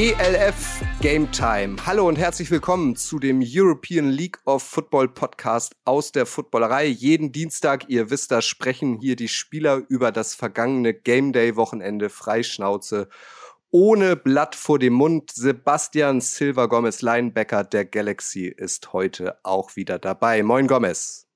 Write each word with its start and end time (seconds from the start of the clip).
ELF 0.00 0.80
Game 1.02 1.30
Time. 1.30 1.76
Hallo 1.84 2.08
und 2.08 2.16
herzlich 2.16 2.50
willkommen 2.50 2.96
zu 2.96 3.18
dem 3.18 3.42
European 3.44 4.08
League 4.08 4.38
of 4.46 4.62
Football 4.62 5.08
Podcast 5.08 5.74
aus 5.84 6.10
der 6.10 6.24
Footballerei. 6.24 6.86
Jeden 6.86 7.32
Dienstag, 7.32 7.86
ihr 7.90 8.08
wisst 8.08 8.30
das, 8.30 8.46
sprechen 8.46 8.98
hier 8.98 9.14
die 9.14 9.28
Spieler 9.28 9.82
über 9.90 10.10
das 10.10 10.34
vergangene 10.34 10.94
Game 10.94 11.34
Day 11.34 11.54
Wochenende 11.54 12.08
Freischnauze 12.08 13.10
ohne 13.70 14.16
Blatt 14.16 14.54
vor 14.54 14.78
dem 14.78 14.94
Mund. 14.94 15.32
Sebastian 15.32 16.22
Silva 16.22 16.64
Gomez, 16.64 17.02
Linebacker 17.02 17.62
der 17.64 17.84
Galaxy, 17.84 18.46
ist 18.46 18.94
heute 18.94 19.36
auch 19.42 19.76
wieder 19.76 19.98
dabei. 19.98 20.42
Moin 20.42 20.66
Gomez. 20.66 21.26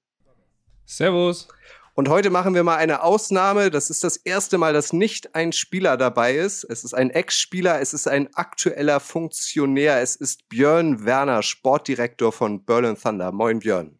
Servus. 0.86 1.48
Und 1.96 2.08
heute 2.08 2.30
machen 2.30 2.54
wir 2.54 2.64
mal 2.64 2.76
eine 2.76 3.04
Ausnahme. 3.04 3.70
Das 3.70 3.88
ist 3.88 4.02
das 4.02 4.16
erste 4.16 4.58
Mal, 4.58 4.72
dass 4.72 4.92
nicht 4.92 5.36
ein 5.36 5.52
Spieler 5.52 5.96
dabei 5.96 6.34
ist. 6.34 6.64
Es 6.64 6.82
ist 6.82 6.92
ein 6.92 7.10
Ex-Spieler, 7.10 7.80
es 7.80 7.94
ist 7.94 8.08
ein 8.08 8.28
aktueller 8.34 8.98
Funktionär. 8.98 10.00
Es 10.02 10.16
ist 10.16 10.48
Björn 10.48 11.04
Werner, 11.04 11.44
Sportdirektor 11.44 12.32
von 12.32 12.64
Berlin 12.64 12.96
Thunder. 13.00 13.30
Moin 13.30 13.60
Björn. 13.60 13.96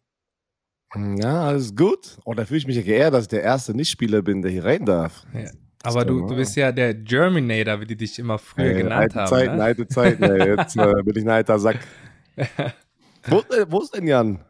Ja, 0.93 1.45
alles 1.45 1.73
gut. 1.73 2.17
Und 2.25 2.33
oh, 2.33 2.33
da 2.33 2.45
fühle 2.45 2.57
ich 2.57 2.67
mich 2.67 2.75
ja 2.75 2.81
geehrt, 2.81 3.13
dass 3.13 3.23
ich 3.23 3.29
der 3.29 3.43
erste 3.43 3.73
Nicht-Spieler 3.73 4.21
bin, 4.21 4.41
der 4.41 4.51
hier 4.51 4.65
rein 4.65 4.85
darf. 4.85 5.23
Ja. 5.33 5.49
Aber 5.83 6.03
du, 6.03 6.27
du 6.27 6.35
bist 6.35 6.55
ja 6.57 6.73
der 6.73 6.95
Germinator, 6.95 7.79
wie 7.79 7.85
die 7.85 7.95
dich 7.95 8.19
immer 8.19 8.39
früher 8.39 8.71
äh, 8.71 8.81
genannt 8.81 9.15
haben. 9.15 9.27
Zeiten, 9.27 9.55
ne? 9.55 9.63
alte 9.63 9.87
Zeiten, 9.87 10.23
ey. 10.23 10.57
Jetzt 10.57 10.75
äh, 10.75 10.93
bin 11.03 11.15
ich 11.15 11.23
ein 11.23 11.29
alter 11.29 11.59
Sack. 11.59 11.79
wo, 13.27 13.37
äh, 13.39 13.65
wo 13.69 13.81
ist 13.81 13.95
denn 13.95 14.07
Jan? 14.07 14.43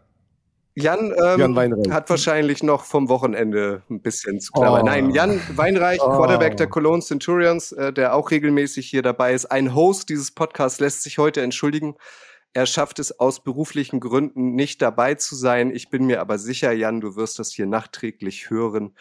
Jan, 0.75 1.13
ähm, 1.23 1.55
Jan 1.55 1.93
hat 1.93 2.09
wahrscheinlich 2.09 2.61
noch 2.61 2.83
vom 2.83 3.07
Wochenende 3.07 3.83
ein 3.89 4.01
bisschen 4.01 4.41
zu 4.41 4.51
klammern. 4.51 4.81
Oh. 4.81 4.85
Nein, 4.85 5.09
Jan 5.11 5.39
Weinreich, 5.55 6.01
oh. 6.01 6.17
Quarterback 6.17 6.57
der 6.57 6.67
Cologne 6.67 7.01
Centurions, 7.01 7.71
äh, 7.71 7.93
der 7.93 8.13
auch 8.13 8.29
regelmäßig 8.29 8.89
hier 8.89 9.01
dabei 9.01 9.33
ist. 9.33 9.45
Ein 9.45 9.73
Host 9.73 10.09
dieses 10.09 10.31
Podcasts 10.31 10.81
lässt 10.81 11.03
sich 11.03 11.17
heute 11.17 11.41
entschuldigen. 11.41 11.95
Er 12.53 12.65
schafft 12.65 12.99
es 12.99 13.19
aus 13.19 13.41
beruflichen 13.41 14.01
Gründen 14.01 14.55
nicht 14.55 14.81
dabei 14.81 15.15
zu 15.15 15.35
sein. 15.35 15.73
Ich 15.73 15.89
bin 15.89 16.05
mir 16.05 16.19
aber 16.19 16.37
sicher, 16.37 16.73
Jan, 16.73 16.99
du 16.99 17.15
wirst 17.15 17.39
das 17.39 17.51
hier 17.51 17.65
nachträglich 17.65 18.49
hören. 18.49 18.95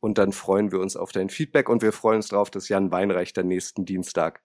Und 0.00 0.18
dann 0.18 0.32
freuen 0.32 0.72
wir 0.72 0.80
uns 0.80 0.96
auf 0.96 1.12
dein 1.12 1.28
Feedback 1.28 1.68
und 1.68 1.82
wir 1.82 1.92
freuen 1.92 2.16
uns 2.16 2.28
darauf, 2.28 2.50
dass 2.50 2.68
Jan 2.68 2.90
Weinreich 2.90 3.32
dann 3.32 3.48
nächsten 3.48 3.84
Dienstag 3.84 4.40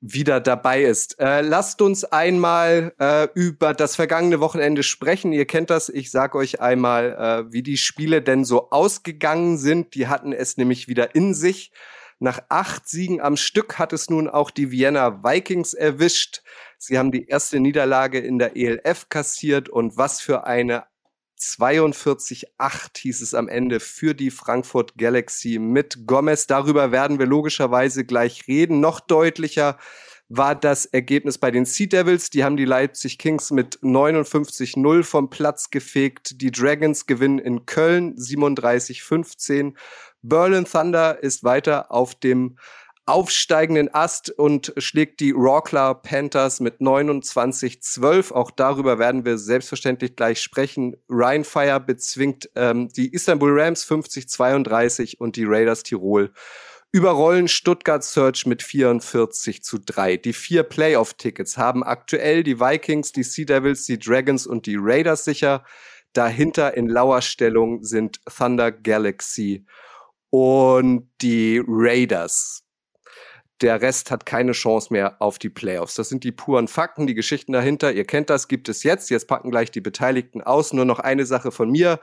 wieder 0.00 0.40
dabei 0.40 0.82
ist. 0.82 1.18
Äh, 1.18 1.40
lasst 1.40 1.82
uns 1.82 2.04
einmal 2.04 2.92
äh, 2.98 3.28
über 3.34 3.74
das 3.74 3.96
vergangene 3.96 4.40
Wochenende 4.40 4.82
sprechen. 4.82 5.32
Ihr 5.32 5.46
kennt 5.46 5.70
das. 5.70 5.88
Ich 5.88 6.10
sage 6.10 6.38
euch 6.38 6.60
einmal, 6.60 7.46
äh, 7.48 7.52
wie 7.52 7.62
die 7.62 7.76
Spiele 7.76 8.22
denn 8.22 8.44
so 8.44 8.70
ausgegangen 8.70 9.58
sind. 9.58 9.94
Die 9.94 10.06
hatten 10.06 10.32
es 10.32 10.56
nämlich 10.56 10.88
wieder 10.88 11.14
in 11.14 11.34
sich. 11.34 11.72
Nach 12.20 12.40
acht 12.48 12.88
Siegen 12.88 13.20
am 13.20 13.36
Stück 13.36 13.78
hat 13.78 13.92
es 13.92 14.10
nun 14.10 14.28
auch 14.28 14.50
die 14.50 14.72
Vienna 14.72 15.22
Vikings 15.22 15.72
erwischt. 15.72 16.42
Sie 16.76 16.98
haben 16.98 17.12
die 17.12 17.26
erste 17.28 17.60
Niederlage 17.60 18.18
in 18.18 18.38
der 18.38 18.56
ELF 18.56 19.08
kassiert 19.08 19.68
und 19.68 19.96
was 19.96 20.20
für 20.20 20.44
eine 20.44 20.84
42-8 21.38 22.98
hieß 22.98 23.20
es 23.22 23.34
am 23.34 23.48
Ende 23.48 23.80
für 23.80 24.14
die 24.14 24.30
Frankfurt 24.30 24.96
Galaxy 24.98 25.58
mit 25.58 26.06
Gomez. 26.06 26.46
Darüber 26.46 26.92
werden 26.92 27.18
wir 27.18 27.26
logischerweise 27.26 28.04
gleich 28.04 28.48
reden. 28.48 28.80
Noch 28.80 29.00
deutlicher 29.00 29.78
war 30.28 30.54
das 30.54 30.84
Ergebnis 30.84 31.38
bei 31.38 31.50
den 31.50 31.64
Sea 31.64 31.86
Devils. 31.86 32.30
Die 32.30 32.44
haben 32.44 32.56
die 32.56 32.64
Leipzig 32.64 33.18
Kings 33.18 33.50
mit 33.50 33.78
59-0 33.80 35.02
vom 35.02 35.30
Platz 35.30 35.70
gefegt. 35.70 36.42
Die 36.42 36.50
Dragons 36.50 37.06
gewinnen 37.06 37.38
in 37.38 37.64
Köln 37.66 38.14
37-15. 38.16 39.74
Berlin 40.22 40.64
Thunder 40.64 41.22
ist 41.22 41.44
weiter 41.44 41.90
auf 41.90 42.14
dem 42.14 42.58
aufsteigenden 43.08 43.92
Ast 43.94 44.30
und 44.30 44.72
schlägt 44.76 45.20
die 45.20 45.30
Rockler 45.30 45.94
Panthers 45.94 46.60
mit 46.60 46.80
29-12. 46.80 48.32
Auch 48.32 48.50
darüber 48.50 48.98
werden 48.98 49.24
wir 49.24 49.38
selbstverständlich 49.38 50.14
gleich 50.14 50.42
sprechen. 50.42 50.96
Ryan 51.08 51.44
Fire 51.44 51.80
bezwingt 51.80 52.50
ähm, 52.54 52.88
die 52.90 53.12
Istanbul 53.12 53.60
Rams 53.60 53.84
50-32 53.90 55.16
und 55.18 55.36
die 55.36 55.44
Raiders 55.46 55.82
Tirol 55.82 56.32
überrollen 56.90 57.48
Stuttgart 57.48 58.02
Search 58.02 58.46
mit 58.46 58.62
44 58.62 59.62
zu 59.62 59.78
3. 59.78 60.16
Die 60.16 60.32
vier 60.32 60.62
Playoff-Tickets 60.62 61.58
haben 61.58 61.84
aktuell 61.84 62.42
die 62.42 62.60
Vikings, 62.60 63.12
die 63.12 63.24
Sea 63.24 63.44
Devils, 63.44 63.84
die 63.84 63.98
Dragons 63.98 64.46
und 64.46 64.66
die 64.66 64.76
Raiders 64.78 65.24
sicher. 65.24 65.64
Dahinter 66.14 66.74
in 66.76 66.88
Lauerstellung 66.88 67.84
sind 67.84 68.20
Thunder 68.24 68.72
Galaxy 68.72 69.66
und 70.30 71.10
die 71.20 71.62
Raiders. 71.66 72.67
Der 73.60 73.80
Rest 73.82 74.12
hat 74.12 74.24
keine 74.24 74.52
Chance 74.52 74.92
mehr 74.92 75.16
auf 75.20 75.38
die 75.38 75.48
Playoffs. 75.48 75.94
Das 75.94 76.08
sind 76.08 76.22
die 76.22 76.30
puren 76.30 76.68
Fakten, 76.68 77.08
die 77.08 77.14
Geschichten 77.14 77.52
dahinter. 77.52 77.92
Ihr 77.92 78.04
kennt 78.04 78.30
das, 78.30 78.46
gibt 78.46 78.68
es 78.68 78.84
jetzt. 78.84 79.10
Jetzt 79.10 79.26
packen 79.26 79.50
gleich 79.50 79.72
die 79.72 79.80
Beteiligten 79.80 80.42
aus. 80.42 80.72
Nur 80.72 80.84
noch 80.84 81.00
eine 81.00 81.26
Sache 81.26 81.50
von 81.50 81.68
mir. 81.70 81.98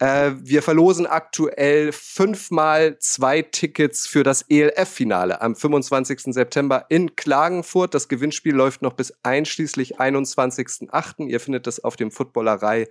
Äh, 0.00 0.32
wir 0.40 0.62
verlosen 0.62 1.06
aktuell 1.06 1.92
fünfmal 1.92 2.98
zwei 2.98 3.42
Tickets 3.42 4.06
für 4.06 4.22
das 4.22 4.42
ELF-Finale 4.48 5.40
am 5.40 5.56
25. 5.56 6.34
September 6.34 6.86
in 6.90 7.16
Klagenfurt. 7.16 7.94
Das 7.94 8.08
Gewinnspiel 8.08 8.54
läuft 8.54 8.82
noch 8.82 8.92
bis 8.92 9.12
einschließlich 9.22 9.98
21.08. 9.98 11.26
Ihr 11.26 11.40
findet 11.40 11.66
das 11.66 11.82
auf 11.82 11.96
dem 11.96 12.10
Footballerei 12.10 12.86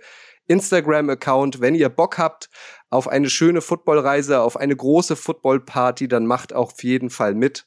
Instagram-Account. 0.48 1.60
Wenn 1.60 1.74
ihr 1.74 1.88
Bock 1.88 2.18
habt 2.18 2.50
auf 2.90 3.06
eine 3.06 3.30
schöne 3.30 3.60
Footballreise, 3.60 4.40
auf 4.40 4.56
eine 4.56 4.74
große 4.74 5.16
Footballparty, 5.16 6.08
dann 6.08 6.26
macht 6.26 6.52
auch 6.52 6.72
auf 6.72 6.82
jeden 6.82 7.10
Fall 7.10 7.34
mit. 7.34 7.66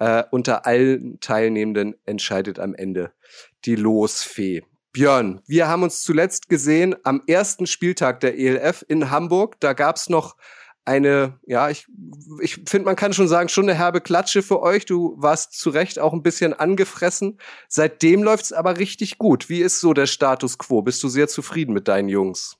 Äh, 0.00 0.24
unter 0.30 0.66
allen 0.66 1.20
Teilnehmenden 1.20 1.94
entscheidet 2.06 2.58
am 2.58 2.74
Ende 2.74 3.12
die 3.66 3.76
Losfee. 3.76 4.62
Björn, 4.92 5.40
wir 5.46 5.68
haben 5.68 5.82
uns 5.82 6.02
zuletzt 6.02 6.48
gesehen 6.48 6.96
am 7.04 7.22
ersten 7.26 7.66
Spieltag 7.66 8.20
der 8.20 8.38
ELF 8.38 8.84
in 8.88 9.10
Hamburg. 9.10 9.60
Da 9.60 9.74
gab's 9.74 10.08
noch 10.08 10.36
eine, 10.86 11.38
ja, 11.46 11.68
ich, 11.68 11.86
ich 12.40 12.62
finde, 12.66 12.86
man 12.86 12.96
kann 12.96 13.12
schon 13.12 13.28
sagen, 13.28 13.50
schon 13.50 13.68
eine 13.68 13.78
herbe 13.78 14.00
Klatsche 14.00 14.42
für 14.42 14.62
euch. 14.62 14.86
Du 14.86 15.14
warst 15.18 15.52
zu 15.52 15.68
Recht 15.68 15.98
auch 15.98 16.14
ein 16.14 16.22
bisschen 16.22 16.54
angefressen. 16.54 17.38
Seitdem 17.68 18.22
läuft's 18.22 18.52
aber 18.52 18.78
richtig 18.78 19.18
gut. 19.18 19.50
Wie 19.50 19.60
ist 19.60 19.80
so 19.80 19.92
der 19.92 20.06
Status 20.06 20.56
quo? 20.56 20.80
Bist 20.82 21.02
du 21.02 21.08
sehr 21.08 21.28
zufrieden 21.28 21.74
mit 21.74 21.88
deinen 21.88 22.08
Jungs? 22.08 22.59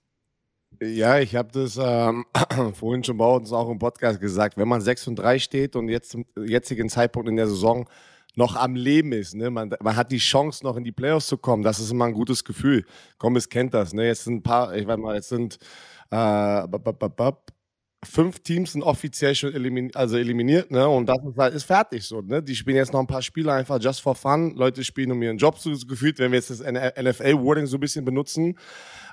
Ja, 0.82 1.18
ich 1.18 1.36
habe 1.36 1.50
das 1.52 1.78
ähm, 1.78 2.24
vorhin 2.74 3.04
schon 3.04 3.18
bei 3.18 3.26
uns 3.26 3.52
auch 3.52 3.68
im 3.68 3.78
Podcast 3.78 4.18
gesagt. 4.18 4.56
Wenn 4.56 4.66
man 4.66 4.80
6 4.80 5.08
und 5.08 5.16
3 5.16 5.38
steht 5.38 5.76
und 5.76 5.90
jetzt 5.90 6.10
zum 6.10 6.24
jetzigen 6.36 6.88
Zeitpunkt 6.88 7.28
in 7.28 7.36
der 7.36 7.48
Saison 7.48 7.86
noch 8.34 8.56
am 8.56 8.76
Leben 8.76 9.12
ist, 9.12 9.34
ne? 9.34 9.50
man, 9.50 9.74
man 9.82 9.96
hat 9.96 10.10
die 10.10 10.18
Chance, 10.18 10.64
noch 10.64 10.76
in 10.76 10.84
die 10.84 10.92
Playoffs 10.92 11.26
zu 11.26 11.36
kommen, 11.36 11.62
das 11.62 11.80
ist 11.80 11.90
immer 11.90 12.06
ein 12.06 12.14
gutes 12.14 12.44
Gefühl. 12.44 12.86
Gomez 13.18 13.50
kennt 13.50 13.74
das. 13.74 13.92
Ne? 13.92 14.06
Jetzt 14.06 14.24
sind 14.24 14.36
ein 14.36 14.42
paar, 14.42 14.74
ich 14.74 14.86
weiß 14.86 14.96
mal, 14.96 15.16
jetzt 15.16 15.28
sind 15.28 15.58
äh, 16.10 16.66
fünf 18.04 18.40
Teams 18.40 18.72
sind 18.72 18.82
offiziell 18.82 19.34
schon 19.34 19.52
eliminiert, 19.52 19.96
also 19.96 20.16
eliminiert, 20.16 20.70
ne? 20.70 20.88
Und 20.88 21.06
das 21.06 21.18
ist 21.18 21.36
halt 21.36 21.54
ist 21.54 21.64
fertig 21.64 22.04
so, 22.04 22.20
ne? 22.22 22.42
Die 22.42 22.56
spielen 22.56 22.76
jetzt 22.76 22.92
noch 22.92 23.00
ein 23.00 23.06
paar 23.06 23.22
Spiele 23.22 23.52
einfach 23.52 23.80
just 23.80 24.00
for 24.00 24.14
fun. 24.14 24.54
Leute 24.54 24.84
spielen 24.84 25.12
um 25.12 25.22
ihren 25.22 25.38
Job 25.38 25.58
so 25.58 25.70
gefühlt, 25.86 26.18
wenn 26.18 26.32
wir 26.32 26.38
jetzt 26.38 26.50
das 26.50 26.60
NFL-Wording 26.60 27.66
so 27.66 27.76
ein 27.76 27.80
bisschen 27.80 28.04
benutzen. 28.04 28.58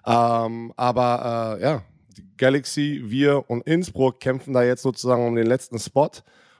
Ähm, 0.05 0.71
aber 0.77 1.57
äh, 1.59 1.63
ja, 1.63 1.83
Galaxy, 2.37 3.03
wir 3.05 3.49
und 3.49 3.67
Innsbruck 3.67 4.19
kämpfen 4.19 4.53
da 4.53 4.63
jetzt 4.63 4.83
sozusagen 4.83 5.25
um 5.27 5.35
den 5.35 5.47
letzten 5.47 5.79
Spot. 5.79 6.11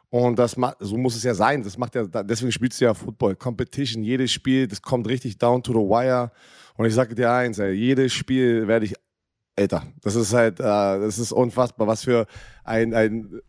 Und 0.09 0.39
das 0.39 0.55
macht, 0.55 0.77
so 0.79 0.97
muss 0.97 1.15
es 1.15 1.23
ja 1.23 1.33
sein. 1.33 1.63
Das 1.63 1.77
macht 1.77 1.95
ja, 1.95 2.05
deswegen 2.05 2.51
spielst 2.51 2.79
du 2.79 2.85
ja 2.85 2.94
Football. 2.94 3.35
Competition, 3.35 4.03
jedes 4.03 4.31
Spiel, 4.31 4.67
das 4.67 4.81
kommt 4.81 5.07
richtig 5.07 5.38
down 5.38 5.63
to 5.63 5.73
the 5.73 5.79
wire. 5.79 6.31
Und 6.75 6.85
ich 6.85 6.94
sage 6.94 7.15
dir 7.15 7.31
eins, 7.31 7.59
ey, 7.59 7.71
jedes 7.71 8.13
Spiel 8.13 8.67
werde 8.67 8.85
ich 8.85 8.95
älter. 9.57 9.83
Das 10.01 10.15
ist 10.15 10.33
halt, 10.33 10.59
äh, 10.59 10.63
das 10.63 11.19
ist 11.19 11.31
unfassbar, 11.31 11.88
was 11.88 12.04
für 12.04 12.25
ein, 12.63 12.94
ein 12.94 13.42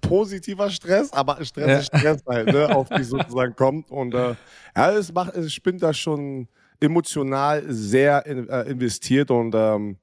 positiver 0.00 0.70
Stress, 0.70 1.12
aber 1.12 1.44
Stress 1.44 1.68
ja. 1.68 1.78
ist 1.78 1.86
Stress 1.86 2.22
halt, 2.26 2.48
ne, 2.48 2.74
auf 2.74 2.88
dich 2.88 3.06
sozusagen 3.06 3.54
kommt. 3.54 3.90
Und 3.90 4.14
äh, 4.14 4.34
ja, 4.76 4.92
es 4.92 5.12
macht, 5.12 5.34
es 5.36 5.52
spinnt 5.52 5.82
da 5.82 5.92
schon 5.92 6.48
emotional 6.80 7.62
sehr 7.68 8.26
in, 8.26 8.48
äh, 8.48 8.62
investiert 8.62 9.30
und 9.30 9.54
ähm, 9.54 9.96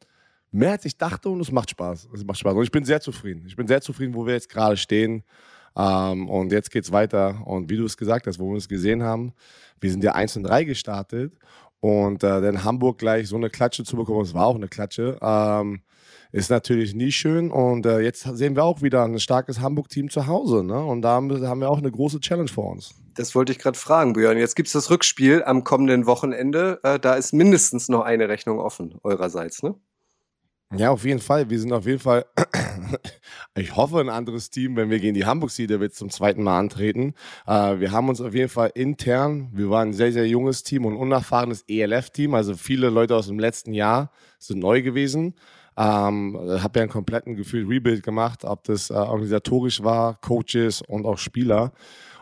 mehr 0.52 0.72
als 0.72 0.86
ich 0.86 0.98
dachte 0.98 1.30
und 1.30 1.42
es 1.42 1.52
macht 1.52 1.70
Spaß. 1.72 2.10
Es 2.14 2.24
macht 2.24 2.40
Spaß. 2.40 2.54
Und 2.54 2.64
ich 2.64 2.72
bin 2.72 2.86
sehr 2.86 3.02
zufrieden. 3.02 3.44
Ich 3.48 3.56
bin 3.56 3.68
sehr 3.68 3.82
zufrieden, 3.82 4.14
wo 4.14 4.26
wir 4.26 4.34
jetzt 4.34 4.50
gerade 4.50 4.78
stehen. 4.78 5.24
Ähm, 5.76 6.30
und 6.30 6.52
jetzt 6.52 6.72
geht 6.72 6.86
es 6.86 6.92
weiter. 6.92 7.46
Und 7.46 7.70
wie 7.70 7.78
du 7.78 7.86
es 7.86 7.98
gesagt 7.98 8.28
hast, 8.28 8.40
wo 8.40 8.48
wir 8.48 8.56
uns 8.56 8.68
gesehen 8.68 9.04
haben, 9.04 9.34
wir 9.80 9.92
sind 9.92 10.04
ja 10.04 10.14
1 10.14 10.38
und 10.38 10.44
3 10.44 10.64
gestartet. 10.64 11.34
Und 11.82 12.24
äh, 12.24 12.42
dann 12.42 12.64
Hamburg 12.64 12.98
gleich 12.98 13.28
so 13.28 13.36
eine 13.36 13.50
Klatsche 13.50 13.84
zu 13.84 13.96
bekommen, 13.96 14.22
es 14.22 14.34
war 14.34 14.46
auch 14.46 14.56
eine 14.56 14.68
Klatsche, 14.68 15.18
ähm, 15.22 15.82
ist 16.32 16.50
natürlich 16.50 16.94
nie 16.94 17.12
schön. 17.12 17.52
Und 17.52 17.86
äh, 17.86 18.00
jetzt 18.00 18.24
sehen 18.24 18.56
wir 18.56 18.64
auch 18.64 18.82
wieder 18.82 19.04
ein 19.04 19.20
starkes 19.20 19.60
Hamburg-Team 19.60 20.10
zu 20.10 20.28
Hause. 20.28 20.64
Ne? 20.64 20.78
Und 20.78 21.02
da 21.02 21.16
haben 21.16 21.30
wir 21.60 21.70
auch 21.70 21.78
eine 21.78 21.92
große 21.92 22.20
Challenge 22.20 22.50
vor 22.50 22.72
uns. 22.72 22.94
Das 23.16 23.34
wollte 23.36 23.52
ich 23.52 23.60
gerade 23.60 23.78
fragen, 23.78 24.14
Björn. 24.14 24.38
Jetzt 24.38 24.56
gibt 24.56 24.68
es 24.68 24.74
das 24.74 24.90
Rückspiel 24.90 25.44
am 25.44 25.64
kommenden 25.64 26.06
Wochenende. 26.06 26.80
Äh, 26.84 27.00
da 27.00 27.14
ist 27.16 27.34
mindestens 27.34 27.90
noch 27.90 28.02
eine 28.02 28.30
Rechnung 28.30 28.60
offen, 28.60 28.96
eurerseits, 29.04 29.64
ne? 29.64 29.76
Ja, 30.76 30.92
auf 30.92 31.04
jeden 31.04 31.20
Fall. 31.20 31.50
Wir 31.50 31.60
sind 31.60 31.74
auf 31.74 31.88
jeden 31.88 32.00
Fall 32.00 32.26
Ich 33.56 33.76
hoffe, 33.76 34.00
ein 34.00 34.10
anderes 34.10 34.52
Team, 34.52 34.76
wenn 34.76 34.90
wir 34.90 35.00
gegen 35.00 35.16
die 35.16 35.26
Hamburg 35.26 35.50
Sea 35.52 35.68
Devils 35.68 35.96
zum 35.96 36.10
zweiten 36.12 36.44
Mal 36.44 36.60
antreten. 36.60 37.14
Äh, 37.48 37.80
wir 37.80 37.92
haben 37.92 38.08
uns 38.10 38.22
auf 38.22 38.34
jeden 38.34 38.50
Fall 38.50 38.72
intern, 38.76 39.50
wir 39.52 39.70
waren 39.70 39.90
ein 39.90 39.94
sehr, 39.94 40.14
sehr 40.14 40.28
junges 40.28 40.64
Team 40.64 40.86
und 40.86 40.96
unerfahrenes 40.96 41.66
ELF-Team. 41.68 42.36
Also 42.36 42.56
viele 42.56 42.90
Leute 42.90 43.16
aus 43.16 43.28
dem 43.28 43.40
letzten 43.40 43.74
Jahr 43.74 44.12
sind 44.38 44.60
neu 44.60 44.82
gewesen. 44.82 45.34
Ähm, 45.76 46.38
habe 46.38 46.80
ja 46.80 46.84
einen 46.84 46.92
kompletten 46.92 47.36
Gefühl 47.36 47.66
Rebuild 47.68 48.04
gemacht, 48.04 48.44
ob 48.44 48.64
das 48.66 48.90
äh, 48.90 48.94
organisatorisch 48.94 49.84
war, 49.84 50.20
Coaches 50.22 50.82
und 50.82 51.06
auch 51.06 51.18
Spieler. 51.18 51.72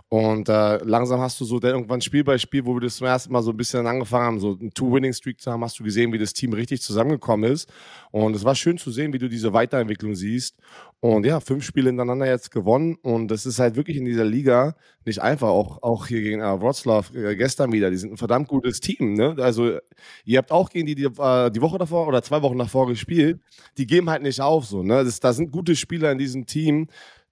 Und 0.10 0.48
äh, 0.48 0.78
langsam 0.86 1.20
hast 1.20 1.42
du 1.42 1.46
so 1.46 1.60
dann 1.60 1.72
irgendwann 1.72 2.00
Spiel 2.00 2.24
bei 2.24 2.38
Spiel, 2.38 2.66
wo 2.66 2.74
wir 2.74 2.80
das 2.80 2.96
zum 2.96 3.08
ersten 3.08 3.34
Mal 3.34 3.42
so 3.44 3.52
ein 3.52 3.58
bisschen 3.58 3.86
angefangen 3.86 4.26
haben, 4.26 4.40
so 4.40 4.58
einen 4.58 4.74
Two-Winning-Streak 4.74 5.42
zu 5.42 5.52
haben, 5.52 5.62
hast 5.66 5.78
du 5.80 5.84
gesehen, 5.84 6.14
wie 6.14 6.18
das 6.18 6.32
Team 6.32 6.54
richtig 6.54 6.82
zusammengekommen 6.82 7.52
ist. 7.52 7.70
Und 8.12 8.34
es 8.34 8.46
war 8.46 8.56
schön 8.56 8.78
zu 8.78 8.90
sehen, 8.90 9.12
wie 9.12 9.18
du 9.18 9.28
diese 9.28 9.52
Weiterentwicklung 9.52 10.16
siehst. 10.16 10.56
Und 11.02 11.26
ja, 11.26 11.42
fünf 11.42 11.66
Spiele 11.66 11.90
hintereinander 11.90 12.26
jetzt 12.26 12.52
gewonnen. 12.52 12.96
Und 13.02 13.28
das 13.28 13.46
ist 13.46 13.60
halt 13.60 13.76
wirklich 13.76 13.98
in 13.98 14.06
dieser 14.06 14.24
Liga 14.24 14.76
nicht 15.06 15.22
einfach. 15.22 15.50
Auch, 15.50 15.84
auch 15.84 16.08
hier 16.08 16.22
gegen 16.22 16.40
äh, 16.40 16.62
Wroclaw 16.62 17.14
äh, 17.14 17.36
gestern 17.36 17.74
wieder. 17.74 17.92
Die 17.92 17.98
sind 17.98 18.14
ein 18.14 18.18
verdammt 18.18 18.48
gutes 18.48 18.80
Team. 18.80 19.14
Ne? 19.14 19.36
Also 19.40 19.78
ihr 20.24 20.38
habt 20.38 20.52
auch 20.52 20.70
gegen 20.70 20.86
die 20.86 20.96
die, 20.96 21.04
äh, 21.04 21.52
die 21.52 21.62
Woche 21.62 21.78
davor 21.78 22.08
oder 22.08 22.24
zwei 22.24 22.42
Wochen 22.42 22.58
davor 22.58 22.88
gespielt. 22.88 23.42
Die 23.78 23.86
geben 23.86 24.10
halt 24.10 24.24
nicht 24.24 24.40
auf. 24.40 24.66
So, 24.66 24.84
ne? 24.84 25.04
das, 25.04 25.20
da 25.20 25.34
sind 25.34 25.52
gute 25.52 25.76
Spieler 25.76 26.14
in 26.14 26.18
diesem 26.18 26.46
Team 26.46 26.88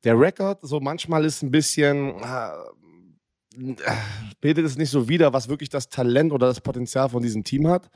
der 0.06 0.18
Rekord 0.19 0.60
so 0.62 0.80
manchmal 0.80 1.25
ist 1.25 1.42
ein 1.42 1.52
bisschen, 1.52 2.13
äh, 2.22 3.86
bildet 4.40 4.66
es 4.66 4.78
nicht 4.78 4.92
so 4.92 5.10
wider, 5.10 5.34
was 5.34 5.50
wirklich 5.50 5.69
das 5.69 5.90
Talent 5.90 6.31
oder 6.31 6.48
das 6.48 6.62
Potenzial 6.62 7.10
von 7.10 7.22
diesem 7.22 7.44
Team 7.44 7.68
hat. 7.68 7.90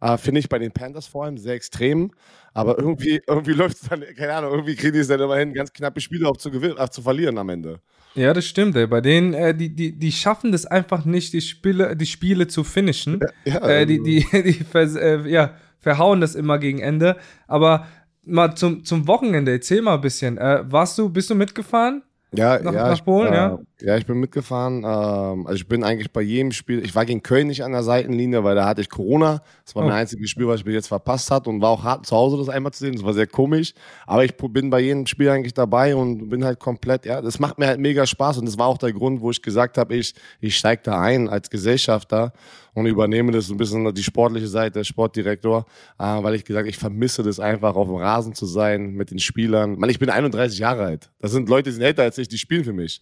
Äh, 0.00 0.18
Finde 0.18 0.40
ich 0.40 0.48
bei 0.48 0.58
den 0.58 0.72
Panthers 0.72 1.06
vor 1.06 1.24
allem 1.24 1.38
sehr 1.38 1.54
extrem. 1.54 2.10
Aber 2.52 2.76
irgendwie, 2.78 3.22
irgendwie 3.26 3.52
läuft 3.52 3.80
es 3.80 3.88
dann, 3.88 4.04
keine 4.16 4.34
Ahnung, 4.34 4.50
irgendwie 4.50 4.74
kriegen 4.74 4.94
die 4.94 4.98
es 4.98 5.08
dann 5.08 5.20
immerhin 5.20 5.54
ganz 5.54 5.72
knappe 5.72 6.00
Spiele 6.00 6.28
auch 6.28 6.36
zu, 6.36 6.50
gewinnen, 6.50 6.76
auch 6.76 6.88
zu 6.88 7.02
verlieren 7.02 7.38
am 7.38 7.48
Ende. 7.48 7.80
Ja, 8.14 8.34
das 8.34 8.46
stimmt. 8.46 8.76
Ey. 8.76 8.88
Bei 8.88 9.00
denen, 9.00 9.32
äh, 9.32 9.54
die, 9.54 9.74
die, 9.74 9.98
die 9.98 10.12
schaffen 10.12 10.50
das 10.50 10.66
einfach 10.66 11.04
nicht, 11.04 11.32
die 11.32 11.40
Spiele, 11.40 11.96
die 11.96 12.06
Spiele 12.06 12.48
zu 12.48 12.64
finishen. 12.64 13.20
Ja, 13.44 13.52
ja, 13.54 13.68
äh, 13.68 13.86
die, 13.86 14.02
die, 14.02 14.26
die, 14.32 14.42
die 14.42 14.78
äh, 14.78 15.30
ja, 15.30 15.54
verhauen 15.78 16.20
das 16.20 16.34
immer 16.34 16.58
gegen 16.58 16.80
Ende. 16.80 17.16
Aber 17.46 17.86
mal 18.24 18.54
zum, 18.54 18.84
zum 18.84 19.06
Wochenende, 19.06 19.52
erzähl 19.52 19.82
mal 19.82 19.94
ein 19.94 20.00
bisschen. 20.00 20.38
Äh, 20.38 20.64
warst 20.70 20.98
du, 20.98 21.08
bist 21.08 21.30
du 21.30 21.34
mitgefahren? 21.34 22.02
Ja, 22.34 22.58
nach, 22.62 22.72
ja, 22.72 22.88
nach 22.88 23.04
Polen, 23.04 23.28
ich, 23.28 23.34
ja? 23.34 23.58
Äh, 23.82 23.86
ja, 23.86 23.96
ich 23.98 24.06
bin 24.06 24.18
mitgefahren. 24.18 24.78
Ähm, 24.78 25.46
also 25.46 25.54
ich 25.54 25.68
bin 25.68 25.84
eigentlich 25.84 26.12
bei 26.12 26.22
jedem 26.22 26.52
Spiel, 26.52 26.82
ich 26.82 26.94
war 26.94 27.04
gegen 27.04 27.22
Köln 27.22 27.48
nicht 27.48 27.62
an 27.62 27.72
der 27.72 27.82
Seitenlinie, 27.82 28.42
weil 28.42 28.54
da 28.54 28.64
hatte 28.64 28.80
ich 28.80 28.88
Corona. 28.88 29.42
Das 29.66 29.74
war 29.74 29.82
oh. 29.82 29.88
mein 29.88 29.96
einziges 29.96 30.30
Spiel, 30.30 30.48
was 30.48 30.60
ich 30.60 30.64
bis 30.64 30.72
jetzt 30.72 30.88
verpasst 30.88 31.30
hat 31.30 31.46
und 31.46 31.60
war 31.60 31.68
auch 31.68 31.84
hart 31.84 32.06
zu 32.06 32.16
Hause, 32.16 32.38
das 32.38 32.48
einmal 32.48 32.72
zu 32.72 32.84
sehen. 32.84 32.94
Das 32.94 33.04
war 33.04 33.12
sehr 33.12 33.26
komisch. 33.26 33.74
Aber 34.06 34.24
ich 34.24 34.34
bin 34.34 34.70
bei 34.70 34.80
jedem 34.80 35.06
Spiel 35.06 35.28
eigentlich 35.28 35.52
dabei 35.52 35.94
und 35.94 36.30
bin 36.30 36.42
halt 36.42 36.58
komplett, 36.58 37.04
ja, 37.04 37.20
das 37.20 37.38
macht 37.38 37.58
mir 37.58 37.66
halt 37.66 37.80
mega 37.80 38.06
Spaß 38.06 38.38
und 38.38 38.46
das 38.46 38.56
war 38.56 38.66
auch 38.66 38.78
der 38.78 38.94
Grund, 38.94 39.20
wo 39.20 39.30
ich 39.30 39.42
gesagt 39.42 39.76
habe, 39.76 39.94
ich, 39.94 40.14
ich 40.40 40.56
steige 40.56 40.82
da 40.84 41.00
ein 41.02 41.28
als 41.28 41.50
Gesellschafter 41.50 42.32
und 42.74 42.86
übernehme 42.86 43.32
das 43.32 43.50
ein 43.50 43.56
bisschen 43.56 43.92
die 43.94 44.02
sportliche 44.02 44.48
Seite, 44.48 44.84
Sportdirektor, 44.84 45.66
äh, 45.98 46.04
weil 46.04 46.34
ich 46.34 46.44
gesagt, 46.44 46.68
ich 46.68 46.78
vermisse 46.78 47.22
das 47.22 47.38
einfach 47.38 47.74
auf 47.74 47.88
dem 47.88 47.96
Rasen 47.96 48.34
zu 48.34 48.46
sein 48.46 48.94
mit 48.94 49.10
den 49.10 49.18
Spielern. 49.18 49.78
Man, 49.78 49.90
ich 49.90 49.98
bin 49.98 50.08
31 50.08 50.58
Jahre 50.58 50.84
alt. 50.84 51.10
Das 51.20 51.32
sind 51.32 51.48
Leute, 51.48 51.70
die 51.70 51.74
sind 51.74 51.82
älter 51.82 52.02
als 52.02 52.18
ich, 52.18 52.28
die 52.28 52.38
spielen 52.38 52.64
für 52.64 52.72
mich. 52.72 53.00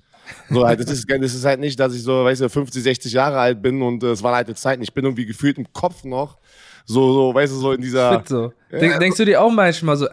So, 0.48 0.66
halt, 0.66 0.80
das, 0.80 0.90
ist, 0.90 1.08
das 1.08 1.34
ist 1.34 1.44
halt 1.44 1.60
nicht, 1.60 1.78
dass 1.78 1.94
ich 1.94 2.02
so, 2.02 2.24
weißt 2.24 2.40
du, 2.40 2.48
50, 2.48 2.82
60 2.82 3.12
Jahre 3.12 3.38
alt 3.38 3.62
bin 3.62 3.80
und 3.82 4.02
äh, 4.02 4.08
es 4.08 4.22
waren 4.22 4.34
alte 4.34 4.54
Zeiten. 4.54 4.82
Ich 4.82 4.92
bin 4.92 5.04
irgendwie 5.04 5.26
gefühlt 5.26 5.58
im 5.58 5.72
Kopf 5.72 6.04
noch 6.04 6.38
so, 6.90 7.12
so, 7.12 7.34
weißt 7.34 7.52
du, 7.52 7.56
so 7.56 7.72
in 7.72 7.80
dieser. 7.80 8.18
Fit 8.18 8.28
so. 8.28 8.52
Ja, 8.70 8.98
Denkst 8.98 9.16
du 9.16 9.24
dir 9.24 9.40
auch 9.40 9.50
manchmal 9.50 9.96
so, 9.96 10.08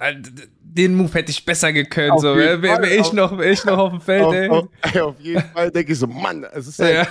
den 0.78 0.96
Move 0.96 1.12
hätte 1.14 1.32
ich 1.32 1.44
besser 1.44 1.74
gekönnt. 1.74 2.22
So, 2.22 2.36
wäre 2.36 2.62
wär, 2.62 2.82
wär 2.82 3.00
ich, 3.00 3.12
noch, 3.12 3.38
wär 3.38 3.52
ich 3.52 3.66
noch 3.66 3.78
auf 3.78 3.92
dem 3.92 4.02
Feld, 4.02 4.24
auf, 4.24 4.34
ey. 4.34 4.50
Auf, 4.50 4.68
auf, 5.02 5.20
jeden 5.20 5.42
Fall 5.54 5.72
denke 5.72 5.92
ich 5.92 6.00
so, 6.00 6.08
Mann, 6.08 6.46
es 6.54 6.68
ist 6.68 6.80
halt 6.80 7.08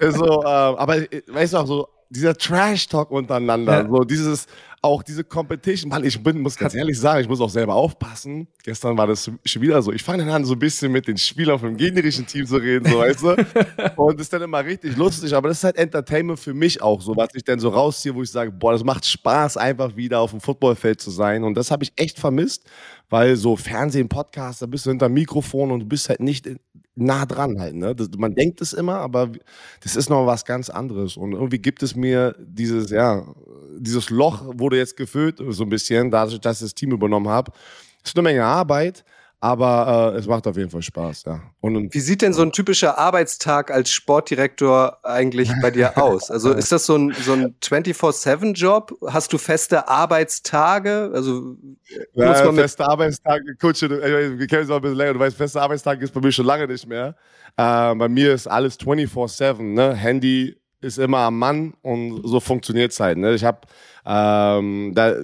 ja. 0.00 0.10
so, 0.10 0.42
äh, 0.42 0.46
aber 0.46 0.96
äh, 0.96 1.22
weißt 1.26 1.54
du 1.54 1.58
auch 1.58 1.66
so, 1.66 1.88
dieser 2.10 2.34
Trash-Talk 2.34 3.10
untereinander, 3.10 3.82
ja. 3.82 3.88
so 3.88 4.04
dieses, 4.04 4.46
auch 4.80 5.02
diese 5.02 5.24
Competition, 5.24 5.90
Mann, 5.90 6.04
ich 6.04 6.22
bin, 6.22 6.40
muss 6.40 6.56
ganz 6.56 6.74
ehrlich 6.74 6.98
sagen, 6.98 7.20
ich 7.20 7.28
muss 7.28 7.40
auch 7.40 7.50
selber 7.50 7.74
aufpassen. 7.74 8.46
Gestern 8.62 8.96
war 8.96 9.06
das 9.06 9.30
schon 9.44 9.62
wieder 9.62 9.82
so. 9.82 9.92
Ich 9.92 10.02
fange 10.02 10.24
dann 10.24 10.32
an, 10.32 10.44
so 10.44 10.52
ein 10.52 10.58
bisschen 10.58 10.92
mit 10.92 11.08
den 11.08 11.18
Spielern 11.18 11.58
vom 11.58 11.76
gegnerischen 11.76 12.26
Team 12.26 12.46
zu 12.46 12.56
reden, 12.56 12.88
so 12.88 12.98
weißt 12.98 13.22
du. 13.22 13.28
Und 13.96 14.14
das 14.14 14.26
ist 14.26 14.32
dann 14.32 14.42
immer 14.42 14.64
richtig 14.64 14.96
lustig, 14.96 15.34
aber 15.34 15.48
das 15.48 15.58
ist 15.58 15.64
halt 15.64 15.76
Entertainment 15.76 16.38
für 16.38 16.54
mich 16.54 16.80
auch, 16.80 17.00
so 17.00 17.16
was 17.16 17.30
ich 17.34 17.42
dann 17.42 17.58
so 17.58 17.70
rausziehe, 17.70 18.14
wo 18.14 18.22
ich 18.22 18.30
sage, 18.30 18.52
boah, 18.52 18.72
das 18.72 18.84
macht 18.84 19.04
Spaß, 19.04 19.56
einfach 19.56 19.96
wieder 19.96 20.20
auf 20.20 20.30
dem 20.30 20.40
Footballfeld 20.40 21.00
zu 21.00 21.10
sein. 21.10 21.42
Und 21.42 21.54
das 21.54 21.70
habe 21.70 21.82
ich 21.82 21.92
echt 21.96 22.18
vermisst, 22.18 22.64
weil 23.08 23.36
so 23.36 23.56
Fernsehen, 23.56 24.08
Podcast, 24.08 24.62
da 24.62 24.66
bist 24.66 24.86
du 24.86 24.90
hinter 24.90 25.08
Mikrofon 25.08 25.72
und 25.72 25.80
du 25.80 25.86
bist 25.86 26.08
halt 26.08 26.20
nicht 26.20 26.48
nah 27.00 27.26
dran 27.26 27.60
halt. 27.60 27.74
Ne? 27.74 27.94
Das, 27.94 28.08
man 28.16 28.34
denkt 28.34 28.60
es 28.60 28.72
immer, 28.72 28.96
aber 28.96 29.30
das 29.82 29.96
ist 29.96 30.10
noch 30.10 30.26
was 30.26 30.44
ganz 30.44 30.70
anderes. 30.70 31.16
Und 31.16 31.32
irgendwie 31.32 31.58
gibt 31.58 31.82
es 31.82 31.94
mir 31.94 32.34
dieses, 32.38 32.90
ja, 32.90 33.24
dieses 33.78 34.10
Loch 34.10 34.44
wurde 34.58 34.76
jetzt 34.76 34.96
gefüllt, 34.96 35.40
so 35.48 35.62
ein 35.62 35.68
bisschen, 35.68 36.10
dadurch, 36.10 36.40
dass 36.40 36.60
ich 36.60 36.66
das 36.66 36.74
Team 36.74 36.92
übernommen 36.92 37.28
habe. 37.28 37.52
Es 38.02 38.10
ist 38.10 38.16
eine 38.16 38.22
Menge 38.22 38.44
Arbeit, 38.44 39.04
aber 39.40 40.12
äh, 40.14 40.18
es 40.18 40.26
macht 40.26 40.46
auf 40.48 40.56
jeden 40.56 40.70
Fall 40.70 40.82
Spaß, 40.82 41.24
ja. 41.26 41.40
Und, 41.60 41.94
Wie 41.94 42.00
sieht 42.00 42.22
denn 42.22 42.32
so 42.32 42.42
ein 42.42 42.50
typischer 42.50 42.98
Arbeitstag 42.98 43.70
als 43.70 43.90
Sportdirektor 43.90 44.98
eigentlich 45.04 45.50
bei 45.62 45.70
dir 45.70 45.96
aus? 46.02 46.30
Also 46.30 46.52
ist 46.52 46.72
das 46.72 46.86
so 46.86 46.96
ein, 46.96 47.12
so 47.12 47.34
ein 47.34 47.54
24-7-Job? 47.62 48.98
Hast 49.06 49.32
du 49.32 49.38
feste 49.38 49.86
Arbeitstage? 49.86 51.12
Also 51.14 51.56
ja, 52.14 52.52
feste 52.52 52.84
Arbeitstage, 52.84 53.54
Kutsche, 53.60 53.88
wir 53.88 54.46
kennen 54.48 54.64
es 54.64 54.70
auch 54.70 54.76
ein 54.76 54.82
bisschen 54.82 54.96
länger, 54.96 55.14
du 55.14 55.20
weißt, 55.20 55.36
feste 55.36 55.62
Arbeitstage 55.62 56.04
ist 56.04 56.12
bei 56.12 56.20
mir 56.20 56.32
schon 56.32 56.46
lange 56.46 56.66
nicht 56.66 56.88
mehr. 56.88 57.14
Äh, 57.56 57.94
bei 57.94 58.08
mir 58.08 58.34
ist 58.34 58.48
alles 58.48 58.78
24-7, 58.80 59.62
ne? 59.62 59.94
Handy 59.94 60.56
ist 60.80 60.98
immer 60.98 61.18
am 61.18 61.38
Mann 61.38 61.74
und 61.82 62.22
so 62.24 62.40
funktioniert 62.40 62.92
es 62.92 63.00
halt. 63.00 63.18
Ne? 63.18 63.34
Ich 63.34 63.44
habe 63.44 63.60
ähm, 64.04 64.92
da 64.94 65.14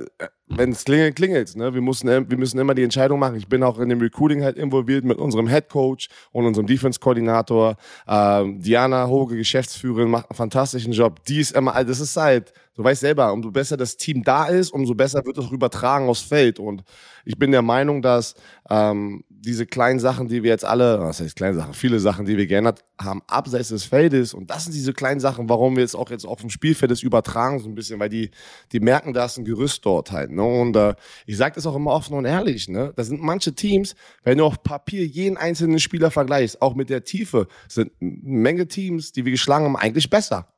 wenn 0.46 0.72
es 0.72 0.84
klingelt, 0.84 1.16
klingelt 1.16 1.56
ne? 1.56 1.72
wir, 1.72 1.80
müssen, 1.80 2.08
wir 2.08 2.36
müssen 2.36 2.58
immer 2.58 2.74
die 2.74 2.82
Entscheidung 2.82 3.18
machen. 3.18 3.36
Ich 3.36 3.48
bin 3.48 3.62
auch 3.62 3.78
in 3.78 3.88
dem 3.88 4.00
Recruiting 4.00 4.42
halt 4.42 4.56
involviert 4.56 5.04
mit 5.04 5.18
unserem 5.18 5.48
Head 5.48 5.68
Coach 5.68 6.08
und 6.32 6.44
unserem 6.44 6.66
Defense-Koordinator. 6.66 7.76
Ähm, 8.06 8.60
Diana 8.60 9.08
Hoge, 9.08 9.36
Geschäftsführerin, 9.36 10.10
macht 10.10 10.30
einen 10.30 10.36
fantastischen 10.36 10.92
Job. 10.92 11.24
Die 11.24 11.40
ist 11.40 11.52
immer, 11.52 11.74
also 11.74 11.88
das 11.88 12.00
ist 12.00 12.16
halt, 12.16 12.52
du 12.74 12.84
weißt 12.84 13.00
selber, 13.00 13.32
umso 13.32 13.50
besser 13.50 13.76
das 13.76 13.96
Team 13.96 14.22
da 14.22 14.46
ist, 14.46 14.70
umso 14.70 14.94
besser 14.94 15.24
wird 15.24 15.38
es 15.38 15.46
auch 15.46 15.52
übertragen 15.52 16.08
aufs 16.08 16.22
Feld. 16.22 16.58
Und 16.58 16.84
ich 17.24 17.38
bin 17.38 17.50
der 17.50 17.62
Meinung, 17.62 18.02
dass 18.02 18.34
ähm, 18.68 19.24
diese 19.44 19.66
kleinen 19.66 20.00
Sachen, 20.00 20.28
die 20.28 20.42
wir 20.42 20.50
jetzt 20.50 20.64
alle, 20.64 21.00
was 21.00 21.20
heißt 21.20 21.36
kleine 21.36 21.54
Sachen, 21.54 21.74
viele 21.74 22.00
Sachen, 22.00 22.26
die 22.26 22.36
wir 22.36 22.46
geändert 22.46 22.84
haben, 23.00 23.22
abseits 23.26 23.68
des 23.68 23.84
Feldes. 23.84 24.34
Und 24.34 24.50
das 24.50 24.64
sind 24.64 24.74
diese 24.74 24.92
kleinen 24.92 25.20
Sachen, 25.20 25.48
warum 25.48 25.76
wir 25.76 25.84
es 25.84 25.94
auch 25.94 26.10
jetzt 26.10 26.26
auf 26.26 26.40
dem 26.40 26.50
Spielfeld 26.50 26.90
das 26.90 27.02
übertragen, 27.02 27.58
so 27.60 27.68
ein 27.68 27.74
bisschen, 27.74 28.00
weil 28.00 28.08
die, 28.08 28.30
die 28.72 28.80
merken, 28.80 29.12
da 29.12 29.24
ist 29.26 29.38
ein 29.38 29.44
Gerüst 29.44 29.84
dort 29.86 30.12
halt. 30.12 30.30
Ne? 30.30 30.42
Und 30.42 30.76
äh, 30.76 30.94
ich 31.26 31.36
sage 31.36 31.54
das 31.56 31.66
auch 31.66 31.76
immer 31.76 31.92
offen 31.92 32.14
und 32.16 32.24
ehrlich, 32.24 32.68
ne? 32.68 32.92
Da 32.96 33.04
sind 33.04 33.22
manche 33.22 33.54
Teams, 33.54 33.94
wenn 34.22 34.38
du 34.38 34.44
auf 34.44 34.62
Papier 34.62 35.06
jeden 35.06 35.36
einzelnen 35.36 35.78
Spieler 35.78 36.10
vergleichst, 36.10 36.62
auch 36.62 36.74
mit 36.74 36.90
der 36.90 37.04
Tiefe, 37.04 37.46
sind 37.68 37.92
eine 38.00 38.12
Menge 38.22 38.68
Teams, 38.68 39.12
die 39.12 39.24
wir 39.24 39.32
geschlagen 39.32 39.64
haben, 39.64 39.76
eigentlich 39.76 40.10
besser. 40.10 40.48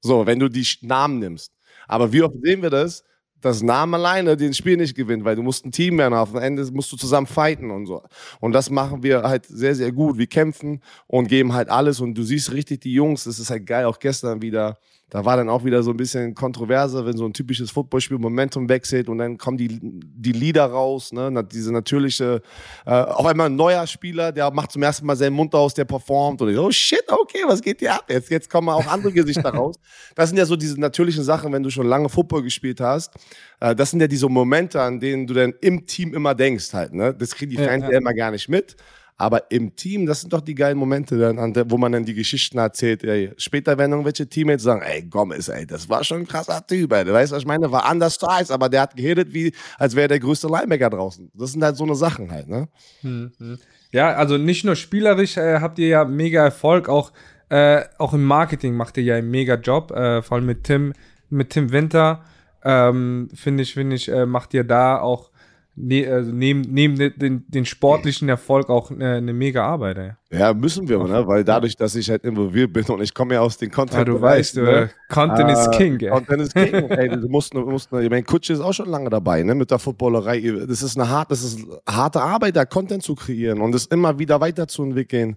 So, 0.00 0.26
wenn 0.26 0.38
du 0.38 0.48
die 0.48 0.66
Namen 0.82 1.18
nimmst. 1.18 1.52
Aber 1.88 2.12
wie 2.12 2.22
oft 2.22 2.34
sehen 2.42 2.62
wir 2.62 2.70
das? 2.70 3.04
Das 3.40 3.62
Namen 3.62 3.94
alleine 3.94 4.36
den 4.36 4.54
Spiel 4.54 4.76
nicht 4.76 4.96
gewinnt, 4.96 5.24
weil 5.24 5.36
du 5.36 5.42
musst 5.42 5.64
ein 5.64 5.72
Team 5.72 5.98
werden. 5.98 6.14
Auf 6.14 6.30
dem 6.32 6.40
Ende 6.40 6.68
musst 6.72 6.90
du 6.92 6.96
zusammen 6.96 7.26
fighten 7.26 7.70
und 7.70 7.86
so. 7.86 8.02
Und 8.40 8.52
das 8.52 8.70
machen 8.70 9.02
wir 9.02 9.22
halt 9.22 9.46
sehr, 9.46 9.74
sehr 9.74 9.92
gut. 9.92 10.18
Wir 10.18 10.26
kämpfen 10.26 10.82
und 11.06 11.28
geben 11.28 11.52
halt 11.52 11.68
alles. 11.68 12.00
Und 12.00 12.14
du 12.14 12.22
siehst 12.22 12.52
richtig 12.52 12.80
die 12.80 12.92
Jungs, 12.92 13.24
das 13.24 13.38
ist 13.38 13.50
halt 13.50 13.66
geil. 13.66 13.84
Auch 13.84 13.98
gestern 13.98 14.42
wieder 14.42 14.78
da 15.10 15.24
war 15.24 15.36
dann 15.36 15.48
auch 15.48 15.64
wieder 15.64 15.82
so 15.82 15.90
ein 15.90 15.96
bisschen 15.96 16.34
Kontroverse, 16.34 17.06
wenn 17.06 17.16
so 17.16 17.24
ein 17.24 17.32
typisches 17.32 17.70
Footballspiel 17.70 18.18
Momentum 18.18 18.68
wechselt 18.68 19.08
und 19.08 19.18
dann 19.18 19.38
kommen 19.38 19.56
die, 19.56 19.78
die 19.80 20.32
Lieder 20.32 20.66
raus, 20.66 21.12
ne? 21.12 21.44
diese 21.50 21.72
natürliche, 21.72 22.42
äh, 22.84 22.90
auf 22.90 23.24
einmal 23.24 23.46
ein 23.46 23.56
neuer 23.56 23.86
Spieler, 23.86 24.32
der 24.32 24.50
macht 24.50 24.72
zum 24.72 24.82
ersten 24.82 25.06
Mal 25.06 25.16
seinen 25.16 25.32
Mund 25.32 25.54
aus, 25.54 25.72
der 25.72 25.86
performt 25.86 26.42
und 26.42 26.50
ich 26.50 26.56
so, 26.56 26.66
oh 26.66 26.70
shit, 26.70 27.04
okay, 27.08 27.42
was 27.46 27.62
geht 27.62 27.80
hier 27.80 27.94
ab? 27.94 28.04
Jetzt, 28.08 28.30
jetzt 28.30 28.50
kommen 28.50 28.68
auch 28.68 28.86
andere 28.86 29.12
Gesichter 29.12 29.50
raus. 29.50 29.76
Das 30.14 30.30
sind 30.30 30.38
ja 30.38 30.46
so 30.46 30.56
diese 30.56 30.80
natürlichen 30.80 31.22
Sachen, 31.22 31.52
wenn 31.52 31.62
du 31.62 31.70
schon 31.70 31.86
lange 31.86 32.08
Football 32.08 32.42
gespielt 32.42 32.80
hast. 32.80 33.14
Äh, 33.60 33.74
das 33.74 33.90
sind 33.90 34.00
ja 34.00 34.06
diese 34.06 34.28
Momente, 34.28 34.80
an 34.80 35.00
denen 35.00 35.26
du 35.26 35.34
dann 35.34 35.54
im 35.60 35.86
Team 35.86 36.12
immer 36.12 36.34
denkst 36.34 36.72
halt, 36.72 36.92
ne? 36.92 37.14
Das 37.14 37.34
kriegen 37.34 37.50
die 37.50 37.56
Fans 37.56 37.84
ja, 37.84 37.92
ja. 37.92 37.98
immer 37.98 38.12
gar 38.12 38.30
nicht 38.30 38.48
mit. 38.48 38.76
Aber 39.20 39.50
im 39.50 39.74
Team, 39.74 40.06
das 40.06 40.20
sind 40.20 40.32
doch 40.32 40.40
die 40.40 40.54
geilen 40.54 40.78
Momente, 40.78 41.18
dann, 41.18 41.52
wo 41.68 41.76
man 41.76 41.90
dann 41.90 42.04
die 42.04 42.14
Geschichten 42.14 42.56
erzählt. 42.56 43.02
Ey. 43.02 43.32
Später 43.36 43.76
werden 43.76 43.90
irgendwelche 43.90 44.28
Teammates 44.28 44.62
sagen, 44.62 44.80
ey, 44.82 45.02
Gomez, 45.02 45.48
ey, 45.48 45.66
das 45.66 45.88
war 45.88 46.04
schon 46.04 46.18
ein 46.18 46.26
krasser 46.28 46.64
Typ, 46.64 46.92
ey. 46.92 47.04
Du 47.04 47.12
weißt, 47.12 47.32
was 47.32 47.40
ich 47.40 47.46
meine? 47.46 47.72
War 47.72 47.84
anders 47.84 48.14
size, 48.14 48.54
aber 48.54 48.68
der 48.68 48.82
hat 48.82 48.94
gehittet, 48.96 49.34
wie, 49.34 49.52
als 49.76 49.96
wäre 49.96 50.06
der 50.06 50.20
größte 50.20 50.46
Linebacker 50.46 50.90
draußen. 50.90 51.32
Das 51.34 51.50
sind 51.50 51.64
halt 51.64 51.76
so 51.76 51.82
eine 51.82 51.96
Sachen 51.96 52.30
halt, 52.30 52.46
ne? 52.46 52.68
Mhm. 53.02 53.58
Ja, 53.90 54.14
also 54.14 54.38
nicht 54.38 54.64
nur 54.64 54.76
spielerisch 54.76 55.36
äh, 55.36 55.58
habt 55.60 55.80
ihr 55.80 55.88
ja 55.88 56.04
mega 56.04 56.44
Erfolg, 56.44 56.88
auch, 56.88 57.12
äh, 57.48 57.82
auch 57.98 58.14
im 58.14 58.22
Marketing 58.22 58.76
macht 58.76 58.98
ihr 58.98 59.02
ja 59.02 59.16
einen 59.16 59.32
mega 59.32 59.56
Job, 59.56 59.90
äh, 59.90 60.22
vor 60.22 60.36
allem 60.36 60.46
mit 60.46 60.62
Tim, 60.62 60.92
mit 61.28 61.50
Tim 61.50 61.72
Winter. 61.72 62.22
Ähm, 62.62 63.30
finde 63.34 63.64
ich, 63.64 63.74
finde 63.74 63.96
ich, 63.96 64.08
äh, 64.08 64.26
macht 64.26 64.54
ihr 64.54 64.62
da 64.62 65.00
auch 65.00 65.30
ne, 65.78 66.06
also 66.06 66.32
neben, 66.32 66.62
neben 66.62 66.96
den, 66.96 67.44
den 67.48 67.64
sportlichen 67.64 68.28
Erfolg 68.28 68.68
auch 68.68 68.90
eine, 68.90 69.14
eine 69.14 69.32
mega 69.32 69.64
Arbeit. 69.66 69.98
Ey. 69.98 70.38
Ja, 70.38 70.52
müssen 70.52 70.88
wir, 70.88 70.98
ne? 70.98 71.26
weil 71.26 71.44
dadurch, 71.44 71.76
dass 71.76 71.94
ich 71.94 72.10
halt 72.10 72.24
involviert 72.24 72.72
bin 72.72 72.84
und 72.86 73.00
ich 73.00 73.14
komme 73.14 73.34
ja 73.34 73.40
aus 73.40 73.56
den 73.56 73.70
Content. 73.70 73.98
Ja, 73.98 74.04
du 74.04 74.20
weißt, 74.20 74.56
ne? 74.56 74.90
Content 75.08 75.50
ah, 75.50 75.52
is 75.52 75.70
King. 75.76 76.00
Ey. 76.00 76.10
Content 76.10 76.42
is 76.42 76.52
King. 76.52 76.74
ey, 76.90 77.08
du 77.08 77.28
musst, 77.28 77.54
du 77.54 77.60
musst, 77.60 77.92
ich 77.92 78.10
meine, 78.10 78.22
Kutsche 78.24 78.52
ist 78.52 78.60
auch 78.60 78.72
schon 78.72 78.88
lange 78.88 79.08
dabei, 79.10 79.42
ne, 79.42 79.54
mit 79.54 79.70
der 79.70 79.78
Footballerei. 79.78 80.40
Das 80.66 80.82
ist 80.82 80.98
eine 80.98 81.08
harte, 81.08 81.30
das 81.30 81.42
ist 81.42 81.60
harte 81.88 82.20
Arbeit, 82.20 82.56
da 82.56 82.64
Content 82.64 83.02
zu 83.02 83.14
kreieren 83.14 83.60
und 83.60 83.74
es 83.74 83.86
immer 83.86 84.18
wieder 84.18 84.40
weiterzuentwickeln. 84.40 85.36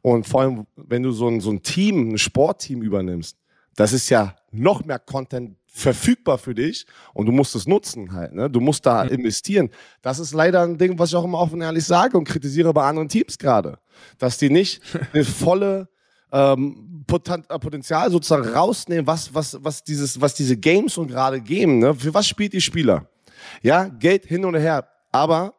Und 0.00 0.26
vor 0.26 0.42
allem, 0.42 0.66
wenn 0.76 1.02
du 1.02 1.12
so 1.12 1.28
ein, 1.28 1.40
so 1.40 1.50
ein 1.50 1.62
Team, 1.62 2.14
ein 2.14 2.18
Sportteam 2.18 2.82
übernimmst, 2.82 3.36
das 3.76 3.92
ist 3.92 4.08
ja 4.10 4.34
noch 4.50 4.84
mehr 4.84 4.98
Content 4.98 5.56
verfügbar 5.74 6.36
für 6.36 6.54
dich 6.54 6.86
und 7.14 7.26
du 7.26 7.32
musst 7.32 7.56
es 7.56 7.66
nutzen 7.66 8.12
halt. 8.12 8.34
Ne? 8.34 8.50
Du 8.50 8.60
musst 8.60 8.84
da 8.84 9.04
mhm. 9.04 9.10
investieren. 9.10 9.70
Das 10.02 10.18
ist 10.18 10.34
leider 10.34 10.62
ein 10.62 10.76
Ding, 10.76 10.98
was 10.98 11.08
ich 11.08 11.16
auch 11.16 11.24
immer 11.24 11.38
offen 11.38 11.54
und 11.54 11.62
ehrlich 11.62 11.84
sage 11.84 12.18
und 12.18 12.24
kritisiere 12.24 12.74
bei 12.74 12.84
anderen 12.84 13.08
Teams 13.08 13.38
gerade, 13.38 13.78
dass 14.18 14.36
die 14.36 14.50
nicht 14.50 14.82
eine 15.12 15.24
volle 15.24 15.88
ähm, 16.30 17.04
äh, 17.10 17.58
Potenzial 17.58 18.10
sozusagen 18.10 18.48
rausnehmen, 18.48 19.06
was, 19.06 19.34
was, 19.34 19.58
was, 19.62 19.82
dieses, 19.82 20.20
was 20.20 20.34
diese 20.34 20.58
Games 20.58 20.98
und 20.98 21.08
gerade 21.08 21.40
geben. 21.40 21.78
Ne? 21.78 21.94
Für 21.94 22.12
was 22.12 22.28
spielt 22.28 22.52
die 22.52 22.60
Spieler? 22.60 23.08
Ja, 23.62 23.84
Geld 23.84 24.26
hin 24.26 24.44
und 24.44 24.54
her. 24.54 24.86
Aber 25.10 25.54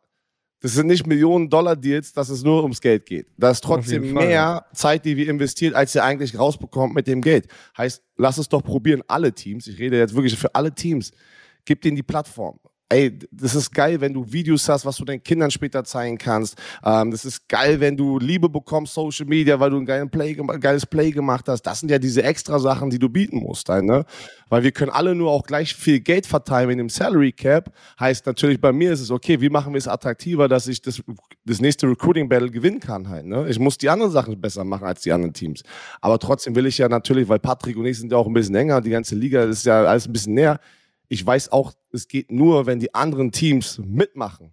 das 0.64 0.76
sind 0.76 0.88
nicht 0.88 1.06
Millionen 1.06 1.50
Dollar 1.50 1.76
Deals, 1.76 2.14
dass 2.14 2.30
es 2.30 2.42
nur 2.42 2.64
ums 2.64 2.80
Geld 2.80 3.06
geht. 3.06 3.28
Da 3.38 3.50
ist 3.52 3.62
trotzdem 3.62 4.14
mehr 4.14 4.66
Zeit, 4.74 5.04
die 5.04 5.18
wir 5.18 5.28
investiert, 5.28 5.76
als 5.76 5.94
ihr 5.94 6.06
eigentlich 6.06 6.40
rausbekommt 6.40 6.96
mit 6.96 7.06
dem 7.06 7.20
Geld. 7.20 7.48
Heißt, 7.78 8.02
lass 8.16 8.38
es 8.38 8.48
doch 8.48 8.64
probieren, 8.64 9.04
alle 9.08 9.34
Teams. 9.34 9.68
Ich 9.68 9.78
rede 9.78 9.98
jetzt 9.98 10.16
wirklich 10.16 10.38
für 10.38 10.56
alle 10.56 10.74
Teams. 10.74 11.12
Gib 11.66 11.82
denen 11.82 11.98
die 11.98 12.04
Plattform 12.04 12.62
ey, 12.94 13.20
das 13.32 13.56
ist 13.56 13.74
geil, 13.74 14.00
wenn 14.02 14.14
du 14.14 14.32
Videos 14.32 14.70
hast, 14.70 14.86
was 14.86 14.98
du 14.98 15.06
deinen 15.06 15.24
Kindern 15.24 15.50
später 15.50 15.84
zeigen 15.84 16.18
kannst. 16.18 16.56
Ähm, 16.84 17.12
das 17.12 17.26
ist 17.26 17.48
geil, 17.50 17.80
wenn 17.80 17.98
du 17.98 18.20
Liebe 18.20 18.50
bekommst, 18.50 18.94
Social 18.94 19.26
Media, 19.26 19.60
weil 19.60 19.72
du 19.72 19.78
ein 19.78 19.86
geiles 19.86 20.10
Play, 20.12 20.36
geiles 20.60 20.86
Play 20.86 21.12
gemacht 21.12 21.46
hast. 21.48 21.64
Das 21.64 21.80
sind 21.80 21.90
ja 21.90 21.98
diese 21.98 22.24
extra 22.24 22.60
Sachen, 22.60 22.90
die 22.90 23.00
du 23.00 23.10
bieten 23.10 23.38
musst, 23.38 23.68
halt, 23.70 23.86
ne? 23.86 24.06
Weil 24.50 24.64
wir 24.64 24.72
können 24.72 24.92
alle 24.92 25.16
nur 25.16 25.32
auch 25.32 25.44
gleich 25.44 25.74
viel 25.74 26.00
Geld 26.02 26.28
verteilen 26.28 26.70
in 26.70 26.78
dem 26.78 26.90
Salary 26.90 27.32
Cap. 27.32 27.74
Heißt 28.00 28.28
natürlich, 28.28 28.62
bei 28.62 28.72
mir 28.72 28.94
ist 28.94 29.00
es 29.00 29.10
okay, 29.10 29.42
wie 29.42 29.50
machen 29.50 29.74
wir 29.74 29.80
es 29.80 29.88
attraktiver, 29.88 30.48
dass 30.48 30.68
ich 30.68 30.82
das, 30.82 31.02
das 31.46 31.60
nächste 31.60 31.88
Recruiting 31.88 32.30
Battle 32.30 32.52
gewinnen 32.52 32.80
kann 32.80 33.10
halt, 33.10 33.26
ne? 33.26 33.48
Ich 33.50 33.58
muss 33.58 33.78
die 33.78 33.90
anderen 33.90 34.12
Sachen 34.12 34.40
besser 34.40 34.64
machen 34.64 34.86
als 34.86 35.02
die 35.02 35.12
anderen 35.12 35.34
Teams. 35.34 35.64
Aber 36.02 36.20
trotzdem 36.20 36.56
will 36.56 36.68
ich 36.68 36.78
ja 36.78 36.88
natürlich, 36.88 37.28
weil 37.28 37.40
Patrick 37.40 37.76
und 37.78 37.86
ich 37.86 37.98
sind 37.98 38.12
ja 38.12 38.18
auch 38.18 38.28
ein 38.28 38.34
bisschen 38.34 38.56
enger, 38.56 38.82
die 38.82 38.92
ganze 38.92 39.16
Liga 39.16 39.44
ist 39.44 39.66
ja 39.66 39.84
alles 39.84 40.08
ein 40.08 40.14
bisschen 40.14 40.36
näher 40.36 40.60
ich 41.10 41.26
weiß 41.26 41.52
auch, 41.52 41.74
es 41.92 42.08
geht 42.08 42.32
nur, 42.32 42.66
wenn 42.66 42.80
die 42.80 42.94
anderen 42.94 43.32
Teams 43.32 43.80
mitmachen. 43.84 44.52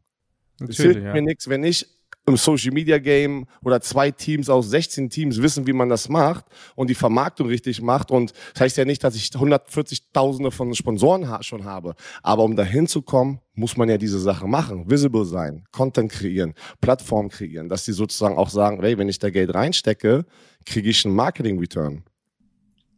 Es 0.69 0.76
hilft 0.76 1.02
ja. 1.02 1.12
mir 1.12 1.23
nichts, 1.23 1.49
wenn 1.49 1.64
ich 1.64 1.87
im 2.26 2.37
Social 2.37 2.73
Media 2.73 2.99
Game 2.99 3.47
oder 3.62 3.80
zwei 3.80 4.11
Teams 4.11 4.49
aus 4.49 4.71
16 4.71 5.11
Teams 5.11 5.40
wissen, 5.42 5.66
wie 5.66 5.73
man 5.73 5.88
das 5.88 6.09
macht 6.09 6.45
und 6.76 6.88
die 6.88 6.95
Vermarktung 6.95 7.49
richtig 7.49 7.80
macht. 7.80 8.11
Und 8.11 8.33
das 8.52 8.62
heißt 8.62 8.76
ja 8.76 8.85
nicht, 8.85 9.02
dass 9.02 9.16
ich 9.16 9.25
140.000 9.25 10.50
von 10.50 10.75
Sponsoren 10.75 11.42
schon 11.42 11.64
habe. 11.64 11.95
Aber 12.23 12.45
um 12.45 12.57
dahin 12.57 12.87
zu 12.87 13.02
kommen, 13.02 13.40
muss 13.54 13.76
man 13.76 13.88
ja 13.88 13.99
diese 13.99 14.21
Sachen 14.21 14.50
machen. 14.50 14.90
Visible 14.90 15.25
sein, 15.25 15.64
Content 15.73 16.12
kreieren, 16.12 16.54
Plattform 16.80 17.28
kreieren, 17.28 17.69
dass 17.69 17.85
die 17.85 17.92
sozusagen 17.92 18.37
auch 18.37 18.50
sagen, 18.50 18.80
hey, 18.80 18.97
wenn 18.97 19.09
ich 19.09 19.19
da 19.19 19.30
Geld 19.30 19.54
reinstecke, 19.54 20.25
kriege 20.66 20.90
ich 20.90 21.04
einen 21.04 21.14
Marketing-Return. 21.14 22.04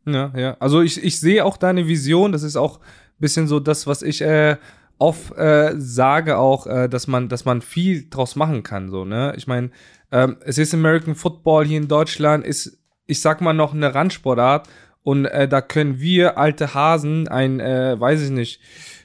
Ja, 0.07 0.33
ja. 0.37 0.57
Also 0.59 0.83
ich, 0.83 1.03
ich 1.03 1.21
sehe 1.21 1.45
auch 1.45 1.57
deine 1.57 1.87
Vision. 1.87 2.33
Das 2.33 2.43
ist 2.43 2.57
auch 2.57 2.81
bisschen 3.23 3.47
so 3.47 3.59
das, 3.59 3.87
was 3.87 4.02
ich 4.02 4.21
äh, 4.21 4.57
oft 4.99 5.37
äh, 5.38 5.73
sage 5.79 6.37
auch, 6.37 6.67
äh, 6.67 6.88
dass 6.88 7.07
man, 7.07 7.31
dass 7.31 7.47
man 7.47 7.62
viel 7.62 8.09
draus 8.11 8.37
machen 8.37 8.62
kann. 8.62 8.91
So, 8.91 9.07
ne? 9.07 9.33
Ich 9.38 9.47
meine, 9.47 9.71
ähm, 10.11 10.37
es 10.45 10.59
ist 10.59 10.75
American 10.75 11.14
Football 11.14 11.64
hier 11.64 11.79
in 11.79 11.88
Deutschland, 11.88 12.45
ist, 12.45 12.79
ich 13.07 13.21
sag 13.21 13.41
mal, 13.41 13.55
noch 13.55 13.73
eine 13.73 13.95
Randsportart 13.95 14.69
und 15.02 15.25
äh, 15.25 15.49
da 15.49 15.62
können 15.62 15.99
wir 15.99 16.37
alte 16.37 16.75
Hasen, 16.75 17.26
ein, 17.29 17.59
äh, 17.61 17.99
weiß 17.99 18.23
ich 18.23 18.31
nicht, 18.31 18.61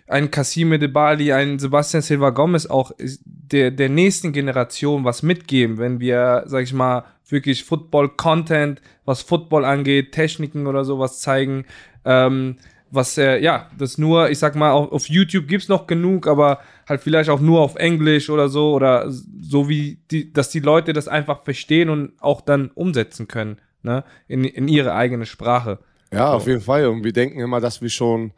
ein 0.07 0.31
Cassime 0.31 0.79
de 0.79 0.87
Bali, 0.87 1.33
ein 1.33 1.59
Sebastian 1.59 2.01
Silva 2.01 2.29
Gomez 2.29 2.65
auch 2.65 2.91
der, 3.25 3.71
der 3.71 3.89
nächsten 3.89 4.31
Generation 4.31 5.03
was 5.03 5.23
mitgeben, 5.23 5.77
wenn 5.77 5.99
wir, 5.99 6.43
sag 6.45 6.63
ich 6.63 6.73
mal, 6.73 7.05
wirklich 7.27 7.63
Football-Content, 7.63 8.81
was 9.03 9.21
Football 9.21 9.65
angeht, 9.65 10.13
Techniken 10.13 10.67
oder 10.67 10.85
sowas 10.85 11.19
zeigen. 11.19 11.65
Ähm, 12.05 12.57
was 12.91 13.17
äh, 13.17 13.39
ja, 13.39 13.69
das 13.77 13.97
nur, 13.97 14.29
ich 14.29 14.39
sag 14.39 14.55
mal, 14.55 14.71
auf, 14.71 14.91
auf 14.91 15.09
YouTube 15.09 15.47
gibt's 15.47 15.67
noch 15.67 15.87
genug, 15.87 16.27
aber 16.27 16.59
halt 16.87 17.01
vielleicht 17.01 17.29
auch 17.29 17.39
nur 17.39 17.61
auf 17.61 17.75
Englisch 17.75 18.29
oder 18.29 18.49
so 18.49 18.73
oder 18.73 19.09
so 19.09 19.69
wie 19.69 19.99
die, 20.11 20.31
dass 20.31 20.49
die 20.49 20.59
Leute 20.59 20.93
das 20.93 21.07
einfach 21.07 21.43
verstehen 21.43 21.89
und 21.89 22.13
auch 22.19 22.41
dann 22.41 22.71
umsetzen 22.75 23.27
können, 23.27 23.57
ne, 23.83 24.03
in, 24.27 24.43
in 24.43 24.67
ihre 24.67 24.93
eigene 24.93 25.25
Sprache. 25.25 25.79
Ja, 26.13 26.31
auf 26.31 26.47
jeden 26.47 26.61
Fall. 26.61 26.87
Und 26.87 27.03
wir 27.03 27.11
denken 27.11 27.39
immer, 27.39 27.59
dass 27.59 27.81
wir 27.81 27.89
schon 27.89 28.31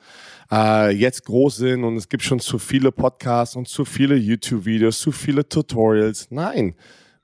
äh, 0.51 0.91
jetzt 0.91 1.25
groß 1.25 1.57
sind 1.57 1.83
und 1.83 1.97
es 1.97 2.09
gibt 2.09 2.23
schon 2.23 2.39
zu 2.39 2.57
viele 2.57 2.91
Podcasts 2.91 3.55
und 3.55 3.67
zu 3.67 3.85
viele 3.85 4.15
YouTube-Videos, 4.15 4.99
zu 4.99 5.11
viele 5.11 5.47
Tutorials. 5.47 6.27
Nein, 6.31 6.73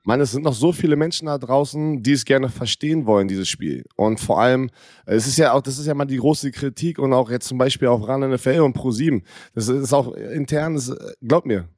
meine, 0.06 0.22
es 0.22 0.32
sind 0.32 0.44
noch 0.44 0.54
so 0.54 0.72
viele 0.72 0.96
Menschen 0.96 1.26
da 1.26 1.36
draußen, 1.36 2.02
die 2.02 2.12
es 2.12 2.24
gerne 2.24 2.48
verstehen 2.48 3.06
wollen, 3.06 3.28
dieses 3.28 3.48
Spiel. 3.48 3.84
Und 3.96 4.20
vor 4.20 4.40
allem, 4.40 4.70
es 5.04 5.26
ist 5.26 5.36
ja 5.36 5.52
auch, 5.52 5.62
das 5.62 5.78
ist 5.78 5.86
ja 5.86 5.94
mal 5.94 6.04
die 6.04 6.18
große 6.18 6.52
Kritik 6.52 6.98
und 6.98 7.12
auch 7.12 7.30
jetzt 7.30 7.48
zum 7.48 7.58
Beispiel 7.58 7.88
auf 7.88 8.06
RAN 8.06 8.20
NFL 8.30 8.60
und 8.60 8.76
Pro7. 8.76 9.22
Das 9.54 9.68
ist 9.68 9.92
auch 9.92 10.12
intern, 10.14 10.74
das, 10.74 10.94
glaub 11.20 11.44
mir. 11.44 11.68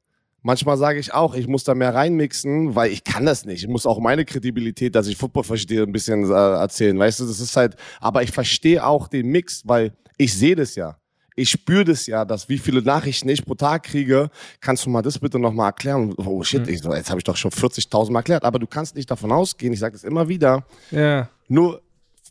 Manchmal 0.41 0.77
sage 0.77 0.99
ich 0.99 1.13
auch, 1.13 1.35
ich 1.35 1.47
muss 1.47 1.65
da 1.65 1.75
mehr 1.75 1.93
reinmixen, 1.93 2.75
weil 2.75 2.91
ich 2.91 3.03
kann 3.03 3.25
das 3.25 3.45
nicht. 3.45 3.63
Ich 3.63 3.67
muss 3.67 3.85
auch 3.85 3.99
meine 3.99 4.23
Kredibilität, 4.23 4.95
dass 4.95 5.07
ich 5.07 5.17
Football 5.17 5.43
verstehe, 5.43 5.83
ein 5.83 5.91
bisschen 5.91 6.23
äh, 6.29 6.33
erzählen. 6.33 6.97
Weißt 6.97 7.19
du, 7.19 7.25
das 7.25 7.39
ist 7.39 7.57
halt, 7.57 7.75
aber 7.99 8.23
ich 8.23 8.31
verstehe 8.31 8.85
auch 8.85 9.07
den 9.07 9.27
Mix, 9.27 9.63
weil 9.65 9.93
ich 10.17 10.33
sehe 10.33 10.55
das 10.55 10.75
ja 10.75 10.98
ich 11.39 11.49
spüre 11.49 11.85
das 11.85 12.05
ja, 12.05 12.25
dass 12.25 12.49
wie 12.49 12.57
viele 12.57 12.81
Nachrichten 12.81 13.29
ich 13.29 13.45
pro 13.45 13.55
Tag 13.55 13.83
kriege. 13.83 14.29
Kannst 14.59 14.85
du 14.85 14.89
mal 14.89 15.01
das 15.01 15.19
bitte 15.19 15.39
nochmal 15.39 15.67
erklären? 15.67 16.13
Oh 16.17 16.43
shit, 16.43 16.65
mhm. 16.65 16.73
ich, 16.73 16.83
jetzt 16.83 17.09
habe 17.09 17.19
ich 17.19 17.23
doch 17.23 17.37
schon 17.37 17.51
40.000 17.51 18.11
Mal 18.11 18.19
erklärt. 18.19 18.43
Aber 18.43 18.59
du 18.59 18.67
kannst 18.67 18.95
nicht 18.95 19.09
davon 19.09 19.31
ausgehen, 19.31 19.73
ich 19.73 19.79
sage 19.79 19.93
das 19.93 20.03
immer 20.03 20.27
wieder, 20.27 20.65
ja. 20.91 21.29
nur 21.47 21.81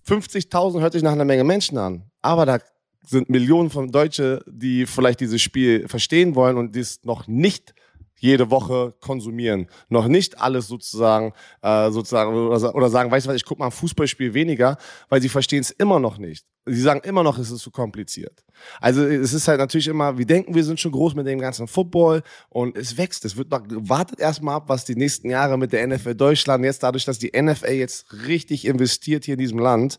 50.000 0.07 0.81
hört 0.81 0.93
sich 0.93 1.03
nach 1.03 1.13
einer 1.13 1.25
Menge 1.25 1.45
Menschen 1.45 1.79
an. 1.79 2.03
Aber 2.23 2.47
da 2.47 2.59
sind 3.07 3.31
Millionen 3.31 3.71
von 3.71 3.91
Deutsche, 3.91 4.45
die 4.47 4.85
vielleicht 4.87 5.21
dieses 5.21 5.41
Spiel 5.41 5.89
verstehen 5.89 6.35
wollen 6.35 6.59
und 6.59 6.75
dies 6.77 7.01
noch 7.05 7.27
nicht 7.27 7.75
jede 8.19 8.51
Woche 8.51 8.95
konsumieren. 9.01 9.69
Noch 9.89 10.09
nicht 10.09 10.41
alles 10.41 10.67
sozusagen, 10.67 11.33
äh, 11.63 11.91
sozusagen 11.91 12.35
oder, 12.35 12.75
oder 12.75 12.91
sagen, 12.91 13.11
weißt 13.11 13.27
du 13.27 13.31
was, 13.31 13.37
ich 13.37 13.45
gucke 13.45 13.61
mal 13.61 13.67
ein 13.67 13.73
Fußballspiel 13.73 14.35
weniger, 14.35 14.77
weil 15.09 15.23
sie 15.23 15.29
verstehen 15.29 15.61
es 15.61 15.71
immer 15.71 16.01
noch 16.01 16.19
nicht. 16.19 16.47
Sie 16.67 16.81
sagen 16.81 17.01
immer 17.05 17.23
noch, 17.23 17.39
es 17.39 17.51
ist 17.51 17.63
zu 17.63 17.71
kompliziert. 17.71 18.45
Also 18.81 19.03
es 19.07 19.33
ist 19.33 19.49
halt 19.49 19.59
natürlich 19.59 19.89
immer, 19.89 20.19
wir 20.19 20.27
denken, 20.27 20.55
wir 20.55 20.65
sind 20.65 20.79
schon 20.79 20.93
groß 20.93 21.15
mit 21.15 21.27
dem 21.27 21.39
ganzen 21.39 21.67
Football 21.67 22.23
und 22.51 22.77
es 22.77 22.97
wächst. 22.99 23.25
Es 23.25 23.37
wird 23.37 23.51
noch, 23.51 23.63
wartet 23.69 24.21
erstmal 24.21 24.57
ab, 24.57 24.65
was 24.69 24.85
die 24.85 24.97
nächsten 24.97 25.31
Jahre 25.31 25.57
mit 25.57 25.73
der 25.73 25.87
NFL 25.87 26.15
Deutschland, 26.15 26.65
jetzt 26.65 26.83
dadurch, 26.83 27.05
dass 27.05 27.19
die 27.19 27.33
NFL 27.35 27.73
jetzt 27.73 28.13
richtig 28.27 28.67
investiert 28.67 29.25
hier 29.25 29.35
in 29.35 29.41
diesem 29.41 29.59
Land, 29.59 29.99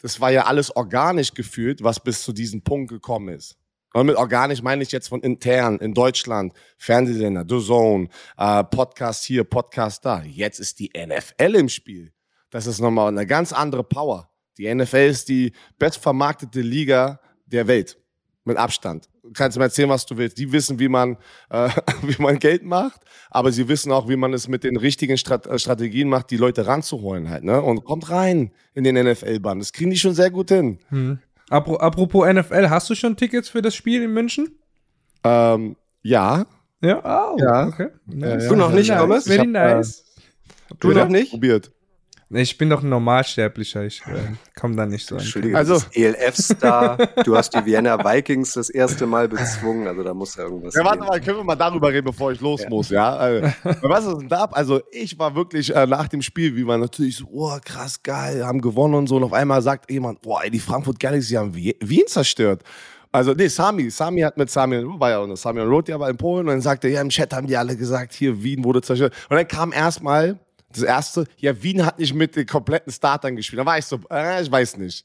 das 0.00 0.20
war 0.20 0.30
ja 0.30 0.46
alles 0.46 0.74
organisch 0.74 1.34
gefühlt, 1.34 1.82
was 1.82 2.00
bis 2.00 2.22
zu 2.22 2.32
diesem 2.32 2.62
Punkt 2.62 2.90
gekommen 2.90 3.34
ist. 3.34 3.56
Und 3.94 4.06
mit 4.06 4.16
organisch 4.16 4.62
meine 4.62 4.82
ich 4.82 4.92
jetzt 4.92 5.08
von 5.08 5.20
intern 5.22 5.78
in 5.78 5.94
Deutschland, 5.94 6.52
Fernsehsender, 6.76 7.44
The 7.48 7.64
Zone, 7.64 8.08
äh, 8.36 8.64
Podcast 8.64 9.24
hier, 9.24 9.44
Podcast 9.44 10.04
da. 10.04 10.22
Jetzt 10.22 10.60
ist 10.60 10.78
die 10.78 10.90
NFL 10.94 11.54
im 11.54 11.68
Spiel. 11.68 12.12
Das 12.50 12.66
ist 12.66 12.80
nochmal 12.80 13.08
eine 13.08 13.26
ganz 13.26 13.52
andere 13.52 13.84
Power. 13.84 14.30
Die 14.58 14.72
NFL 14.72 14.96
ist 14.96 15.28
die 15.28 15.52
bestvermarktete 15.78 16.60
Liga 16.60 17.20
der 17.46 17.66
Welt. 17.66 17.98
Mit 18.44 18.56
Abstand. 18.56 19.10
Du 19.22 19.34
kannst 19.34 19.58
mir 19.58 19.64
erzählen, 19.64 19.90
was 19.90 20.06
du 20.06 20.16
willst. 20.16 20.38
Die 20.38 20.50
wissen, 20.52 20.78
wie 20.78 20.88
man, 20.88 21.18
äh, 21.50 21.68
wie 22.02 22.20
man 22.20 22.38
Geld 22.38 22.64
macht, 22.64 23.02
aber 23.30 23.52
sie 23.52 23.68
wissen 23.68 23.92
auch, 23.92 24.08
wie 24.08 24.16
man 24.16 24.32
es 24.32 24.48
mit 24.48 24.64
den 24.64 24.78
richtigen 24.78 25.18
Strat 25.18 25.46
äh, 25.46 25.58
Strategien 25.58 26.08
macht, 26.08 26.30
die 26.30 26.38
Leute 26.38 26.66
ranzuholen 26.66 27.28
halt. 27.28 27.44
Ne? 27.44 27.60
Und 27.60 27.84
kommt 27.84 28.08
rein 28.08 28.52
in 28.72 28.84
den 28.84 28.94
NFL-Bann. 28.96 29.58
Das 29.58 29.74
kriegen 29.74 29.90
die 29.90 29.98
schon 29.98 30.14
sehr 30.14 30.30
gut 30.30 30.48
hin. 30.48 30.78
Hm. 30.88 31.18
Apropos 31.50 32.26
NFL, 32.26 32.68
hast 32.68 32.90
du 32.90 32.94
schon 32.94 33.16
Tickets 33.16 33.48
für 33.48 33.62
das 33.62 33.74
Spiel 33.74 34.02
in 34.02 34.12
München? 34.12 34.58
Ähm, 35.24 35.76
ja. 36.02 36.46
Ja, 36.80 37.32
oh, 37.32 37.36
ja. 37.40 37.66
okay. 37.66 37.88
Nice. 38.06 38.48
Du 38.48 38.54
noch 38.54 38.70
nicht, 38.70 38.90
Thomas? 38.90 39.26
Very 39.26 39.46
nice. 39.46 40.04
Äh, 40.70 40.74
du 40.78 40.92
noch 40.92 41.08
nicht? 41.08 41.30
Probiert. 41.30 41.72
Ich 42.30 42.58
bin 42.58 42.68
doch 42.68 42.82
ein 42.82 42.90
Normalsterblicher, 42.90 43.84
ich 43.84 44.02
äh, 44.02 44.34
komme 44.54 44.76
da 44.76 44.84
nicht 44.84 45.06
so 45.06 45.14
an. 45.14 45.22
Entschuldige, 45.22 45.56
also 45.56 45.80
ELF-Star, 45.94 46.98
du 47.24 47.34
hast 47.34 47.54
die 47.54 47.64
Vienna 47.64 48.04
Vikings 48.04 48.52
das 48.52 48.68
erste 48.68 49.06
Mal 49.06 49.28
bezwungen, 49.28 49.86
also 49.88 50.02
da 50.02 50.12
muss 50.12 50.36
ja 50.36 50.44
irgendwas 50.44 50.74
Ja, 50.74 50.84
warte 50.84 51.04
mal, 51.04 51.18
können 51.22 51.38
wir 51.38 51.44
mal 51.44 51.56
darüber 51.56 51.88
reden, 51.90 52.04
bevor 52.04 52.30
ich 52.30 52.40
los 52.40 52.62
ja. 52.62 52.68
muss, 52.68 52.90
ja? 52.90 53.16
Also, 53.16 53.48
was 53.80 54.04
ist 54.04 54.18
denn 54.18 54.28
da 54.28 54.42
ab? 54.42 54.50
Also 54.52 54.82
ich 54.92 55.18
war 55.18 55.34
wirklich 55.34 55.74
äh, 55.74 55.86
nach 55.86 56.06
dem 56.08 56.20
Spiel, 56.20 56.54
wie 56.54 56.64
man 56.64 56.80
natürlich 56.80 57.16
so, 57.16 57.26
oh 57.32 57.56
krass, 57.64 58.02
geil, 58.02 58.44
haben 58.44 58.60
gewonnen 58.60 58.94
und 58.94 59.06
so 59.06 59.16
und 59.16 59.24
auf 59.24 59.32
einmal 59.32 59.62
sagt 59.62 59.90
jemand, 59.90 60.20
boah, 60.20 60.44
ey, 60.44 60.50
die 60.50 60.60
Frankfurt 60.60 61.00
Galaxy 61.00 61.32
haben 61.32 61.54
Wien 61.54 62.06
zerstört. 62.08 62.62
Also, 63.10 63.32
nee, 63.32 63.48
Sami. 63.48 63.88
Sami 63.88 64.20
hat 64.20 64.36
mit 64.36 64.50
Sami, 64.50 64.84
war 65.00 65.10
ja 65.10 65.18
auch 65.18 65.34
Sami 65.34 65.62
und 65.62 65.68
Roti, 65.68 65.94
aber 65.94 66.10
in 66.10 66.18
Polen. 66.18 66.40
Und 66.40 66.48
dann 66.48 66.60
sagte 66.60 66.88
er, 66.88 66.94
ja, 66.94 67.00
im 67.00 67.08
Chat 67.08 67.32
haben 67.32 67.46
die 67.46 67.56
alle 67.56 67.74
gesagt, 67.74 68.12
hier, 68.12 68.42
Wien 68.42 68.64
wurde 68.64 68.82
zerstört. 68.82 69.14
Und 69.30 69.36
dann 69.36 69.48
kam 69.48 69.72
erstmal 69.72 70.38
das 70.72 70.82
erste, 70.82 71.24
ja, 71.38 71.62
Wien 71.62 71.84
hat 71.84 71.98
nicht 71.98 72.14
mit 72.14 72.36
den 72.36 72.46
kompletten 72.46 72.92
Startern 72.92 73.36
gespielt. 73.36 73.60
Da 73.60 73.66
war 73.66 73.78
ich 73.78 73.84
so, 73.84 73.98
äh, 74.10 74.42
ich 74.42 74.50
weiß 74.50 74.76
nicht. 74.76 75.04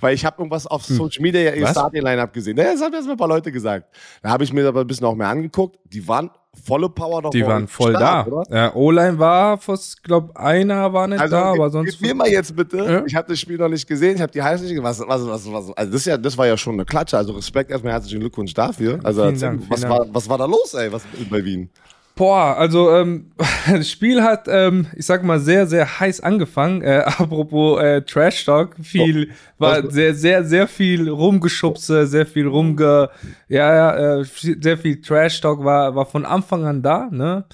Weil 0.00 0.14
ich 0.14 0.24
habe 0.24 0.38
irgendwas 0.38 0.66
auf 0.66 0.86
hm. 0.88 0.96
Social 0.96 1.22
Media 1.22 1.54
ihr 1.54 1.66
Starting-Line-Up 1.66 2.32
gesehen. 2.32 2.56
Das 2.56 2.80
haben 2.80 2.92
mal 2.92 3.12
ein 3.12 3.16
paar 3.16 3.28
Leute 3.28 3.52
gesagt. 3.52 3.94
Da 4.22 4.30
habe 4.30 4.44
ich 4.44 4.52
mir 4.52 4.66
aber 4.66 4.80
ein 4.80 4.86
bisschen 4.86 5.06
auch 5.06 5.14
mehr 5.14 5.28
angeguckt. 5.28 5.78
Die 5.84 6.06
waren 6.06 6.30
volle 6.62 6.88
Power 6.88 7.22
noch 7.22 7.30
Die 7.30 7.44
waren 7.44 7.66
voll 7.66 7.94
Start, 7.94 8.26
da. 8.26 8.32
Oder? 8.32 8.56
Ja, 8.56 8.74
O-Line 8.74 9.18
war, 9.18 9.58
ich 9.58 10.02
glaube, 10.02 10.36
einer 10.36 10.92
war 10.92 11.06
nicht 11.06 11.20
also, 11.20 11.36
da, 11.36 11.44
aber 11.52 11.70
sonst. 11.70 11.98
Gib 11.98 12.00
mir 12.02 12.14
mal 12.14 12.28
jetzt 12.28 12.54
bitte. 12.54 12.78
Ja? 12.78 13.04
Ich 13.06 13.14
habe 13.14 13.28
das 13.28 13.40
Spiel 13.40 13.56
noch 13.56 13.68
nicht 13.68 13.86
gesehen, 13.86 14.16
ich 14.16 14.22
habe 14.22 14.32
die 14.32 14.42
Highlights 14.42 14.62
nicht 14.62 14.70
gesehen. 14.70 14.84
Was, 14.84 15.00
was, 15.00 15.26
was, 15.26 15.52
was, 15.52 15.76
also 15.76 15.92
das, 15.92 16.04
ja, 16.04 16.16
das 16.16 16.36
war 16.36 16.46
ja 16.46 16.56
schon 16.56 16.74
eine 16.74 16.84
Klatsche. 16.84 17.16
Also 17.16 17.32
Respekt 17.32 17.70
erstmal, 17.70 17.92
herzlichen 17.92 18.20
Glückwunsch 18.20 18.54
dafür. 18.54 19.00
Also, 19.02 19.30
Dank, 19.30 19.62
was, 19.68 19.88
war, 19.88 20.06
was 20.10 20.28
war 20.28 20.38
da 20.38 20.46
los, 20.46 20.74
ey, 20.74 20.92
was 20.92 21.02
bei 21.30 21.44
Wien? 21.44 21.70
Boah, 22.16 22.56
also 22.56 22.94
ähm, 22.94 23.32
das 23.70 23.90
Spiel 23.90 24.22
hat, 24.22 24.46
ähm, 24.48 24.86
ich 24.94 25.04
sag 25.04 25.24
mal, 25.24 25.40
sehr, 25.40 25.66
sehr 25.66 25.98
heiß 25.98 26.20
angefangen. 26.20 26.82
Äh, 26.82 27.02
apropos 27.06 27.82
äh, 27.82 28.02
Trash 28.02 28.44
Talk, 28.44 28.76
viel, 28.82 29.30
oh, 29.30 29.34
war 29.58 29.90
sehr, 29.90 30.14
sehr, 30.14 30.44
sehr 30.44 30.68
viel 30.68 31.08
rumgeschubse, 31.08 32.06
sehr 32.06 32.26
viel 32.26 32.46
rumge, 32.46 33.10
ja, 33.48 33.74
ja, 33.74 34.20
äh, 34.20 34.24
sehr 34.24 34.78
viel 34.78 35.00
Trash 35.00 35.40
Talk 35.40 35.64
war, 35.64 35.94
war 35.96 36.06
von 36.06 36.24
Anfang 36.24 36.64
an 36.64 36.82
da, 36.82 37.08
ne? 37.10 37.44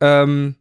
Ähm, 0.00 0.56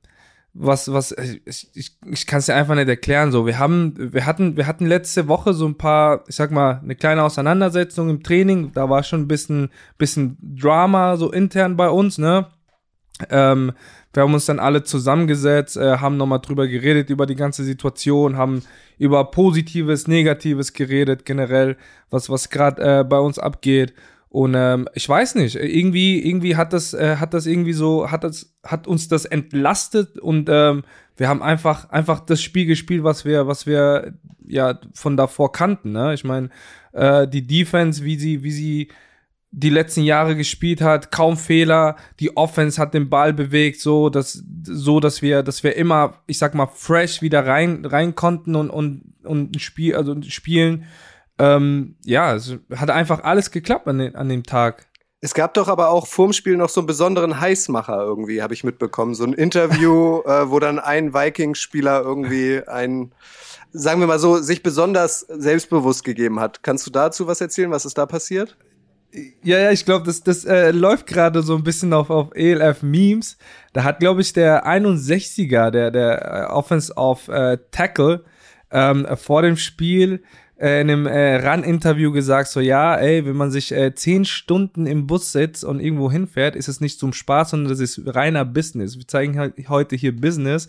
was, 0.53 0.91
was, 0.91 1.15
ich, 1.45 1.69
ich, 1.73 1.97
ich 2.05 2.27
kann 2.27 2.39
es 2.39 2.47
dir 2.47 2.55
einfach 2.55 2.75
nicht 2.75 2.89
erklären. 2.89 3.31
So, 3.31 3.45
wir 3.45 3.59
haben, 3.59 3.93
wir 4.13 4.25
hatten, 4.25 4.57
wir 4.57 4.67
hatten 4.67 4.85
letzte 4.85 5.27
Woche 5.27 5.53
so 5.53 5.65
ein 5.65 5.77
paar, 5.77 6.23
ich 6.27 6.35
sag 6.35 6.51
mal, 6.51 6.81
eine 6.83 6.95
kleine 6.95 7.23
Auseinandersetzung 7.23 8.09
im 8.09 8.23
Training. 8.23 8.71
Da 8.73 8.89
war 8.89 9.03
schon 9.03 9.21
ein 9.21 9.27
bisschen, 9.27 9.69
bisschen 9.97 10.37
Drama 10.41 11.15
so 11.17 11.31
intern 11.31 11.77
bei 11.77 11.89
uns, 11.89 12.17
ne? 12.17 12.47
Ähm, 13.29 13.73
wir 14.13 14.23
haben 14.23 14.33
uns 14.33 14.45
dann 14.45 14.59
alle 14.59 14.83
zusammengesetzt, 14.83 15.77
äh, 15.77 15.97
haben 15.97 16.17
nochmal 16.17 16.39
drüber 16.39 16.67
geredet, 16.67 17.09
über 17.09 17.25
die 17.25 17.35
ganze 17.35 17.63
Situation, 17.63 18.37
haben 18.37 18.63
über 18.97 19.29
Positives, 19.31 20.07
Negatives 20.07 20.73
geredet, 20.73 21.25
generell, 21.25 21.77
was, 22.09 22.29
was 22.29 22.49
gerade 22.49 22.99
äh, 22.99 23.03
bei 23.03 23.19
uns 23.19 23.37
abgeht. 23.37 23.93
Und 24.29 24.53
ähm, 24.55 24.87
ich 24.93 25.09
weiß 25.09 25.35
nicht, 25.35 25.55
irgendwie, 25.55 26.25
irgendwie 26.27 26.55
hat 26.55 26.73
das, 26.73 26.93
äh, 26.93 27.17
hat 27.17 27.33
das 27.33 27.45
irgendwie 27.45 27.73
so, 27.73 28.11
hat 28.11 28.23
das, 28.23 28.53
hat 28.63 28.87
uns 28.87 29.07
das 29.07 29.25
entlastet 29.25 30.19
und 30.19 30.49
ähm, 30.51 30.83
wir 31.17 31.27
haben 31.27 31.41
einfach, 31.41 31.89
einfach 31.89 32.19
das 32.19 32.41
Spiel 32.41 32.65
gespielt, 32.65 33.03
was 33.03 33.25
wir, 33.25 33.47
was 33.47 33.65
wir 33.65 34.13
ja 34.45 34.79
von 34.93 35.17
davor 35.17 35.51
kannten. 35.51 35.91
Ne? 35.91 36.13
Ich 36.13 36.23
meine, 36.23 36.49
äh, 36.93 37.27
die 37.27 37.45
Defense, 37.45 38.03
wie 38.03 38.17
sie, 38.17 38.43
wie 38.43 38.51
sie 38.51 38.87
die 39.51 39.69
letzten 39.69 40.03
Jahre 40.03 40.35
gespielt 40.35 40.81
hat, 40.81 41.11
kaum 41.11 41.35
Fehler, 41.35 41.95
die 42.19 42.37
Offense 42.37 42.79
hat 42.79 42.93
den 42.93 43.09
Ball 43.09 43.33
bewegt, 43.33 43.79
so 43.81 44.09
dass 44.09 44.43
so 44.63 44.99
dass 44.99 45.21
wir, 45.21 45.41
dass 45.41 45.63
wir 45.63 45.75
immer, 45.75 46.21
ich 46.27 46.37
sag 46.37 46.53
mal, 46.53 46.67
fresh 46.67 47.21
wieder 47.21 47.45
rein 47.45 47.85
rein 47.85 48.15
konnten 48.15 48.55
und 48.55 48.69
und 48.69 49.13
und 49.23 49.55
ein 49.55 49.59
Spiel, 49.59 49.95
also 49.95 50.15
spielen. 50.23 50.85
Ähm, 51.39 51.95
ja, 52.03 52.35
es 52.35 52.57
hat 52.75 52.89
einfach 52.89 53.23
alles 53.23 53.51
geklappt 53.51 53.87
an, 53.87 53.99
den, 53.99 54.15
an 54.15 54.29
dem 54.29 54.43
Tag. 54.43 54.87
Es 55.21 55.33
gab 55.33 55.53
doch 55.53 55.67
aber 55.67 55.89
auch 55.89 56.07
vorm 56.07 56.31
Spiel 56.31 56.55
noch 56.55 56.69
so 56.69 56.79
einen 56.79 56.87
besonderen 56.87 57.41
Heißmacher 57.41 58.01
irgendwie, 58.01 58.41
habe 58.41 58.53
ich 58.53 58.63
mitbekommen. 58.63 59.15
So 59.15 59.25
ein 59.25 59.33
Interview, 59.33 60.21
äh, 60.25 60.49
wo 60.49 60.59
dann 60.59 60.79
ein 60.79 61.13
Vikings-Spieler 61.13 62.01
irgendwie 62.01 62.61
ein, 62.65 63.13
sagen 63.71 63.99
wir 63.99 64.07
mal 64.07 64.19
so, 64.19 64.37
sich 64.37 64.63
besonders 64.63 65.21
selbstbewusst 65.21 66.05
gegeben 66.05 66.39
hat. 66.39 66.63
Kannst 66.63 66.87
du 66.87 66.91
dazu 66.91 67.27
was 67.27 67.41
erzählen? 67.41 67.71
Was 67.71 67.85
ist 67.85 67.97
da 67.97 68.05
passiert? 68.05 68.57
Ja, 69.43 69.57
ja, 69.57 69.71
ich 69.71 69.85
glaube, 69.85 70.05
das, 70.05 70.23
das 70.23 70.45
äh, 70.45 70.71
läuft 70.71 71.07
gerade 71.07 71.41
so 71.41 71.55
ein 71.55 71.63
bisschen 71.63 71.93
auf, 71.93 72.11
auf 72.11 72.29
ELF-Memes. 72.35 73.37
Da 73.73 73.83
hat, 73.83 73.99
glaube 73.99 74.21
ich, 74.21 74.33
der 74.33 74.67
61er, 74.67 75.71
der, 75.71 75.91
der 75.91 76.49
äh, 76.49 76.51
Offense 76.51 76.93
of 76.95 77.27
äh, 77.27 77.57
Tackle, 77.71 78.23
ähm, 78.71 79.07
vor 79.15 79.41
dem 79.41 79.57
Spiel 79.57 80.21
äh, 80.59 80.81
in 80.81 80.91
einem 80.91 81.07
äh, 81.07 81.37
Run-Interview 81.37 82.11
gesagt, 82.11 82.49
so 82.49 82.59
ja, 82.59 82.95
ey, 82.95 83.25
wenn 83.25 83.35
man 83.35 83.49
sich 83.49 83.71
äh, 83.71 83.95
zehn 83.95 84.25
Stunden 84.25 84.85
im 84.85 85.07
Bus 85.07 85.31
sitzt 85.31 85.63
und 85.63 85.79
irgendwo 85.79 86.11
hinfährt, 86.11 86.55
ist 86.55 86.67
es 86.67 86.81
nicht 86.81 86.99
zum 86.99 87.13
Spaß, 87.13 87.51
sondern 87.51 87.69
das 87.69 87.79
ist 87.79 88.01
reiner 88.05 88.45
Business. 88.45 88.97
Wir 88.97 89.07
zeigen 89.07 89.39
halt 89.39 89.55
heute 89.69 89.95
hier 89.95 90.15
Business. 90.15 90.67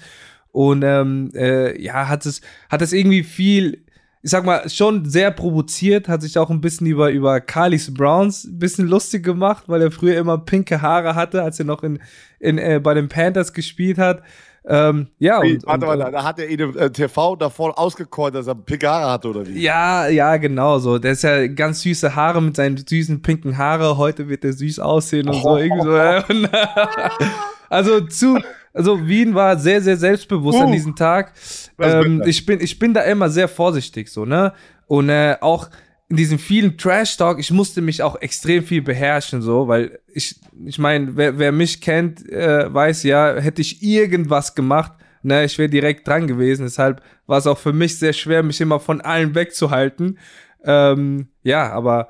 Und 0.53 0.83
ähm, 0.83 1.31
äh, 1.35 1.81
ja, 1.81 2.09
hat 2.09 2.25
es, 2.25 2.41
hat 2.71 2.83
es 2.83 2.93
irgendwie 2.93 3.23
viel 3.23 3.85
ich 4.23 4.31
sag 4.31 4.45
mal, 4.45 4.69
schon 4.69 5.07
sehr 5.07 5.31
provoziert, 5.31 6.09
hat 6.09 6.21
sich 6.21 6.37
auch 6.37 6.51
ein 6.51 6.61
bisschen 6.61 6.87
über, 6.87 7.11
über 7.11 7.41
Carlis 7.41 7.93
Browns 7.93 8.45
ein 8.45 8.59
bisschen 8.59 8.87
lustig 8.87 9.25
gemacht, 9.25 9.65
weil 9.67 9.81
er 9.81 9.91
früher 9.91 10.19
immer 10.19 10.37
pinke 10.37 10.83
Haare 10.83 11.15
hatte, 11.15 11.43
als 11.43 11.59
er 11.59 11.65
noch 11.65 11.83
in, 11.83 11.99
in, 12.39 12.59
äh, 12.59 12.81
bei 12.83 12.93
den 12.93 13.09
Panthers 13.09 13.55
gespielt 13.55 13.97
hat. 13.97 14.23
Ähm, 14.67 15.09
ja, 15.19 15.39
und, 15.39 15.67
Warte 15.67 15.87
mal, 15.87 15.97
da 15.97 16.23
hat 16.23 16.39
er 16.39 16.49
ihn 16.49 16.61
im 16.61 16.77
äh, 16.77 16.91
TV 16.91 17.35
davor 17.37 17.79
ausgekäut, 17.79 18.35
dass 18.35 18.47
er 18.47 18.55
pinke 18.55 18.91
Haare 18.91 19.11
hatte, 19.11 19.29
oder 19.29 19.47
wie? 19.47 19.59
Ja, 19.59 20.07
ja, 20.09 20.37
genau 20.37 20.79
so. 20.79 20.99
Der 20.99 21.13
ist 21.13 21.23
ja 21.23 21.47
ganz 21.47 21.81
süße 21.81 22.15
Haare 22.15 22.43
mit 22.43 22.57
seinen 22.57 22.77
süßen 22.77 23.23
pinken 23.23 23.57
Haare. 23.57 23.97
Heute 23.97 24.29
wird 24.29 24.45
er 24.45 24.53
süß 24.53 24.81
aussehen 24.81 25.31
und 25.31 25.37
oh. 25.37 25.41
so. 25.43 25.57
Irgendwie 25.57 25.83
so. 25.83 26.49
also 27.71 28.01
zu, 28.03 28.39
also 28.73 29.07
Wien 29.07 29.35
war 29.35 29.59
sehr, 29.59 29.81
sehr 29.81 29.97
selbstbewusst 29.97 30.59
uh, 30.59 30.63
an 30.63 30.73
diesem 30.73 30.95
Tag. 30.95 31.33
Ähm, 31.79 32.23
ich, 32.27 32.47
bin, 32.47 32.61
ich 32.61 32.79
bin 32.79 32.95
da 32.95 33.03
immer 33.03 33.29
sehr 33.29 33.49
vorsichtig, 33.49 34.09
so, 34.11 34.25
ne? 34.25 34.53
Und 34.87 35.09
äh, 35.09 35.37
auch 35.41 35.69
in 36.09 36.17
diesem 36.17 36.39
vielen 36.39 36.77
Trash-Talk, 36.77 37.39
ich 37.39 37.53
musste 37.53 37.81
mich 37.81 38.03
auch 38.03 38.21
extrem 38.21 38.65
viel 38.65 38.83
beherrschen, 38.83 39.43
so, 39.43 39.69
weil 39.69 40.01
ich, 40.13 40.41
ich 40.67 40.79
meine, 40.79 41.17
wer, 41.17 41.39
wer 41.39 41.53
mich 41.53 41.81
kennt, 41.81 42.29
äh, 42.29 42.73
weiß 42.73 43.05
ja, 43.05 43.37
hätte 43.37 43.63
ich 43.63 43.83
irgendwas 43.83 44.57
gemacht, 44.57 44.93
ne, 45.23 45.45
ich 45.45 45.57
wäre 45.57 45.69
direkt 45.69 46.09
dran 46.09 46.27
gewesen. 46.27 46.65
Deshalb 46.65 47.01
war 47.27 47.39
es 47.39 47.47
auch 47.47 47.59
für 47.59 47.73
mich 47.73 47.99
sehr 47.99 48.13
schwer, 48.13 48.43
mich 48.43 48.61
immer 48.61 48.81
von 48.81 49.01
allen 49.01 49.37
wegzuhalten. 49.37 50.19
Ähm, 50.65 51.29
ja, 51.45 51.71
aber 51.71 52.09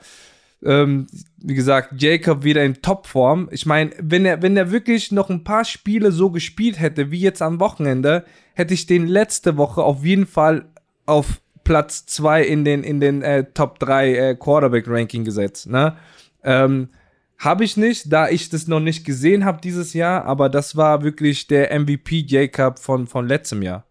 ähm, 0.64 1.06
wie 1.38 1.54
gesagt, 1.54 2.00
Jacob 2.00 2.44
wieder 2.44 2.64
in 2.64 2.82
Topform. 2.82 3.48
Ich 3.50 3.66
meine, 3.66 3.92
wenn 3.98 4.24
er, 4.26 4.42
wenn 4.42 4.56
er 4.56 4.70
wirklich 4.70 5.10
noch 5.10 5.30
ein 5.30 5.44
paar 5.44 5.64
Spiele 5.64 6.12
so 6.12 6.30
gespielt 6.30 6.78
hätte, 6.78 7.10
wie 7.10 7.20
jetzt 7.20 7.42
am 7.42 7.60
Wochenende, 7.60 8.24
hätte 8.54 8.74
ich 8.74 8.86
den 8.86 9.06
letzte 9.06 9.56
Woche 9.56 9.82
auf 9.82 10.04
jeden 10.04 10.26
Fall 10.26 10.66
auf 11.06 11.40
Platz 11.64 12.04
zwei 12.06 12.42
in 12.42 12.64
den, 12.64 12.82
in 12.82 13.00
den 13.00 13.22
äh, 13.22 13.44
Top 13.54 13.78
3 13.78 14.14
äh, 14.14 14.34
Quarterback-Ranking 14.34 15.24
gesetzt. 15.24 15.66
Ne? 15.68 15.96
Ähm, 16.42 16.90
habe 17.38 17.64
ich 17.64 17.78
nicht, 17.78 18.12
da 18.12 18.28
ich 18.28 18.50
das 18.50 18.68
noch 18.68 18.80
nicht 18.80 19.06
gesehen 19.06 19.46
habe 19.46 19.60
dieses 19.62 19.94
Jahr, 19.94 20.24
aber 20.26 20.50
das 20.50 20.76
war 20.76 21.02
wirklich 21.02 21.46
der 21.46 21.78
MVP 21.78 22.24
Jacob 22.26 22.78
von, 22.78 23.06
von 23.06 23.26
letztem 23.26 23.62
Jahr. 23.62 23.84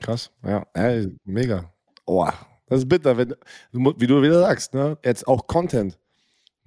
Krass, 0.00 0.30
ja, 0.44 0.66
ey, 0.74 1.08
mega. 1.24 1.72
Oh, 2.06 2.28
das 2.66 2.80
ist 2.80 2.88
bitter, 2.88 3.16
wenn, 3.16 3.34
wie 3.72 4.06
du 4.06 4.20
wieder 4.20 4.40
sagst, 4.40 4.74
ne? 4.74 4.98
Jetzt 5.04 5.28
auch 5.28 5.46
Content 5.46 5.96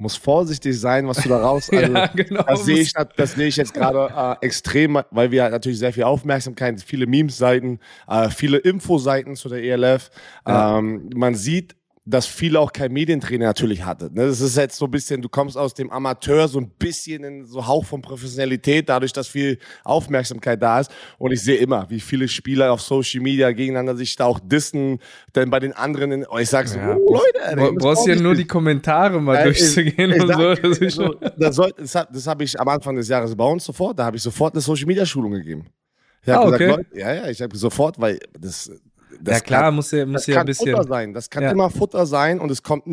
muss 0.01 0.15
vorsichtig 0.15 0.79
sein, 0.79 1.07
was 1.07 1.17
du 1.17 1.29
da 1.29 1.37
raus. 1.37 1.69
Also, 1.81 1.93
ja, 1.93 2.07
genau. 2.07 2.43
Das 2.43 2.65
sehe 2.65 2.79
ich, 2.79 2.93
das 3.15 3.33
sehe 3.33 3.47
ich 3.47 3.55
jetzt 3.55 3.73
gerade 3.73 4.37
äh, 4.41 4.45
extrem, 4.45 4.99
weil 5.11 5.31
wir 5.31 5.49
natürlich 5.49 5.79
sehr 5.79 5.93
viel 5.93 6.03
Aufmerksamkeit, 6.03 6.81
viele 6.81 7.07
Memes-Seiten, 7.07 7.79
äh, 8.07 8.29
viele 8.29 8.57
Infoseiten 8.57 9.35
zu 9.35 9.47
der 9.47 9.63
ELF. 9.63 10.09
Ja. 10.45 10.77
Ähm, 10.79 11.09
man 11.15 11.35
sieht 11.35 11.75
dass 12.03 12.25
viele 12.25 12.59
auch 12.59 12.73
kein 12.73 12.91
Medientrainer 12.91 13.45
natürlich 13.45 13.85
hatte. 13.85 14.05
Ne? 14.11 14.25
Das 14.25 14.41
ist 14.41 14.57
jetzt 14.57 14.77
so 14.77 14.85
ein 14.85 14.91
bisschen, 14.91 15.21
du 15.21 15.29
kommst 15.29 15.55
aus 15.55 15.75
dem 15.75 15.91
Amateur 15.91 16.47
so 16.47 16.59
ein 16.59 16.69
bisschen 16.69 17.23
in 17.23 17.45
so 17.45 17.67
Hauch 17.67 17.85
von 17.85 18.01
Professionalität, 18.01 18.89
dadurch, 18.89 19.13
dass 19.13 19.27
viel 19.27 19.59
Aufmerksamkeit 19.83 20.61
da 20.61 20.79
ist. 20.79 20.91
Und 21.19 21.31
ich 21.31 21.43
sehe 21.43 21.57
immer, 21.57 21.87
wie 21.91 21.99
viele 21.99 22.27
Spieler 22.27 22.71
auf 22.71 22.81
Social 22.81 23.21
Media 23.21 23.51
gegeneinander 23.51 23.95
sich 23.95 24.15
da 24.15 24.25
auch 24.25 24.39
dissen, 24.39 24.97
denn 25.35 25.51
bei 25.51 25.59
den 25.59 25.73
anderen, 25.73 26.11
in, 26.11 26.25
oh, 26.27 26.39
ich 26.39 26.49
sag 26.49 26.67
so, 26.67 26.79
ja, 26.79 26.95
oh, 26.95 27.13
Leute, 27.13 27.61
ey, 27.61 27.71
brauchst 27.73 28.07
ja 28.07 28.15
nur 28.15 28.33
die 28.33 28.47
Kommentare 28.47 29.21
mal 29.21 29.35
äh, 29.35 29.43
durchzugehen 29.43 30.09
ich, 30.09 30.15
ich 30.15 30.21
und 30.23 30.33
so. 30.33 30.55
Das, 30.55 30.77
ist 30.79 30.99
also, 30.99 31.15
das, 31.37 31.55
soll, 31.55 31.73
das, 31.77 31.95
hab, 31.95 32.25
habe 32.25 32.43
ich 32.43 32.59
am 32.59 32.67
Anfang 32.67 32.95
des 32.95 33.09
Jahres 33.09 33.35
bei 33.35 33.45
uns 33.45 33.63
sofort, 33.63 33.99
da 33.99 34.05
habe 34.05 34.17
ich 34.17 34.23
sofort 34.23 34.55
eine 34.55 34.61
Social 34.61 34.87
Media 34.87 35.05
Schulung 35.05 35.33
gegeben. 35.33 35.67
Ich 36.23 36.33
ah, 36.33 36.47
okay. 36.47 36.67
Leute, 36.67 36.85
ja, 36.93 37.13
ja, 37.13 37.29
ich 37.29 37.41
habe 37.41 37.55
sofort, 37.57 37.99
weil 37.99 38.19
das 38.39 38.71
das 39.19 39.39
ja 39.39 39.39
klar, 39.41 39.63
kann, 39.63 39.75
muss 39.75 39.91
ja, 39.91 40.05
muss 40.05 40.25
ja 40.27 40.39
ein 40.39 40.45
bisschen. 40.45 40.75
Futter 40.75 40.87
sein. 40.87 41.13
Das 41.13 41.29
kann 41.29 41.43
ja. 41.43 41.51
immer 41.51 41.69
Futter 41.69 42.05
sein 42.05 42.39
und 42.39 42.51
es 42.51 42.63
kommt 42.63 42.85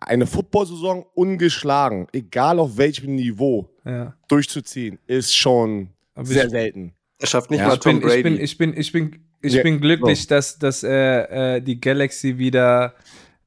eine 0.00 0.26
Football-Saison 0.26 1.06
ungeschlagen, 1.14 2.08
egal 2.12 2.58
auf 2.58 2.76
welchem 2.76 3.14
Niveau, 3.14 3.70
ja. 3.84 4.14
durchzuziehen, 4.28 4.98
ist 5.06 5.34
schon 5.34 5.88
Aber 6.14 6.26
sehr 6.26 6.50
selten. 6.50 6.92
Er 7.18 7.26
schafft 7.26 7.50
nicht 7.50 7.60
ja, 7.60 7.68
mal 7.68 7.78
Tom 7.78 8.00
bin, 8.00 8.08
Brady. 8.08 8.18
Ich 8.18 8.22
bin, 8.24 8.40
ich 8.40 8.58
bin, 8.58 8.74
ich 8.76 8.92
bin, 8.92 9.24
ich 9.40 9.62
bin 9.62 9.80
glücklich, 9.80 10.22
so. 10.22 10.28
dass, 10.28 10.58
dass 10.58 10.82
äh, 10.82 11.56
äh, 11.56 11.60
die 11.60 11.80
Galaxy 11.80 12.38
wieder 12.38 12.94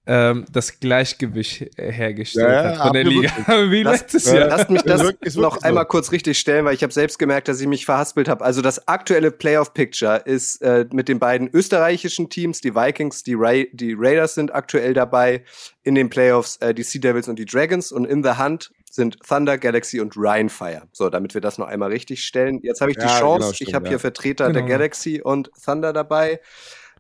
ähm, 0.08 0.46
das 0.52 0.80
Gleichgewicht 0.80 1.70
hergestellt 1.76 2.50
ja, 2.50 2.64
hat 2.64 2.78
von 2.78 2.94
der 2.94 3.04
Liga. 3.04 3.30
Wie 3.70 3.84
das, 3.84 4.02
letztes 4.02 4.32
Jahr. 4.32 4.48
Lasst 4.48 4.70
mich 4.70 4.82
das 4.84 5.36
noch 5.36 5.62
einmal 5.64 5.86
kurz 5.86 6.12
richtig 6.14 6.40
stellen, 6.40 6.64
weil 6.66 6.74
ich 6.74 6.82
habe 6.82 6.94
selbst 6.94 7.20
gemerkt, 7.20 7.50
dass 7.50 7.60
ich 7.60 7.68
mich 7.68 7.86
verhaspelt 7.86 8.30
habe. 8.30 8.44
Also 8.44 8.62
das 8.62 8.88
aktuelle 8.88 9.32
Playoff-Picture 9.32 10.22
ist 10.26 10.62
äh, 10.62 10.86
mit 10.94 11.10
den 11.10 11.20
beiden 11.20 11.50
österreichischen 11.54 12.30
Teams, 12.30 12.62
die 12.62 12.74
Vikings, 12.74 13.24
die, 13.24 13.36
Ra 13.36 13.66
die 13.74 13.96
Raiders 13.98 14.36
sind 14.36 14.56
aktuell 14.56 14.94
dabei 14.94 15.44
in 15.84 15.94
den 15.96 16.10
Playoffs, 16.10 16.56
äh, 16.58 16.74
die 16.74 16.84
Sea 16.84 17.02
Devils 17.02 17.28
und 17.28 17.38
die 17.38 17.46
Dragons 17.46 17.92
und 17.92 18.06
in 18.06 18.24
the 18.24 18.32
Hand 18.32 18.72
sind 18.90 19.20
Thunder, 19.28 19.58
Galaxy 19.58 20.00
und 20.00 20.16
Rhinefire. 20.16 20.84
So, 20.94 21.10
damit 21.10 21.34
wir 21.34 21.42
das 21.42 21.58
noch 21.58 21.68
einmal 21.68 21.90
richtig 21.90 22.24
stellen. 22.24 22.60
Jetzt 22.64 22.80
habe 22.80 22.92
ich 22.92 22.98
die 22.98 23.04
ja, 23.04 23.20
Chance. 23.20 23.40
Genau, 23.40 23.54
stimmt, 23.54 23.70
ich 23.70 23.76
habe 23.76 23.86
ja. 23.86 23.90
hier 23.90 24.00
Vertreter 24.00 24.48
genau. 24.48 24.60
der 24.60 24.68
Galaxy 24.68 25.22
und 25.22 25.52
Thunder 25.64 25.92
dabei. 25.92 26.40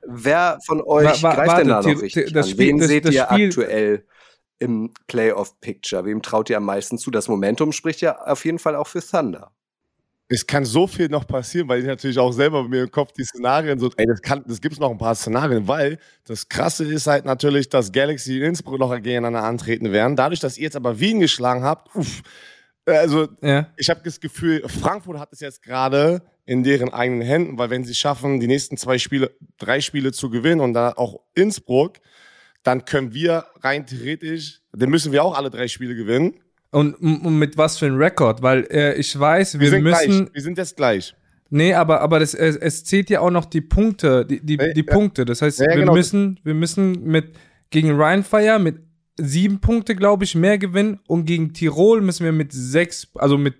Wer 0.09 0.59
von 0.65 0.81
euch 0.81 1.21
war, 1.21 1.35
greift 1.35 1.59
denn 1.59 1.67
da 1.67 1.81
noch 1.81 2.01
richtig 2.01 2.31
das 2.31 2.49
Spiel, 2.49 2.67
Wen 2.67 2.77
das, 2.77 2.87
seht 2.87 3.05
das 3.05 3.13
ihr 3.13 3.27
Spiel, 3.29 3.47
aktuell 3.47 4.05
im 4.59 4.93
Playoff-Picture? 5.07 6.05
Wem 6.05 6.21
traut 6.21 6.49
ihr 6.49 6.57
am 6.57 6.65
meisten 6.65 6.97
zu? 6.97 7.11
Das 7.11 7.27
Momentum 7.27 7.71
spricht 7.71 8.01
ja 8.01 8.17
auf 8.17 8.45
jeden 8.45 8.59
Fall 8.59 8.75
auch 8.75 8.87
für 8.87 9.01
Thunder. 9.01 9.51
Es 10.29 10.45
kann 10.45 10.65
so 10.65 10.87
viel 10.87 11.07
noch 11.07 11.25
passieren, 11.25 11.69
weil 11.69 11.79
ich 11.79 11.85
natürlich 11.85 12.19
auch 12.19 12.31
selber 12.31 12.63
mit 12.63 12.71
mir 12.71 12.83
im 12.83 12.91
Kopf 12.91 13.13
die 13.13 13.23
Szenarien 13.23 13.79
so, 13.79 13.89
ey, 13.95 14.05
das, 14.05 14.21
kann, 14.21 14.43
das 14.45 14.59
gibt 14.59 14.73
es 14.73 14.79
noch 14.79 14.91
ein 14.91 14.97
paar 14.97 15.15
Szenarien, 15.15 15.67
weil 15.69 15.99
das 16.25 16.49
Krasse 16.49 16.83
ist 16.83 17.07
halt 17.07 17.23
natürlich, 17.23 17.69
dass 17.69 17.93
Galaxy 17.93 18.39
und 18.39 18.47
Innsbruck 18.47 18.77
noch 18.77 18.93
gegeneinander 18.95 19.43
antreten 19.43 19.93
werden. 19.93 20.17
Dadurch, 20.17 20.41
dass 20.41 20.57
ihr 20.57 20.63
jetzt 20.63 20.75
aber 20.75 20.99
Wien 20.99 21.21
geschlagen 21.21 21.63
habt, 21.63 21.95
uff, 21.95 22.23
also 22.85 23.27
ja. 23.41 23.67
ich 23.77 23.89
habe 23.89 24.01
das 24.03 24.19
Gefühl, 24.19 24.67
Frankfurt 24.67 25.17
hat 25.17 25.31
es 25.31 25.39
jetzt 25.39 25.61
gerade 25.63 26.21
in 26.47 26.63
deren 26.63 26.89
eigenen 26.89 27.21
Händen, 27.21 27.57
weil 27.57 27.69
wenn 27.69 27.83
sie 27.83 27.93
schaffen, 27.93 28.39
die 28.39 28.47
nächsten 28.47 28.77
zwei 28.77 28.97
Spiele, 28.97 29.31
drei 29.57 29.81
Spiele 29.81 30.13
zu 30.13 30.29
gewinnen 30.29 30.61
und 30.61 30.73
da 30.73 30.93
auch 30.93 31.19
Innsbruck, 31.35 31.97
dann 32.63 32.85
können 32.85 33.13
wir 33.13 33.45
rein 33.59 33.85
theoretisch, 33.85 34.61
dann 34.71 34.89
müssen 34.89 35.11
wir 35.11 35.23
auch 35.23 35.37
alle 35.37 35.49
drei 35.49 35.67
Spiele 35.67 35.93
gewinnen. 35.93 36.35
Und, 36.71 36.95
und 36.95 37.37
mit 37.37 37.57
was 37.57 37.77
für 37.77 37.85
ein 37.85 37.95
Rekord? 37.95 38.41
Weil 38.41 38.65
äh, 38.71 38.95
ich 38.95 39.17
weiß, 39.17 39.55
wir, 39.55 39.59
wir 39.59 39.69
sind 39.69 39.83
müssen. 39.83 40.07
Gleich. 40.07 40.33
Wir 40.33 40.41
sind 40.41 40.57
jetzt 40.57 40.77
gleich. 40.77 41.15
Nee, 41.49 41.73
aber, 41.73 42.01
aber 42.01 42.19
das, 42.19 42.33
es, 42.33 42.55
es 42.55 42.83
zählt 42.85 43.09
ja 43.09 43.19
auch 43.19 43.31
noch 43.31 43.45
die 43.45 43.61
Punkte, 43.61 44.25
die, 44.25 44.39
die, 44.39 44.57
die 44.57 44.85
ja. 44.85 44.93
Punkte. 44.93 45.25
Das 45.25 45.41
heißt, 45.41 45.59
ja, 45.59 45.67
wir, 45.67 45.75
genau. 45.75 45.93
müssen, 45.93 46.39
wir 46.43 46.53
müssen 46.53 47.03
mit 47.03 47.35
gegen 47.69 47.99
Rheinfire 47.99 48.59
mit 48.59 48.77
sieben 49.17 49.59
Punkte, 49.59 49.95
glaube 49.95 50.23
ich, 50.23 50.35
mehr 50.35 50.57
gewinnen 50.57 50.99
und 51.07 51.25
gegen 51.25 51.53
Tirol 51.53 52.01
müssen 52.01 52.23
wir 52.23 52.31
mit 52.31 52.53
sechs, 52.53 53.07
also 53.15 53.37
mit 53.37 53.55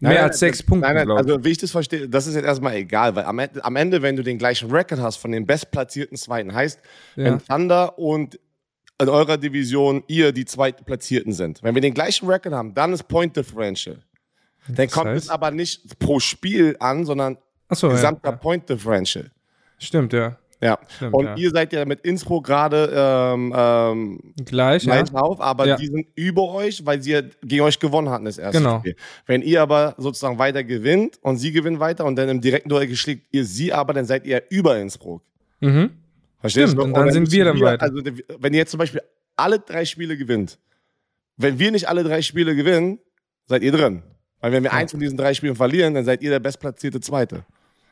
Mehr 0.00 0.14
nein, 0.14 0.22
als 0.24 0.38
sechs 0.38 0.60
nein, 0.60 0.66
Punkte. 0.66 0.92
Nein, 0.92 1.10
also 1.10 1.44
wie 1.44 1.50
ich 1.50 1.58
das 1.58 1.70
verstehe, 1.70 2.08
das 2.08 2.26
ist 2.26 2.34
jetzt 2.34 2.44
erstmal 2.44 2.74
egal, 2.74 3.14
weil 3.14 3.24
am, 3.24 3.38
am 3.38 3.76
Ende, 3.76 4.02
wenn 4.02 4.16
du 4.16 4.22
den 4.22 4.38
gleichen 4.38 4.70
Record 4.70 5.00
hast 5.00 5.16
von 5.16 5.30
den 5.30 5.46
bestplatzierten 5.46 6.16
Zweiten, 6.16 6.52
heißt, 6.52 6.80
ja. 7.16 7.24
wenn 7.24 7.38
Thunder 7.38 7.98
und 7.98 8.38
in 9.00 9.08
eurer 9.08 9.36
Division 9.36 10.04
ihr 10.06 10.32
die 10.32 10.44
Zweitplatzierten 10.44 11.32
sind. 11.32 11.62
Wenn 11.62 11.74
wir 11.74 11.82
den 11.82 11.94
gleichen 11.94 12.28
Record 12.28 12.54
haben, 12.54 12.74
dann 12.74 12.92
ist 12.92 13.04
Point 13.04 13.36
Differential. 13.36 13.98
Dann 14.68 14.88
kommt 14.88 15.08
heißt? 15.08 15.24
es 15.24 15.30
aber 15.30 15.50
nicht 15.50 15.98
pro 15.98 16.20
Spiel 16.20 16.76
an, 16.80 17.04
sondern 17.04 17.38
so, 17.70 17.88
gesamter 17.88 18.30
ja, 18.30 18.36
Point 18.36 18.68
Differential. 18.68 19.30
Stimmt, 19.78 20.12
ja. 20.12 20.38
Ja, 20.60 20.78
Stimmt, 20.88 21.14
und 21.14 21.24
ja. 21.24 21.36
ihr 21.36 21.50
seid 21.50 21.72
ja 21.72 21.84
mit 21.84 22.00
Innsbruck 22.02 22.46
gerade 22.46 22.90
ähm, 22.94 23.52
ähm, 23.56 24.20
gleich, 24.44 24.84
ja. 24.84 25.04
auf, 25.12 25.40
aber 25.40 25.66
ja. 25.66 25.76
die 25.76 25.86
sind 25.86 26.06
über 26.14 26.48
euch, 26.50 26.84
weil 26.86 27.02
sie 27.02 27.20
gegen 27.42 27.62
euch 27.62 27.78
gewonnen 27.78 28.08
hatten 28.08 28.24
das 28.24 28.38
erste 28.38 28.58
genau. 28.58 28.78
Spiel. 28.78 28.96
Wenn 29.26 29.42
ihr 29.42 29.60
aber 29.60 29.94
sozusagen 29.98 30.38
weiter 30.38 30.64
gewinnt 30.64 31.18
und 31.22 31.36
sie 31.36 31.52
gewinnen 31.52 31.80
weiter 31.80 32.04
und 32.04 32.16
dann 32.16 32.28
im 32.28 32.40
direkten 32.40 32.68
Duell 32.68 32.86
geschlägt 32.86 33.26
ihr 33.32 33.44
sie 33.44 33.72
aber, 33.72 33.92
dann 33.92 34.04
seid 34.04 34.26
ihr 34.26 34.42
über 34.48 34.78
Innsbruck. 34.78 35.22
Mhm. 35.60 35.90
Verstehst 36.40 36.72
Stimmt, 36.72 36.78
du? 36.78 36.84
Und 36.84 36.94
dann, 36.94 37.12
sind 37.12 37.30
wir 37.30 37.44
dann 37.44 37.60
weiter. 37.60 37.82
Also 37.82 38.02
wenn 38.38 38.52
ihr 38.52 38.58
jetzt 38.58 38.70
zum 38.70 38.78
Beispiel 38.78 39.02
alle 39.36 39.58
drei 39.58 39.84
Spiele 39.84 40.16
gewinnt, 40.16 40.58
wenn 41.36 41.58
wir 41.58 41.70
nicht 41.72 41.88
alle 41.88 42.04
drei 42.04 42.22
Spiele 42.22 42.54
gewinnen, 42.54 42.98
seid 43.46 43.62
ihr 43.62 43.72
drin. 43.72 44.02
Weil 44.40 44.52
wenn 44.52 44.62
wir 44.62 44.72
eins 44.72 44.90
von 44.90 45.00
diesen 45.00 45.16
drei 45.16 45.32
Spielen 45.34 45.56
verlieren, 45.56 45.94
dann 45.94 46.04
seid 46.04 46.22
ihr 46.22 46.30
der 46.30 46.38
bestplatzierte 46.38 47.00
Zweite. 47.00 47.44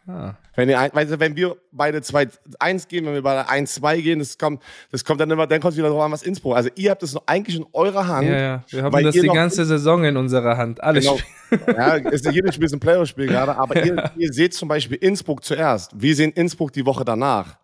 Ah. 0.07 0.35
Wenn, 0.57 0.69
ihr, 0.69 0.89
du, 0.89 1.21
wenn 1.21 1.37
wir 1.37 1.57
beide 1.71 1.99
2-1 1.99 2.89
gehen, 2.89 3.07
wenn 3.07 3.15
wir 3.15 3.23
beide 3.23 3.49
1-2 3.49 4.03
gehen, 4.03 4.19
das 4.19 4.37
kommt, 4.37 4.63
das 4.91 5.05
kommt 5.05 5.21
dann 5.21 5.31
immer, 5.31 5.47
dann 5.47 5.61
kommt 5.61 5.73
es 5.73 5.79
wieder 5.79 5.89
drauf 5.89 6.03
an, 6.03 6.11
was 6.11 6.23
Innsbruck. 6.23 6.57
Also 6.57 6.71
ihr 6.75 6.91
habt 6.91 7.03
es 7.03 7.17
eigentlich 7.27 7.57
in 7.57 7.67
eurer 7.73 8.07
Hand. 8.09 8.29
Ja, 8.29 8.39
ja. 8.39 8.65
Wir 8.69 8.83
haben 8.83 9.05
das 9.05 9.15
die 9.15 9.29
ganze 9.29 9.65
Saison 9.65 10.05
in 10.05 10.17
unserer 10.17 10.57
Hand. 10.57 10.83
Alle 10.83 11.01
genau. 11.01 11.19
Ja, 11.67 11.97
ist 11.97 12.27
jedes 12.31 12.55
Spiel 12.55 12.65
ist 12.65 12.73
ein 12.73 12.81
Playoff-Spiel 12.81 13.27
gerade, 13.27 13.57
aber 13.57 13.77
ja. 13.85 13.85
ihr, 13.85 14.11
ihr, 14.17 14.33
seht 14.33 14.55
zum 14.55 14.69
Beispiel 14.69 14.97
Innsbruck 14.97 15.45
zuerst. 15.45 15.93
Wir 15.95 16.17
sehen 16.17 16.33
Innsbruck 16.33 16.73
die 16.73 16.85
Woche 16.87 17.05
danach. 17.05 17.59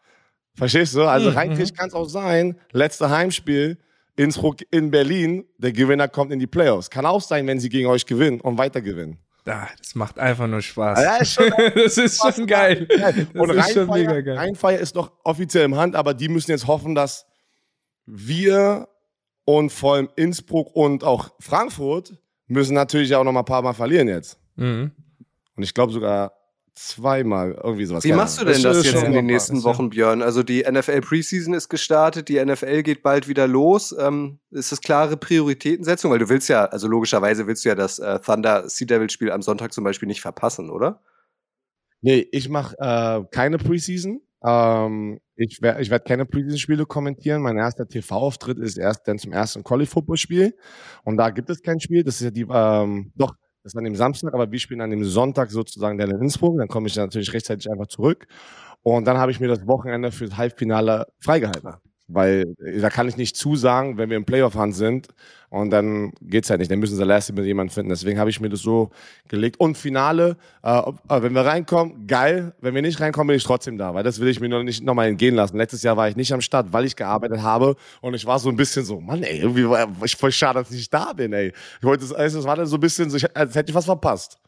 Verstehst 0.55 0.95
du? 0.95 1.05
Also 1.05 1.31
mhm. 1.31 1.37
rein 1.37 1.51
mhm. 1.51 1.75
kann 1.75 1.89
es 1.89 1.95
auch 1.95 2.09
sein, 2.09 2.57
letzte 2.73 3.09
Heimspiel, 3.11 3.79
Innsbruck 4.17 4.57
in 4.71 4.91
Berlin, 4.91 5.45
der 5.57 5.73
Gewinner 5.73 6.09
kommt 6.09 6.33
in 6.33 6.39
die 6.39 6.47
Playoffs. 6.47 6.91
Kann 6.91 7.07
auch 7.07 7.23
sein, 7.23 7.47
wenn 7.47 7.61
sie 7.61 7.69
gegen 7.69 7.89
euch 7.89 8.05
gewinnen 8.05 8.41
und 8.41 8.59
weiter 8.59 8.81
gewinnen. 8.81 9.19
Ah, 9.49 9.69
das 9.79 9.95
macht 9.95 10.19
einfach 10.19 10.47
nur 10.47 10.61
Spaß. 10.61 11.01
Ja, 11.01 11.17
ist 11.17 11.33
schon, 11.33 11.51
das 11.75 11.97
ist 11.97 12.21
schon 12.21 12.47
geil. 12.47 12.87
Das 12.87 13.15
und 13.35 13.51
ist 13.51 13.73
schon 13.73 13.89
mega 13.89 14.21
geil. 14.21 14.37
Rheinfeier 14.37 14.79
ist 14.79 14.95
noch 14.95 15.13
offiziell 15.25 15.65
im 15.65 15.77
Hand, 15.77 15.97
aber 15.97 16.15
die 16.15 16.29
müssen 16.29 16.51
jetzt 16.51 16.67
hoffen, 16.67 16.95
dass 16.95 17.27
wir 18.07 18.89
und 19.45 19.71
vor 19.71 19.95
allem 19.95 20.11
Innsbruck 20.17 20.75
und 20.75 21.05
auch 21.05 21.31
Frankfurt 21.41 22.15
müssen 22.47 22.75
natürlich 22.75 23.15
auch 23.15 23.25
noch 23.25 23.33
mal 23.33 23.41
ein 23.41 23.47
paar 23.47 23.63
Mal 23.63 23.73
verlieren 23.73 24.09
jetzt. 24.09 24.39
Mhm. 24.57 24.93
Und 25.57 25.63
ich 25.63 25.73
glaube 25.73 25.93
sogar 25.93 26.38
zweimal 26.79 27.59
irgendwie 27.63 27.85
sowas. 27.85 28.05
Wie 28.05 28.13
machst 28.13 28.41
du 28.41 28.45
denn 28.45 28.63
das, 28.63 28.79
das 28.79 28.87
jetzt 28.87 29.03
in 29.03 29.13
den 29.13 29.27
nächsten 29.27 29.63
Wochen, 29.65 29.91
Björn? 29.91 30.23
Also 30.23 30.43
die 30.43 30.65
NFL 30.69 31.01
Preseason 31.01 31.55
ist 31.55 31.69
gestartet, 31.69 32.29
die 32.29 32.45
NFL 32.45 32.83
geht 32.83 33.03
bald 33.03 33.29
wieder 33.29 33.47
los. 33.47 33.95
Ähm, 33.99 34.39
ist 34.51 34.73
das 34.73 34.81
klare 34.81 35.17
Prioritätensetzung? 35.17 36.11
Weil 36.11 36.21
du 36.21 36.29
willst 36.29 36.49
ja, 36.49 36.65
also 36.67 36.89
logischerweise 36.89 37.47
willst 37.47 37.65
du 37.65 37.71
ja 37.71 37.75
das 37.75 37.99
äh, 37.99 38.19
Thunder 38.21 38.69
Sea 38.69 38.87
Devil 38.87 39.11
Spiel 39.11 39.31
am 39.31 39.43
Sonntag 39.43 39.73
zum 39.73 39.85
Beispiel 39.85 40.07
nicht 40.07 40.21
verpassen, 40.21 40.71
oder? 40.71 41.01
Nee, 42.01 42.29
ich 42.31 42.49
mache 42.49 42.77
äh, 42.79 43.25
keine 43.31 43.59
Preseason. 43.59 44.21
Ähm, 44.45 45.21
ich 45.35 45.61
werde 45.61 45.83
ich 45.83 45.91
werd 45.91 46.07
keine 46.07 46.27
Preseason-Spiele 46.27 46.87
kommentieren. 46.87 47.43
Mein 47.43 47.59
erster 47.59 47.89
TV-Auftritt 47.89 48.59
ist 48.59 48.79
erst 48.79 49.09
dann 49.09 49.19
zum 49.19 49.33
ersten 49.33 49.65
Quali-Football-Spiel. 49.65 50.57
Und 51.05 51.17
da 51.17 51.31
gibt 51.31 51.51
es 51.51 51.63
kein 51.63 51.81
Spiel. 51.81 52.05
Das 52.05 52.17
ist 52.17 52.23
ja 52.23 52.31
die, 52.31 52.47
ähm, 52.49 53.13
doch, 53.17 53.35
das 53.69 53.75
ist 53.75 53.79
an 53.79 53.85
dem 53.85 53.97
Samstag, 53.97 54.33
aber 54.33 54.51
wir 54.51 54.59
spielen 54.59 54.81
an 54.81 54.89
dem 54.89 55.05
Sonntag 55.05 55.51
sozusagen 55.51 55.99
dann 55.99 56.11
in 56.11 56.23
Innsbruck. 56.23 56.57
Dann 56.57 56.69
komme 56.69 56.89
ich 56.89 56.97
natürlich 56.97 57.35
rechtzeitig 57.35 57.71
einfach 57.71 57.87
zurück. 57.87 58.27
Und 58.83 59.07
dann 59.07 59.19
habe 59.19 59.31
ich 59.31 59.41
mir 59.41 59.49
das 59.49 59.67
Wochenende 59.67 60.11
für 60.11 60.25
das 60.25 60.39
Halbfinale 60.39 61.07
freigehalten. 61.21 61.75
Weil 62.09 62.55
äh, 62.65 62.81
da 62.81 62.89
kann 62.91 63.07
ich 63.09 63.17
nicht 63.17 63.37
zusagen, 63.37 63.99
wenn 63.99 64.09
wir 64.11 64.17
im 64.17 64.25
Playoff-Hand 64.25 64.75
sind 64.75 65.09
und 65.51 65.71
dann 65.71 66.13
geht's 66.23 66.51
halt 66.51 66.61
nicht. 66.61 66.71
Dann 66.71 66.79
müssen 66.79 66.97
sie 66.97 67.05
letzte 67.05 67.33
mit 67.35 67.45
jemandem 67.45 67.73
finden. 67.73 67.91
Deswegen 67.91 68.19
habe 68.19 68.31
ich 68.31 68.41
mir 68.41 68.49
das 68.49 68.61
so 68.61 68.91
gelegt. 69.29 69.61
Und 69.61 69.77
Finale, 69.77 70.37
äh, 70.63 70.79
äh, 70.79 71.23
wenn 71.23 71.35
wir 71.35 71.43
reinkommen, 71.43 72.07
geil. 72.07 72.55
Wenn 72.61 72.75
wir 72.75 72.83
nicht 72.83 73.01
reinkommen, 73.01 73.29
bin 73.29 73.37
ich 73.37 73.45
trotzdem 73.45 73.79
da, 73.79 73.95
weil 73.95 74.05
das 74.05 74.21
will 74.21 74.29
ich 74.29 74.41
mir 74.41 74.49
noch 74.49 74.63
nicht 74.63 74.83
nochmal 74.83 75.09
entgehen 75.09 75.35
lassen. 75.35 75.57
Letztes 75.59 75.83
Jahr 75.83 75.97
war 75.97 76.09
ich 76.09 76.17
nicht 76.17 76.33
am 76.33 76.41
Start, 76.41 76.73
weil 76.73 76.85
ich 76.87 76.97
gearbeitet 76.97 77.43
habe 77.43 77.77
und 78.01 78.15
ich 78.15 78.27
war 78.27 78.39
so 78.39 78.49
ein 78.49 78.57
bisschen 78.57 78.85
so, 78.85 79.01
Mann, 79.01 79.23
ey, 79.23 79.41
irgendwie 79.41 79.69
war 79.69 79.89
ich 80.05 80.17
voll 80.17 80.33
schade, 80.33 80.59
dass 80.61 80.71
ich 80.71 80.77
nicht 80.79 80.95
da 80.95 81.13
bin, 81.13 81.33
ey. 81.33 81.53
Ich 81.79 81.85
wollte 81.85 82.05
es, 82.05 82.11
es 82.13 82.45
war 82.45 82.57
dann 82.57 82.67
so 82.67 82.77
ein 82.77 82.81
bisschen 82.81 83.11
so, 83.11 83.19
als 83.35 83.55
hätte 83.55 83.71
ich 83.71 83.75
was 83.75 83.85
verpasst. 83.85 84.39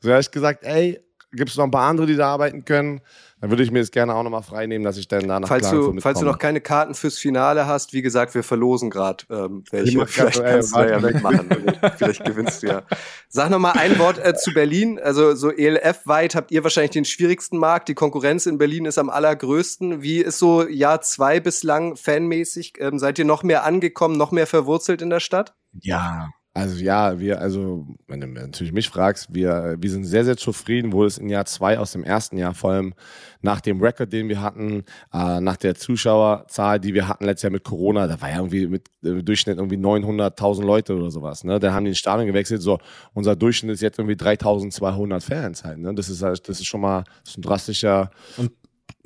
So 0.00 0.10
habe 0.10 0.20
ich 0.20 0.30
gesagt, 0.30 0.64
ey, 0.64 1.00
gibt 1.32 1.50
es 1.50 1.56
noch 1.56 1.64
ein 1.64 1.70
paar 1.70 1.88
andere, 1.88 2.06
die 2.06 2.16
da 2.16 2.32
arbeiten 2.32 2.64
können? 2.64 3.00
Dann 3.40 3.50
würde 3.50 3.62
ich 3.62 3.70
mir 3.70 3.78
das 3.78 3.92
gerne 3.92 4.14
auch 4.14 4.22
nochmal 4.24 4.42
frei 4.42 4.66
nehmen, 4.66 4.84
dass 4.84 4.96
ich 4.96 5.06
dann 5.06 5.28
danach 5.28 5.48
falls 5.48 5.70
du 5.70 6.00
Falls 6.00 6.18
du 6.18 6.24
noch 6.24 6.38
keine 6.38 6.60
Karten 6.60 6.94
fürs 6.94 7.18
Finale 7.18 7.66
hast, 7.66 7.92
wie 7.92 8.02
gesagt, 8.02 8.34
wir 8.34 8.42
verlosen 8.42 8.90
gerade 8.90 9.24
ähm, 9.30 9.64
welche. 9.70 10.06
Vielleicht 10.06 10.42
kannst 10.42 10.74
du 10.74 10.80
ja 10.80 10.98
mitmachen. 10.98 11.48
Vielleicht 11.96 12.24
gewinnst 12.24 12.62
du 12.62 12.66
ja. 12.66 12.82
Sag 13.28 13.50
noch 13.50 13.60
mal 13.60 13.72
ein 13.72 13.98
Wort 13.98 14.18
äh, 14.18 14.34
zu 14.34 14.52
Berlin. 14.52 14.98
Also 14.98 15.34
so 15.34 15.52
ELF-weit 15.52 16.34
habt 16.34 16.50
ihr 16.50 16.64
wahrscheinlich 16.64 16.90
den 16.90 17.04
schwierigsten 17.04 17.58
Markt. 17.58 17.88
Die 17.88 17.94
Konkurrenz 17.94 18.46
in 18.46 18.58
Berlin 18.58 18.86
ist 18.86 18.98
am 18.98 19.08
allergrößten. 19.10 20.02
Wie 20.02 20.18
ist 20.18 20.38
so 20.38 20.66
Jahr 20.66 21.00
zwei 21.02 21.38
bislang 21.38 21.96
fanmäßig? 21.96 22.74
Ähm, 22.78 22.98
seid 22.98 23.18
ihr 23.18 23.24
noch 23.24 23.44
mehr 23.44 23.64
angekommen, 23.64 24.16
noch 24.16 24.32
mehr 24.32 24.46
verwurzelt 24.48 25.00
in 25.00 25.10
der 25.10 25.20
Stadt? 25.20 25.54
Ja, 25.80 26.30
also 26.58 26.82
ja, 26.82 27.20
wir, 27.20 27.40
also, 27.40 27.86
wenn 28.08 28.20
du 28.20 28.26
natürlich 28.26 28.72
mich 28.72 28.88
fragst, 28.88 29.32
wir, 29.32 29.76
wir 29.78 29.90
sind 29.90 30.04
sehr, 30.04 30.24
sehr 30.24 30.36
zufrieden, 30.36 30.92
wo 30.92 31.04
es 31.04 31.16
in 31.16 31.28
Jahr 31.28 31.44
zwei 31.44 31.78
aus 31.78 31.92
dem 31.92 32.02
ersten 32.02 32.36
Jahr, 32.36 32.52
vor 32.52 32.72
allem 32.72 32.94
nach 33.42 33.60
dem 33.60 33.80
Rekord, 33.80 34.12
den 34.12 34.28
wir 34.28 34.42
hatten, 34.42 34.82
äh, 35.12 35.40
nach 35.40 35.56
der 35.56 35.76
Zuschauerzahl, 35.76 36.80
die 36.80 36.94
wir 36.94 37.06
hatten 37.06 37.24
letztes 37.24 37.44
Jahr 37.44 37.52
mit 37.52 37.62
Corona, 37.62 38.08
da 38.08 38.20
war 38.20 38.28
ja 38.28 38.38
irgendwie 38.38 38.66
mit 38.66 38.88
äh, 39.04 39.22
Durchschnitt 39.22 39.58
irgendwie 39.58 39.76
900.000 39.76 40.64
Leute 40.64 40.96
oder 40.96 41.12
sowas, 41.12 41.44
ne? 41.44 41.60
Da 41.60 41.72
haben 41.72 41.84
die 41.84 41.92
den 41.92 41.94
Stadion 41.94 42.26
gewechselt, 42.26 42.60
so, 42.60 42.78
unser 43.14 43.36
Durchschnitt 43.36 43.74
ist 43.74 43.80
jetzt 43.80 43.98
irgendwie 44.00 44.16
3.200 44.16 45.20
Fans 45.20 45.62
halt, 45.64 45.78
ne? 45.78 45.94
Das 45.94 46.08
ist 46.08 46.22
halt, 46.22 46.48
das 46.48 46.58
ist 46.58 46.66
schon 46.66 46.80
mal, 46.80 47.04
das 47.22 47.30
ist 47.34 47.38
ein 47.38 47.42
drastischer. 47.42 48.10
Und 48.36 48.50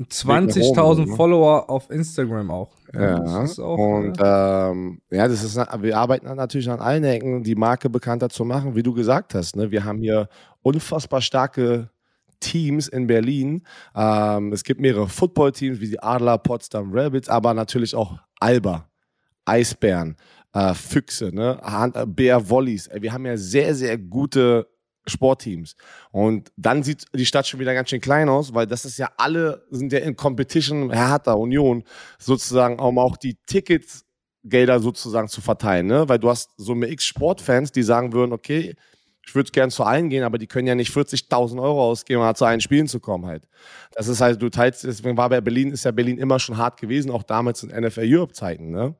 20.000 0.00 1.06
ne? 1.06 1.16
Follower 1.16 1.68
auf 1.70 1.90
Instagram 1.90 2.50
auch. 2.50 2.72
Ja, 2.92 3.44
auch, 3.58 3.78
und 3.78 4.18
ja. 4.18 4.70
Ähm, 4.70 5.00
ja, 5.10 5.28
das 5.28 5.42
ist, 5.42 5.56
wir 5.56 5.96
arbeiten 5.96 6.26
natürlich 6.34 6.70
an 6.70 6.80
allen 6.80 7.04
Ecken, 7.04 7.42
die 7.42 7.54
Marke 7.54 7.88
bekannter 7.88 8.28
zu 8.28 8.44
machen, 8.44 8.74
wie 8.74 8.82
du 8.82 8.92
gesagt 8.92 9.34
hast. 9.34 9.56
Ne? 9.56 9.70
Wir 9.70 9.84
haben 9.84 9.98
hier 9.98 10.28
unfassbar 10.62 11.20
starke 11.20 11.90
Teams 12.40 12.88
in 12.88 13.06
Berlin. 13.06 13.62
Ähm, 13.94 14.52
es 14.52 14.64
gibt 14.64 14.80
mehrere 14.80 15.08
Football-Teams 15.08 15.80
wie 15.80 15.90
die 15.90 16.02
Adler, 16.02 16.38
Potsdam 16.38 16.90
Rabbits, 16.92 17.28
aber 17.28 17.54
natürlich 17.54 17.94
auch 17.94 18.18
Alba. 18.40 18.88
Eisbären, 19.44 20.16
äh, 20.52 20.74
Füchse, 20.74 21.34
ne? 21.34 21.58
Hand, 21.62 21.96
äh, 21.96 22.06
Bär 22.06 22.48
Wollies. 22.48 22.88
Wir 22.92 23.12
haben 23.12 23.26
ja 23.26 23.36
sehr, 23.36 23.74
sehr 23.74 23.98
gute 23.98 24.68
Sportteams. 25.06 25.76
Und 26.10 26.52
dann 26.56 26.82
sieht 26.82 27.06
die 27.14 27.26
Stadt 27.26 27.46
schon 27.46 27.60
wieder 27.60 27.74
ganz 27.74 27.90
schön 27.90 28.00
klein 28.00 28.28
aus, 28.28 28.54
weil 28.54 28.66
das 28.66 28.84
ist 28.84 28.98
ja 28.98 29.10
alle, 29.16 29.66
sind 29.70 29.92
ja 29.92 29.98
in 30.00 30.16
Competition, 30.16 30.92
Hertha, 30.92 31.32
Union, 31.32 31.84
sozusagen, 32.18 32.78
um 32.78 32.98
auch 32.98 33.16
die 33.16 33.36
Ticketsgelder 33.46 34.80
sozusagen 34.80 35.28
zu 35.28 35.40
verteilen, 35.40 35.86
ne? 35.86 36.08
Weil 36.08 36.18
du 36.18 36.28
hast 36.30 36.50
so 36.56 36.72
eine 36.72 36.88
X 36.88 37.04
Sportfans, 37.04 37.72
die 37.72 37.82
sagen 37.82 38.12
würden, 38.12 38.32
okay, 38.32 38.76
ich 39.24 39.34
würde 39.34 39.50
gern 39.50 39.70
zu 39.70 39.84
allen 39.84 40.08
gehen, 40.10 40.24
aber 40.24 40.38
die 40.38 40.46
können 40.46 40.66
ja 40.66 40.74
nicht 40.74 40.92
40.000 40.94 41.62
Euro 41.62 41.82
ausgeben, 41.82 42.22
um 42.22 42.34
zu 42.34 42.44
allen 42.44 42.60
Spielen 42.60 42.88
zu 42.88 43.00
kommen 43.00 43.26
halt. 43.26 43.44
Das 43.92 44.08
ist 44.08 44.20
halt, 44.20 44.42
du 44.42 44.48
teilst, 44.48 44.84
deswegen 44.84 45.16
war 45.16 45.28
bei 45.28 45.40
Berlin, 45.40 45.70
ist 45.70 45.84
ja 45.84 45.90
Berlin 45.90 46.18
immer 46.18 46.38
schon 46.38 46.56
hart 46.56 46.80
gewesen, 46.80 47.10
auch 47.10 47.22
damals 47.22 47.62
in 47.62 47.70
NFL 47.70 48.04
Europe 48.04 48.32
Zeiten, 48.32 48.70
ne? 48.70 48.94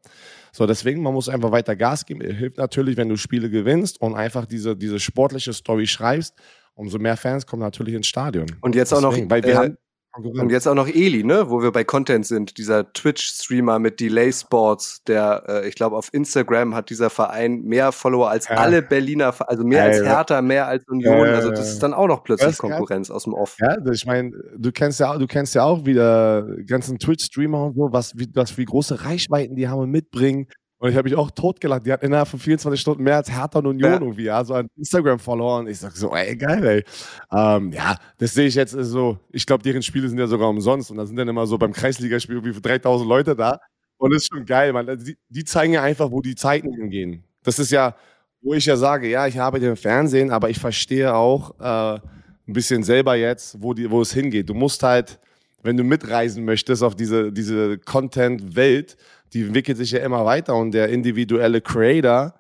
So, 0.55 0.67
deswegen, 0.67 1.03
man 1.03 1.15
muss 1.15 1.31
einfach 1.31 1.51
weiter 1.51 1.75
Gas 1.75 2.05
geben. 2.05 2.21
Hilft 2.21 2.59
natürlich, 2.59 2.99
wenn 2.99 3.09
du 3.09 3.17
Spiele 3.17 3.49
gewinnst 3.49 4.01
und 4.03 4.15
einfach 4.15 4.45
diese, 4.45 4.77
diese 4.77 5.01
sportliche 5.01 5.53
Story 5.55 5.87
schreibst. 5.87 6.35
Umso 6.75 6.99
mehr 6.99 7.17
Fans 7.17 7.47
kommen 7.47 7.63
natürlich 7.63 7.95
ins 7.95 8.07
Stadion. 8.07 8.47
Und 8.61 8.75
jetzt 8.75 8.93
deswegen, 8.93 9.07
auch 9.07 9.17
noch, 9.17 9.31
weil 9.31 9.43
wir 9.43 9.53
äh, 9.53 9.57
haben, 9.57 9.79
und 10.15 10.51
jetzt 10.51 10.69
auch 10.69 10.75
noch 10.75 10.89
Eli, 10.89 11.25
ne, 11.25 11.49
wo 11.49 11.63
wir 11.63 11.73
bei 11.73 11.85
Content 11.85 12.27
sind, 12.27 12.59
dieser 12.59 12.93
Twitch-Streamer 12.93 13.79
mit 13.79 13.99
Delay 13.99 14.33
Sports, 14.33 15.03
der, 15.05 15.45
äh, 15.49 15.69
ich 15.69 15.75
glaube, 15.75 15.97
auf 15.97 16.11
Instagram 16.13 16.75
hat 16.75 16.91
dieser 16.91 17.09
Verein 17.09 17.63
mehr 17.63 17.93
Follower 17.93 18.29
als 18.29 18.49
ja. 18.49 18.57
alle 18.57 18.83
Berliner, 18.83 19.35
also 19.49 19.65
mehr 19.65 19.79
ja, 19.79 19.85
als 19.85 20.03
Hertha, 20.03 20.43
mehr 20.43 20.67
als 20.67 20.87
Union. 20.87 21.27
Ja, 21.27 21.35
also 21.35 21.51
das 21.51 21.73
ist 21.73 21.83
dann 21.83 21.95
auch 21.95 22.09
noch 22.09 22.25
plötzlich 22.25 22.59
Konkurrenz 22.59 23.11
aus 23.11 23.25
dem 23.25 23.33
Off. 23.33 23.57
Ja, 23.61 23.77
ich 23.91 24.05
meine, 24.05 24.33
du 24.57 24.71
kennst 24.71 25.01
ja, 25.01 25.17
du 25.17 25.27
kennst 25.27 25.55
ja 25.55 25.65
auch 25.65 25.87
wieder 25.87 26.47
ganzen 26.67 26.99
Twitch-Streamer 26.99 27.67
und 27.67 27.75
so, 27.77 27.89
was 27.91 28.19
wie, 28.19 28.29
was 28.35 28.59
wie 28.59 28.65
große 28.65 29.05
Reichweiten 29.05 29.57
die 29.57 29.69
haben 29.69 29.81
und 29.81 29.91
mitbringen. 29.91 30.47
Und 30.83 30.91
ich 30.91 30.97
habe 30.97 31.09
mich 31.09 31.17
auch 31.17 31.31
totgelacht. 31.31 31.87
Die 31.87 31.93
hat 31.93 32.03
innerhalb 32.03 32.27
von 32.27 32.41
24 32.41 32.81
Stunden 32.81 33.05
mehr 33.05 33.15
als 33.15 33.31
Hertha 33.31 33.61
und 33.61 33.67
Union 33.69 33.93
ja. 33.93 34.01
irgendwie, 34.01 34.25
ja, 34.25 34.45
so 34.45 34.55
an 34.55 34.67
Instagram 34.77 35.21
verloren. 35.21 35.69
Ich 35.69 35.79
sag 35.79 35.93
so, 35.93 36.13
ey, 36.13 36.35
geil, 36.35 36.65
ey. 36.67 36.85
Ähm, 37.31 37.71
ja, 37.71 37.95
das 38.19 38.35
sehe 38.35 38.49
ich 38.49 38.57
jetzt 38.57 38.73
so. 38.73 39.17
Ich 39.31 39.47
glaube, 39.47 39.63
deren 39.63 39.81
Spiele 39.81 40.09
sind 40.09 40.19
ja 40.19 40.27
sogar 40.27 40.49
umsonst. 40.49 40.91
Und 40.91 40.97
da 40.97 41.07
sind 41.07 41.15
dann 41.15 41.29
immer 41.29 41.47
so 41.47 41.57
beim 41.57 41.73
Kreisligaspiel 41.73 42.35
irgendwie 42.35 42.61
3000 42.61 43.09
Leute 43.09 43.37
da. 43.37 43.61
Und 43.97 44.13
das 44.13 44.23
ist 44.23 44.31
schon 44.35 44.45
geil, 44.45 44.73
man. 44.73 44.99
Die, 44.99 45.17
die 45.29 45.45
zeigen 45.45 45.75
ja 45.75 45.85
einfach, 45.85 46.11
wo 46.11 46.21
die 46.21 46.35
Zeiten 46.35 46.75
hingehen. 46.75 47.23
Das 47.45 47.61
ist 47.61 47.71
ja, 47.71 47.95
wo 48.41 48.53
ich 48.53 48.67
ja 48.67 48.77
sage, 48.77 49.09
ja, 49.09 49.29
ich 49.29 49.39
habe 49.39 49.61
den 49.61 49.77
Fernsehen, 49.77 50.33
aber 50.33 50.51
ich 50.51 50.59
verstehe 50.59 51.15
auch 51.15 51.61
äh, 51.61 52.01
ein 52.49 52.53
bisschen 52.53 52.83
selber 52.83 53.15
jetzt, 53.15 53.63
wo, 53.63 53.73
die, 53.73 53.89
wo 53.89 54.03
es 54.03 54.13
hingeht. 54.13 54.49
Du 54.49 54.55
musst 54.55 54.83
halt, 54.83 55.21
wenn 55.63 55.77
du 55.77 55.85
mitreisen 55.85 56.45
möchtest 56.45 56.83
auf 56.83 56.97
diese, 56.97 57.31
diese 57.31 57.79
Content-Welt, 57.79 58.97
die 59.33 59.43
entwickelt 59.43 59.79
sich 59.79 59.93
ja 59.93 60.01
immer 60.01 60.25
weiter 60.25 60.55
und 60.57 60.73
der 60.73 60.89
individuelle 60.89 61.61
Creator 61.61 62.35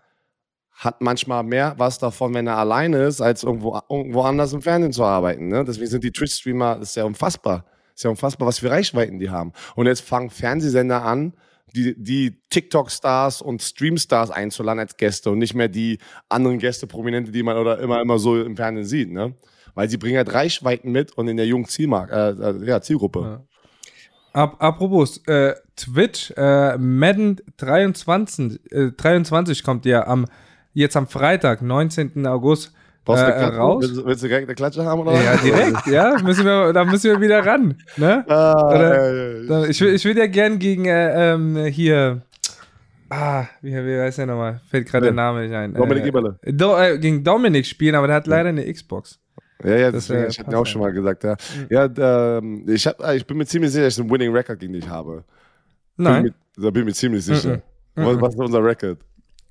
hat 0.72 1.00
manchmal 1.00 1.42
mehr 1.44 1.74
was 1.78 1.98
davon, 1.98 2.34
wenn 2.34 2.46
er 2.46 2.56
alleine 2.56 3.04
ist, 3.04 3.20
als 3.20 3.44
irgendwo, 3.44 3.80
irgendwo 3.88 4.22
anders 4.22 4.52
im 4.52 4.62
Fernsehen 4.62 4.92
zu 4.92 5.04
arbeiten. 5.04 5.48
Ne? 5.48 5.64
Deswegen 5.64 5.88
sind 5.88 6.02
die 6.02 6.10
Twitch-Streamer, 6.10 6.80
ist 6.80 6.96
ja 6.96 7.04
unfassbar. 7.04 7.66
Ist 7.94 8.04
ja 8.04 8.10
unfassbar, 8.10 8.48
was 8.48 8.58
für 8.58 8.70
Reichweiten 8.70 9.18
die 9.18 9.30
haben. 9.30 9.52
Und 9.76 9.86
jetzt 9.86 10.00
fangen 10.00 10.30
Fernsehsender 10.30 11.04
an, 11.04 11.34
die, 11.74 11.94
die 11.96 12.40
TikTok-Stars 12.50 13.42
und 13.42 13.62
Stream-Stars 13.62 14.30
einzuladen 14.30 14.80
als 14.80 14.96
Gäste 14.96 15.30
und 15.30 15.38
nicht 15.38 15.54
mehr 15.54 15.68
die 15.68 15.98
anderen 16.28 16.58
Gäste, 16.58 16.86
Prominente, 16.86 17.30
die 17.30 17.42
man 17.42 17.56
oder 17.56 17.78
immer, 17.78 18.00
immer 18.00 18.18
so 18.18 18.40
im 18.40 18.56
Fernsehen 18.56 18.86
sieht. 18.86 19.10
Ne? 19.10 19.34
Weil 19.74 19.88
sie 19.88 19.96
bringen 19.96 20.16
halt 20.16 20.32
Reichweiten 20.32 20.90
mit 20.90 21.12
und 21.12 21.28
in 21.28 21.36
der 21.36 21.46
jungen 21.46 21.66
Zielmark, 21.66 22.10
äh, 22.10 22.30
äh, 22.30 22.66
ja, 22.66 22.80
Zielgruppe. 22.80 23.20
Ja. 23.20 23.51
Ap 24.32 24.62
apropos, 24.62 25.18
äh, 25.26 25.54
Twitch, 25.76 26.32
äh, 26.36 26.78
Madden 26.78 27.40
23, 27.58 28.60
äh, 28.72 28.92
23 28.92 29.62
kommt 29.62 29.84
ja 29.84 30.06
am, 30.06 30.26
jetzt 30.72 30.96
am 30.96 31.06
Freitag, 31.06 31.62
19. 31.62 32.26
August. 32.26 32.72
Äh, 33.04 33.12
raus. 33.12 33.82
Willst, 33.82 34.06
willst, 34.06 34.22
du 34.22 34.28
direkt 34.28 34.46
eine 34.46 34.54
Klatsche 34.54 34.84
haben 34.84 35.00
oder 35.00 35.12
Ja, 35.20 35.36
direkt, 35.36 35.86
ja. 35.88 36.16
Müssen 36.22 36.44
wir, 36.44 36.72
da 36.72 36.84
müssen 36.84 37.10
wir 37.10 37.20
wieder 37.20 37.44
ran. 37.44 37.76
Ne? 37.96 38.24
Ah, 38.28 38.68
oder, 38.68 39.42
ja. 39.42 39.64
Ich, 39.64 39.80
will, 39.80 39.94
ich 39.94 40.04
will 40.04 40.16
ja 40.16 40.28
gern 40.28 40.60
gegen 40.60 40.84
äh, 40.84 41.32
ähm, 41.32 41.56
hier. 41.66 42.22
Ah, 43.10 43.46
wie, 43.60 43.72
wie 43.72 44.00
heißt 44.00 44.18
der 44.18 44.26
nochmal? 44.26 44.60
Fällt 44.70 44.88
gerade 44.88 45.06
der 45.06 45.14
Name 45.14 45.42
nicht 45.42 45.54
ein. 45.54 45.74
Dominik 45.74 46.04
äh, 46.04 46.08
Eberle. 46.08 46.38
Do, 46.44 46.78
äh, 46.78 46.96
gegen 46.98 47.24
Dominik 47.24 47.66
spielen, 47.66 47.96
aber 47.96 48.06
der 48.06 48.16
hat 48.16 48.28
leider 48.28 48.50
eine 48.50 48.72
Xbox. 48.72 49.18
Ja, 49.64 49.76
ja, 49.76 49.90
das 49.90 50.06
deswegen, 50.06 50.30
ich 50.30 50.38
hatte 50.38 50.58
auch 50.58 50.66
schon 50.66 50.80
mal 50.80 50.92
gesagt, 50.92 51.24
ja. 51.24 51.32
Mhm. 51.32 51.66
Ja, 51.70 52.38
ähm, 52.38 52.68
ich, 52.68 52.86
hab, 52.86 53.14
ich 53.14 53.26
bin 53.26 53.36
mir 53.36 53.46
ziemlich 53.46 53.72
sicher, 53.72 53.84
dass 53.84 53.94
ich 53.94 54.00
einen 54.00 54.10
Winning 54.10 54.32
Record 54.32 54.60
gegen 54.60 54.72
dich 54.72 54.88
habe. 54.88 55.24
Nein. 55.96 56.24
Bin 56.24 56.34
mir, 56.56 56.64
da 56.64 56.70
bin 56.70 56.82
ich 56.82 56.86
mir 56.86 56.94
ziemlich 56.94 57.24
sicher. 57.24 57.62
Mhm. 57.94 58.04
Was, 58.04 58.20
was 58.20 58.34
ist 58.34 58.40
unser 58.40 58.64
Record? 58.64 58.98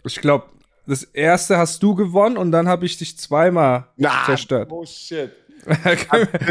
Ich 0.04 0.20
glaube, 0.20 0.46
das 0.88 1.04
erste 1.04 1.58
hast 1.58 1.82
du 1.84 1.96
gewonnen 1.96 2.38
und 2.38 2.52
dann 2.52 2.68
habe 2.68 2.86
ich 2.86 2.98
dich 2.98 3.18
zweimal 3.18 3.88
Na, 3.98 4.24
zerstört. 4.26 4.70
Oh 4.72 4.86
shit 4.86 5.32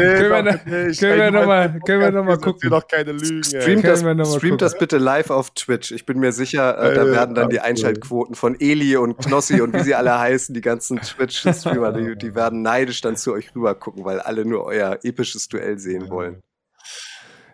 können, 0.99 1.19
wir, 1.19 1.31
nochmal 1.31 2.11
noch 2.11 2.23
mal 2.23 2.37
gucken. 2.37 2.69
Doch 2.69 2.87
keine 2.87 3.11
Lügen, 3.11 3.43
streamt 3.43 3.83
das, 3.83 4.01
streamt 4.35 4.61
das 4.61 4.77
bitte 4.77 4.97
live 4.97 5.29
auf 5.29 5.51
Twitch. 5.51 5.91
Ich 5.91 6.05
bin 6.05 6.19
mir 6.19 6.31
sicher, 6.31 6.77
äh, 6.77 6.93
da 6.93 7.05
werden 7.05 7.35
dann 7.35 7.49
die 7.49 7.59
Einschaltquoten 7.59 8.35
von 8.35 8.59
Eli 8.59 8.97
und 8.97 9.17
Knossi 9.17 9.61
und 9.61 9.73
wie 9.73 9.81
sie 9.81 9.95
alle 9.95 10.17
heißen, 10.17 10.53
die 10.53 10.61
ganzen 10.61 10.99
Twitch-Streamer, 11.01 11.91
die, 11.93 12.15
die 12.15 12.35
werden 12.35 12.61
neidisch 12.61 13.01
dann 13.01 13.15
zu 13.15 13.33
euch 13.33 13.55
rüber 13.55 13.75
gucken, 13.75 14.05
weil 14.05 14.19
alle 14.19 14.45
nur 14.45 14.65
euer 14.65 14.99
episches 15.03 15.47
Duell 15.47 15.77
sehen 15.77 16.09
wollen. 16.09 16.41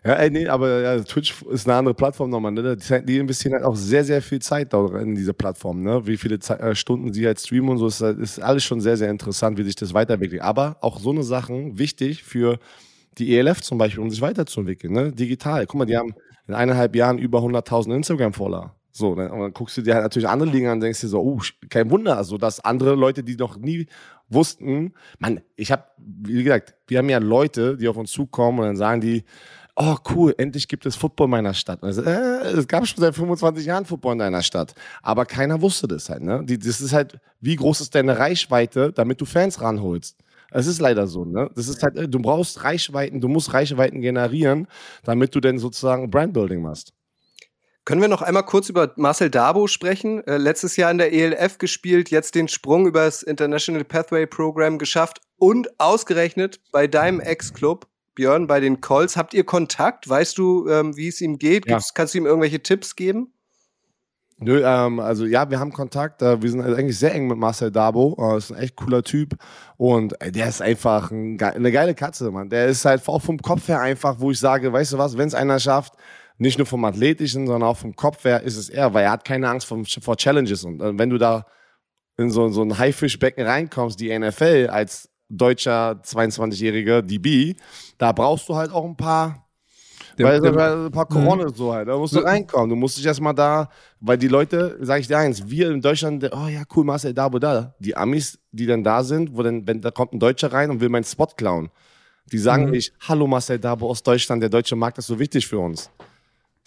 Ja, 0.08 0.14
ey, 0.14 0.30
nee, 0.30 0.48
aber 0.48 0.82
ja, 0.82 1.04
Twitch 1.04 1.42
ist 1.50 1.68
eine 1.68 1.76
andere 1.80 1.94
Plattform 1.94 2.30
nochmal. 2.30 2.54
Ne? 2.54 2.78
Die, 2.78 3.18
investieren 3.18 3.56
halt 3.56 3.66
auch 3.66 3.76
sehr, 3.76 4.06
sehr 4.06 4.22
viel 4.22 4.40
Zeit 4.40 4.74
in 4.74 5.16
diese 5.16 5.34
Plattform. 5.34 5.84
Ne? 5.84 6.08
Wie 6.08 6.16
viele 6.16 6.40
Ze 6.40 6.58
äh, 6.58 6.76
Stunden 6.76 7.12
sie 7.12 7.26
halt 7.26 7.42
streamen 7.42 7.72
und 7.72 7.78
so, 7.78 7.88
ist, 7.88 8.00
halt, 8.00 8.18
ist 8.18 8.40
alles 8.40 8.64
schon 8.64 8.80
sehr, 8.80 8.96
sehr 8.96 9.10
interessant, 9.10 9.58
wie 9.58 9.64
sich 9.64 9.76
das 9.76 9.94
weiterentwickelt. 9.94 10.42
Aber 10.42 10.78
auch 10.80 10.98
so 11.02 11.10
eine 11.10 11.24
Sachen 11.24 11.78
wichtig 11.78 12.24
für 12.24 12.58
die 13.18 13.36
ELF 13.36 13.62
zum 13.62 13.78
Beispiel, 13.78 14.02
um 14.02 14.10
sich 14.10 14.22
weiterzuentwickeln. 14.22 14.94
Ne? 14.94 15.12
Digital. 15.12 15.66
Guck 15.66 15.80
mal, 15.80 15.86
die 15.86 15.98
haben 15.98 16.14
in 16.48 16.54
eineinhalb 16.54 16.96
Jahren 16.96 17.18
über 17.18 17.40
100.000 17.40 17.94
Instagram-Follower. 17.94 18.78
So, 18.92 19.14
ne? 19.14 19.30
und 19.30 19.42
dann 19.42 19.54
guckst 19.54 19.76
du 19.76 19.82
dir 19.82 19.96
halt 19.96 20.04
natürlich 20.04 20.30
andere 20.30 20.50
Ligen 20.50 20.68
an 20.68 20.76
und 20.76 20.84
denkst 20.84 21.02
dir 21.02 21.10
so, 21.10 21.20
oh, 21.20 21.42
kein 21.70 21.92
Wunder, 21.92 22.16
also 22.16 22.38
dass 22.38 22.64
andere 22.64 22.96
Leute, 22.96 23.26
die 23.26 23.36
noch 23.36 23.58
nie 23.58 23.88
wussten, 24.30 24.94
man, 25.20 25.42
ich 25.58 25.70
habe, 25.70 25.84
wie 25.98 26.44
gesagt, 26.44 26.76
wir 26.88 27.00
haben 27.00 27.10
ja 27.10 27.18
Leute, 27.18 27.76
die 27.76 27.90
auf 27.90 27.98
uns 27.98 28.10
zukommen 28.10 28.60
und 28.60 28.66
dann 28.68 28.78
sagen 28.78 29.02
die, 29.02 29.26
oh 29.78 29.96
cool, 30.14 30.34
endlich 30.38 30.68
gibt 30.68 30.86
es 30.86 30.96
Football 30.96 31.26
in 31.26 31.32
meiner 31.32 31.54
Stadt. 31.54 31.84
Also, 31.84 32.02
äh, 32.02 32.48
es 32.48 32.68
gab 32.68 32.86
schon 32.88 33.00
seit 33.00 33.16
25 33.16 33.66
Jahren 33.66 33.86
Football 33.86 34.14
in 34.14 34.20
deiner 34.20 34.42
Stadt. 34.42 34.74
Aber 35.02 35.26
keiner 35.26 35.62
wusste 35.62 35.88
das 35.88 36.10
halt. 36.10 36.24
Ne? 36.24 36.44
Die, 36.44 36.58
das 36.58 36.82
ist 36.82 36.94
halt, 36.94 37.20
wie 37.40 37.56
groß 37.56 37.82
ist 37.82 37.96
deine 37.96 38.18
Reichweite, 38.18 38.92
damit 38.92 39.22
du 39.22 39.26
Fans 39.26 39.62
ranholst? 39.62 40.18
Es 40.50 40.66
ist 40.66 40.80
leider 40.80 41.08
so, 41.08 41.26
ne? 41.26 41.50
Das 41.56 41.68
ist 41.68 41.84
halt, 41.84 41.96
äh, 41.96 42.08
du 42.08 42.20
brauchst 42.20 42.64
Reichweiten, 42.64 43.22
du 43.22 43.28
musst 43.28 43.54
Reichweiten 43.54 44.02
generieren, 44.02 44.68
damit 45.04 45.36
du 45.36 45.40
denn 45.40 45.60
sozusagen 45.60 46.10
Brandbuilding 46.10 46.62
machst. 46.62 46.94
Können 47.86 48.02
wir 48.02 48.10
noch 48.10 48.22
einmal 48.22 48.44
kurz 48.44 48.68
über 48.70 48.92
Marcel 48.96 49.30
Dabo 49.30 49.68
sprechen? 49.68 50.26
Äh, 50.26 50.38
letztes 50.38 50.76
Jahr 50.76 50.90
in 50.90 50.98
der 50.98 51.14
ELF 51.14 51.58
gespielt, 51.58 52.10
jetzt 52.10 52.36
den 52.36 52.48
Sprung 52.48 52.88
über 52.88 53.06
das 53.06 53.24
International 53.24 53.84
Pathway 53.84 54.26
Program 54.26 54.78
geschafft 54.78 55.22
und 55.38 55.80
ausgerechnet 55.80 56.60
bei 56.72 56.88
deinem 56.88 57.20
Ex-Club 57.20 57.88
Björn, 58.18 58.48
bei 58.48 58.60
den 58.60 58.82
Calls. 58.82 59.16
Habt 59.16 59.36
ihr 59.36 59.46
Kontakt? 59.46 60.10
Weißt 60.10 60.40
du, 60.40 60.68
ähm, 60.68 60.98
wie 60.98 61.08
es 61.08 61.22
ihm 61.22 61.38
geht? 61.38 61.68
Ja. 61.68 61.80
Kannst 61.94 62.16
du 62.16 62.18
ihm 62.18 62.26
irgendwelche 62.26 62.62
Tipps 62.62 62.96
geben? 62.96 63.32
Nö, 64.40 64.64
ähm, 64.66 65.00
also 65.00 65.26
ja, 65.26 65.50
wir 65.52 65.60
haben 65.60 65.72
Kontakt. 65.72 66.24
Äh, 66.24 66.42
wir 66.42 66.50
sind 66.50 66.62
eigentlich 66.62 66.98
sehr 66.98 67.14
eng 67.14 67.28
mit 67.28 67.38
Marcel 67.38 67.72
Dabo. 67.72 68.18
Äh, 68.20 68.38
ist 68.38 68.52
ein 68.52 68.58
echt 68.58 68.76
cooler 68.76 69.04
Typ. 69.04 69.36
Und 69.78 70.20
äh, 70.20 70.32
der 70.32 70.50
ist 70.50 70.64
einfach 70.64 71.12
ein, 71.12 71.40
eine 71.40 71.72
geile 71.72 71.94
Katze, 71.94 72.32
Mann. 72.32 72.50
Der 72.50 72.66
ist 72.66 72.86
halt 72.86 73.08
auch 73.08 73.22
vom 73.22 73.38
Kopf 73.40 73.68
her 73.68 73.82
einfach, 73.82 74.20
wo 74.20 74.32
ich 74.32 74.40
sage, 74.40 74.74
weißt 74.74 74.94
du 74.94 74.98
was, 74.98 75.16
wenn 75.16 75.28
es 75.28 75.36
einer 75.36 75.60
schafft, 75.60 75.94
nicht 76.40 76.58
nur 76.58 76.66
vom 76.66 76.86
Athletischen, 76.86 77.46
sondern 77.46 77.70
auch 77.70 77.78
vom 77.78 77.96
Kopf 77.96 78.24
her, 78.26 78.42
ist 78.42 78.58
es 78.58 78.70
er, 78.70 78.96
weil 78.96 79.06
er 79.06 79.12
hat 79.12 79.26
keine 79.26 79.48
Angst 79.48 79.68
vor, 79.68 79.84
vor 80.02 80.18
Challenges. 80.18 80.64
Und 80.64 80.82
äh, 80.82 80.98
wenn 80.98 81.12
du 81.12 81.20
da 81.20 81.46
in 82.18 82.32
so, 82.32 82.50
so 82.50 82.64
ein 82.64 82.80
Haifischbecken 82.80 83.46
reinkommst, 83.46 84.00
die 84.00 84.18
NFL 84.18 84.70
als 84.72 85.07
deutscher 85.30 86.00
22-jähriger 86.04 87.02
DB, 87.02 87.56
da 87.98 88.12
brauchst 88.12 88.48
du 88.50 88.56
halt 88.56 88.72
auch 88.72 88.86
ein 88.86 88.96
paar 88.96 89.48
weil 90.20 90.42
dem, 90.42 90.58
ein 90.58 90.92
paar 90.92 91.06
Corona 91.06 91.46
mhm. 91.46 91.54
so 91.54 91.74
halt, 91.74 91.88
da 91.88 91.98
musst 91.98 92.16
du 92.16 92.20
reinkommen. 92.20 92.70
Du 92.70 92.76
musst 92.76 92.98
dich 92.98 93.06
erstmal 93.06 93.36
da, 93.36 93.70
weil 94.00 94.18
die 94.18 94.28
Leute, 94.28 94.78
sag 94.82 95.00
ich 95.00 95.08
dir 95.08 95.18
eins, 95.18 95.48
wir 95.48 95.70
in 95.70 95.82
Deutschland, 95.82 96.28
oh 96.34 96.48
ja, 96.48 96.64
cool, 96.76 96.86
Marcel, 96.86 97.14
da, 97.14 97.32
wo 97.32 97.40
da. 97.40 97.76
Die 97.80 97.96
Amis, 97.96 98.40
die 98.52 98.66
dann 98.66 98.84
da 98.84 99.04
sind, 99.04 99.36
wo 99.36 99.44
dann, 99.44 99.68
wenn 99.68 99.82
da 99.82 99.92
kommt 99.92 100.14
ein 100.14 100.20
Deutscher 100.20 100.52
rein 100.52 100.72
und 100.72 100.82
will 100.82 100.90
meinen 100.90 101.04
Spot 101.04 101.28
klauen. 101.28 101.70
Die 102.32 102.38
sagen 102.38 102.66
mhm. 102.66 102.72
nicht, 102.72 102.94
hallo 103.08 103.28
Marcel 103.28 103.60
Dabo 103.60 103.90
aus 103.90 104.04
Deutschland, 104.04 104.42
der 104.42 104.50
deutsche 104.50 104.76
Markt 104.76 104.98
ist 104.98 105.08
so 105.08 105.18
wichtig 105.18 105.48
für 105.48 105.60
uns. 105.60 105.90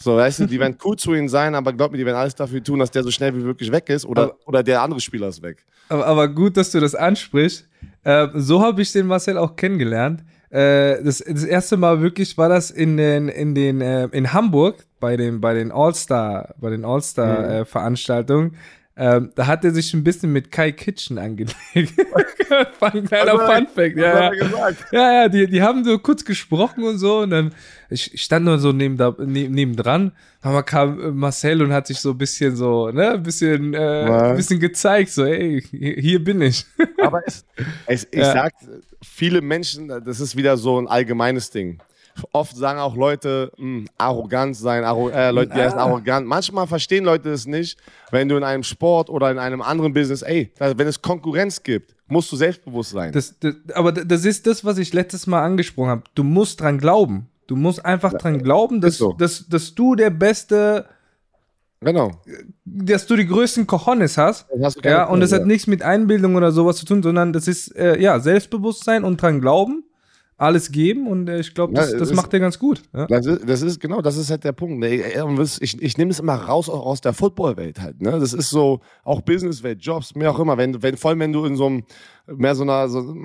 So, 0.02 0.16
weißt 0.16 0.40
du, 0.40 0.46
die 0.46 0.58
werden 0.58 0.78
cool 0.82 0.96
zu 0.96 1.12
ihm 1.12 1.28
sein, 1.28 1.54
aber 1.54 1.74
glaub 1.74 1.92
mir, 1.92 1.98
die 1.98 2.06
werden 2.06 2.16
alles 2.16 2.34
dafür 2.34 2.64
tun, 2.64 2.78
dass 2.78 2.90
der 2.90 3.02
so 3.02 3.10
schnell 3.10 3.34
wie 3.34 3.42
möglich 3.42 3.70
weg 3.70 3.90
ist 3.90 4.06
oder, 4.06 4.22
aber, 4.22 4.36
oder 4.46 4.62
der 4.62 4.80
andere 4.80 5.00
Spieler 5.00 5.28
ist 5.28 5.42
weg. 5.42 5.66
Aber, 5.90 6.06
aber 6.06 6.28
gut, 6.28 6.56
dass 6.56 6.70
du 6.70 6.80
das 6.80 6.94
ansprichst, 6.94 7.68
äh, 8.04 8.28
so 8.34 8.62
habe 8.62 8.82
ich 8.82 8.92
den 8.92 9.06
Marcel 9.06 9.38
auch 9.38 9.56
kennengelernt. 9.56 10.24
äh, 10.50 11.02
das, 11.02 11.18
das 11.18 11.44
erste 11.44 11.76
Mal 11.76 12.00
wirklich 12.00 12.36
war 12.36 12.48
das 12.48 12.70
in 12.70 12.96
den, 12.96 13.28
in 13.28 13.54
den, 13.54 13.80
äh, 13.80 14.06
in 14.06 14.32
Hamburg 14.32 14.84
bei 14.98 15.16
den, 15.16 15.40
bei 15.40 15.54
den 15.54 15.70
All-Star, 15.70 16.54
bei 16.58 16.70
den 16.70 16.84
All-Star 16.84 17.60
mhm. 17.60 18.46
Äh. 19.00 19.16
Ähm, 19.16 19.32
da 19.34 19.46
hat 19.46 19.64
er 19.64 19.70
sich 19.70 19.94
ein 19.94 20.04
bisschen 20.04 20.30
mit 20.30 20.52
Kai 20.52 20.72
Kitchen 20.72 21.18
angelegt. 21.18 21.56
Ein 22.80 23.04
kleiner 23.06 23.38
Fun 23.38 23.66
Fact. 23.66 23.96
Ja, 23.96 24.32
ja. 24.32 24.70
ja, 24.92 25.12
ja, 25.12 25.28
die, 25.28 25.46
die 25.46 25.62
haben 25.62 25.84
so 25.84 25.98
kurz 25.98 26.22
gesprochen 26.22 26.84
und 26.84 26.98
so. 26.98 27.20
Und 27.20 27.30
dann, 27.30 27.54
ich, 27.88 28.12
ich 28.12 28.22
stand 28.22 28.44
nur 28.44 28.58
so 28.58 28.72
neben, 28.72 28.98
da, 28.98 29.14
neben, 29.18 29.54
nebendran. 29.54 30.12
Aber 30.42 30.62
kam 30.62 31.00
äh, 31.00 31.10
Marcel 31.12 31.62
und 31.62 31.72
hat 31.72 31.86
sich 31.86 31.98
so 31.98 32.10
ein 32.10 32.18
bisschen 32.18 32.56
so, 32.56 32.90
ne, 32.90 33.12
ein 33.12 33.22
bisschen, 33.22 33.72
äh, 33.72 33.78
ein 33.78 34.36
bisschen 34.36 34.60
gezeigt, 34.60 35.10
so, 35.10 35.24
ey, 35.24 35.62
hier 35.62 36.22
bin 36.22 36.42
ich. 36.42 36.66
Aber 37.02 37.22
es, 37.26 37.46
es, 37.86 38.06
ich 38.10 38.18
ja. 38.18 38.32
sag, 38.32 38.52
viele 39.02 39.40
Menschen, 39.40 39.88
das 39.88 40.20
ist 40.20 40.36
wieder 40.36 40.58
so 40.58 40.78
ein 40.78 40.88
allgemeines 40.88 41.50
Ding 41.50 41.80
oft 42.32 42.56
sagen 42.56 42.78
auch 42.78 42.96
Leute, 42.96 43.52
mh, 43.56 43.64
hm, 43.64 43.88
arrogant 43.98 44.56
sein, 44.56 44.84
arro 44.84 45.08
äh, 45.10 45.30
Leute, 45.30 45.52
die 45.54 45.60
heißen 45.60 45.78
arrogant. 45.78 46.26
Manchmal 46.26 46.66
verstehen 46.66 47.04
Leute 47.04 47.30
es 47.30 47.46
nicht, 47.46 47.78
wenn 48.10 48.28
du 48.28 48.36
in 48.36 48.44
einem 48.44 48.62
Sport 48.62 49.10
oder 49.10 49.30
in 49.30 49.38
einem 49.38 49.62
anderen 49.62 49.92
Business, 49.92 50.22
ey, 50.22 50.52
wenn 50.58 50.86
es 50.86 51.02
Konkurrenz 51.02 51.62
gibt, 51.62 51.94
musst 52.08 52.30
du 52.32 52.36
selbstbewusst 52.36 52.90
sein. 52.90 53.12
Das, 53.12 53.38
das, 53.38 53.54
aber 53.74 53.92
das 53.92 54.24
ist 54.24 54.46
das, 54.46 54.64
was 54.64 54.78
ich 54.78 54.92
letztes 54.92 55.26
Mal 55.26 55.42
angesprochen 55.42 55.90
habe. 55.90 56.02
Du 56.14 56.24
musst 56.24 56.60
dran 56.60 56.78
glauben. 56.78 57.28
Du 57.46 57.56
musst 57.56 57.84
einfach 57.84 58.14
dran 58.14 58.42
glauben, 58.42 58.80
dass, 58.80 58.98
so. 58.98 59.12
dass, 59.12 59.48
dass 59.48 59.74
du 59.74 59.94
der 59.94 60.10
beste 60.10 60.86
Genau. 61.82 62.12
Dass 62.66 63.06
du 63.06 63.16
die 63.16 63.26
größten 63.26 63.66
Cojones 63.66 64.18
hast. 64.18 64.46
hast 64.62 64.84
ja, 64.84 65.04
und 65.04 65.20
das 65.20 65.30
ja. 65.30 65.38
hat 65.38 65.46
nichts 65.46 65.66
mit 65.66 65.82
Einbildung 65.82 66.34
oder 66.34 66.52
sowas 66.52 66.76
zu 66.76 66.84
tun, 66.84 67.02
sondern 67.02 67.32
das 67.32 67.48
ist 67.48 67.74
äh, 67.74 67.98
ja 67.98 68.20
Selbstbewusstsein 68.20 69.02
und 69.02 69.20
dran 69.20 69.40
glauben 69.40 69.84
alles 70.40 70.72
geben 70.72 71.06
und 71.06 71.28
äh, 71.28 71.38
ich 71.38 71.54
glaube, 71.54 71.74
das, 71.74 71.92
ja, 71.92 71.98
das 71.98 72.14
macht 72.14 72.32
er 72.32 72.40
ganz 72.40 72.58
gut. 72.58 72.80
Ja? 72.94 73.06
Das, 73.06 73.26
ist, 73.26 73.46
das, 73.46 73.60
ist, 73.60 73.78
genau, 73.78 74.00
das 74.00 74.16
ist 74.16 74.30
halt 74.30 74.42
der 74.42 74.52
Punkt. 74.52 74.82
Ich, 74.82 75.82
ich 75.82 75.98
nehme 75.98 76.10
es 76.10 76.18
immer 76.18 76.34
raus 76.34 76.70
auch 76.70 76.86
aus 76.86 77.02
der 77.02 77.12
Footballwelt 77.12 77.78
halt. 77.78 78.00
Ne? 78.00 78.12
Das 78.18 78.32
ist 78.32 78.48
so 78.48 78.80
auch 79.04 79.20
Businesswelt, 79.20 79.82
Jobs, 79.82 80.14
mehr 80.14 80.30
auch 80.30 80.38
immer. 80.38 80.56
Wenn, 80.56 80.82
wenn, 80.82 80.96
vor 80.96 81.10
allem, 81.10 81.20
wenn 81.20 81.32
du 81.34 81.44
in 81.44 81.56
so 81.56 81.66
einem 81.66 81.84
mehr 82.26 82.54
so 82.54 82.62
einer 82.62 82.88
so, 82.88 83.16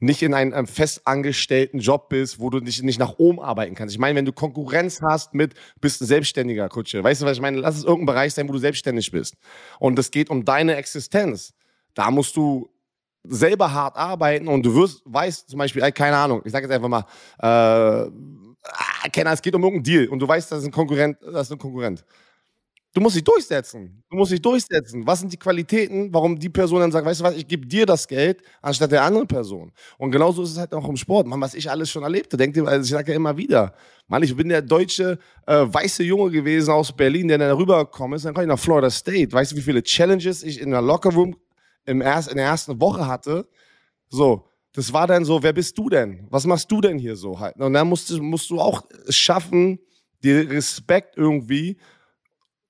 nicht 0.00 0.20
in 0.20 0.34
einem, 0.34 0.52
einem 0.52 0.66
festangestellten 0.66 1.80
Job 1.80 2.10
bist, 2.10 2.38
wo 2.38 2.50
du 2.50 2.58
nicht, 2.58 2.82
nicht 2.82 2.98
nach 2.98 3.14
oben 3.16 3.40
arbeiten 3.40 3.74
kannst. 3.74 3.94
Ich 3.94 3.98
meine, 3.98 4.16
wenn 4.16 4.26
du 4.26 4.32
Konkurrenz 4.32 5.00
hast 5.00 5.32
mit, 5.32 5.54
bist 5.80 6.02
ein 6.02 6.06
selbstständiger 6.06 6.68
Kutsche. 6.68 7.02
Weißt 7.02 7.22
du, 7.22 7.26
was 7.26 7.38
ich 7.38 7.42
meine? 7.42 7.58
Lass 7.58 7.78
es 7.78 7.84
irgendein 7.84 8.14
Bereich 8.14 8.34
sein, 8.34 8.48
wo 8.48 8.52
du 8.52 8.58
selbstständig 8.58 9.10
bist. 9.10 9.36
Und 9.78 9.98
es 9.98 10.10
geht 10.10 10.28
um 10.28 10.44
deine 10.44 10.76
Existenz. 10.76 11.54
Da 11.94 12.10
musst 12.10 12.36
du 12.36 12.68
selber 13.24 13.72
hart 13.72 13.96
arbeiten 13.96 14.48
und 14.48 14.64
du 14.64 14.74
wirst, 14.74 15.02
weißt 15.04 15.48
zum 15.48 15.58
Beispiel, 15.58 15.82
keine 15.92 16.16
Ahnung, 16.16 16.42
ich 16.44 16.52
sage 16.52 16.66
jetzt 16.66 16.74
einfach 16.74 16.88
mal, 16.88 17.04
äh, 17.40 17.46
ah, 17.46 19.08
Kenner, 19.12 19.32
es 19.32 19.42
geht 19.42 19.54
um 19.54 19.62
irgendeinen 19.62 19.84
Deal 19.84 20.08
und 20.08 20.18
du 20.18 20.28
weißt, 20.28 20.52
das 20.52 20.60
ist 20.60 20.66
ein 20.66 20.72
Konkurrent, 20.72 21.18
das 21.22 21.48
ist 21.48 21.52
ein 21.52 21.58
Konkurrent. 21.58 22.04
Du 22.94 23.00
musst 23.00 23.16
dich 23.16 23.24
durchsetzen. 23.24 24.04
Du 24.08 24.16
musst 24.16 24.30
dich 24.30 24.40
durchsetzen. 24.40 25.04
Was 25.04 25.18
sind 25.18 25.32
die 25.32 25.36
Qualitäten, 25.36 26.14
warum 26.14 26.38
die 26.38 26.48
Person 26.48 26.78
dann 26.78 26.92
sagt, 26.92 27.04
weißt 27.04 27.20
du 27.20 27.24
was, 27.24 27.34
ich 27.34 27.48
gebe 27.48 27.66
dir 27.66 27.84
das 27.84 28.06
Geld 28.06 28.40
anstatt 28.62 28.92
der 28.92 29.02
anderen 29.02 29.26
Person. 29.26 29.72
Und 29.98 30.12
genauso 30.12 30.44
ist 30.44 30.52
es 30.52 30.58
halt 30.58 30.72
auch 30.72 30.88
im 30.88 30.96
Sport. 30.96 31.26
Man, 31.26 31.40
was 31.40 31.54
ich 31.54 31.68
alles 31.68 31.90
schon 31.90 32.04
erlebte, 32.04 32.36
denkt 32.36 32.56
ihr, 32.56 32.64
also 32.68 32.84
ich 32.84 32.90
sage 32.90 33.10
ja 33.10 33.16
immer 33.16 33.36
wieder, 33.36 33.74
Mann, 34.06 34.22
ich 34.22 34.36
bin 34.36 34.48
der 34.48 34.62
deutsche 34.62 35.18
äh, 35.44 35.66
weiße 35.66 36.04
Junge 36.04 36.30
gewesen 36.30 36.70
aus 36.70 36.92
Berlin, 36.92 37.26
der 37.26 37.38
dann 37.38 37.56
rübergekommen 37.56 38.14
ist, 38.16 38.26
dann 38.26 38.32
komme 38.32 38.44
ich 38.44 38.48
nach 38.48 38.60
Florida 38.60 38.90
State. 38.90 39.32
Weißt 39.32 39.50
du, 39.50 39.56
wie 39.56 39.62
viele 39.62 39.82
Challenges 39.82 40.44
ich 40.44 40.60
in 40.60 40.70
der 40.70 40.80
Lockerroom 40.82 41.34
im 41.86 42.00
erst, 42.00 42.28
in 42.28 42.36
der 42.36 42.46
ersten 42.46 42.80
Woche 42.80 43.06
hatte, 43.06 43.48
so, 44.08 44.48
das 44.72 44.92
war 44.92 45.06
dann 45.06 45.24
so, 45.24 45.42
wer 45.42 45.52
bist 45.52 45.78
du 45.78 45.88
denn? 45.88 46.26
Was 46.30 46.46
machst 46.46 46.70
du 46.70 46.80
denn 46.80 46.98
hier 46.98 47.16
so 47.16 47.38
halt? 47.38 47.56
Und 47.56 47.72
dann 47.72 47.88
musst 47.88 48.10
du, 48.10 48.22
musst 48.22 48.50
du 48.50 48.60
auch 48.60 48.82
schaffen, 49.08 49.78
dir 50.22 50.50
Respekt 50.50 51.16
irgendwie. 51.16 51.78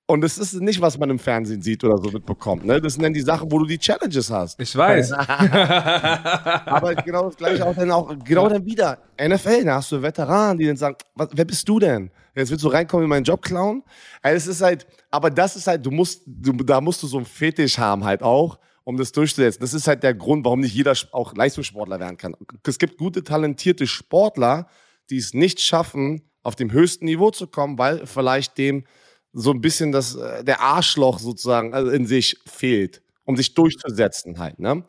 Und 0.06 0.20
das 0.20 0.36
ist 0.36 0.52
nicht, 0.60 0.82
was 0.82 0.98
man 0.98 1.08
im 1.08 1.18
Fernsehen 1.18 1.62
sieht 1.62 1.82
oder 1.82 1.96
so 1.96 2.10
mitbekommt. 2.10 2.66
Ne? 2.66 2.78
Das 2.78 2.92
sind 2.92 3.02
dann 3.02 3.14
die 3.14 3.22
Sachen, 3.22 3.50
wo 3.50 3.58
du 3.58 3.64
die 3.64 3.78
Challenges 3.78 4.30
hast. 4.30 4.60
Ich 4.60 4.76
weiß. 4.76 5.12
Aber 5.12 6.94
genau 6.96 7.24
das 7.24 7.36
gleiche 7.36 7.64
auch 7.64 7.74
dann 7.74 7.90
auch, 7.90 8.14
genau 8.22 8.50
dann 8.50 8.66
wieder. 8.66 8.98
NFL, 9.18 9.64
da 9.64 9.76
hast 9.76 9.90
du 9.90 10.02
Veteranen, 10.02 10.58
die 10.58 10.66
dann 10.66 10.76
sagen, 10.76 10.96
was, 11.14 11.28
wer 11.32 11.46
bist 11.46 11.66
du 11.66 11.78
denn? 11.78 12.10
Jetzt 12.34 12.50
willst 12.50 12.64
du 12.64 12.68
reinkommen 12.68 13.04
in 13.04 13.08
meinen 13.08 13.24
Job 13.24 13.40
klauen? 13.40 13.82
Also 14.20 14.36
es 14.36 14.46
ist 14.46 14.60
halt, 14.62 14.86
aber 15.10 15.30
das 15.30 15.56
ist 15.56 15.66
halt, 15.66 15.86
du 15.86 15.90
musst, 15.90 16.20
du, 16.26 16.52
da 16.52 16.82
musst 16.82 17.02
du 17.02 17.06
so 17.06 17.16
einen 17.16 17.26
Fetisch 17.26 17.78
haben 17.78 18.04
halt 18.04 18.22
auch 18.22 18.58
um 18.84 18.96
das 18.96 19.12
durchzusetzen. 19.12 19.60
Das 19.60 19.74
ist 19.74 19.88
halt 19.88 20.02
der 20.02 20.14
Grund, 20.14 20.44
warum 20.44 20.60
nicht 20.60 20.74
jeder 20.74 20.94
auch 21.12 21.34
Leistungssportler 21.34 21.98
werden 22.00 22.16
kann. 22.16 22.36
Es 22.66 22.78
gibt 22.78 22.98
gute, 22.98 23.24
talentierte 23.24 23.86
Sportler, 23.86 24.68
die 25.10 25.16
es 25.16 25.34
nicht 25.34 25.60
schaffen, 25.60 26.22
auf 26.42 26.54
dem 26.54 26.70
höchsten 26.70 27.06
Niveau 27.06 27.30
zu 27.30 27.46
kommen, 27.46 27.78
weil 27.78 28.06
vielleicht 28.06 28.58
dem 28.58 28.84
so 29.32 29.50
ein 29.50 29.60
bisschen 29.60 29.90
das, 29.90 30.14
äh, 30.14 30.44
der 30.44 30.60
Arschloch 30.60 31.18
sozusagen 31.18 31.74
also 31.74 31.90
in 31.90 32.06
sich 32.06 32.38
fehlt, 32.46 33.02
um 33.24 33.36
sich 33.36 33.54
durchzusetzen 33.54 34.38
halt. 34.38 34.60
Ne? 34.60 34.84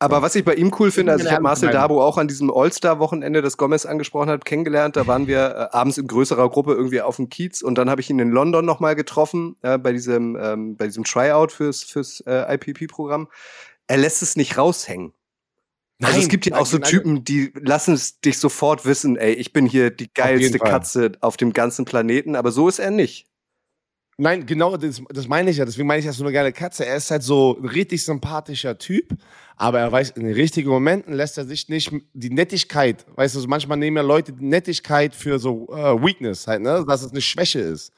Aber 0.00 0.22
was 0.22 0.36
ich 0.36 0.44
bei 0.44 0.54
ihm 0.54 0.72
cool 0.78 0.92
finde, 0.92 1.12
also 1.12 1.24
ich 1.24 1.32
habe 1.32 1.42
Marcel 1.42 1.70
Dabo 1.70 2.00
auch 2.02 2.18
an 2.18 2.28
diesem 2.28 2.52
All-Star-Wochenende, 2.52 3.42
das 3.42 3.56
Gomez 3.56 3.84
angesprochen 3.84 4.30
hat, 4.30 4.44
kennengelernt. 4.44 4.94
Da 4.96 5.08
waren 5.08 5.26
wir 5.26 5.70
äh, 5.72 5.76
abends 5.76 5.98
in 5.98 6.06
größerer 6.06 6.48
Gruppe 6.50 6.74
irgendwie 6.74 7.00
auf 7.00 7.16
dem 7.16 7.28
Kiez 7.28 7.62
und 7.62 7.76
dann 7.76 7.90
habe 7.90 8.00
ich 8.00 8.08
ihn 8.08 8.20
in 8.20 8.30
London 8.30 8.64
nochmal 8.64 8.94
getroffen, 8.94 9.56
äh, 9.62 9.76
bei 9.76 9.92
diesem, 9.92 10.36
ähm, 10.40 10.76
bei 10.76 10.86
diesem 10.86 11.02
Tryout 11.02 11.50
fürs, 11.50 11.82
fürs 11.82 12.20
äh, 12.26 12.54
IPP-Programm. 12.54 13.28
Er 13.88 13.96
lässt 13.96 14.22
es 14.22 14.36
nicht 14.36 14.56
raushängen. 14.56 15.12
Nein, 16.00 16.12
also 16.12 16.20
es 16.20 16.28
gibt 16.28 16.46
ja 16.46 16.56
auch 16.56 16.66
so 16.66 16.78
Typen, 16.78 17.24
die 17.24 17.52
lassen 17.60 17.94
es 17.94 18.20
dich 18.20 18.38
sofort 18.38 18.84
wissen, 18.84 19.16
ey, 19.16 19.32
ich 19.32 19.52
bin 19.52 19.66
hier 19.66 19.90
die 19.90 20.12
geilste 20.12 20.60
auf 20.62 20.70
Katze 20.70 21.12
auf 21.20 21.36
dem 21.36 21.52
ganzen 21.52 21.84
Planeten, 21.84 22.36
aber 22.36 22.52
so 22.52 22.68
ist 22.68 22.78
er 22.78 22.92
nicht. 22.92 23.27
Nein, 24.20 24.46
genau, 24.46 24.76
das, 24.76 25.00
das 25.10 25.28
meine 25.28 25.50
ich 25.50 25.58
ja. 25.58 25.64
Deswegen 25.64 25.86
meine 25.86 26.00
ich, 26.00 26.06
ist 26.06 26.16
so 26.16 26.24
eine 26.24 26.32
geile 26.32 26.52
Katze. 26.52 26.84
Er 26.84 26.96
ist 26.96 27.08
halt 27.12 27.22
so 27.22 27.56
ein 27.56 27.66
richtig 27.66 28.04
sympathischer 28.04 28.76
Typ, 28.76 29.16
aber 29.56 29.78
er 29.78 29.92
weiß, 29.92 30.10
in 30.10 30.24
den 30.24 30.34
richtigen 30.34 30.70
Momenten 30.70 31.14
lässt 31.14 31.38
er 31.38 31.44
sich 31.44 31.68
nicht 31.68 31.92
die 32.14 32.30
Nettigkeit, 32.30 33.06
weißt 33.14 33.36
du, 33.36 33.46
manchmal 33.46 33.78
nehmen 33.78 33.96
ja 33.96 34.02
Leute 34.02 34.32
die 34.32 34.44
Nettigkeit 34.44 35.14
für 35.14 35.38
so 35.38 35.68
äh, 35.72 36.02
Weakness 36.02 36.48
halt, 36.48 36.62
ne, 36.62 36.84
dass 36.86 37.02
es 37.02 37.12
eine 37.12 37.20
Schwäche 37.20 37.60
ist. 37.60 37.92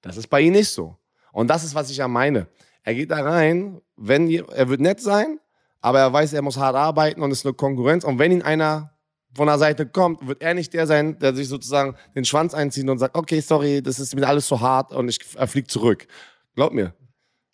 Das 0.00 0.16
ist 0.16 0.28
bei 0.28 0.40
ihm 0.40 0.52
nicht 0.52 0.70
so. 0.70 0.96
Und 1.32 1.48
das 1.48 1.62
ist, 1.62 1.74
was 1.74 1.90
ich 1.90 1.98
ja 1.98 2.08
meine. 2.08 2.46
Er 2.82 2.94
geht 2.94 3.10
da 3.10 3.20
rein, 3.20 3.82
wenn 3.96 4.30
er 4.30 4.68
wird 4.70 4.80
nett 4.80 5.00
sein, 5.00 5.40
aber 5.82 6.00
er 6.00 6.10
weiß, 6.10 6.32
er 6.32 6.40
muss 6.40 6.56
hart 6.56 6.74
arbeiten 6.74 7.20
und 7.20 7.30
es 7.32 7.40
ist 7.40 7.46
eine 7.46 7.52
Konkurrenz. 7.52 8.02
Und 8.02 8.18
wenn 8.18 8.32
ihn 8.32 8.42
einer 8.42 8.95
von 9.36 9.46
der 9.46 9.58
Seite 9.58 9.86
kommt, 9.86 10.26
wird 10.26 10.42
er 10.42 10.54
nicht 10.54 10.72
der 10.72 10.86
sein, 10.86 11.18
der 11.18 11.34
sich 11.34 11.48
sozusagen 11.48 11.94
den 12.14 12.24
Schwanz 12.24 12.54
einzieht 12.54 12.88
und 12.88 12.98
sagt, 12.98 13.16
okay, 13.16 13.40
sorry, 13.40 13.82
das 13.82 13.98
ist 13.98 14.14
mir 14.14 14.26
alles 14.26 14.46
zu 14.46 14.60
hart 14.60 14.92
und 14.92 15.08
ich 15.08 15.22
fliege 15.24 15.66
zurück. 15.66 16.06
Glaub 16.54 16.72
mir, 16.72 16.94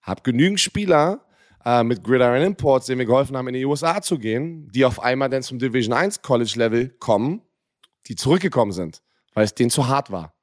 hab 0.01 0.25
genügend 0.25 0.61
Spieler 0.61 1.27
äh, 1.64 1.83
mit 1.83 2.03
Gridiron 2.05 2.42
Imports, 2.42 2.87
denen 2.87 3.01
wir 3.01 3.07
geholfen 3.07 3.37
haben, 3.37 3.49
in 3.49 3.55
die 3.55 3.64
USA 3.64 4.01
zu 4.01 4.18
gehen, 4.18 4.68
die 4.73 4.85
auf 4.85 5.03
einmal 5.03 5.29
dann 5.29 5.42
zum 5.42 5.59
Division 5.59 5.92
1 5.92 6.23
College 6.23 6.55
Level 6.57 6.88
kommen, 6.99 7.42
die 8.07 8.16
zurückgekommen 8.16 8.73
sind, 8.73 9.03
weil 9.35 9.45
es 9.45 9.55
denen 9.55 9.71
zu 9.71 9.88
hart 9.88 10.11
war. 10.11 10.35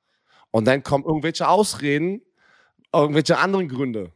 Und 0.52 0.66
dann 0.66 0.84
kommen 0.84 1.06
irgendwelche 1.06 1.48
Ausreden, 1.48 2.22
irgendwelche 2.94 3.38
anderen 3.38 3.68
Gründe. 3.68 4.12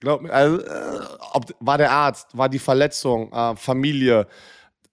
Glaub 0.00 0.22
mir, 0.22 0.32
also, 0.32 0.60
äh, 0.60 1.00
ob, 1.32 1.54
war 1.60 1.78
der 1.78 1.90
Arzt, 1.90 2.36
war 2.36 2.48
die 2.48 2.58
Verletzung, 2.58 3.32
äh, 3.32 3.56
Familie, 3.56 4.26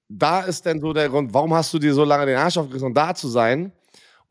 da 0.09 0.41
ist 0.41 0.65
dann 0.65 0.79
so 0.79 0.93
der 0.93 1.09
Grund, 1.09 1.33
warum 1.33 1.53
hast 1.53 1.73
du 1.73 1.79
dir 1.79 1.93
so 1.93 2.03
lange 2.03 2.25
den 2.25 2.37
Arsch 2.37 2.57
aufgerissen, 2.57 2.87
um 2.87 2.93
da 2.93 3.13
zu 3.15 3.27
sein? 3.27 3.71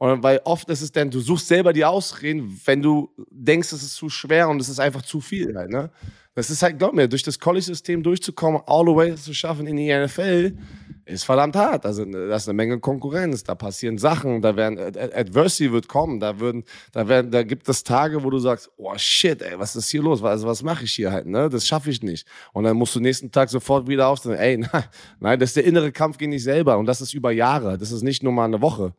Und 0.04 0.22
weil 0.22 0.42
oft 0.44 0.68
ist 0.68 0.82
es 0.82 0.92
dann, 0.92 1.10
du 1.10 1.18
suchst 1.18 1.48
selber 1.48 1.72
die 1.72 1.82
Ausreden, 1.82 2.60
wenn 2.66 2.82
du 2.82 3.08
denkst, 3.30 3.72
es 3.72 3.82
ist 3.82 3.94
zu 3.94 4.10
schwer 4.10 4.50
und 4.50 4.60
es 4.60 4.68
ist 4.68 4.78
einfach 4.78 5.00
zu 5.00 5.22
viel 5.22 5.56
halt, 5.56 5.70
ne? 5.70 5.90
Das 6.34 6.50
ist 6.50 6.62
halt, 6.62 6.78
glaub 6.78 6.92
mir, 6.92 7.08
durch 7.08 7.22
das 7.22 7.38
College-System 7.38 8.02
durchzukommen, 8.02 8.60
all 8.66 8.84
the 8.84 8.94
way 8.94 9.14
zu 9.14 9.32
schaffen 9.32 9.66
in 9.66 9.76
die 9.76 9.90
NFL, 9.90 10.58
ist 11.06 11.24
verdammt 11.24 11.56
hart. 11.56 11.86
Also, 11.86 12.04
da 12.04 12.36
ist 12.36 12.46
eine 12.46 12.54
Menge 12.54 12.80
Konkurrenz, 12.80 13.44
da 13.44 13.54
passieren 13.54 13.96
Sachen, 13.96 14.42
da 14.42 14.54
werden, 14.56 14.78
Adversity 14.78 15.72
wird 15.72 15.88
kommen, 15.88 16.20
da 16.20 16.38
würden, 16.38 16.64
da 16.92 17.08
werden, 17.08 17.30
da 17.30 17.42
gibt 17.42 17.66
es 17.66 17.82
Tage, 17.82 18.22
wo 18.22 18.28
du 18.28 18.38
sagst, 18.38 18.70
oh 18.76 18.92
shit, 18.98 19.40
ey, 19.40 19.58
was 19.58 19.74
ist 19.74 19.88
hier 19.88 20.02
los? 20.02 20.22
Also, 20.22 20.46
was 20.46 20.62
mache 20.62 20.84
ich 20.84 20.92
hier 20.92 21.12
halt, 21.12 21.26
ne? 21.26 21.48
Das 21.48 21.66
schaffe 21.66 21.88
ich 21.88 22.02
nicht. 22.02 22.28
Und 22.52 22.64
dann 22.64 22.76
musst 22.76 22.94
du 22.94 23.00
nächsten 23.00 23.32
Tag 23.32 23.48
sofort 23.48 23.88
wieder 23.88 24.08
aufstehen, 24.08 24.34
ey, 24.34 24.58
nein, 24.58 24.84
nein, 25.18 25.40
das 25.40 25.50
ist 25.50 25.56
der 25.56 25.64
innere 25.64 25.92
Kampf 25.92 26.18
gegen 26.18 26.32
dich 26.32 26.42
selber 26.42 26.76
und 26.76 26.84
das 26.84 27.00
ist 27.00 27.14
über 27.14 27.30
Jahre, 27.30 27.78
das 27.78 27.90
ist 27.90 28.02
nicht 28.02 28.22
nur 28.22 28.34
mal 28.34 28.44
eine 28.44 28.60
Woche. 28.60 28.92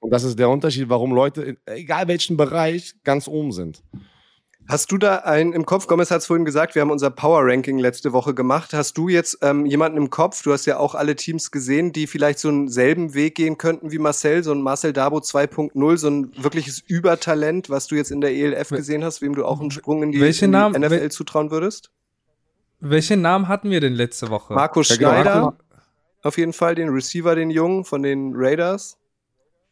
Und 0.00 0.10
das 0.10 0.24
ist 0.24 0.38
der 0.38 0.48
Unterschied, 0.48 0.88
warum 0.88 1.12
Leute, 1.12 1.56
egal 1.66 2.08
welchen 2.08 2.36
Bereich, 2.36 2.94
ganz 3.04 3.28
oben 3.28 3.52
sind. 3.52 3.82
Hast 4.70 4.92
du 4.92 4.98
da 4.98 5.16
einen 5.16 5.52
im 5.52 5.66
Kopf? 5.66 5.88
Gomez 5.88 6.12
hat 6.12 6.18
es 6.18 6.26
vorhin 6.26 6.44
gesagt, 6.44 6.76
wir 6.76 6.82
haben 6.82 6.92
unser 6.92 7.10
Power 7.10 7.40
Ranking 7.42 7.78
letzte 7.78 8.12
Woche 8.12 8.34
gemacht. 8.34 8.72
Hast 8.72 8.96
du 8.96 9.08
jetzt 9.08 9.38
ähm, 9.42 9.66
jemanden 9.66 9.98
im 9.98 10.10
Kopf? 10.10 10.44
Du 10.44 10.52
hast 10.52 10.64
ja 10.64 10.78
auch 10.78 10.94
alle 10.94 11.16
Teams 11.16 11.50
gesehen, 11.50 11.92
die 11.92 12.06
vielleicht 12.06 12.38
so 12.38 12.48
einen 12.48 12.68
selben 12.68 13.14
Weg 13.14 13.34
gehen 13.34 13.58
könnten 13.58 13.90
wie 13.90 13.98
Marcel, 13.98 14.44
so 14.44 14.52
ein 14.52 14.62
Marcel 14.62 14.92
Dabo 14.92 15.18
2.0, 15.18 15.96
so 15.96 16.08
ein 16.08 16.30
wirkliches 16.36 16.78
Übertalent, 16.86 17.68
was 17.68 17.88
du 17.88 17.96
jetzt 17.96 18.12
in 18.12 18.20
der 18.20 18.30
ELF 18.32 18.68
gesehen 18.68 19.02
hast, 19.02 19.22
wem 19.22 19.34
du 19.34 19.44
auch 19.44 19.60
einen 19.60 19.72
Sprung 19.72 20.04
in 20.04 20.12
die, 20.12 20.20
in 20.20 20.32
die 20.32 20.46
Namen, 20.46 20.80
NFL 20.80 21.08
zutrauen 21.08 21.50
würdest? 21.50 21.90
Welche 22.78 23.16
Namen 23.16 23.48
hatten 23.48 23.70
wir 23.70 23.80
denn 23.80 23.94
letzte 23.94 24.30
Woche? 24.30 24.54
Markus 24.54 24.86
Schneider. 24.86 25.56
auf 26.22 26.38
jeden 26.38 26.52
Fall, 26.52 26.76
den 26.76 26.90
Receiver, 26.90 27.34
den 27.34 27.50
Jungen 27.50 27.84
von 27.84 28.04
den 28.04 28.34
Raiders. 28.36 28.99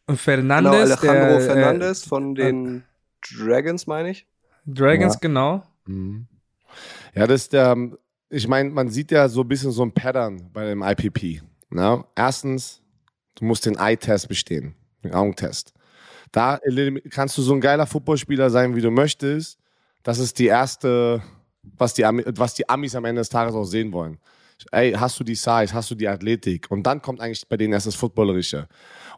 Und 0.09 0.17
Fernandes. 0.17 0.99
Genau, 0.99 1.11
Alejandro 1.11 1.37
der, 1.37 1.37
äh, 1.37 1.41
Fernandes 1.41 2.03
von 2.03 2.33
den 2.33 2.77
äh, 2.77 2.81
Dragons, 3.21 3.85
meine 3.85 4.09
ich. 4.09 4.25
Dragons, 4.65 5.13
ja. 5.13 5.19
genau. 5.21 5.63
Mhm. 5.85 6.25
Ja, 7.13 7.27
das 7.27 7.43
ist 7.43 7.53
der, 7.53 7.77
ich 8.29 8.47
meine, 8.47 8.71
man 8.71 8.89
sieht 8.89 9.11
ja 9.11 9.29
so 9.29 9.41
ein 9.41 9.47
bisschen 9.47 9.71
so 9.71 9.83
ein 9.83 9.91
Pattern 9.91 10.49
bei 10.51 10.65
dem 10.65 10.81
IPP. 10.81 11.43
Na? 11.69 12.05
Erstens, 12.15 12.81
du 13.35 13.45
musst 13.45 13.67
den 13.67 13.77
Eye-Test 13.77 14.27
bestehen, 14.27 14.73
den 15.03 15.13
Augentest. 15.13 15.73
Da 16.31 16.59
kannst 17.11 17.37
du 17.37 17.43
so 17.43 17.53
ein 17.53 17.61
geiler 17.61 17.85
Footballspieler 17.85 18.49
sein, 18.49 18.75
wie 18.75 18.81
du 18.81 18.89
möchtest. 18.89 19.59
Das 20.01 20.17
ist 20.17 20.39
die 20.39 20.47
erste, 20.47 21.21
was 21.77 21.93
die, 21.93 22.01
was 22.01 22.55
die 22.55 22.67
Amis 22.67 22.95
am 22.95 23.05
Ende 23.05 23.21
des 23.21 23.29
Tages 23.29 23.53
auch 23.53 23.63
sehen 23.63 23.91
wollen. 23.93 24.17
Ey, 24.71 24.91
hast 24.93 25.19
du 25.19 25.23
die 25.23 25.35
Size, 25.35 25.71
hast 25.71 25.91
du 25.91 25.95
die 25.95 26.07
Athletik? 26.07 26.65
Und 26.71 26.83
dann 26.83 27.01
kommt 27.01 27.21
eigentlich 27.21 27.47
bei 27.47 27.57
denen 27.57 27.73
erst 27.73 27.85
das 27.85 27.95
Footballerische. 27.95 28.67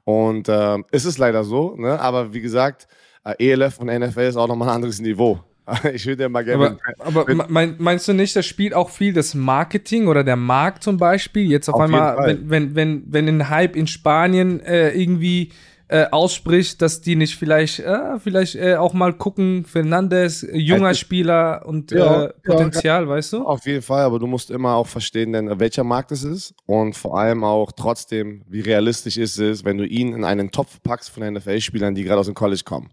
Und 0.04 0.49
äh, 0.49 0.78
es 0.91 1.06
ist 1.06 1.18
leider 1.18 1.43
so, 1.43 1.76
ne? 1.76 1.99
aber 1.99 2.34
wie 2.34 2.41
gesagt, 2.41 2.88
äh, 3.24 3.52
ELF 3.52 3.80
und 3.80 3.88
NFL 3.88 4.22
ist 4.22 4.36
auch 4.36 4.47
nochmal 4.47 4.70
ein 4.70 4.76
anderes 4.76 4.99
Niveau. 4.99 5.39
Ich 5.93 6.06
würde 6.06 6.24
ja 6.24 6.30
mal 6.30 6.43
gerne. 6.43 6.78
Aber, 6.99 7.22
aber 7.22 7.45
mein, 7.47 7.76
meinst 7.78 8.08
du 8.08 8.14
nicht, 8.14 8.36
das 8.36 8.45
spielt 8.45 8.74
auch 8.74 8.89
viel 8.89 9.14
das 9.14 9.36
Marketing 9.36 10.08
oder 10.08 10.24
der 10.24 10.36
Markt 10.36 10.84
zum 10.84 10.97
Beispiel? 10.97 11.49
Jetzt 11.49 11.70
auf, 11.70 11.76
auf 11.76 11.82
einmal, 11.82 12.18
wenn, 12.26 12.49
wenn, 12.49 12.76
wenn, 12.76 13.04
wenn 13.08 13.28
ein 13.28 13.49
Hype 13.49 13.76
in 13.76 13.88
Spanien 13.88 14.60
äh, 14.62 14.89
irgendwie 14.89 15.52
äh, 15.91 16.07
ausspricht, 16.09 16.81
dass 16.81 17.01
die 17.01 17.17
nicht 17.17 17.35
vielleicht, 17.35 17.79
äh, 17.79 18.17
vielleicht 18.17 18.55
äh, 18.55 18.75
auch 18.75 18.93
mal 18.93 19.11
gucken, 19.11 19.65
Fernandes, 19.65 20.47
junger 20.53 20.87
also, 20.87 20.99
Spieler 21.01 21.63
und 21.65 21.91
ja, 21.91 22.27
äh, 22.27 22.33
Potenzial, 22.45 23.03
ja, 23.03 23.09
weißt 23.09 23.33
du? 23.33 23.45
Auf 23.45 23.65
jeden 23.65 23.81
Fall, 23.81 24.03
aber 24.03 24.17
du 24.17 24.25
musst 24.25 24.51
immer 24.51 24.75
auch 24.75 24.87
verstehen, 24.87 25.33
denn 25.33 25.59
welcher 25.59 25.83
Markt 25.83 26.13
es 26.13 26.23
ist 26.23 26.55
und 26.65 26.95
vor 26.95 27.19
allem 27.19 27.43
auch 27.43 27.73
trotzdem, 27.73 28.43
wie 28.47 28.61
realistisch 28.61 29.17
ist 29.17 29.37
es, 29.37 29.65
wenn 29.65 29.77
du 29.77 29.85
ihn 29.85 30.13
in 30.13 30.23
einen 30.23 30.51
Topf 30.51 30.81
packst 30.81 31.09
von 31.09 31.29
NFL-Spielern, 31.29 31.93
die 31.93 32.05
gerade 32.05 32.21
aus 32.21 32.27
dem 32.27 32.35
College 32.35 32.63
kommen. 32.63 32.91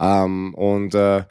Ähm, 0.00 0.54
und 0.54 0.94
äh, 0.94 1.24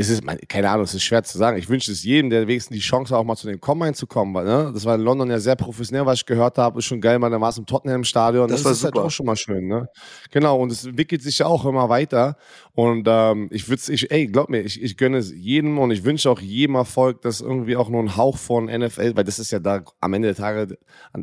es 0.00 0.08
ist, 0.08 0.22
keine 0.48 0.70
Ahnung, 0.70 0.84
es 0.84 0.94
ist 0.94 1.02
schwer 1.02 1.22
zu 1.22 1.36
sagen. 1.36 1.58
Ich 1.58 1.68
wünsche 1.68 1.92
es 1.92 2.02
jedem, 2.02 2.30
der 2.30 2.48
wenigstens 2.48 2.74
die 2.74 2.82
Chance 2.82 3.12
hat, 3.12 3.20
auch 3.20 3.24
mal 3.24 3.36
zu 3.36 3.46
den 3.46 3.60
Combine 3.60 3.92
zu 3.92 4.06
kommen. 4.06 4.34
Weil, 4.34 4.46
ne? 4.46 4.70
Das 4.72 4.84
war 4.84 4.94
in 4.94 5.02
London 5.02 5.28
ja 5.30 5.38
sehr 5.38 5.56
professionell, 5.56 6.06
was 6.06 6.20
ich 6.20 6.26
gehört 6.26 6.56
habe. 6.58 6.78
Ist 6.78 6.86
schon 6.86 7.00
geil, 7.00 7.18
man, 7.18 7.38
war 7.38 7.50
es 7.50 7.58
im 7.58 7.66
Tottenham-Stadion. 7.66 8.48
Das, 8.48 8.62
das 8.62 8.64
war 8.64 8.72
ist 8.72 8.84
halt 8.84 8.94
super. 8.94 9.00
halt 9.00 9.06
auch 9.06 9.10
schon 9.10 9.26
mal 9.26 9.36
schön. 9.36 9.68
Ne? 9.68 9.88
Genau, 10.30 10.58
und 10.58 10.72
es 10.72 10.86
entwickelt 10.86 11.22
sich 11.22 11.38
ja 11.38 11.46
auch 11.46 11.66
immer 11.66 11.88
weiter. 11.88 12.36
Und 12.72 13.06
ähm, 13.08 13.48
ich 13.50 13.68
würde 13.68 13.82
ich, 13.92 14.10
ey, 14.10 14.26
glaub 14.26 14.48
mir, 14.48 14.60
ich, 14.60 14.80
ich 14.82 14.96
gönne 14.96 15.18
es 15.18 15.32
jedem 15.32 15.78
und 15.78 15.90
ich 15.90 16.04
wünsche 16.04 16.30
auch 16.30 16.40
jedem 16.40 16.76
Erfolg, 16.76 17.20
dass 17.20 17.42
irgendwie 17.42 17.76
auch 17.76 17.90
nur 17.90 18.02
ein 18.02 18.16
Hauch 18.16 18.38
von 18.38 18.66
NFL, 18.66 19.16
weil 19.16 19.24
das 19.24 19.38
ist 19.38 19.50
ja 19.50 19.58
da 19.58 19.82
am 20.00 20.14
Ende 20.14 20.28
der 20.28 20.36
Tage 20.36 20.78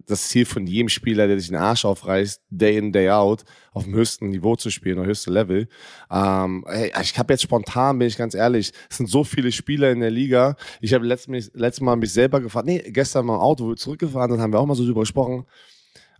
das 0.05 0.27
Ziel 0.27 0.45
von 0.45 0.67
jedem 0.67 0.89
Spieler, 0.89 1.27
der 1.27 1.39
sich 1.39 1.47
den 1.47 1.57
Arsch 1.57 1.85
aufreißt, 1.85 2.41
day 2.51 2.77
in, 2.77 2.91
day 2.91 3.09
out, 3.09 3.43
auf 3.73 3.85
dem 3.85 3.95
höchsten 3.95 4.29
Niveau 4.29 4.55
zu 4.55 4.69
spielen, 4.69 4.99
auf 4.99 5.05
höchstem 5.05 5.33
Level. 5.33 5.67
Ähm, 6.11 6.65
ey, 6.67 6.91
ich 7.01 7.17
habe 7.17 7.33
jetzt 7.33 7.43
spontan, 7.43 7.99
bin 7.99 8.07
ich 8.07 8.17
ganz 8.17 8.35
ehrlich, 8.35 8.66
es 8.89 8.97
sind 8.97 9.09
so 9.09 9.23
viele 9.23 9.51
Spieler 9.51 9.91
in 9.91 9.99
der 9.99 10.11
Liga. 10.11 10.55
Ich 10.81 10.93
habe 10.93 11.05
letztes, 11.05 11.51
letztes 11.53 11.81
Mal 11.81 11.95
mich 11.95 12.13
selber 12.13 12.41
gefragt, 12.41 12.67
nee, 12.67 12.79
gestern 12.87 13.25
mal 13.25 13.35
im 13.35 13.41
Auto, 13.41 13.75
zurückgefahren 13.75 14.31
dann 14.31 14.41
haben 14.41 14.53
wir 14.53 14.59
auch 14.59 14.65
mal 14.65 14.75
so 14.75 14.85
drüber 14.85 15.01
gesprochen. 15.01 15.45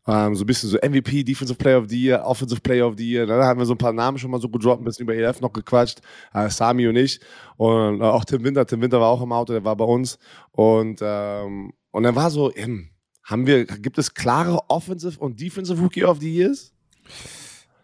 Ähm, 0.07 0.35
so 0.35 0.43
ein 0.43 0.47
bisschen 0.47 0.69
so 0.69 0.77
MVP, 0.77 1.23
Defensive 1.23 1.57
Player 1.57 1.79
of 1.79 1.89
the 1.89 2.01
Year, 2.01 2.25
Offensive 2.25 2.61
Player 2.61 2.87
of 2.87 2.95
the 2.97 3.05
Year. 3.05 3.25
Dann 3.25 3.43
haben 3.43 3.59
wir 3.59 3.65
so 3.65 3.73
ein 3.73 3.77
paar 3.77 3.91
Namen 3.91 4.17
schon 4.17 4.31
mal 4.31 4.39
so 4.39 4.47
gedroppt, 4.47 4.81
ein 4.81 4.85
bisschen 4.85 5.03
über 5.03 5.13
ELF 5.13 5.41
noch 5.41 5.51
gequatscht. 5.51 5.99
Äh, 6.33 6.49
Sami 6.49 6.87
und 6.87 6.95
ich. 6.95 7.19
Und 7.57 7.99
äh, 7.99 8.03
auch 8.03 8.23
Tim 8.23 8.43
Winter. 8.43 8.65
Tim 8.65 8.81
Winter 8.81 9.01
war 9.01 9.09
auch 9.09 9.21
im 9.21 9.33
Auto, 9.33 9.51
der 9.51 9.65
war 9.65 9.75
bei 9.75 9.83
uns. 9.83 10.17
Und, 10.51 10.99
ähm, 11.01 11.73
und 11.91 12.03
dann 12.03 12.15
war 12.15 12.31
so, 12.31 12.55
ähm, 12.55 12.89
haben 13.23 13.45
wir, 13.45 13.65
gibt 13.65 13.97
es 13.97 14.13
klare 14.13 14.61
Offensive 14.69 15.19
und 15.19 15.41
Defensive 15.41 15.81
Rookie 15.81 16.05
of 16.05 16.19
the 16.21 16.33
Years? 16.33 16.73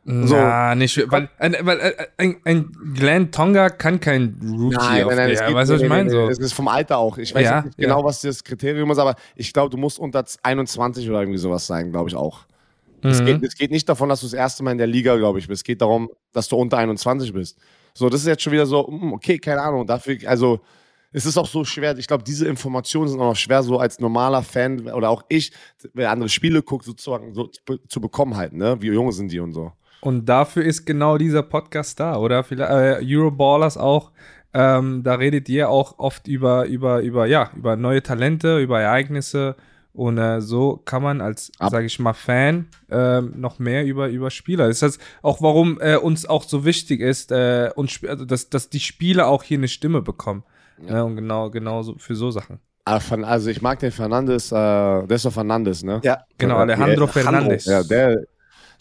So. 0.06 0.36
Na, 0.36 0.76
nicht, 0.76 1.02
weil, 1.10 1.30
weil 1.40 1.80
äh, 1.80 2.08
ein, 2.18 2.36
ein 2.44 2.72
Glenn 2.94 3.32
Tonga 3.32 3.70
kann 3.70 4.02
kein 4.02 4.38
Rookie 4.44 4.76
nein, 4.76 5.08
nein, 5.08 5.16
nein, 5.16 5.32
auf 5.32 5.40
ja, 5.40 5.54
weißt 5.54 5.70
du, 5.70 5.76
was 5.76 5.82
ich 5.82 5.88
meine? 5.88 6.10
So. 6.10 6.28
Es 6.28 6.40
ist 6.40 6.52
vom 6.52 6.68
Alter 6.68 6.98
auch. 6.98 7.18
Ich 7.18 7.34
weiß 7.34 7.44
ja, 7.44 7.62
nicht 7.62 7.78
genau, 7.78 8.00
ja. 8.00 8.06
was 8.06 8.20
das 8.20 8.44
Kriterium 8.44 8.92
ist, 8.92 8.98
aber 8.98 9.16
ich 9.36 9.54
glaube, 9.54 9.70
du 9.70 9.78
musst 9.78 10.00
unter 10.00 10.26
21 10.44 11.10
oder 11.10 11.22
irgendwie 11.22 11.40
sowas 11.40 11.66
sein, 11.66 11.92
glaube 11.92 12.10
ich 12.10 12.16
auch. 12.16 12.42
Mhm. 13.02 13.10
Es, 13.10 13.24
geht, 13.24 13.44
es 13.44 13.56
geht 13.56 13.72
nicht 13.72 13.88
davon, 13.88 14.10
dass 14.10 14.20
du 14.20 14.26
das 14.26 14.34
erste 14.34 14.62
Mal 14.64 14.72
in 14.74 14.78
der 14.78 14.88
Liga, 14.88 15.16
glaube 15.16 15.40
ich, 15.40 15.48
bist. 15.48 15.62
Es 15.62 15.64
geht 15.64 15.82
darum, 15.82 16.10
dass 16.34 16.50
du 16.50 16.58
unter 16.58 16.78
21 16.80 17.32
bist. 17.32 17.58
So, 17.94 18.10
das 18.10 18.22
ist 18.22 18.28
jetzt 18.28 18.44
schon 18.44 18.52
wieder 18.52 18.66
so, 18.66 18.86
hm, 18.86 19.14
okay, 19.14 19.38
keine 19.38 19.62
Ahnung, 19.62 19.88
dafür, 19.88 20.18
also, 20.26 20.60
es 21.14 21.26
ist 21.26 21.38
auch 21.38 21.48
so 21.48 21.64
schwer. 21.64 21.96
Ich 21.98 22.08
glaube, 22.08 22.24
diese 22.24 22.48
Informationen 22.48 23.08
sind 23.08 23.20
auch 23.22 23.30
noch 23.30 23.36
schwer, 23.36 23.62
so 23.62 23.78
als 23.78 24.00
normaler 24.00 24.42
Fan 24.42 24.90
oder 24.90 25.12
auch 25.12 25.24
ich, 25.30 25.54
wer 25.94 26.10
andere 26.10 26.28
Spiele 26.28 26.64
guckt, 26.64 26.86
sozusagen 26.86 27.34
so 27.36 27.50
zu 27.88 28.02
bekommen 28.02 28.36
halt, 28.36 28.54
ne? 28.54 28.78
Wie 28.82 28.88
jung 28.88 29.12
sind 29.12 29.32
die 29.32 29.40
und 29.40 29.54
so. 29.54 29.72
Und 30.04 30.26
dafür 30.26 30.66
ist 30.66 30.86
genau 30.86 31.18
dieser 31.18 31.44
Podcast 31.44 31.98
da, 31.98 32.18
oder? 32.18 32.44
Vielleicht, 32.44 32.70
äh, 32.70 33.00
Euroballers 33.02 33.78
auch. 33.78 34.12
Ähm, 34.54 35.02
da 35.02 35.16
redet 35.16 35.48
ihr 35.48 35.70
auch 35.70 35.98
oft 35.98 36.28
über, 36.28 36.66
über, 36.66 37.00
über, 37.00 37.26
ja, 37.26 37.52
über 37.56 37.78
neue 37.78 38.04
Talente, 38.04 38.60
über 38.60 38.82
Ereignisse. 38.82 39.56
Und 39.94 40.18
äh, 40.18 40.42
so 40.42 40.82
kann 40.84 41.04
man 41.04 41.22
als, 41.22 41.54
sage 41.58 41.86
ich 41.86 42.00
mal, 42.00 42.12
Fan 42.12 42.68
äh, 42.92 43.22
noch 43.22 43.60
mehr 43.60 43.86
über, 43.86 44.10
über 44.10 44.30
Spieler. 44.30 44.68
Das 44.68 44.82
heißt 44.82 45.00
auch, 45.22 45.42
warum 45.42 45.80
äh, 45.80 45.96
uns 45.96 46.26
auch 46.26 46.44
so 46.44 46.66
wichtig 46.66 47.00
ist, 47.00 47.32
äh, 47.32 47.70
uns, 47.74 48.04
also, 48.06 48.26
dass, 48.26 48.50
dass 48.50 48.70
die 48.70 48.82
Spieler 48.82 49.28
auch 49.30 49.44
hier 49.44 49.58
eine 49.58 49.70
Stimme 49.70 50.02
bekommen. 50.02 50.44
Ja. 50.86 50.96
Ne? 50.96 51.06
Und 51.06 51.16
genau, 51.16 51.50
genau 51.50 51.82
so, 51.82 51.96
für 51.98 52.16
so 52.16 52.30
Sachen. 52.30 52.60
Ah, 52.84 53.00
also 53.22 53.50
ich 53.50 53.62
mag 53.62 53.80
den 53.80 53.92
Fernandes, 53.92 54.52
äh, 54.52 54.56
der 54.56 55.12
ist 55.12 55.24
doch 55.24 55.32
Fernandes, 55.32 55.84
ne? 55.84 56.02
Ja, 56.04 56.26
genau, 56.38 56.58
Alejandro 56.58 57.08
Fernandes. 57.08 57.64
Ja, 57.64 57.82
der, 57.84 58.26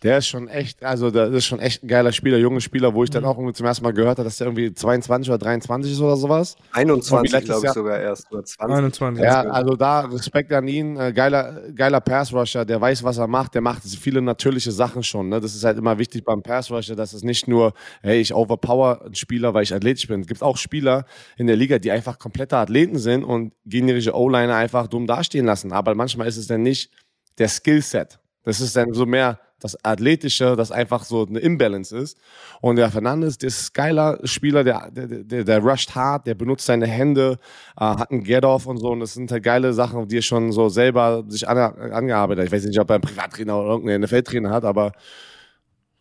der 0.03 0.19
ist 0.19 0.27
schon 0.27 0.49
echt, 0.49 0.83
also 0.83 1.11
das 1.11 1.31
ist 1.31 1.45
schon 1.45 1.61
echt 1.61 1.85
ein 1.85 1.89
geiler 1.89 2.11
Spieler, 2.11 2.39
junger 2.39 2.61
Spieler, 2.61 2.93
wo 2.93 3.05
ich 3.05 3.11
dann 3.11 3.23
mhm. 3.23 3.29
auch 3.29 3.37
irgendwie 3.37 3.55
zum 3.55 3.67
ersten 3.67 3.85
Mal 3.85 3.93
gehört 3.93 4.19
habe, 4.19 4.25
dass 4.25 4.37
der 4.37 4.49
irgendwie 4.49 4.75
22 4.75 5.31
oder 5.31 5.39
23 5.39 5.93
ist 5.93 6.01
oder 6.01 6.17
sowas. 6.17 6.57
21, 6.73 7.45
glaube 7.45 7.67
ich 7.67 7.73
sogar 7.73 8.01
erst, 8.01 8.31
oder 8.33 8.45
20. 8.45 8.77
21. 8.77 9.23
Ja, 9.23 9.43
also 9.43 9.77
da 9.77 10.01
Respekt 10.01 10.53
an 10.53 10.67
ihn, 10.67 10.97
äh, 10.97 11.13
geiler, 11.13 11.63
geiler 11.75 12.01
Pass-Rusher, 12.01 12.65
der 12.65 12.81
weiß, 12.81 13.05
was 13.05 13.19
er 13.19 13.29
macht, 13.29 13.55
der 13.55 13.61
macht 13.61 13.83
viele 13.85 14.21
natürliche 14.21 14.73
Sachen 14.73 15.03
schon. 15.03 15.29
Ne? 15.29 15.41
Das 15.41 15.55
ist 15.55 15.65
halt 15.65 15.79
immer 15.79 15.99
wichtig 15.99 16.25
beim 16.25 16.43
Pass-Rusher, 16.43 16.97
dass 16.97 17.13
es 17.13 17.23
nicht 17.23 17.47
nur, 17.47 17.73
hey, 18.03 18.21
ich 18.21 18.35
overpower 18.35 19.03
einen 19.05 19.15
Spieler, 19.15 19.55
weil 19.55 19.63
ich 19.63 19.75
athletisch 19.75 20.09
bin. 20.09 20.23
Es 20.23 20.27
gibt 20.27 20.43
auch 20.43 20.57
Spieler 20.57 21.05
in 21.37 21.47
der 21.47 21.57
Liga, 21.57 21.79
die 21.79 21.93
einfach 21.93 22.19
komplette 22.19 22.57
Athleten 22.57 22.99
sind 22.99 23.23
und 23.23 23.53
gegnerische 23.67 24.17
O-Liner 24.17 24.57
einfach 24.57 24.89
dumm 24.89 25.07
dastehen 25.07 25.47
lassen. 25.47 25.73
Aber 25.73 25.95
manchmal 25.95 26.27
ist 26.27 26.39
es 26.39 26.49
dann 26.49 26.63
nicht 26.63 26.91
der 27.39 27.49
Skillset. 27.49 28.19
Das 28.45 28.61
ist 28.61 28.75
dann 28.75 28.93
so 28.93 29.07
mehr 29.07 29.39
das 29.63 29.83
Athletische, 29.85 30.57
das 30.57 30.71
einfach 30.73 31.05
so 31.05 31.27
eine 31.27 31.39
Imbalance 31.39 31.97
ist. 31.97 32.19
Und 32.61 32.77
der 32.77 32.91
Fernandes, 32.91 33.39
der 33.39 33.49
ist 33.49 33.75
geiler 33.75 34.19
Spieler, 34.25 34.65
der, 34.65 34.91
der, 34.91 35.07
der, 35.07 35.45
der 35.45 35.59
rusht 35.61 35.95
hart, 35.95 36.27
der 36.27 36.35
benutzt 36.35 36.67
seine 36.67 36.87
Hände, 36.87 37.39
äh, 37.77 37.85
hat 37.85 38.11
einen 38.11 38.25
Get-Off 38.25 38.67
und 38.67 38.79
so. 38.79 38.91
Und 38.91 39.01
das 39.01 39.15
sind 39.15 39.31
halt 39.31 39.43
geile 39.43 39.73
Sachen, 39.73 40.09
die 40.09 40.19
er 40.19 40.23
schon 40.23 40.53
so 40.53 40.69
selber 40.69 41.25
sich 41.29 41.49
an, 41.49 41.59
angearbeitet 41.59 42.41
hat. 42.41 42.47
Ich 42.47 42.53
weiß 42.53 42.65
nicht, 42.65 42.81
ob 42.81 42.91
er 42.91 42.95
einen 42.95 43.03
Privattrainer 43.03 43.59
oder 43.59 43.71
irgendeinen 43.71 44.05
NFL-Trainer 44.05 44.51
hat, 44.51 44.65
aber 44.65 44.93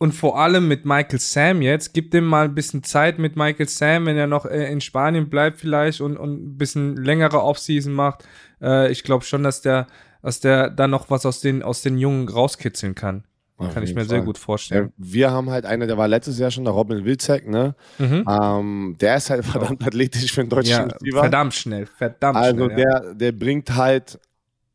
und 0.01 0.13
vor 0.13 0.39
allem 0.39 0.67
mit 0.67 0.83
Michael 0.83 1.19
Sam 1.19 1.61
jetzt, 1.61 1.93
gib 1.93 2.09
dem 2.09 2.25
mal 2.25 2.45
ein 2.45 2.55
bisschen 2.55 2.81
Zeit 2.81 3.19
mit 3.19 3.35
Michael 3.35 3.69
Sam, 3.69 4.07
wenn 4.07 4.17
er 4.17 4.25
noch 4.25 4.47
äh, 4.47 4.71
in 4.71 4.81
Spanien 4.81 5.29
bleibt 5.29 5.59
vielleicht 5.59 6.01
und, 6.01 6.17
und 6.17 6.43
ein 6.43 6.57
bisschen 6.57 6.95
längere 6.95 7.43
Offseason 7.43 7.93
macht. 7.93 8.27
Äh, 8.63 8.91
ich 8.91 9.03
glaube 9.03 9.25
schon, 9.25 9.43
dass 9.43 9.61
der, 9.61 9.85
dass 10.23 10.39
der 10.39 10.71
da 10.71 10.87
noch 10.87 11.11
was 11.11 11.27
aus 11.27 11.39
den, 11.39 11.61
aus 11.61 11.83
den 11.83 11.99
Jungen 11.99 12.27
rauskitzeln 12.27 12.95
kann. 12.95 13.25
Auf 13.61 13.73
Kann 13.73 13.83
ich 13.83 13.93
mir 13.93 14.01
Fall. 14.01 14.09
sehr 14.09 14.21
gut 14.21 14.37
vorstellen. 14.37 14.87
Ja, 14.87 14.93
wir 14.97 15.31
haben 15.31 15.49
halt 15.49 15.65
einen, 15.65 15.87
der 15.87 15.97
war 15.97 16.07
letztes 16.07 16.39
Jahr 16.39 16.51
schon, 16.51 16.63
der 16.63 16.73
Robin 16.73 17.05
Wilczek, 17.05 17.47
ne? 17.47 17.75
Mhm. 17.99 18.25
Ähm, 18.27 18.95
der 18.99 19.17
ist 19.17 19.29
halt 19.29 19.45
verdammt 19.45 19.85
athletisch 19.85 20.33
für 20.33 20.41
einen 20.41 20.49
deutschen 20.49 20.71
ja, 20.71 20.83
Receiver. 20.83 21.19
Verdammt 21.19 21.53
schnell, 21.53 21.85
verdammt 21.85 22.37
also 22.37 22.65
schnell. 22.65 22.85
Also 22.85 23.05
der, 23.05 23.13
der 23.13 23.31
bringt 23.31 23.75
halt 23.75 24.19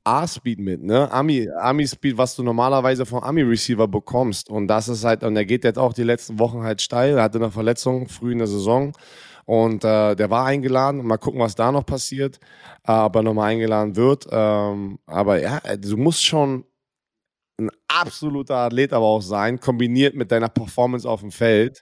A-Speed 0.05 0.61
mit, 0.61 0.85
ne? 0.85 1.11
Ami, 1.11 1.49
Ami-Speed, 1.51 2.17
was 2.17 2.37
du 2.37 2.45
normalerweise 2.45 3.05
vom 3.05 3.25
Ami-Receiver 3.25 3.89
bekommst. 3.89 4.49
Und 4.49 4.69
das 4.69 4.89
ist 4.89 5.05
halt, 5.05 5.25
und 5.25 5.37
er 5.37 5.45
geht 5.45 5.65
jetzt 5.65 5.79
auch 5.79 5.93
die 5.93 6.05
letzten 6.05 6.39
Wochen 6.39 6.63
halt 6.63 6.81
steil. 6.81 7.17
Er 7.17 7.25
hatte 7.25 7.39
eine 7.39 7.51
Verletzung 7.51 8.09
früh 8.09 8.33
in 8.33 8.39
der 8.39 8.47
Saison. 8.47 8.93
Und 9.47 9.85
äh, 9.85 10.15
der 10.15 10.31
war 10.31 10.47
eingeladen. 10.47 11.05
Mal 11.05 11.19
gucken, 11.19 11.41
was 11.41 11.57
da 11.57 11.73
noch 11.73 11.85
passiert. 11.85 12.39
Äh, 12.87 12.93
ob 12.93 13.17
er 13.17 13.23
nochmal 13.23 13.51
eingeladen 13.51 13.97
wird. 13.97 14.27
Ähm, 14.31 15.01
aber 15.07 15.41
ja, 15.41 15.61
du 15.77 15.97
musst 15.97 16.25
schon 16.25 16.65
ein 17.59 17.71
absoluter 17.89 18.57
Athlet 18.57 18.93
aber 18.93 19.07
auch 19.07 19.23
sein, 19.23 19.61
kombiniert 19.61 20.15
mit 20.15 20.31
deiner 20.31 20.49
Performance 20.49 21.09
auf 21.09 21.21
dem 21.21 21.31
Feld. 21.31 21.81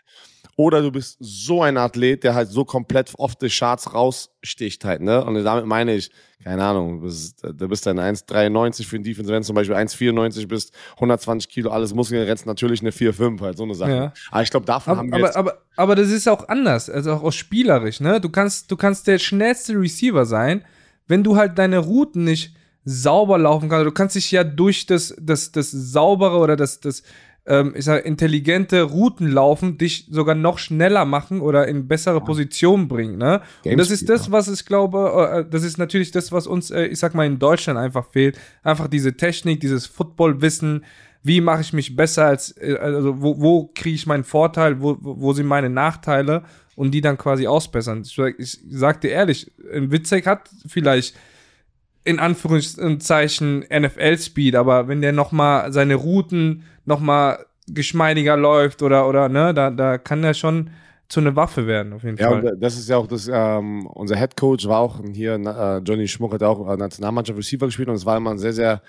Oder 0.57 0.83
du 0.83 0.93
bist 0.93 1.17
so 1.19 1.63
ein 1.63 1.77
Athlet, 1.77 2.23
der 2.23 2.35
halt 2.35 2.49
so 2.49 2.65
komplett 2.65 3.13
oft 3.19 3.43
die 3.43 3.49
Charts 3.49 3.93
raussticht 3.93 4.85
halt, 4.85 5.01
ne? 5.01 5.25
Und 5.25 5.43
damit 5.43 5.67
meine 5.67 5.97
ich, 5.97 6.13
keine 6.45 6.63
Ahnung, 6.63 7.01
du 7.01 7.07
bist, 7.07 7.43
du 7.43 7.69
bist 7.69 7.87
dann 7.87 7.99
1,93 7.99 8.87
für 8.87 8.97
den 8.97 9.03
Defense, 9.03 9.33
wenn 9.33 9.41
du 9.41 9.47
zum 9.47 9.57
Beispiel 9.57 9.75
1,94 9.75 10.47
bist, 10.47 10.73
120 10.95 11.51
Kilo, 11.51 11.71
alles 11.71 11.93
Muskeln, 11.93 12.25
rennst 12.25 12.47
natürlich 12.47 12.83
eine 12.83 12.91
4,5, 12.91 13.41
halt 13.41 13.57
so 13.57 13.65
eine 13.65 13.75
Sache. 13.75 13.91
Ja. 13.91 14.13
Aber 14.31 14.43
ich 14.43 14.51
glaube, 14.51 14.67
davon 14.67 14.93
aber, 14.93 15.01
haben 15.01 15.11
wir 15.11 15.17
aber, 15.17 15.37
aber, 15.37 15.63
aber 15.77 15.95
das 15.97 16.11
ist 16.11 16.29
auch 16.29 16.49
anders, 16.49 16.89
also 16.89 17.15
auch, 17.15 17.25
auch 17.25 17.33
spielerisch, 17.33 17.99
ne? 17.99 18.21
Du 18.21 18.29
kannst, 18.29 18.71
du 18.71 18.77
kannst 18.77 19.09
der 19.09 19.19
schnellste 19.19 19.73
Receiver 19.73 20.25
sein, 20.25 20.65
wenn 21.09 21.25
du 21.25 21.37
halt 21.37 21.59
deine 21.59 21.79
Routen 21.79 22.23
nicht 22.23 22.55
sauber 22.85 23.39
laufen 23.39 23.69
kannst. 23.69 23.87
Du 23.87 23.93
kannst 23.93 24.17
dich 24.17 24.31
ja 24.31 24.45
durch 24.45 24.87
das, 24.87 25.15
das, 25.21 25.53
das 25.53 25.71
saubere 25.71 26.37
oder 26.39 26.57
das, 26.57 26.81
das 26.81 27.03
ähm, 27.47 27.75
ich 27.77 27.85
sag, 27.85 28.05
intelligente 28.05 28.83
Routen 28.83 29.29
laufen, 29.29 29.77
dich 29.77 30.07
sogar 30.11 30.35
noch 30.35 30.59
schneller 30.59 31.05
machen 31.05 31.41
oder 31.41 31.69
in 31.69 31.89
bessere 31.89 32.19
ja. 32.19 32.25
Position 32.25 32.89
bringen. 32.89 33.19
Ne? 33.19 33.43
Und 33.65 33.77
das 33.77 33.91
ist 33.91 34.09
das, 34.09 34.31
was 34.31 34.49
ich 34.49 34.65
glaube, 34.65 35.45
äh, 35.47 35.51
das 35.51 35.63
ist 35.63 35.79
natürlich 35.79 36.11
das, 36.11 36.33
was 36.33 36.47
uns, 36.47 36.71
äh, 36.71 36.87
ich 36.87 36.99
sag 36.99 37.15
mal, 37.15 37.27
in 37.27 37.39
Deutschland 37.39 37.79
einfach 37.79 38.07
fehlt. 38.11 38.39
Einfach 38.63 38.89
diese 38.89 39.17
Technik, 39.17 39.61
dieses 39.61 39.87
Footballwissen. 39.87 40.85
Wie 41.23 41.41
mache 41.41 41.63
ich 41.63 41.73
mich 41.73 41.97
besser 41.97 42.27
als, 42.27 42.57
äh, 42.59 42.77
also 42.81 43.21
wo, 43.21 43.41
wo 43.41 43.71
kriege 43.75 43.95
ich 43.95 44.07
meinen 44.07 44.25
Vorteil, 44.25 44.81
wo, 44.81 44.97
wo 45.01 45.33
sind 45.35 45.47
meine 45.47 45.71
Nachteile 45.71 46.45
und 46.77 46.93
die 46.93 47.01
dann 47.01 47.19
quasi 47.19 47.47
ausbessern. 47.47 48.03
Ich, 48.05 48.19
ich 48.39 48.59
sag 48.71 49.01
dir 49.01 49.11
ehrlich, 49.11 49.53
ein 49.73 49.91
Witzek 49.91 50.27
hat 50.27 50.49
vielleicht 50.67 51.15
in 52.05 52.19
Anführungszeichen 52.19 53.65
NFL-Speed, 53.71 54.57
aber 54.57 54.89
wenn 54.89 55.01
der 55.01 55.13
nochmal 55.13 55.73
seine 55.73 55.95
Routen 55.95 56.65
nochmal 56.85 57.47
geschmeidiger 57.67 58.37
läuft 58.37 58.83
oder, 58.83 59.09
oder, 59.09 59.29
ne, 59.29 59.55
da, 59.55 59.71
da 59.71 59.97
kann 59.97 60.23
der 60.23 60.35
schon 60.35 60.71
zu 61.09 61.21
einer 61.21 61.35
Waffe 61.37 61.67
werden, 61.67 61.93
auf 61.95 62.03
jeden 62.03 62.17
ja, 62.19 62.29
Fall. 62.29 62.45
Ja, 62.45 62.53
das 62.55 62.77
ist 62.77 62.89
ja 62.89 62.99
auch 62.99 63.07
das, 63.07 63.31
ähm, 63.33 63.87
unser 63.87 64.17
Head 64.17 64.37
Coach 64.37 64.67
war 64.67 64.81
auch 64.81 65.01
hier, 65.13 65.35
äh, 65.35 65.79
Johnny 65.79 66.09
Schmuck 66.09 66.35
hat 66.35 66.43
auch 66.43 66.69
äh, 66.69 66.77
Nationalmannschaft 66.77 67.39
Receiver 67.39 67.67
gespielt 67.67 67.89
und 67.89 67.95
es 67.95 68.07
war 68.07 68.17
immer 68.17 68.31
ein 68.31 68.39
sehr, 68.39 68.53
sehr 68.53 68.83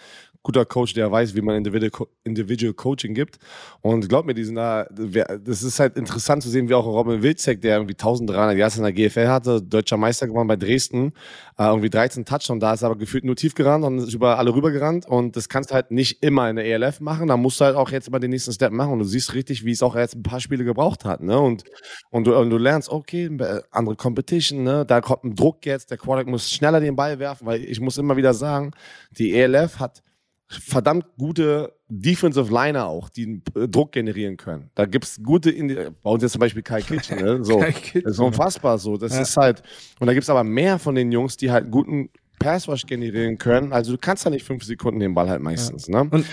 guter 0.45 0.63
Coach, 0.63 0.93
der 0.93 1.11
weiß, 1.11 1.35
wie 1.35 1.41
man 1.41 1.55
Individual, 1.55 2.07
Individual 2.23 2.73
Coaching 2.73 3.13
gibt. 3.13 3.39
Und 3.81 4.07
glaub 4.07 4.25
mir, 4.25 4.35
diesen, 4.35 4.55
das 4.55 5.63
ist 5.63 5.79
halt 5.79 5.97
interessant 5.97 6.43
zu 6.43 6.49
sehen, 6.49 6.69
wie 6.69 6.75
auch 6.75 6.85
Robin 6.85 7.23
Wilczek, 7.23 7.61
der 7.61 7.77
irgendwie 7.77 7.95
1300 7.95 8.55
Yards 8.55 8.77
in 8.77 8.83
der 8.83 8.93
GFL 8.93 9.27
hatte, 9.27 9.61
deutscher 9.61 9.97
Meister 9.97 10.27
geworden 10.27 10.47
bei 10.47 10.55
Dresden, 10.55 11.13
äh, 11.57 11.65
irgendwie 11.65 11.89
13 11.89 12.25
Touchdown, 12.25 12.59
da 12.59 12.73
ist 12.73 12.83
aber 12.83 12.95
gefühlt 12.95 13.25
nur 13.25 13.35
tief 13.35 13.55
gerannt 13.55 13.83
und 13.83 13.97
ist 13.97 14.13
über 14.13 14.37
alle 14.37 14.53
rübergerannt. 14.53 15.07
Und 15.07 15.35
das 15.35 15.49
kannst 15.49 15.71
du 15.71 15.75
halt 15.75 15.89
nicht 15.89 16.21
immer 16.23 16.47
in 16.49 16.57
der 16.57 16.65
ELF 16.65 16.99
machen. 17.01 17.27
Da 17.27 17.37
musst 17.37 17.59
du 17.59 17.65
halt 17.65 17.75
auch 17.75 17.89
jetzt 17.89 18.07
immer 18.07 18.19
den 18.19 18.29
nächsten 18.29 18.53
Step 18.53 18.71
machen. 18.71 18.93
Und 18.93 18.99
du 18.99 19.05
siehst 19.05 19.33
richtig, 19.33 19.65
wie 19.65 19.71
es 19.71 19.81
auch 19.81 19.95
jetzt 19.95 20.15
ein 20.15 20.23
paar 20.23 20.39
Spiele 20.39 20.63
gebraucht 20.63 21.05
hat. 21.05 21.21
Ne? 21.21 21.39
Und, 21.39 21.63
und, 22.11 22.27
du, 22.27 22.37
und 22.37 22.51
du 22.51 22.57
lernst, 22.57 22.89
okay, 22.89 23.35
andere 23.71 23.95
Competition, 23.95 24.63
ne? 24.63 24.85
da 24.85 25.01
kommt 25.01 25.23
ein 25.23 25.35
Druck 25.35 25.65
jetzt, 25.65 25.89
der 25.89 25.97
Quarterback 25.97 26.27
muss 26.27 26.51
schneller 26.51 26.79
den 26.79 26.95
Ball 26.95 27.17
werfen, 27.17 27.47
weil 27.47 27.63
ich 27.63 27.79
muss 27.79 27.97
immer 27.97 28.15
wieder 28.15 28.35
sagen, 28.35 28.71
die 29.17 29.33
ELF 29.33 29.79
hat 29.79 30.04
verdammt 30.47 31.05
gute 31.17 31.73
Defensive 31.87 32.51
Liner 32.51 32.87
auch, 32.87 33.09
die 33.09 33.41
Druck 33.53 33.91
generieren 33.91 34.37
können. 34.37 34.69
Da 34.75 34.85
gibt 34.85 35.05
es 35.05 35.21
gute, 35.23 35.51
bei 35.51 36.09
uns 36.09 36.23
jetzt 36.23 36.33
zum 36.33 36.39
Beispiel 36.39 36.61
Kai 36.61 36.81
Kitchen, 36.81 37.19
ne? 37.19 37.39
so, 37.43 37.59
Kitchen, 37.59 38.03
das 38.03 38.13
ist 38.13 38.19
unfassbar 38.19 38.77
so. 38.77 38.97
Das 38.97 39.13
ja. 39.13 39.21
ist 39.21 39.37
halt, 39.37 39.63
und 39.99 40.07
da 40.07 40.13
gibt 40.13 40.23
es 40.23 40.29
aber 40.29 40.43
mehr 40.43 40.79
von 40.79 40.95
den 40.95 41.11
Jungs, 41.11 41.37
die 41.37 41.51
halt 41.51 41.69
guten 41.71 42.09
Passwash 42.39 42.85
generieren 42.85 43.37
können. 43.37 43.73
Also 43.73 43.91
du 43.91 43.97
kannst 43.97 44.25
ja 44.25 44.31
nicht 44.31 44.45
fünf 44.45 44.63
Sekunden 44.63 44.99
den 44.99 45.13
Ball 45.13 45.29
halt 45.29 45.41
meistens. 45.41 45.87
Ja. 45.87 46.03
Ne? 46.03 46.09
Und, 46.11 46.25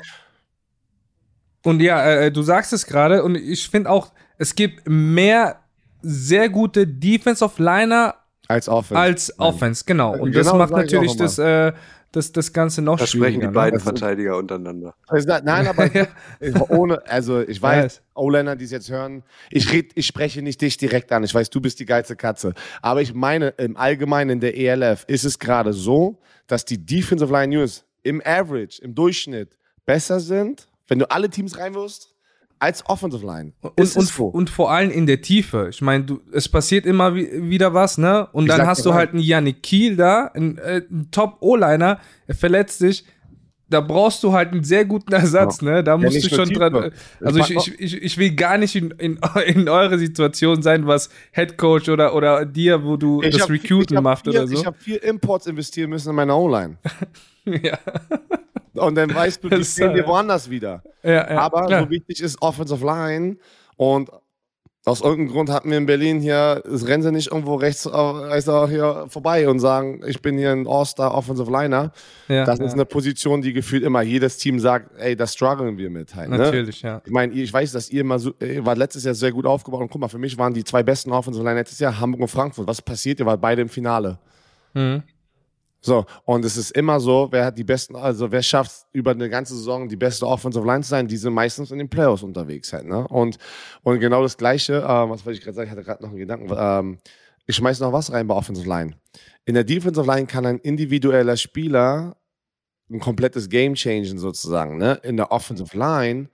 und 1.65 1.81
ja, 1.81 2.05
äh, 2.05 2.33
du 2.33 2.43
sagst 2.43 2.73
es 2.73 2.87
gerade 2.87 3.23
und 3.23 3.37
ich 3.37 3.69
finde 3.69 3.91
auch, 3.91 4.13
es 4.39 4.55
gibt 4.55 4.89
mehr 4.89 5.61
sehr 6.01 6.49
gute 6.49 6.87
Defensive 6.87 7.63
Liner 7.63 8.17
als 8.49 8.69
Offense. 8.69 9.01
Als 9.01 9.39
Offense, 9.39 9.85
genau. 9.87 10.13
Und 10.13 10.33
genau 10.33 10.45
das 10.45 10.53
macht 10.53 10.73
natürlich 10.73 11.17
das, 11.17 11.39
äh, 11.39 11.73
das, 12.13 12.31
das 12.31 12.53
Ganze 12.53 12.83
noch 12.83 12.99
da 12.99 13.07
sprechen 13.07 13.41
die 13.41 13.47
ne? 13.47 13.53
beiden 13.53 13.79
ne? 13.79 13.83
Verteidiger 13.83 14.37
untereinander. 14.37 14.95
Also, 15.09 15.29
nein, 15.43 15.67
aber 15.67 15.91
ohne, 16.69 17.05
also 17.07 17.41
ich 17.41 17.61
weiß, 17.61 18.03
O-Liner, 18.15 18.55
die 18.55 18.65
es 18.65 18.71
jetzt 18.71 18.91
hören, 18.91 19.23
ich, 19.51 19.73
red, 19.73 19.93
ich 19.95 20.07
spreche 20.07 20.43
nicht 20.43 20.61
dich 20.61 20.77
direkt 20.77 21.11
an. 21.13 21.25
Ich 21.25 21.35
weiß, 21.35 21.51
du 21.51 21.61
bist 21.61 21.81
die 21.81 21.87
geilste 21.87 22.15
Katze. 22.15 22.55
Aber 22.83 23.01
ich 23.01 23.15
meine, 23.15 23.49
im 23.59 23.77
Allgemeinen 23.77 24.31
in 24.31 24.41
der 24.41 24.57
ELF 24.57 25.05
ist 25.09 25.25
es 25.25 25.39
gerade 25.39 25.73
so, 25.73 26.21
dass 26.47 26.65
die 26.65 26.85
Defensive 26.85 27.33
Line 27.33 27.57
News 27.57 27.85
im 28.03 28.21
Average, 28.25 28.83
im 28.83 28.95
Durchschnitt 28.95 29.57
besser 29.87 30.21
sind, 30.21 30.69
wenn 30.89 30.99
du 30.99 31.11
alle 31.11 31.31
Teams 31.31 31.57
reinwirfst, 31.57 32.12
als 32.63 32.87
Offensive 32.87 33.27
Line. 33.27 33.53
Und, 33.61 33.97
und, 33.97 34.21
und, 34.21 34.51
vor 34.51 34.71
allem 34.71 34.93
in 34.93 35.07
der 35.07 35.21
Tiefe. 35.21 35.67
Ich 35.71 35.83
meine, 35.83 36.21
es 36.33 36.49
passiert 36.49 36.87
immer 36.87 37.17
wieder 37.17 37.75
was, 37.75 37.99
ne? 37.99 38.29
Und 38.31 38.45
ich 38.45 38.53
dann 38.53 38.69
hast 38.69 38.87
du 38.87 38.95
halt 38.95 39.11
einen 39.11 39.19
Yannick 39.19 39.65
Kiel 39.65 39.97
da, 39.97 40.27
einen, 40.27 40.59
äh, 40.59 40.83
einen 40.89 41.11
Top-O-Liner, 41.11 41.99
er 42.29 42.35
verletzt 42.37 42.79
sich. 42.79 43.05
Da 43.69 43.81
brauchst 43.81 44.23
du 44.23 44.33
halt 44.33 44.53
einen 44.53 44.63
sehr 44.63 44.85
guten 44.85 45.13
Ersatz, 45.13 45.61
ja. 45.61 45.73
ne? 45.73 45.85
Da 45.85 45.97
musst 45.97 46.15
ja, 46.15 46.29
du 46.29 46.37
schon 46.37 46.51
dran. 46.51 46.93
Also 47.21 47.41
ich, 47.41 47.51
ich, 47.51 47.81
ich, 47.81 48.03
ich 48.03 48.19
will 48.19 48.33
gar 48.37 48.59
nicht 48.59 48.77
in, 48.77 48.93
in, 48.93 49.19
in 49.47 49.69
eure 49.69 49.99
Situation 49.99 50.63
sein, 50.63 50.87
was 50.87 51.11
Head 51.33 51.59
Coach 51.59 51.89
oder, 51.89 52.15
oder 52.15 52.47
dir, 52.47 52.85
wo 52.85 52.97
du 52.97 53.23
ich 53.23 53.37
das 53.37 53.51
Recruiten 53.51 54.01
machst 54.01 54.29
oder 54.29 54.47
so. 54.47 54.55
Ich 54.55 54.67
habe 54.67 54.77
vier 54.79 55.03
Imports 55.03 55.49
investieren 55.49 55.91
müssen 55.91 56.11
in 56.11 56.15
meine 56.15 56.35
O-Line. 56.37 56.77
ja. 57.45 57.77
Und 58.75 58.95
dann 58.95 59.15
weißt 59.15 59.45
du, 59.45 59.49
die 59.49 59.65
stehen 59.65 59.95
dir 59.95 60.07
woanders 60.07 60.49
wieder. 60.49 60.83
Ja, 61.03 61.13
ja, 61.13 61.39
Aber 61.39 61.67
klar. 61.67 61.85
so 61.85 61.91
wichtig 61.91 62.21
ist 62.21 62.41
Offensive 62.41 62.85
Line. 62.85 63.37
Und 63.77 64.11
aus 64.85 65.01
irgendeinem 65.01 65.29
Grund 65.29 65.51
hatten 65.51 65.71
wir 65.71 65.79
in 65.79 65.87
Berlin 65.87 66.21
hier, 66.21 66.61
es 66.67 66.89
rennen 66.89 67.05
sie 67.05 67.13
nicht 67.13 67.31
irgendwo 67.31 67.55
rechts 67.55 67.87
also 67.87 68.67
hier 68.67 69.07
vorbei 69.09 69.49
und 69.49 69.61
sagen, 69.61 70.03
ich 70.07 70.21
bin 70.21 70.37
hier 70.37 70.51
ein 70.51 70.67
All-Star 70.67 71.15
Offensive 71.15 71.49
Liner. 71.51 71.93
Ja, 72.27 72.45
das 72.45 72.59
ist 72.59 72.73
eine 72.73 72.85
Position, 72.85 73.43
die 73.43 73.53
gefühlt 73.53 73.85
immer 73.85 74.03
jedes 74.03 74.39
Team 74.39 74.59
sagt, 74.59 74.91
ey, 74.99 75.15
da 75.15 75.29
strugglen 75.29 75.79
wir 75.79 75.89
mit 75.89 76.17
halt. 76.17 76.31
Ne? 76.31 76.39
Natürlich, 76.39 76.83
ja. 76.83 77.01
Ich 77.05 77.13
meine, 77.13 77.33
ich 77.33 77.53
weiß, 77.53 77.71
dass 77.71 77.91
ihr 77.91 78.01
immer 78.01 78.19
so, 78.19 78.33
ihr 78.41 78.67
war 78.67 78.75
letztes 78.75 79.05
Jahr 79.05 79.15
sehr 79.15 79.31
gut 79.31 79.47
aufgebaut 79.47 79.83
und 79.83 79.89
guck 79.89 80.01
mal, 80.01 80.09
für 80.09 80.19
mich 80.19 80.37
waren 80.37 80.53
die 80.53 80.65
zwei 80.65 80.83
besten 80.83 81.13
Offensive 81.13 81.45
Liner 81.45 81.61
letztes 81.61 81.79
Jahr 81.79 82.01
Hamburg 82.01 82.23
und 82.23 82.29
Frankfurt. 82.29 82.67
Was 82.67 82.83
passiert? 82.83 83.21
Ihr 83.21 83.27
wart 83.27 83.41
beide 83.41 83.63
im 83.63 83.69
Finale. 83.69 84.19
Mhm. 84.75 85.05
So, 85.85 86.07
und 86.25 86.45
es 86.45 86.57
ist 86.57 86.71
immer 86.71 87.01
so, 87.01 87.27
wer 87.33 87.47
hat 87.47 87.59
die 87.59 87.65
besten, 87.65 87.97
also 87.97 88.31
wer 88.31 88.43
schafft 88.43 88.87
über 88.93 89.11
eine 89.11 89.29
ganze 89.29 89.57
Saison 89.57 89.89
die 89.89 89.97
beste 89.97 90.27
Offensive 90.27 90.65
Line 90.65 90.83
zu 90.83 90.91
sein, 90.91 91.09
die 91.09 91.17
sind 91.17 91.35
meistens 91.35 91.73
in 91.73 91.79
den 91.79 91.89
Playoffs 91.89 92.23
unterwegs 92.23 92.73
halt, 92.73 92.87
ne? 92.87 93.07
Und, 93.09 93.37
und 93.83 93.99
genau 93.99 94.23
das 94.23 94.37
Gleiche, 94.37 94.75
äh, 94.75 94.87
was 94.87 95.27
wollte 95.27 95.39
ich 95.39 95.45
gerade 95.45 95.57
sagen, 95.57 95.67
ich 95.67 95.73
hatte 95.73 95.83
gerade 95.83 96.03
noch 96.05 96.11
einen 96.11 96.21
Gedanken, 96.21 96.55
ähm, 96.57 96.99
ich 97.47 97.57
schmeiß 97.57 97.81
noch 97.81 97.93
was 97.93 98.13
rein 98.13 98.29
bei 98.29 98.35
Offensive 98.35 98.69
Line. 98.69 98.95
In 99.45 99.55
der 99.55 99.65
Defensive 99.65 100.07
Line 100.07 100.27
kann 100.27 100.47
ein 100.47 100.59
individueller 100.59 101.37
Spieler 101.37 102.17
ein 102.89 103.01
komplettes 103.01 103.49
Game 103.49 103.75
changen 103.75 104.19
sozusagen, 104.19 104.79
ne? 104.79 105.01
In 105.03 105.17
der 105.17 105.33
Offensive 105.33 105.77
Line 105.77 106.29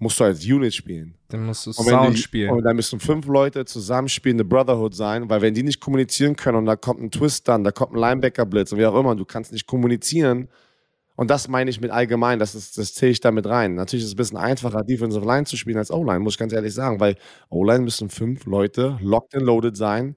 musst 0.00 0.18
du 0.18 0.24
als 0.24 0.44
Unit 0.44 0.74
spielen. 0.74 1.14
Dann 1.28 1.44
musst 1.44 1.66
du 1.66 1.72
Sound 1.72 2.16
die, 2.16 2.20
spielen. 2.20 2.50
Und 2.50 2.64
dann 2.64 2.74
müssen 2.74 2.98
fünf 2.98 3.26
Leute 3.26 3.66
zusammenspielen, 3.66 4.36
eine 4.36 4.44
Brotherhood 4.44 4.94
sein, 4.94 5.28
weil 5.28 5.42
wenn 5.42 5.54
die 5.54 5.62
nicht 5.62 5.78
kommunizieren 5.78 6.36
können 6.36 6.56
und 6.56 6.64
da 6.64 6.74
kommt 6.74 7.00
ein 7.00 7.10
Twist 7.10 7.46
dann, 7.46 7.62
da 7.62 7.70
kommt 7.70 7.92
ein 7.92 7.98
Linebacker-Blitz 7.98 8.72
und 8.72 8.78
wie 8.78 8.86
auch 8.86 8.98
immer, 8.98 9.14
du 9.14 9.26
kannst 9.26 9.52
nicht 9.52 9.66
kommunizieren. 9.66 10.48
Und 11.16 11.30
das 11.30 11.48
meine 11.48 11.68
ich 11.68 11.82
mit 11.82 11.90
allgemein, 11.90 12.38
das, 12.38 12.54
ist, 12.54 12.78
das 12.78 12.94
zähle 12.94 13.12
ich 13.12 13.20
damit 13.20 13.46
rein. 13.46 13.74
Natürlich 13.74 14.04
ist 14.04 14.08
es 14.08 14.14
ein 14.14 14.16
bisschen 14.16 14.38
einfacher, 14.38 14.82
Defensive 14.82 15.24
Line 15.24 15.44
zu 15.44 15.58
spielen 15.58 15.76
als 15.76 15.90
O-Line, 15.90 16.20
muss 16.20 16.34
ich 16.34 16.38
ganz 16.38 16.54
ehrlich 16.54 16.72
sagen, 16.72 16.98
weil 16.98 17.16
O-Line 17.50 17.84
müssen 17.84 18.08
fünf 18.08 18.46
Leute 18.46 18.98
locked 19.02 19.34
and 19.34 19.44
loaded 19.44 19.76
sein, 19.76 20.16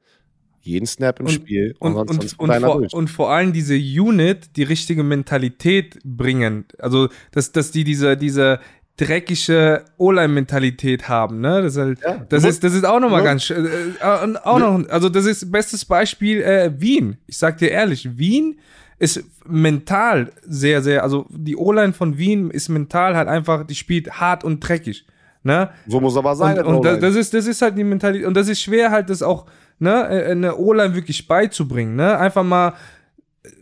jeden 0.62 0.86
Snap 0.86 1.20
im 1.20 1.26
und, 1.26 1.32
Spiel. 1.34 1.76
Und, 1.80 1.96
und, 1.96 2.10
und, 2.10 2.40
und, 2.40 2.54
vor, 2.62 2.94
und, 2.94 3.08
vor, 3.10 3.32
allem 3.32 3.52
diese 3.52 3.76
Unit 3.76 4.56
die 4.56 4.64
richtige 4.64 5.04
Mentalität 5.04 6.00
bringen. 6.06 6.66
Also, 6.80 7.10
dass, 7.32 7.52
dass 7.52 7.72
die 7.72 7.84
diese, 7.84 8.16
diese 8.16 8.62
dreckige 8.98 9.86
O-Line-Mentalität 9.98 11.10
haben, 11.10 11.42
ne? 11.42 11.64
Das, 11.64 11.74
ist, 11.74 11.80
halt, 11.80 12.00
ja, 12.02 12.26
das, 12.30 12.44
ist, 12.44 12.64
das 12.64 12.74
ist 12.74 12.86
auch 12.86 13.00
nochmal 13.00 13.24
ganz, 13.24 13.50
äh, 13.50 13.56
äh, 13.56 14.38
auch 14.44 14.60
noch, 14.60 14.88
also 14.90 15.10
das 15.10 15.26
ist 15.26 15.52
bestes 15.52 15.84
Beispiel 15.84 16.42
äh, 16.42 16.72
Wien. 16.80 17.18
Ich 17.26 17.38
sag 17.38 17.58
dir 17.58 17.72
ehrlich, 17.72 18.18
Wien 18.18 18.60
ist 19.00 19.24
mental 19.48 20.32
sehr, 20.44 20.82
sehr, 20.84 21.04
also 21.04 21.26
die 21.30 21.58
O-Line 21.58 21.94
von 21.94 22.18
Wien 22.18 22.52
ist 22.52 22.70
mental 22.70 23.16
halt 23.16 23.28
einfach, 23.28 23.66
die 23.66 23.76
spielt 23.76 24.20
hart 24.20 24.44
und 24.44 24.60
dreckig, 24.60 25.08
ne? 25.42 25.72
So 25.88 26.00
muss 26.00 26.16
aber 26.16 26.36
sein. 26.36 26.60
Und, 26.60 26.76
und 26.76 26.86
das, 26.86 27.00
das, 27.00 27.16
ist, 27.16 27.34
das 27.34 27.48
ist 27.48 27.64
halt 27.64 27.76
die 27.76 27.84
Mentalität, 27.84 28.28
und 28.28 28.38
das 28.38 28.48
ist 28.48 28.62
schwer 28.62 28.92
halt, 28.92 29.10
das 29.10 29.24
auch, 29.24 29.48
ne, 29.80 30.08
äh, 30.08 30.32
eine 30.32 30.56
O-Line 30.56 30.94
wirklich 30.94 31.28
beizubringen, 31.28 31.96
ne? 31.96 32.16
Einfach 32.20 32.44
mal 32.44 32.74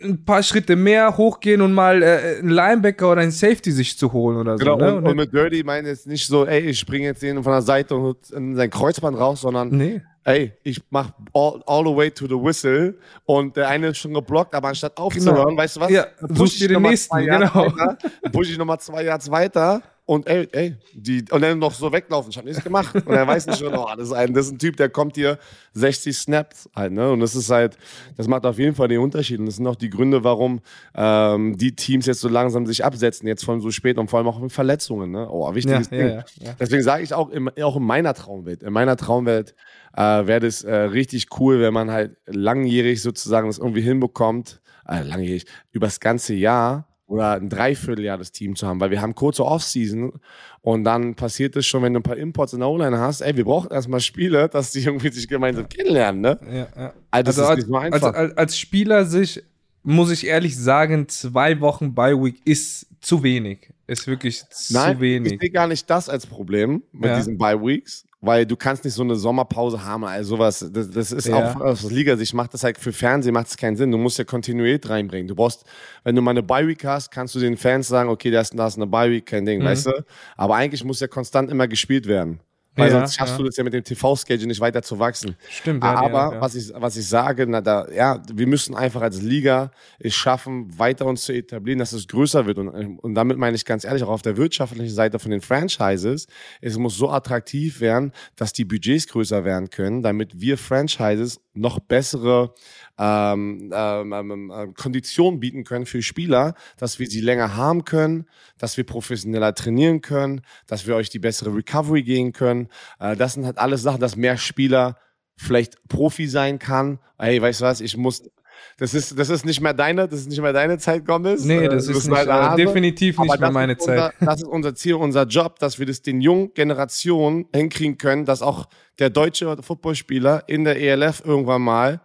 ein 0.03 0.23
paar 0.23 0.43
Schritte 0.43 0.75
mehr 0.75 1.17
hochgehen 1.17 1.61
und 1.61 1.73
mal 1.73 2.03
äh, 2.03 2.37
einen 2.39 2.49
Linebacker 2.49 3.11
oder 3.11 3.21
einen 3.21 3.31
Safety 3.31 3.71
sich 3.71 3.97
zu 3.97 4.13
holen 4.13 4.37
oder 4.37 4.57
so. 4.57 4.63
Genau, 4.63 4.77
ne? 4.77 4.95
und, 4.95 5.07
und, 5.07 5.15
mit 5.15 5.33
Dirty 5.33 5.63
meine 5.63 5.89
ich 5.89 5.97
jetzt 5.97 6.07
nicht 6.07 6.27
so, 6.27 6.45
ey, 6.45 6.59
ich 6.59 6.77
springe 6.77 7.05
jetzt 7.05 7.23
den 7.23 7.41
von 7.41 7.51
der 7.51 7.63
Seite 7.63 7.95
und 7.95 8.29
in 8.29 8.55
sein 8.55 8.69
Kreuzband 8.69 9.17
raus, 9.17 9.41
sondern 9.41 9.69
nee. 9.69 10.01
ey, 10.23 10.53
ich 10.63 10.81
mach 10.91 11.09
all, 11.33 11.63
all 11.65 11.83
the 11.83 11.95
way 11.95 12.11
to 12.11 12.27
the 12.27 12.35
whistle 12.35 12.95
und 13.25 13.57
der 13.57 13.69
eine 13.69 13.87
ist 13.87 13.97
schon 13.97 14.13
geblockt, 14.13 14.53
aber 14.53 14.67
anstatt 14.67 14.97
aufzuhören, 14.97 15.49
genau. 15.49 15.57
weißt 15.57 15.77
du 15.77 15.79
was? 15.79 15.89
Ja, 15.89 16.05
such 16.29 16.59
dir 16.59 16.67
den 16.67 16.81
nächsten, 16.83 17.17
genau. 17.17 17.55
Weiter, 17.55 17.97
push 18.31 18.51
ich 18.51 18.57
nochmal 18.59 18.79
zwei 18.79 19.03
Yards 19.03 19.31
weiter 19.31 19.81
und 20.05 20.27
ey, 20.27 20.47
ey, 20.51 20.75
die, 20.93 21.23
und 21.31 21.41
dann 21.41 21.59
noch 21.59 21.73
so 21.73 21.91
weglaufen. 21.91 22.31
Ich 22.31 22.37
habe 22.37 22.47
nichts 22.47 22.63
gemacht. 22.63 22.93
Und 22.95 23.13
er 23.13 23.25
weiß 23.25 23.47
nicht 23.47 23.59
schon, 23.59 23.73
oh, 23.73 23.87
das 23.95 24.07
ist, 24.07 24.13
ein, 24.13 24.33
das 24.33 24.47
ist 24.47 24.53
ein 24.53 24.59
Typ, 24.59 24.75
der 24.75 24.89
kommt 24.89 25.15
hier 25.15 25.37
60 25.73 26.17
Snaps 26.17 26.69
halt, 26.75 26.91
ne? 26.91 27.11
Und 27.11 27.19
das 27.19 27.35
ist 27.35 27.49
halt, 27.49 27.77
das 28.17 28.27
macht 28.27 28.45
auf 28.45 28.57
jeden 28.57 28.75
Fall 28.75 28.87
den 28.87 28.99
Unterschied. 28.99 29.39
Und 29.39 29.45
das 29.45 29.55
sind 29.55 29.67
auch 29.67 29.75
die 29.75 29.89
Gründe, 29.89 30.23
warum 30.23 30.61
ähm, 30.95 31.57
die 31.57 31.75
Teams 31.75 32.07
jetzt 32.07 32.19
so 32.19 32.29
langsam 32.29 32.65
sich 32.65 32.83
absetzen, 32.83 33.27
jetzt 33.27 33.45
von 33.45 33.61
so 33.61 33.71
spät 33.71 33.97
und 33.97 34.09
vor 34.09 34.19
allem 34.19 34.27
auch 34.27 34.39
mit 34.39 34.51
Verletzungen, 34.51 35.11
ne? 35.11 35.29
Oh, 35.29 35.53
wichtiges 35.53 35.89
ja, 35.91 35.97
Ding. 35.97 36.07
Ja, 36.07 36.25
ja, 36.39 36.55
Deswegen 36.59 36.83
sage 36.83 37.03
ich 37.03 37.13
auch, 37.13 37.29
im, 37.29 37.49
auch 37.61 37.77
in 37.77 37.83
meiner 37.83 38.13
Traumwelt, 38.13 38.63
in 38.63 38.73
meiner 38.73 38.97
Traumwelt 38.97 39.55
äh, 39.95 40.01
wäre 40.01 40.39
das 40.39 40.63
äh, 40.63 40.73
richtig 40.73 41.27
cool, 41.39 41.61
wenn 41.61 41.73
man 41.73 41.91
halt 41.91 42.17
langjährig 42.25 43.01
sozusagen 43.01 43.47
das 43.47 43.59
irgendwie 43.59 43.81
hinbekommt, 43.81 44.61
äh, 44.87 45.03
langjährig, 45.03 45.45
übers 45.71 45.99
ganze 45.99 46.33
Jahr 46.33 46.90
oder 47.11 47.33
ein 47.33 47.49
Dreivierteljahr 47.49 48.17
das 48.17 48.31
Team 48.31 48.55
zu 48.55 48.65
haben, 48.65 48.79
weil 48.79 48.89
wir 48.89 49.01
haben 49.01 49.15
kurze 49.15 49.43
Offseason 49.45 50.13
und 50.61 50.85
dann 50.85 51.15
passiert 51.15 51.57
es 51.57 51.65
schon, 51.65 51.83
wenn 51.83 51.93
du 51.93 51.99
ein 51.99 52.03
paar 52.03 52.15
Imports 52.15 52.53
in 52.53 52.59
der 52.59 52.69
O-Line 52.69 52.97
hast, 52.97 53.19
ey, 53.19 53.35
wir 53.35 53.43
brauchen 53.43 53.69
erstmal 53.69 53.99
Spiele, 53.99 54.47
dass 54.47 54.71
die 54.71 54.79
irgendwie 54.79 55.11
sich 55.11 55.27
gemeinsam 55.27 55.67
kennenlernen, 55.67 56.21
ne? 56.21 56.39
Ja, 56.45 56.67
ja. 56.81 56.93
Also, 57.11 57.43
also, 57.43 57.67
so 57.67 57.75
als, 57.75 58.03
als, 58.03 58.37
als, 58.37 58.57
Spieler 58.57 59.05
sich, 59.05 59.43
muss 59.83 60.09
ich 60.09 60.25
ehrlich 60.25 60.57
sagen, 60.57 61.09
zwei 61.09 61.59
Wochen 61.59 61.93
bei 61.93 62.13
Week 62.13 62.37
ist 62.45 62.87
zu 63.01 63.23
wenig. 63.23 63.69
Ist 63.87 64.07
wirklich 64.07 64.47
zu 64.49 64.73
Nein, 64.73 65.01
wenig. 65.01 65.33
Ich 65.33 65.39
sehe 65.41 65.49
gar 65.49 65.67
nicht 65.67 65.89
das 65.89 66.07
als 66.07 66.25
Problem 66.25 66.81
mit 66.93 67.09
ja. 67.09 67.17
diesen 67.17 67.37
Bye 67.37 67.61
Weeks, 67.61 68.05
weil 68.21 68.45
du 68.45 68.55
kannst 68.55 68.85
nicht 68.85 68.93
so 68.93 69.01
eine 69.01 69.15
Sommerpause 69.15 69.83
haben, 69.83 70.05
also 70.05 70.35
sowas. 70.35 70.65
Das, 70.71 70.91
das 70.91 71.11
ist 71.11 71.27
ja. 71.27 71.53
auch 71.53 71.59
aus 71.59 71.89
Liga-Sicht 71.89 72.35
macht 72.35 72.53
das 72.53 72.63
halt 72.63 72.77
für 72.77 72.93
Fernsehen 72.93 73.33
macht 73.33 73.47
es 73.47 73.57
keinen 73.57 73.75
Sinn. 73.75 73.91
Du 73.91 73.97
musst 73.97 74.19
ja 74.19 74.23
Kontinuität 74.23 74.89
reinbringen. 74.89 75.27
Du 75.27 75.35
brauchst, 75.35 75.65
wenn 76.03 76.15
du 76.15 76.21
mal 76.21 76.31
eine 76.31 76.43
Bye-Week 76.43 76.85
hast, 76.85 77.09
kannst 77.09 77.33
du 77.33 77.39
den 77.39 77.57
Fans 77.57 77.87
sagen, 77.87 78.09
okay, 78.09 78.29
da 78.29 78.41
ist, 78.41 78.57
da 78.57 78.67
ist 78.67 78.77
eine 78.77 78.87
Bye-Week, 78.87 79.25
kein 79.25 79.45
Ding, 79.45 79.61
mhm. 79.61 79.65
weißt 79.65 79.87
du? 79.87 80.05
Aber 80.37 80.55
eigentlich 80.55 80.83
muss 80.83 80.99
ja 80.99 81.07
konstant 81.07 81.49
immer 81.49 81.67
gespielt 81.67 82.05
werden. 82.05 82.39
Weil 82.75 82.89
ja, 82.89 82.99
sonst 82.99 83.15
schaffst 83.15 83.33
ja. 83.33 83.37
du 83.37 83.43
das 83.43 83.57
ja 83.57 83.65
mit 83.65 83.73
dem 83.73 83.83
TV-Schedule 83.83 84.47
nicht 84.47 84.61
weiter 84.61 84.81
zu 84.81 84.97
wachsen. 84.97 85.35
Stimmt. 85.49 85.83
Ja, 85.83 85.95
Aber 85.95 86.39
Was, 86.39 86.55
ich, 86.55 86.71
was 86.73 86.95
ich 86.95 87.07
sage, 87.07 87.45
na, 87.45 87.59
da, 87.59 87.85
ja, 87.91 88.21
wir 88.33 88.47
müssen 88.47 88.75
einfach 88.75 89.01
als 89.01 89.21
Liga 89.21 89.71
es 89.99 90.15
schaffen, 90.15 90.79
weiter 90.79 91.05
uns 91.05 91.23
zu 91.23 91.33
etablieren, 91.33 91.79
dass 91.79 91.91
es 91.91 92.07
größer 92.07 92.45
wird. 92.45 92.59
Und, 92.59 92.69
und 92.69 93.13
damit 93.13 93.37
meine 93.37 93.57
ich 93.57 93.65
ganz 93.65 93.83
ehrlich, 93.83 94.03
auch 94.03 94.09
auf 94.09 94.21
der 94.21 94.37
wirtschaftlichen 94.37 94.93
Seite 94.93 95.19
von 95.19 95.31
den 95.31 95.41
Franchises, 95.41 96.27
es 96.61 96.77
muss 96.77 96.95
so 96.95 97.09
attraktiv 97.09 97.81
werden, 97.81 98.13
dass 98.37 98.53
die 98.53 98.63
Budgets 98.63 99.07
größer 99.07 99.43
werden 99.43 99.69
können, 99.69 100.01
damit 100.01 100.39
wir 100.39 100.57
Franchises 100.57 101.41
noch 101.53 101.79
bessere 101.79 102.53
ähm, 103.01 103.71
ähm, 103.73 104.13
ähm, 104.13 104.53
ähm, 104.55 104.73
Konditionen 104.75 105.39
bieten 105.39 105.63
können 105.63 105.87
für 105.87 106.03
Spieler, 106.03 106.53
dass 106.77 106.99
wir 106.99 107.07
sie 107.07 107.19
länger 107.19 107.55
haben 107.55 107.83
können, 107.83 108.27
dass 108.59 108.77
wir 108.77 108.83
professioneller 108.83 109.55
trainieren 109.55 110.01
können, 110.01 110.41
dass 110.67 110.85
wir 110.85 110.95
euch 110.95 111.09
die 111.09 111.17
bessere 111.17 111.55
Recovery 111.55 112.03
gehen 112.03 112.31
können. 112.31 112.67
Äh, 112.99 113.15
das 113.15 113.33
sind 113.33 113.45
halt 113.45 113.57
alles 113.57 113.81
Sachen, 113.81 113.99
dass 113.99 114.15
mehr 114.15 114.37
Spieler 114.37 114.97
vielleicht 115.35 115.77
Profi 115.87 116.27
sein 116.27 116.59
kann. 116.59 116.99
Hey, 117.17 117.41
weißt 117.41 117.61
du 117.61 117.65
was, 117.65 117.81
ich 117.81 117.97
muss 117.97 118.29
das 118.77 118.93
ist, 118.93 119.17
das 119.17 119.29
ist 119.29 119.45
nicht 119.45 119.61
mehr 119.61 119.73
deine, 119.73 120.07
das 120.07 120.19
ist 120.19 120.29
nicht 120.29 120.41
mehr 120.41 120.53
deine 120.53 120.77
Zeit, 120.77 121.03
Gomez. 121.03 121.43
Nee, 121.43 121.67
das 121.67 121.87
äh, 121.87 121.93
ist 121.93 122.07
nicht, 122.07 122.27
äh, 122.27 122.55
definitiv 122.55 123.17
nicht 123.17 123.39
mehr 123.39 123.49
meine 123.49 123.73
unser, 123.73 123.85
Zeit. 123.85 124.13
Das 124.19 124.41
ist 124.41 124.47
unser 124.47 124.75
Ziel, 124.75 124.93
unser 124.93 125.23
Job, 125.23 125.57
dass 125.57 125.79
wir 125.79 125.87
das 125.87 126.03
den 126.03 126.21
jungen 126.21 126.53
Generationen 126.53 127.47
hinkriegen 127.55 127.97
können, 127.97 128.25
dass 128.25 128.43
auch 128.43 128.67
der 128.99 129.09
deutsche 129.09 129.57
Footballspieler 129.63 130.43
in 130.47 130.65
der 130.65 130.79
ELF 130.79 131.23
irgendwann 131.25 131.63
mal 131.63 132.01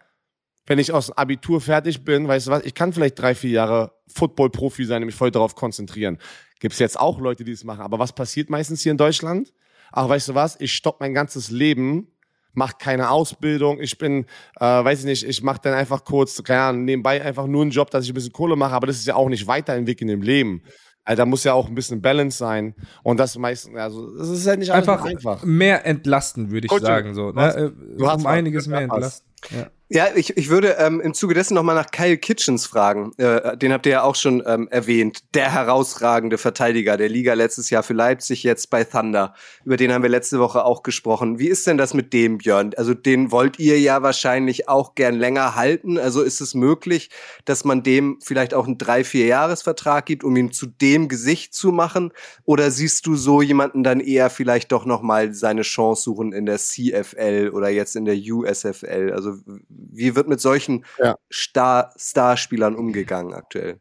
wenn 0.67 0.79
ich 0.79 0.93
aus 0.93 1.07
dem 1.07 1.15
Abitur 1.15 1.61
fertig 1.61 2.05
bin, 2.05 2.29
weißt 2.29 2.49
du 2.49 2.51
was, 2.51 2.65
ich 2.65 2.75
kann 2.75 2.93
vielleicht 2.93 3.19
drei, 3.19 3.35
vier 3.35 3.51
Jahre 3.51 3.93
Football-Profi 4.09 4.85
sein 4.85 5.03
und 5.03 5.07
mich 5.07 5.15
voll 5.15 5.31
darauf 5.31 5.55
konzentrieren. 5.55 6.19
Gibt 6.61 6.73
es 6.75 6.79
jetzt 6.79 6.99
auch 6.99 7.21
Leute, 7.21 7.45
die 7.45 7.53
das 7.53 7.65
machen. 7.65 7.81
Aber 7.81 7.99
was 7.99 8.13
passiert 8.13 8.51
meistens 8.51 8.83
hier 8.83 8.93
in 8.93 8.99
Deutschland? 8.99 9.53
Ach, 9.93 10.09
weißt 10.09 10.29
du 10.29 10.35
was, 10.35 10.59
ich 10.61 10.73
stopp 10.73 11.01
mein 11.01 11.15
ganzes 11.15 11.51
Leben, 11.51 12.09
mach 12.53 12.79
keine 12.79 13.11
Ausbildung, 13.11 13.81
ich 13.81 13.99
bin, 13.99 14.25
äh, 14.59 14.65
weiß 14.65 15.01
ich 15.01 15.05
nicht, 15.05 15.25
ich 15.25 15.43
mache 15.43 15.61
dann 15.63 15.75
einfach 15.75 16.05
kurz, 16.05 16.43
keine 16.43 16.63
Ahnung, 16.63 16.85
nebenbei 16.85 17.23
einfach 17.23 17.47
nur 17.47 17.63
einen 17.63 17.71
Job, 17.71 17.91
dass 17.91 18.05
ich 18.05 18.11
ein 18.11 18.15
bisschen 18.15 18.33
Kohle 18.33 18.57
mache, 18.57 18.73
aber 18.73 18.87
das 18.87 18.97
ist 18.97 19.07
ja 19.07 19.15
auch 19.15 19.29
nicht 19.29 19.47
weiterentwickeln 19.47 20.09
im 20.09 20.23
Leben. 20.23 20.63
Also 21.05 21.19
da 21.19 21.27
muss 21.27 21.45
ja 21.45 21.53
auch 21.53 21.69
ein 21.69 21.75
bisschen 21.77 22.03
Balance 22.03 22.37
sein. 22.37 22.75
Und 23.05 23.21
das 23.21 23.39
meistens, 23.39 23.77
also 23.77 24.17
das 24.17 24.29
ist 24.29 24.47
halt 24.47 24.59
nicht 24.59 24.73
einfach, 24.73 25.05
einfach. 25.05 25.45
mehr 25.45 25.87
entlasten, 25.87 26.51
würde 26.51 26.67
ich 26.67 26.71
Coach, 26.71 26.83
sagen. 26.83 27.15
So, 27.15 27.31
ne? 27.31 27.41
Hast, 27.41 27.57
du 27.57 28.09
hast 28.09 28.23
um 28.23 28.27
einiges 28.27 28.67
mehr 28.67 28.81
entlasten. 28.81 29.25
Ja. 29.51 29.71
Ja, 29.89 30.09
ich, 30.17 30.37
ich 30.37 30.49
würde 30.49 30.79
ähm, 30.81 31.01
im 31.01 31.15
Zuge 31.15 31.33
dessen 31.33 31.55
nochmal 31.55 31.77
nach 31.77 31.93
Kyle 31.93 32.19
Kitchens 32.19 32.67
fragen. 32.67 33.13
Äh, 33.19 33.57
den 33.57 33.73
habt 33.73 33.87
ihr 33.87 33.93
ja 33.93 34.03
auch 34.03 34.17
schon 34.17 34.43
ähm, 34.45 34.67
erwähnt. 34.69 35.21
Der 35.35 35.53
herausragende 35.53 36.39
Verteidiger 36.39 36.97
der 36.97 37.09
Liga 37.09 37.35
letztes 37.35 37.71
Jahr 37.71 37.85
für 37.85 37.93
Leipzig, 37.93 38.43
jetzt 38.43 38.69
bei 38.69 38.83
Thunder. 38.83 39.35
Über 39.65 39.77
den 39.77 39.93
haben 39.93 40.03
wir 40.03 40.11
letzte 40.11 40.41
Woche 40.41 40.65
auch 40.65 40.83
gesprochen. 40.83 41.39
Wie 41.39 41.47
ist 41.47 41.69
denn 41.69 41.79
das 41.79 41.95
mit 41.95 42.13
dem, 42.13 42.39
Björn? 42.39 42.73
Also 42.77 42.95
den 42.95 43.31
wollt 43.31 43.61
ihr 43.61 43.79
ja 43.79 44.03
wahrscheinlich 44.03 44.69
auch 44.69 44.97
gern 44.97 45.15
länger 45.15 45.55
halten. 45.55 45.99
Also 45.99 46.23
ist 46.23 46.41
es 46.41 46.55
möglich, 46.55 47.11
dass 47.45 47.65
man 47.65 47.85
dem 47.85 48.19
vielleicht 48.21 48.55
auch 48.55 48.67
einen 48.67 48.79
drei, 48.79 49.05
vier 49.05 49.27
Jahresvertrag 49.27 50.05
gibt, 50.05 50.25
um 50.25 50.37
ihn 50.37 50.51
zu 50.51 50.67
dem 50.67 51.07
Gesicht 51.07 51.55
zu 51.55 51.71
machen? 51.71 52.13
Oder 52.45 52.73
siehst 52.73 53.07
du 53.07 53.15
so 53.15 53.41
jemanden 53.41 53.85
dann 53.85 54.01
eher 54.01 54.31
vielleicht 54.31 54.73
doch 54.73 54.85
nochmal 54.85 55.33
seine 55.33 55.63
Chance 55.63 56.03
suchen 56.03 56.33
in 56.33 56.45
der 56.45 56.59
CFL 56.59 57.53
oder 57.55 57.69
jetzt 57.69 57.95
in 57.95 58.05
der 58.05 58.17
USFL? 58.17 59.13
Also 59.15 59.37
wie 59.79 60.15
wird 60.17 60.29
mit 60.29 60.41
solchen 60.41 60.85
ja. 60.99 61.17
Star 61.33 61.93
Starspielern 61.97 62.75
umgegangen 62.75 63.35
aktuell? 63.35 63.81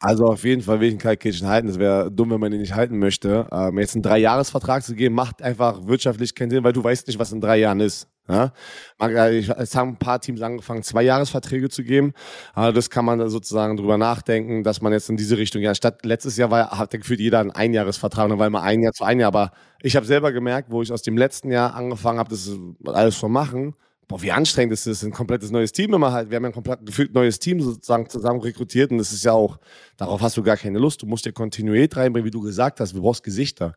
Also 0.00 0.26
auf 0.26 0.44
jeden 0.44 0.62
Fall 0.62 0.78
will 0.80 0.88
ich 0.88 0.92
einen 0.92 1.00
Kai 1.00 1.16
Kitchen 1.16 1.48
halten. 1.48 1.68
Es 1.68 1.78
wäre 1.78 2.10
dumm, 2.10 2.30
wenn 2.30 2.40
man 2.40 2.52
ihn 2.52 2.60
nicht 2.60 2.74
halten 2.74 2.98
möchte. 2.98 3.48
Ähm, 3.50 3.78
jetzt 3.78 3.94
einen 3.96 4.02
Dreijahresvertrag 4.04 4.84
zu 4.84 4.94
geben, 4.94 5.16
macht 5.16 5.42
einfach 5.42 5.86
wirtschaftlich 5.86 6.36
keinen 6.36 6.50
Sinn, 6.50 6.62
weil 6.62 6.72
du 6.72 6.84
weißt 6.84 7.08
nicht, 7.08 7.18
was 7.18 7.32
in 7.32 7.40
drei 7.40 7.58
Jahren 7.58 7.80
ist. 7.80 8.08
Ja? 8.28 8.52
Es 8.98 9.74
haben 9.74 9.90
ein 9.90 9.98
paar 9.98 10.20
Teams 10.20 10.40
angefangen, 10.40 10.84
zwei 10.84 11.02
Jahresverträge 11.02 11.68
zu 11.68 11.82
geben. 11.82 12.12
Aber 12.54 12.72
das 12.72 12.90
kann 12.90 13.04
man 13.04 13.28
sozusagen 13.28 13.76
drüber 13.76 13.98
nachdenken, 13.98 14.62
dass 14.62 14.82
man 14.82 14.92
jetzt 14.92 15.10
in 15.10 15.16
diese 15.16 15.36
Richtung, 15.36 15.62
ja, 15.62 15.74
statt 15.74 16.04
letztes 16.04 16.36
Jahr 16.36 16.52
war, 16.52 16.78
hat 16.78 16.92
gefühlt 16.92 17.18
jeder 17.18 17.40
einen 17.40 17.50
Einjahresvertrag, 17.50 18.28
dann 18.28 18.38
war 18.38 18.46
immer 18.46 18.62
ein 18.62 18.82
Jahr 18.82 18.92
zu 18.92 19.02
ein 19.02 19.18
Jahr. 19.18 19.28
Aber 19.28 19.50
ich 19.82 19.96
habe 19.96 20.06
selber 20.06 20.30
gemerkt, 20.30 20.70
wo 20.70 20.80
ich 20.80 20.92
aus 20.92 21.02
dem 21.02 21.16
letzten 21.16 21.50
Jahr 21.50 21.74
angefangen 21.74 22.20
habe, 22.20 22.30
das 22.30 22.50
alles 22.84 23.18
zu 23.18 23.28
machen, 23.28 23.74
boah, 24.08 24.22
wie 24.22 24.32
anstrengend 24.32 24.72
ist 24.72 24.86
das, 24.86 25.04
ein 25.04 25.12
komplettes 25.12 25.50
neues 25.50 25.70
Team 25.70 25.92
immer 25.92 26.12
halt. 26.12 26.30
Wir 26.30 26.36
haben 26.36 26.44
ja 26.44 26.48
ein 26.48 26.54
komplett 26.54 26.84
gefühlt 26.84 27.12
neues 27.12 27.38
Team 27.38 27.60
sozusagen 27.60 28.08
zusammen 28.08 28.40
rekrutiert 28.40 28.90
und 28.90 28.98
das 28.98 29.12
ist 29.12 29.24
ja 29.24 29.32
auch, 29.32 29.58
darauf 29.98 30.22
hast 30.22 30.36
du 30.38 30.42
gar 30.42 30.56
keine 30.56 30.78
Lust. 30.78 31.02
Du 31.02 31.06
musst 31.06 31.26
dir 31.26 31.32
Kontinuität 31.32 31.96
reinbringen, 31.96 32.26
wie 32.26 32.30
du 32.30 32.40
gesagt 32.40 32.80
hast. 32.80 32.94
Du 32.94 33.02
brauchst 33.02 33.22
Gesichter. 33.22 33.74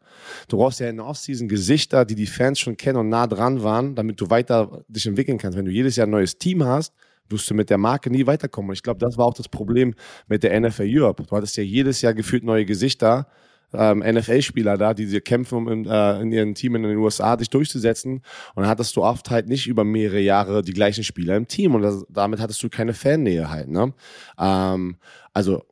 Du 0.48 0.58
brauchst 0.58 0.80
ja 0.80 0.90
in 0.90 0.96
der 0.96 1.06
Offseason 1.06 1.50
Gesichter, 1.50 2.06
die 2.06 2.16
die 2.16 2.28
Fans 2.28 2.60
schon 2.60 2.78
kennen 2.78 2.98
und 2.98 3.10
nah 3.10 3.28
dran 3.28 3.62
waren, 3.62 3.94
damit 3.94 4.22
du 4.22 4.30
weiter 4.30 4.84
dich 4.88 5.06
entwickeln 5.06 5.38
kannst. 5.38 5.58
Wenn 5.58 5.66
du 5.66 5.72
jedes 5.72 5.98
Jahr 5.98 6.08
ein 6.08 6.12
neues 6.12 6.38
Team 6.38 6.64
hast, 6.64 6.94
wirst 7.28 7.50
du 7.50 7.54
mit 7.54 7.70
der 7.70 7.78
Marke 7.78 8.10
nie 8.10 8.26
weiterkommen. 8.26 8.70
Und 8.70 8.76
ich 8.76 8.84
glaube, 8.84 9.00
das 9.00 9.18
war 9.18 9.26
auch 9.26 9.34
das 9.34 9.50
Problem 9.50 9.94
mit 10.28 10.44
der 10.44 10.60
NFL 10.60 10.88
Europe. 10.88 11.24
Du 11.24 11.36
hattest 11.36 11.58
ja 11.58 11.64
jedes 11.64 12.02
Jahr 12.02 12.14
gefühlt 12.14 12.44
neue 12.44 12.66
Gesichter 12.66 13.28
ähm, 13.74 14.00
NFL-Spieler 14.00 14.78
da, 14.78 14.94
die 14.94 15.06
sie 15.06 15.22
kämpfen, 15.22 15.56
um 15.56 15.68
in, 15.70 15.86
äh, 15.86 16.22
in 16.22 16.32
ihren 16.32 16.56
Team 16.56 16.76
in 16.76 16.84
den 16.84 16.98
USA 16.98 17.38
sich 17.38 17.50
durchzusetzen. 17.50 18.22
Und 18.56 18.64
dann 18.64 18.68
hattest 18.68 18.96
du 18.96 19.04
oft 19.04 19.30
halt 19.30 19.48
nicht 19.48 19.68
über 19.68 19.84
mehrere 19.84 20.20
Jahre 20.20 20.62
die 20.62 20.74
gleichen 20.74 21.04
Spieler 21.04 21.36
im 21.36 21.48
Team 21.48 21.76
und 21.76 21.82
das, 21.82 22.06
damit 22.10 22.40
hattest 22.40 22.62
du 22.64 22.70
keine 22.70 22.94
Fannähe 22.94 23.50
halt. 23.50 23.70
Ne? 23.70 23.94
Ähm, 24.40 24.98
also 25.34 25.64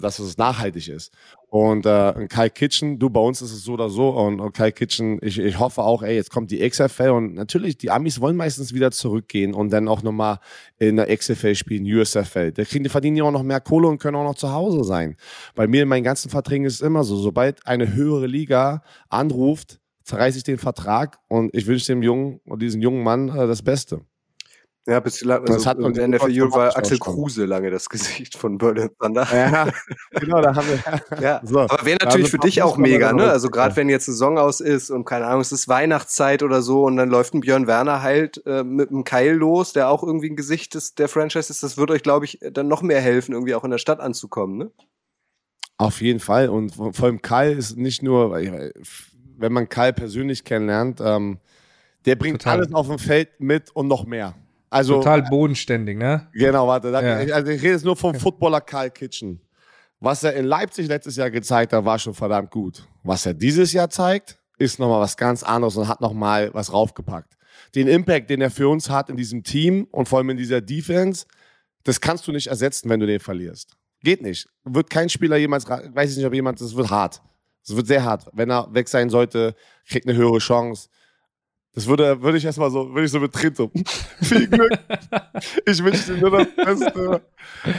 dass 0.00 0.18
es 0.18 0.36
nachhaltig 0.38 0.88
ist. 0.88 1.12
Und 1.48 1.86
äh, 1.86 2.26
Kai 2.28 2.50
Kitchen, 2.50 2.98
du, 2.98 3.08
bei 3.08 3.20
uns 3.20 3.40
ist 3.40 3.52
es 3.52 3.62
so 3.62 3.74
oder 3.74 3.88
so. 3.88 4.10
Und, 4.10 4.40
und 4.40 4.52
Kai 4.52 4.72
Kitchen, 4.72 5.18
ich, 5.22 5.38
ich 5.38 5.58
hoffe 5.58 5.82
auch, 5.82 6.02
ey, 6.02 6.14
jetzt 6.14 6.30
kommt 6.30 6.50
die 6.50 6.68
XFL 6.68 7.10
und 7.10 7.34
natürlich, 7.34 7.78
die 7.78 7.90
Amis 7.90 8.20
wollen 8.20 8.36
meistens 8.36 8.74
wieder 8.74 8.90
zurückgehen 8.90 9.54
und 9.54 9.70
dann 9.70 9.88
auch 9.88 10.02
nochmal 10.02 10.38
in 10.78 10.96
der 10.96 11.14
XFL 11.16 11.54
spielen, 11.54 11.84
USFL. 11.84 12.52
Da 12.52 12.64
kriegen, 12.64 12.84
die 12.84 12.90
verdienen 12.90 13.16
ja 13.16 13.24
auch 13.24 13.32
noch 13.32 13.42
mehr 13.42 13.60
Kohle 13.60 13.88
und 13.88 13.98
können 13.98 14.16
auch 14.16 14.24
noch 14.24 14.34
zu 14.34 14.52
Hause 14.52 14.84
sein. 14.84 15.16
Bei 15.54 15.66
mir 15.66 15.82
in 15.82 15.88
meinen 15.88 16.04
ganzen 16.04 16.30
Verträgen 16.30 16.66
ist 16.66 16.74
es 16.74 16.80
immer 16.80 17.04
so, 17.04 17.16
sobald 17.16 17.66
eine 17.66 17.94
höhere 17.94 18.26
Liga 18.26 18.82
anruft, 19.08 19.80
zerreiße 20.02 20.38
ich 20.38 20.44
den 20.44 20.58
Vertrag 20.58 21.18
und 21.28 21.54
ich 21.54 21.66
wünsche 21.66 21.86
dem 21.86 22.02
Jungen 22.02 22.40
und 22.44 22.62
diesen 22.62 22.80
jungen 22.80 23.02
Mann 23.02 23.28
äh, 23.28 23.46
das 23.46 23.62
Beste. 23.62 24.00
Ja, 24.88 25.00
bis 25.00 25.26
also 25.26 25.44
das 25.44 25.66
hat 25.66 25.78
in 25.78 25.92
der 25.94 26.06
NFL 26.06 26.30
Europe 26.30 26.56
war 26.56 26.76
Axel 26.76 26.98
Kruse 26.98 27.44
lange 27.44 27.72
das 27.72 27.88
Gesicht 27.90 28.36
von 28.36 28.56
Berlin 28.56 28.90
Thunder. 29.00 29.26
Ja, 29.32 29.68
genau, 30.12 30.40
da 30.40 30.54
haben 30.54 30.68
wir. 30.68 31.20
ja. 31.20 31.40
So, 31.42 31.58
Aber 31.58 31.84
wäre 31.84 31.98
natürlich 32.00 32.30
für 32.30 32.38
dich 32.38 32.62
auch 32.62 32.76
mega, 32.76 33.12
ne? 33.12 33.28
Also 33.28 33.48
gerade 33.48 33.74
wenn 33.74 33.88
jetzt 33.88 34.06
Saison 34.06 34.38
aus 34.38 34.60
ist 34.60 34.90
und 34.90 35.04
keine 35.04 35.26
Ahnung, 35.26 35.40
es 35.40 35.50
ist 35.50 35.66
Weihnachtszeit 35.66 36.44
oder 36.44 36.62
so 36.62 36.84
und 36.84 36.96
dann 36.96 37.10
läuft 37.10 37.34
ein 37.34 37.40
Björn 37.40 37.66
Werner 37.66 38.02
halt 38.02 38.40
äh, 38.46 38.62
mit 38.62 38.90
einem 38.90 39.02
Keil 39.02 39.34
los, 39.34 39.72
der 39.72 39.88
auch 39.88 40.04
irgendwie 40.04 40.30
ein 40.30 40.36
Gesicht 40.36 40.74
des, 40.74 40.94
der 40.94 41.08
Franchise 41.08 41.50
ist, 41.50 41.64
das 41.64 41.76
wird 41.76 41.90
euch, 41.90 42.04
glaube 42.04 42.24
ich, 42.24 42.38
dann 42.52 42.68
noch 42.68 42.82
mehr 42.82 43.00
helfen, 43.00 43.32
irgendwie 43.32 43.56
auch 43.56 43.64
in 43.64 43.72
der 43.72 43.78
Stadt 43.78 43.98
anzukommen, 43.98 44.56
ne? 44.56 44.70
Auf 45.78 46.00
jeden 46.00 46.20
Fall. 46.20 46.48
Und 46.48 46.74
vor 46.74 47.02
allem 47.02 47.20
Kai 47.20 47.52
ist 47.52 47.76
nicht 47.76 48.02
nur, 48.02 48.32
wenn 48.32 49.52
man 49.52 49.68
Kai 49.68 49.92
persönlich 49.92 50.44
kennenlernt, 50.44 51.00
ähm, 51.02 51.38
der 52.06 52.14
bringt 52.14 52.40
Total. 52.40 52.58
alles 52.58 52.72
auf 52.72 52.86
dem 52.86 52.98
Feld 52.98 53.40
mit 53.40 53.74
und 53.74 53.88
noch 53.88 54.06
mehr. 54.06 54.34
Also, 54.70 54.94
Total 54.94 55.22
bodenständig, 55.22 55.96
ne? 55.96 56.28
Genau, 56.32 56.66
warte. 56.66 56.90
Da, 56.90 57.02
ja. 57.02 57.20
ich, 57.20 57.34
also 57.34 57.50
ich 57.50 57.62
rede 57.62 57.74
jetzt 57.74 57.84
nur 57.84 57.96
vom 57.96 58.14
Footballer 58.14 58.60
Karl 58.60 58.90
Kitchen. 58.90 59.40
Was 60.00 60.22
er 60.24 60.34
in 60.34 60.44
Leipzig 60.44 60.88
letztes 60.88 61.16
Jahr 61.16 61.30
gezeigt 61.30 61.72
hat, 61.72 61.84
war 61.84 61.98
schon 61.98 62.14
verdammt 62.14 62.50
gut. 62.50 62.86
Was 63.02 63.24
er 63.24 63.34
dieses 63.34 63.72
Jahr 63.72 63.88
zeigt, 63.88 64.38
ist 64.58 64.78
nochmal 64.78 65.00
was 65.00 65.16
ganz 65.16 65.42
anderes 65.42 65.76
und 65.76 65.88
hat 65.88 66.00
nochmal 66.00 66.52
was 66.52 66.72
raufgepackt. 66.72 67.36
Den 67.74 67.88
Impact, 67.88 68.28
den 68.28 68.40
er 68.40 68.50
für 68.50 68.68
uns 68.68 68.90
hat 68.90 69.08
in 69.08 69.16
diesem 69.16 69.42
Team 69.42 69.86
und 69.90 70.08
vor 70.08 70.18
allem 70.18 70.30
in 70.30 70.36
dieser 70.36 70.60
Defense, 70.60 71.26
das 71.84 72.00
kannst 72.00 72.26
du 72.26 72.32
nicht 72.32 72.48
ersetzen, 72.48 72.90
wenn 72.90 73.00
du 73.00 73.06
den 73.06 73.20
verlierst. 73.20 73.76
Geht 74.02 74.20
nicht. 74.20 74.48
Wird 74.64 74.90
kein 74.90 75.08
Spieler 75.08 75.36
jemals, 75.36 75.66
weiß 75.68 76.10
ich 76.10 76.16
nicht, 76.18 76.26
ob 76.26 76.34
jemand, 76.34 76.60
das 76.60 76.76
wird 76.76 76.90
hart. 76.90 77.22
Es 77.64 77.74
wird 77.74 77.86
sehr 77.86 78.04
hart. 78.04 78.28
Wenn 78.32 78.50
er 78.50 78.72
weg 78.72 78.88
sein 78.88 79.08
sollte, 79.08 79.54
kriegt 79.88 80.06
eine 80.06 80.16
höhere 80.16 80.38
Chance 80.38 80.88
Das 81.76 81.86
würde, 81.86 82.22
würde 82.22 82.38
ich 82.38 82.44
erstmal 82.46 82.70
so, 82.70 82.88
würde 82.88 83.04
ich 83.04 83.10
so 83.10 83.20
betreten. 83.20 83.70
Viel 84.22 84.48
Glück. 84.48 84.72
ich 85.66 85.84
wünsche 85.84 86.14
dir 86.14 86.20
nur 86.22 86.30
das 86.30 86.46
Beste. 86.56 87.20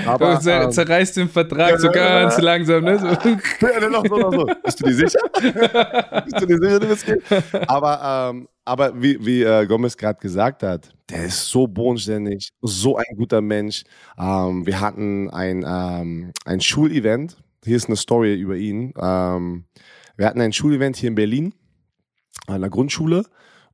Aber, 0.06 0.36
du 0.36 0.52
ähm, 0.52 0.72
zerreißt 0.72 1.18
den 1.18 1.28
Vertrag 1.28 1.74
äh, 1.74 1.80
so 1.80 1.90
ganz 1.90 2.38
äh, 2.38 2.42
langsam, 2.42 2.84
ne? 2.84 3.00
So. 3.00 3.08
Ja, 3.68 3.90
noch 3.90 4.06
so, 4.08 4.18
noch 4.18 4.32
so. 4.32 4.46
Bist 4.64 4.80
du 4.80 4.86
dir 4.86 4.94
sicher? 4.94 5.20
bist 6.26 6.42
du 6.42 6.46
dir 6.46 6.60
sicher, 6.60 6.80
du 6.80 6.88
bist 6.88 7.06
geht? 7.08 7.24
Aber, 7.68 8.30
ähm, 8.30 8.48
aber 8.66 9.02
wie, 9.02 9.18
wie 9.26 9.42
äh, 9.42 9.66
Gomez 9.66 9.98
gerade 9.98 10.20
gesagt 10.20 10.62
hat, 10.62 10.94
der 11.10 11.26
ist 11.26 11.48
so 11.48 11.66
bodenständig, 11.66 12.50
so 12.62 12.98
ein 12.98 13.18
guter 13.18 13.42
Mensch. 13.42 13.84
Ähm, 14.20 14.64
wir 14.68 14.80
hatten 14.80 15.32
ein, 15.32 15.66
ähm, 15.68 16.34
ein 16.46 16.62
Schulevent. 16.62 17.36
Hier 17.66 17.78
ist 17.78 17.88
eine 17.88 17.96
Story 17.96 18.36
über 18.36 18.58
ihn. 18.58 18.94
Ähm, 19.02 19.66
wir 20.18 20.28
hatten 20.28 20.40
ein 20.40 20.54
Schulevent 20.54 20.98
hier 20.98 21.10
in 21.10 21.16
Berlin, 21.16 21.56
an 22.46 22.62
der 22.62 22.70
Grundschule. 22.70 23.24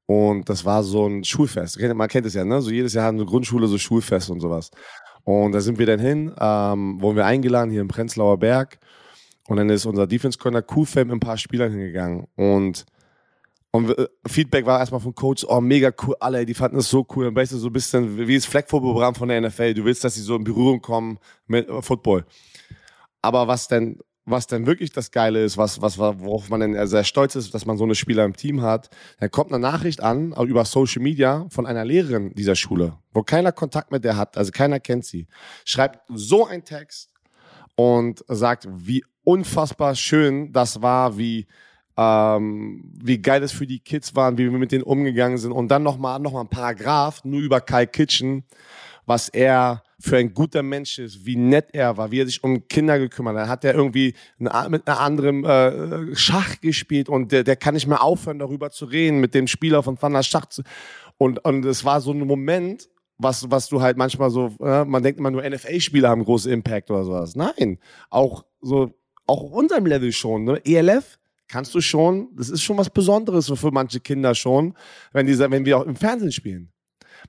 Und 0.06 0.50
das 0.50 0.66
war 0.66 0.84
so 0.84 1.08
ein 1.08 1.24
Schulfest. 1.24 1.80
Man 1.80 2.10
kennt 2.10 2.26
es 2.26 2.34
ja, 2.34 2.44
ne? 2.44 2.62
So 2.62 2.72
jedes 2.72 2.94
Jahr 2.94 3.06
haben 3.06 3.18
eine 3.18 3.26
Grundschule 3.26 3.68
so 3.68 3.78
Schulfest 3.78 4.30
und 4.30 4.42
sowas. 4.42 4.70
Und 5.24 5.54
da 5.54 5.62
sind 5.62 5.80
wir 5.80 5.86
dann 5.86 6.00
hin, 6.00 6.34
ähm, 6.38 7.02
wurden 7.02 7.16
wir 7.16 7.26
eingeladen 7.26 7.72
hier 7.72 7.82
im 7.82 7.88
Prenzlauer 7.88 8.38
Berg. 8.38 8.80
Und 9.48 9.58
dann 9.58 9.70
ist 9.70 9.86
unser 9.86 10.08
Defense 10.08 10.38
Corner 10.38 10.62
Q-Fam 10.62 11.08
mit 11.08 11.18
ein 11.18 11.20
paar 11.20 11.38
Spielern 11.38 11.72
hingegangen. 11.72 12.28
Und, 12.36 12.86
und 13.72 13.98
äh, 13.98 14.08
Feedback 14.28 14.66
war 14.66 14.80
erstmal 14.80 15.02
vom 15.02 15.16
Coach, 15.16 15.46
oh, 15.48 15.62
mega 15.62 15.92
cool, 16.06 16.16
alle, 16.20 16.46
die 16.46 16.54
fanden 16.54 16.78
es 16.78 16.90
so 16.90 17.06
cool. 17.16 17.34
Weißt 17.34 17.54
du, 17.54 17.58
so 17.58 17.68
ein 17.68 17.74
bisschen 17.74 18.28
wie 18.28 18.36
das 18.36 18.46
Fleckvorprogramm 18.46 19.16
von 19.16 19.30
der 19.30 19.42
NFL. 19.42 19.74
Du 19.74 19.86
willst, 19.86 20.04
dass 20.04 20.16
sie 20.16 20.22
so 20.22 20.36
in 20.36 20.44
Berührung 20.44 20.82
kommen 20.82 21.20
mit 21.48 21.70
äh, 21.70 21.82
Football. 21.82 22.26
Aber 23.22 23.48
was 23.48 23.70
denn 23.70 24.00
was 24.26 24.48
dann 24.48 24.66
wirklich 24.66 24.92
das 24.92 25.12
Geile 25.12 25.44
ist, 25.44 25.58
was, 25.58 25.82
was, 25.82 25.98
worauf 25.98 26.50
man 26.50 26.60
dann 26.60 26.88
sehr 26.88 27.04
stolz 27.04 27.36
ist, 27.36 27.54
dass 27.54 27.66
man 27.66 27.78
so 27.78 27.84
eine 27.84 27.96
Spieler 27.96 28.24
im 28.24 28.36
Team 28.36 28.62
hat, 28.62 28.90
dann 29.20 29.32
kommt 29.32 29.52
eine 29.52 29.60
Nachricht 29.60 30.02
an 30.02 30.34
über 30.48 30.66
Social 30.66 31.02
Media 31.02 31.46
von 31.50 31.66
einer 31.66 31.84
Lehrerin 31.84 32.34
dieser 32.34 32.56
Schule, 32.56 32.98
wo 33.12 33.24
keiner 33.24 33.52
Kontakt 33.52 33.92
mit 33.92 34.04
der 34.04 34.18
hat, 34.18 34.38
also 34.38 34.52
keiner 34.52 34.80
kennt 34.80 35.06
sie, 35.06 35.28
schreibt 35.66 36.00
so 36.10 36.46
einen 36.46 36.64
Text 36.64 37.12
und 37.76 38.24
sagt, 38.28 38.68
wie 38.70 39.04
unfassbar 39.24 39.96
schön 39.96 40.52
das 40.54 40.82
war, 40.82 41.18
wie 41.18 41.48
ähm, 41.96 42.92
wie 43.04 43.20
geil 43.20 43.44
es 43.44 43.52
für 43.52 43.68
die 43.68 43.80
Kids 43.80 44.16
waren, 44.16 44.38
wie 44.38 44.52
wir 44.52 44.58
mit 44.58 44.72
denen 44.72 44.84
umgegangen 44.84 45.38
sind. 45.38 45.52
Und 45.52 45.70
dann 45.70 45.84
nochmal 45.84 46.20
noch 46.20 46.34
mal 46.34 46.42
ein 46.42 46.50
Paragraph 46.50 47.24
nur 47.24 47.42
über 47.42 47.62
Kai 47.62 47.86
Kitchen, 47.86 48.44
was 49.06 49.30
er 49.30 49.84
für 50.00 50.18
ein 50.18 50.34
guter 50.34 50.64
Mensch 50.64 51.00
ist, 51.00 51.26
wie 51.26 51.38
nett 51.38 51.70
er 51.72 51.96
war, 51.96 52.12
wie 52.12 52.20
er 52.20 52.26
sich 52.26 52.44
um 52.44 52.68
Kinder 52.68 53.00
gekümmert 53.00 53.38
hat. 53.38 53.48
Hat 53.48 53.64
er 53.66 53.74
irgendwie 53.74 54.14
mit 54.38 54.52
einer 54.88 55.00
anderen 55.00 55.46
äh, 55.46 56.16
Schach 56.16 56.60
gespielt 56.60 57.08
und 57.08 57.32
der, 57.32 57.44
der 57.44 57.56
kann 57.56 57.74
nicht 57.74 57.88
mehr 57.88 58.04
aufhören, 58.04 58.40
darüber 58.40 58.70
zu 58.70 58.86
reden, 58.86 59.20
mit 59.20 59.34
dem 59.34 59.48
Spieler 59.48 59.82
von 59.82 59.98
Thunder 59.98 60.24
Schach. 60.24 60.48
Zu, 60.48 60.64
und, 61.18 61.44
und 61.46 61.64
es 61.66 61.86
war 61.86 62.02
so 62.02 62.12
ein 62.12 62.20
Moment, 62.20 62.90
was, 63.18 63.50
was 63.50 63.70
du 63.70 63.82
halt 63.82 63.96
manchmal 63.96 64.30
so, 64.30 64.56
äh, 64.60 64.84
man 64.84 65.04
denkt 65.04 65.20
immer 65.20 65.32
nur 65.32 65.48
NFL-Spieler 65.48 66.10
haben 66.10 66.26
großen 66.26 66.52
Impact 66.52 66.92
oder 66.92 67.06
sowas. 67.06 67.36
Nein, 67.36 67.80
auch 68.10 68.44
so, 68.60 68.92
auch 69.26 69.44
auf 69.44 69.52
unserem 69.54 69.86
Level 69.86 70.12
schon. 70.12 70.44
Ne? 70.44 70.62
ELF 70.66 71.18
kannst 71.48 71.74
du 71.76 71.80
schon, 71.80 72.30
das 72.36 72.50
ist 72.50 72.62
schon 72.62 72.78
was 72.78 72.90
Besonderes 72.90 73.46
so 73.46 73.56
für 73.56 73.72
manche 73.72 74.02
Kinder 74.02 74.36
schon, 74.36 74.76
wenn, 75.14 75.28
die, 75.28 75.40
wenn 75.40 75.66
wir 75.66 75.78
auch 75.78 75.86
im 75.86 75.96
Fernsehen 75.96 76.32
spielen. 76.32 76.73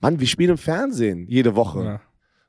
Mann, 0.00 0.20
wir 0.20 0.26
spielen 0.26 0.50
im 0.50 0.58
Fernsehen 0.58 1.26
jede 1.28 1.56
Woche. 1.56 1.84
Ja. 1.84 2.00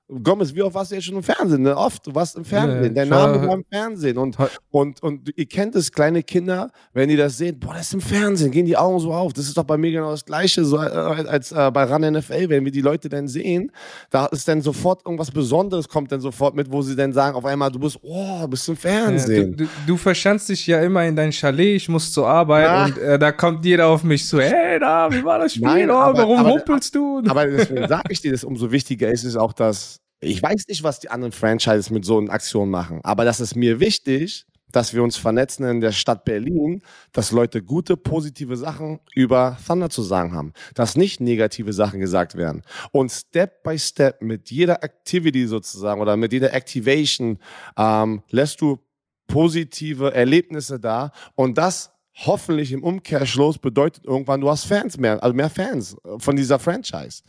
Gomez, 0.07 0.53
wie 0.53 0.61
oft 0.61 0.75
warst 0.75 0.91
du 0.91 0.95
jetzt 0.95 1.05
schon 1.05 1.15
im 1.15 1.23
Fernsehen? 1.23 1.63
Ne? 1.63 1.75
Oft, 1.75 2.05
du 2.05 2.13
warst 2.13 2.35
im 2.35 2.45
Fernsehen. 2.45 2.95
Ja, 2.95 3.05
Dein 3.05 3.09
Name 3.09 3.47
war 3.47 3.55
im 3.55 3.65
Fernsehen. 3.67 4.19
Und, 4.19 4.37
und, 4.69 5.01
und 5.01 5.31
ihr 5.35 5.47
kennt 5.47 5.75
es, 5.75 5.91
kleine 5.91 6.21
Kinder, 6.21 6.69
wenn 6.93 7.09
die 7.09 7.15
das 7.15 7.37
sehen, 7.37 7.59
boah, 7.59 7.73
das 7.73 7.87
ist 7.87 7.93
im 7.95 8.01
Fernsehen, 8.01 8.51
gehen 8.51 8.67
die 8.67 8.77
Augen 8.77 8.99
so 8.99 9.11
auf. 9.11 9.33
Das 9.33 9.47
ist 9.47 9.57
doch 9.57 9.63
bei 9.63 9.77
mir 9.77 9.91
genau 9.91 10.11
das 10.11 10.23
Gleiche 10.23 10.63
so, 10.63 10.77
äh, 10.77 10.81
als 10.81 11.51
äh, 11.51 11.71
bei 11.71 11.85
RAN 11.85 12.01
NFL. 12.01 12.49
Wenn 12.49 12.63
wir 12.65 12.71
die 12.71 12.81
Leute 12.81 13.09
dann 13.09 13.27
sehen, 13.27 13.71
da 14.11 14.27
ist 14.27 14.47
dann 14.47 14.61
sofort 14.61 15.03
irgendwas 15.03 15.31
Besonderes, 15.31 15.89
kommt 15.89 16.11
dann 16.11 16.21
sofort 16.21 16.53
mit, 16.55 16.71
wo 16.71 16.83
sie 16.83 16.95
dann 16.95 17.11
sagen, 17.11 17.35
auf 17.35 17.45
einmal, 17.45 17.71
du 17.71 17.79
bist, 17.79 17.97
oh, 18.03 18.47
bist 18.47 18.69
im 18.69 18.77
Fernsehen. 18.77 19.51
Ja, 19.51 19.57
du, 19.57 19.63
du, 19.63 19.69
du 19.87 19.97
verschanzt 19.97 20.49
dich 20.49 20.67
ja 20.67 20.81
immer 20.81 21.03
in 21.05 21.15
dein 21.15 21.31
Chalet, 21.31 21.77
ich 21.77 21.89
muss 21.89 22.13
zur 22.13 22.27
Arbeit 22.27 22.65
ja. 22.65 22.85
und 22.85 22.97
äh, 22.99 23.17
da 23.17 23.31
kommt 23.31 23.65
jeder 23.65 23.87
auf 23.87 24.03
mich 24.03 24.27
zu, 24.27 24.39
hey, 24.39 24.79
da, 24.79 25.11
wie 25.11 25.23
war 25.23 25.39
das 25.39 25.53
Spiel? 25.53 25.65
Nein, 25.65 25.89
oh, 25.89 25.95
aber, 25.95 26.19
warum 26.19 26.37
aber, 26.37 26.49
humpelst 26.51 26.93
du? 26.93 27.23
Aber 27.27 27.47
deswegen 27.47 27.87
sage 27.87 28.03
ich 28.09 28.21
dir, 28.21 28.31
dass 28.31 28.43
umso 28.43 28.71
wichtiger 28.71 29.09
ist 29.09 29.23
es 29.23 29.35
auch, 29.35 29.51
dass 29.51 29.95
ich 30.19 30.41
weiß 30.41 30.67
nicht, 30.67 30.83
was 30.83 30.99
die 30.99 31.09
anderen 31.09 31.31
Franchises 31.31 31.89
mit 31.89 32.05
so 32.05 32.17
einer 32.17 32.31
Aktion 32.31 32.69
machen, 32.69 33.01
aber 33.03 33.25
das 33.25 33.39
ist 33.39 33.55
mir 33.55 33.79
wichtig, 33.79 34.45
dass 34.75 34.93
wir 34.93 35.03
uns 35.03 35.15
vernetzen 35.15 35.65
in 35.65 35.79
der 35.79 35.93
Stadt 35.93 36.25
Berlin, 36.25 36.81
dass 37.13 37.31
Leute 37.31 37.63
gute, 37.63 37.95
positive 37.95 38.57
Sachen 38.57 38.99
über 39.13 39.57
Thunder 39.65 39.89
zu 39.89 40.01
sagen 40.01 40.33
haben, 40.33 40.53
dass 40.73 40.97
nicht 40.97 41.21
negative 41.21 41.71
Sachen 41.71 41.99
gesagt 42.01 42.35
werden. 42.35 42.61
Und 42.91 43.09
Step 43.09 43.63
by 43.63 43.79
Step 43.79 44.21
mit 44.21 44.51
jeder 44.51 44.83
Activity 44.83 45.47
sozusagen 45.47 46.01
oder 46.01 46.17
mit 46.17 46.33
jeder 46.33 46.53
Activation 46.53 47.37
ähm, 47.77 48.21
lässt 48.29 48.59
du 48.59 48.79
positive 49.27 50.13
Erlebnisse 50.13 50.79
da 50.79 51.11
und 51.35 51.57
das 51.57 51.91
hoffentlich 52.13 52.71
im 52.71 52.83
Umkehrschluss 52.83 53.57
bedeutet 53.57 54.05
irgendwann, 54.05 54.41
du 54.41 54.49
hast 54.49 54.65
Fans 54.65 54.97
mehr, 54.97 55.21
also 55.23 55.33
mehr 55.33 55.49
Fans 55.49 55.97
von 56.17 56.35
dieser 56.35 56.59
Franchise. 56.59 57.23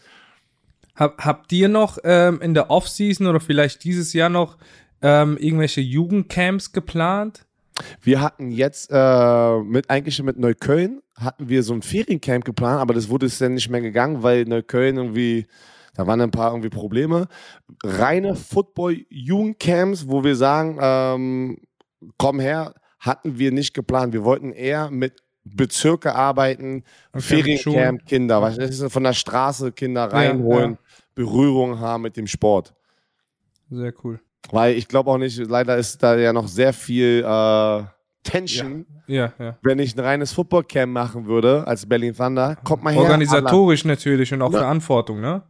Hab, 0.96 1.24
habt 1.24 1.52
ihr 1.52 1.68
noch 1.68 1.98
ähm, 2.04 2.40
in 2.40 2.54
der 2.54 2.70
Offseason 2.70 3.26
oder 3.26 3.40
vielleicht 3.40 3.84
dieses 3.84 4.12
Jahr 4.12 4.28
noch 4.28 4.56
ähm, 5.02 5.36
irgendwelche 5.38 5.80
Jugendcamps 5.80 6.72
geplant? 6.72 7.46
Wir 8.00 8.20
hatten 8.20 8.50
jetzt 8.50 8.90
äh, 8.90 9.58
mit 9.60 9.90
eigentlich 9.90 10.22
mit 10.22 10.38
Neukölln 10.38 11.02
hatten 11.18 11.48
wir 11.48 11.62
so 11.62 11.72
ein 11.72 11.82
Feriencamp 11.82 12.44
geplant, 12.44 12.80
aber 12.80 12.94
das 12.94 13.08
wurde 13.08 13.26
es 13.26 13.38
dann 13.38 13.54
nicht 13.54 13.70
mehr 13.70 13.80
gegangen, 13.80 14.22
weil 14.22 14.44
Neukölln 14.44 14.96
irgendwie 14.96 15.46
da 15.94 16.06
waren 16.06 16.20
ein 16.20 16.30
paar 16.30 16.50
irgendwie 16.50 16.68
Probleme. 16.68 17.26
Reine 17.82 18.36
Football-Jugendcamps, 18.36 20.08
wo 20.08 20.24
wir 20.24 20.36
sagen, 20.36 20.78
ähm, 20.78 21.58
komm 22.18 22.38
her, 22.38 22.74
hatten 22.98 23.38
wir 23.38 23.50
nicht 23.50 23.72
geplant. 23.72 24.12
Wir 24.12 24.22
wollten 24.22 24.52
eher 24.52 24.90
mit 24.90 25.22
Bezirke 25.44 26.14
arbeiten, 26.14 26.84
okay, 27.12 27.22
Feriencamp, 27.42 28.04
Kinder, 28.04 28.42
was 28.42 28.58
ist 28.58 28.92
von 28.92 29.04
der 29.04 29.12
Straße 29.12 29.72
Kinder 29.72 30.04
reinholen. 30.04 30.72
Ja, 30.72 30.78
ja. 30.78 30.85
Berührung 31.16 31.80
haben 31.80 32.02
mit 32.02 32.16
dem 32.16 32.28
Sport. 32.28 32.72
Sehr 33.68 33.92
cool. 34.04 34.20
Weil 34.50 34.76
ich 34.76 34.86
glaube 34.86 35.10
auch 35.10 35.18
nicht, 35.18 35.36
leider 35.38 35.76
ist 35.76 36.00
da 36.00 36.16
ja 36.16 36.32
noch 36.32 36.46
sehr 36.46 36.72
viel 36.72 37.24
äh, 37.26 37.82
Tension. 38.22 38.86
Ja. 38.88 38.96
Ja, 39.08 39.32
ja. 39.38 39.58
Wenn 39.62 39.78
ich 39.78 39.96
ein 39.96 40.00
reines 40.00 40.32
Footballcamp 40.32 40.92
machen 40.92 41.26
würde 41.26 41.64
als 41.66 41.86
Berlin 41.86 42.14
Thunder, 42.14 42.56
kommt 42.64 42.82
man 42.82 42.92
her. 42.92 43.02
Organisatorisch 43.02 43.82
Adler. 43.82 43.92
natürlich 43.92 44.32
und 44.32 44.42
auch 44.42 44.52
ja. 44.52 44.58
Verantwortung, 44.58 45.20
ne? 45.20 45.42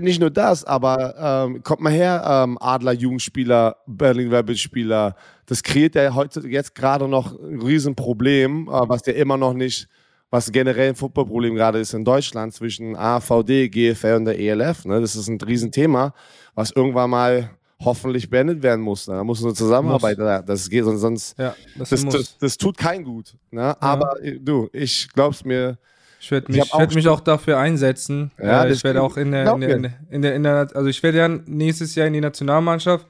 Nicht 0.00 0.20
nur 0.20 0.30
das, 0.30 0.64
aber 0.64 1.46
ähm, 1.46 1.62
kommt 1.62 1.80
mal 1.80 1.92
her, 1.92 2.22
ähm, 2.26 2.58
Adler, 2.60 2.92
Jugendspieler, 2.92 3.76
Berlin 3.86 4.32
Rebels 4.32 4.60
Spieler. 4.60 5.16
Das 5.46 5.62
kreiert 5.62 5.94
ja 5.94 6.14
heute 6.14 6.46
jetzt 6.46 6.74
gerade 6.74 7.08
noch 7.08 7.38
ein 7.38 7.62
Riesenproblem, 7.62 8.68
äh, 8.68 8.88
was 8.88 9.06
ja 9.06 9.14
immer 9.14 9.38
noch 9.38 9.54
nicht 9.54 9.88
was 10.30 10.50
generell 10.50 10.90
ein 10.90 10.96
Footballproblem 10.96 11.54
gerade 11.54 11.78
ist 11.78 11.94
in 11.94 12.04
Deutschland 12.04 12.52
zwischen 12.52 12.96
AVD, 12.96 13.68
GFL 13.68 14.14
und 14.16 14.24
der 14.24 14.38
ELF. 14.38 14.84
Ne? 14.84 15.00
Das 15.00 15.16
ist 15.16 15.28
ein 15.28 15.40
Riesenthema, 15.40 16.14
was 16.54 16.72
irgendwann 16.72 17.10
mal 17.10 17.50
hoffentlich 17.80 18.28
beendet 18.28 18.62
werden 18.62 18.80
muss. 18.80 19.06
Ne? 19.06 19.14
Da 19.14 19.24
muss 19.24 19.44
eine 19.44 19.54
Zusammenarbeit 19.54 20.18
da. 20.18 20.42
Das 20.42 20.68
geht 20.68 20.84
sonst. 20.84 21.38
Ja, 21.38 21.54
das, 21.76 21.90
das, 21.90 22.04
das, 22.04 22.38
das, 22.38 22.56
tut 22.56 22.76
kein 22.76 23.04
gut. 23.04 23.36
Ne? 23.50 23.60
Ja. 23.60 23.76
Aber 23.80 24.22
äh, 24.22 24.38
du, 24.38 24.68
ich 24.72 25.08
glaub's 25.12 25.44
mir. 25.44 25.78
Ich 26.18 26.30
werde 26.30 26.50
mich, 26.50 26.62
ich 26.62 26.78
werd 26.78 26.94
mich 26.94 27.08
auch 27.08 27.20
dafür 27.20 27.58
einsetzen. 27.58 28.32
Ja, 28.38 28.64
äh, 28.64 28.72
ich 28.72 28.82
werde 28.82 29.02
auch 29.02 29.16
in 29.16 29.32
der, 29.32 29.52
in 29.52 29.60
der, 29.60 29.70
in 29.70 29.82
der, 29.82 29.92
in 30.10 30.22
der, 30.22 30.34
in 30.34 30.42
der, 30.42 30.68
also 30.74 30.86
ich 30.86 31.02
werde 31.02 31.18
ja 31.18 31.28
nächstes 31.28 31.94
Jahr 31.94 32.06
in 32.06 32.14
die 32.14 32.20
Nationalmannschaft, 32.20 33.06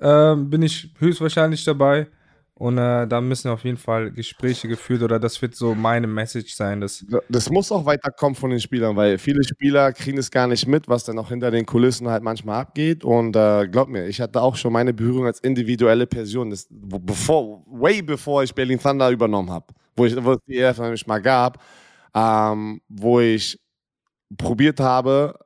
äh, 0.00 0.34
bin 0.34 0.62
ich 0.62 0.90
höchstwahrscheinlich 0.98 1.64
dabei. 1.64 2.08
Und 2.58 2.76
äh, 2.76 3.06
da 3.06 3.20
müssen 3.20 3.52
auf 3.52 3.62
jeden 3.62 3.76
Fall 3.76 4.10
Gespräche 4.10 4.66
geführt 4.66 5.02
oder 5.02 5.20
das 5.20 5.40
wird 5.40 5.54
so 5.54 5.76
meine 5.76 6.08
Message 6.08 6.56
sein. 6.56 6.80
Dass 6.80 7.06
das 7.28 7.50
muss 7.50 7.70
auch 7.70 7.86
weiterkommen 7.86 8.34
von 8.34 8.50
den 8.50 8.58
Spielern, 8.58 8.96
weil 8.96 9.16
viele 9.18 9.44
Spieler 9.44 9.92
kriegen 9.92 10.18
es 10.18 10.28
gar 10.28 10.48
nicht 10.48 10.66
mit, 10.66 10.88
was 10.88 11.04
dann 11.04 11.20
auch 11.20 11.28
hinter 11.28 11.52
den 11.52 11.64
Kulissen 11.64 12.08
halt 12.08 12.24
manchmal 12.24 12.62
abgeht. 12.62 13.04
Und 13.04 13.36
äh, 13.36 13.68
glaub 13.68 13.88
mir, 13.88 14.08
ich 14.08 14.20
hatte 14.20 14.42
auch 14.42 14.56
schon 14.56 14.72
meine 14.72 14.92
Berührung 14.92 15.26
als 15.26 15.38
individuelle 15.38 16.08
Person, 16.08 16.50
das, 16.50 16.66
bevor, 16.68 17.62
way 17.66 18.02
bevor 18.02 18.42
ich 18.42 18.52
Berlin 18.52 18.80
Thunder 18.80 19.08
übernommen 19.10 19.50
habe, 19.50 19.66
wo, 19.94 20.06
ich, 20.06 20.16
wo 20.24 20.32
es 20.32 20.38
die 20.48 20.58
EF 20.58 20.80
nämlich 20.80 21.06
mal 21.06 21.22
gab, 21.22 21.62
ähm, 22.12 22.80
wo 22.88 23.20
ich 23.20 23.56
probiert 24.36 24.80
habe, 24.80 25.38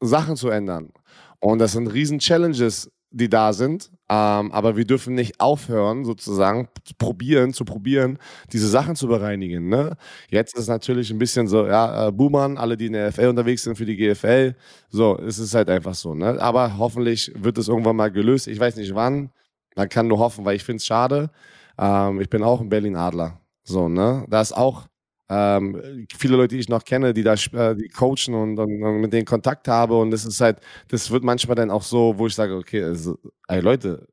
Sachen 0.00 0.36
zu 0.36 0.48
ändern. 0.48 0.92
Und 1.40 1.58
das 1.58 1.72
sind 1.72 1.88
riesen 1.88 2.20
Challenges, 2.20 2.90
die 3.12 3.28
da 3.28 3.52
sind. 3.52 3.90
Ähm, 4.08 4.52
aber 4.52 4.76
wir 4.76 4.84
dürfen 4.84 5.14
nicht 5.14 5.40
aufhören, 5.40 6.04
sozusagen 6.04 6.68
zu 6.84 6.94
probieren, 6.98 7.52
zu 7.52 7.64
probieren, 7.64 8.18
diese 8.52 8.68
Sachen 8.68 8.96
zu 8.96 9.08
bereinigen. 9.08 9.68
Ne? 9.68 9.96
Jetzt 10.28 10.56
ist 10.56 10.68
natürlich 10.68 11.10
ein 11.10 11.18
bisschen 11.18 11.46
so, 11.46 11.66
ja, 11.66 12.08
äh, 12.08 12.12
Boomern, 12.12 12.58
alle, 12.58 12.76
die 12.76 12.86
in 12.86 12.92
der 12.94 13.12
FL 13.12 13.28
unterwegs 13.28 13.62
sind 13.62 13.76
für 13.76 13.86
die 13.86 13.96
GFL. 13.96 14.54
So, 14.88 15.18
es 15.18 15.38
ist 15.38 15.54
halt 15.54 15.70
einfach 15.70 15.94
so. 15.94 16.14
Ne? 16.14 16.40
Aber 16.40 16.78
hoffentlich 16.78 17.32
wird 17.36 17.58
es 17.58 17.68
irgendwann 17.68 17.96
mal 17.96 18.10
gelöst. 18.10 18.48
Ich 18.48 18.58
weiß 18.58 18.76
nicht 18.76 18.94
wann. 18.94 19.30
Man 19.76 19.88
kann 19.88 20.08
nur 20.08 20.18
hoffen, 20.18 20.44
weil 20.44 20.56
ich 20.56 20.64
finde 20.64 20.78
es 20.78 20.86
schade. 20.86 21.30
Ähm, 21.78 22.20
ich 22.20 22.28
bin 22.28 22.42
auch 22.42 22.60
ein 22.60 22.68
Berlin 22.68 22.96
Adler. 22.96 23.40
So, 23.62 23.88
ne? 23.88 24.26
Da 24.28 24.40
ist 24.40 24.52
auch 24.52 24.88
ähm, 25.28 26.06
viele 26.16 26.36
Leute, 26.36 26.54
die 26.54 26.60
ich 26.60 26.68
noch 26.68 26.84
kenne, 26.84 27.14
die 27.14 27.22
da 27.22 27.34
äh, 27.34 27.74
die 27.76 27.88
coachen 27.88 28.34
und, 28.34 28.58
und, 28.58 28.82
und, 28.82 29.00
mit 29.00 29.12
denen 29.12 29.24
Kontakt 29.24 29.68
habe. 29.68 29.98
Und 29.98 30.10
das 30.10 30.24
ist 30.24 30.40
halt, 30.40 30.58
das 30.88 31.10
wird 31.10 31.24
manchmal 31.24 31.56
dann 31.56 31.70
auch 31.70 31.82
so, 31.82 32.14
wo 32.18 32.26
ich 32.26 32.34
sage, 32.34 32.54
okay, 32.56 32.82
also, 32.82 33.18
ey 33.48 33.60
Leute, 33.60 34.08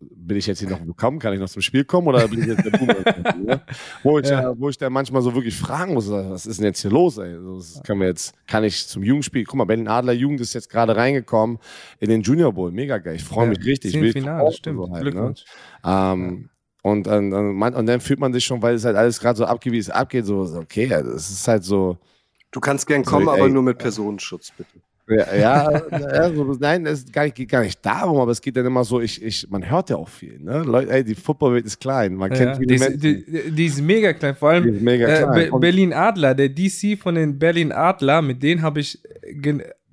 bin 0.00 0.36
ich 0.36 0.46
jetzt 0.46 0.60
hier 0.60 0.68
noch 0.68 0.80
willkommen? 0.86 1.18
Kann 1.18 1.32
ich 1.32 1.40
noch 1.40 1.48
zum 1.48 1.62
Spiel 1.62 1.84
kommen 1.84 2.08
oder 2.08 2.26
bin 2.28 2.40
ich 2.40 2.46
jetzt 2.46 2.64
der 2.64 2.70
Boomer? 2.70 2.94
Wo, 4.02 4.18
ich, 4.18 4.28
ja. 4.28 4.58
wo 4.58 4.68
ich 4.68 4.78
dann 4.78 4.92
manchmal 4.92 5.22
so 5.22 5.34
wirklich 5.34 5.56
fragen 5.56 5.94
muss, 5.94 6.10
was 6.10 6.46
ist 6.46 6.58
denn 6.58 6.66
jetzt 6.66 6.80
hier 6.80 6.90
los? 6.90 7.18
Ey? 7.18 7.36
das 7.56 7.82
können 7.84 8.00
wir 8.00 8.08
jetzt, 8.08 8.34
kann 8.46 8.64
ich 8.64 8.86
zum 8.86 9.02
Jugendspiel? 9.02 9.44
Guck 9.44 9.56
mal, 9.56 9.64
Berlin 9.64 9.88
Adler 9.88 10.12
Jugend 10.12 10.40
ist 10.40 10.54
jetzt 10.54 10.70
gerade 10.70 10.96
reingekommen 10.96 11.58
in 12.00 12.08
den 12.08 12.22
Junior 12.22 12.52
Bowl. 12.52 12.70
Mega 12.70 12.98
geil. 12.98 13.16
Ich 13.16 13.24
freue 13.24 13.48
mich 13.48 13.58
ja, 13.58 13.64
richtig. 13.64 13.92
Finale, 14.12 14.52
stimmt. 14.52 14.78
So 14.78 14.92
halt? 14.92 15.02
Glückwunsch. 15.02 15.44
Ne? 15.84 15.90
Ähm, 15.90 16.48
und, 16.82 17.06
und, 17.06 17.32
und, 17.32 17.86
dann 17.86 18.00
fühlt 18.00 18.18
man 18.18 18.32
sich 18.32 18.44
schon, 18.44 18.60
weil 18.60 18.74
es 18.74 18.84
halt 18.84 18.96
alles 18.96 19.20
gerade 19.20 19.36
so 19.38 19.44
abgeht, 19.44 19.72
wie 19.72 19.78
es 19.78 19.88
abgeht, 19.88 20.26
so, 20.26 20.40
okay, 20.56 20.88
das 20.88 21.30
ist 21.30 21.46
halt 21.46 21.62
so. 21.62 21.96
Du 22.50 22.60
kannst 22.60 22.86
gern 22.86 23.04
kommen, 23.04 23.26
so, 23.26 23.32
ey, 23.32 23.40
aber 23.40 23.48
nur 23.48 23.62
mit 23.62 23.78
Personenschutz, 23.78 24.52
bitte. 24.56 24.80
Ja, 25.08 25.34
ja, 25.34 25.82
ja 25.90 26.32
so, 26.32 26.44
nein, 26.58 26.86
es 26.86 27.04
geht 27.12 27.48
gar 27.48 27.62
nicht 27.62 27.84
darum, 27.84 28.18
aber 28.18 28.30
es 28.30 28.40
geht 28.40 28.56
dann 28.56 28.66
immer 28.66 28.84
so, 28.84 29.00
ich, 29.00 29.22
ich, 29.22 29.48
man 29.50 29.68
hört 29.68 29.90
ja 29.90 29.96
auch 29.96 30.08
viel. 30.08 30.38
Ne? 30.40 30.62
Leute, 30.62 30.90
ey, 30.92 31.04
die 31.04 31.14
Footballwelt 31.14 31.66
ist 31.66 31.80
klein, 31.80 32.14
man 32.14 32.32
ja, 32.32 32.38
kennt 32.38 32.56
viele 32.56 32.66
die 32.66 32.78
Menschen. 32.78 33.00
Die, 33.00 33.50
die, 33.50 33.66
ist 33.66 33.80
mega 33.80 34.12
klein, 34.12 34.34
vor 34.34 34.50
allem 34.50 34.86
äh, 34.86 35.50
Berlin 35.58 35.92
Adler, 35.92 36.34
der 36.34 36.48
DC 36.48 36.98
von 36.98 37.14
den 37.14 37.38
Berlin 37.38 37.72
Adler, 37.72 38.22
mit 38.22 38.42
denen 38.42 38.62
habe 38.62 38.80
ich 38.80 38.98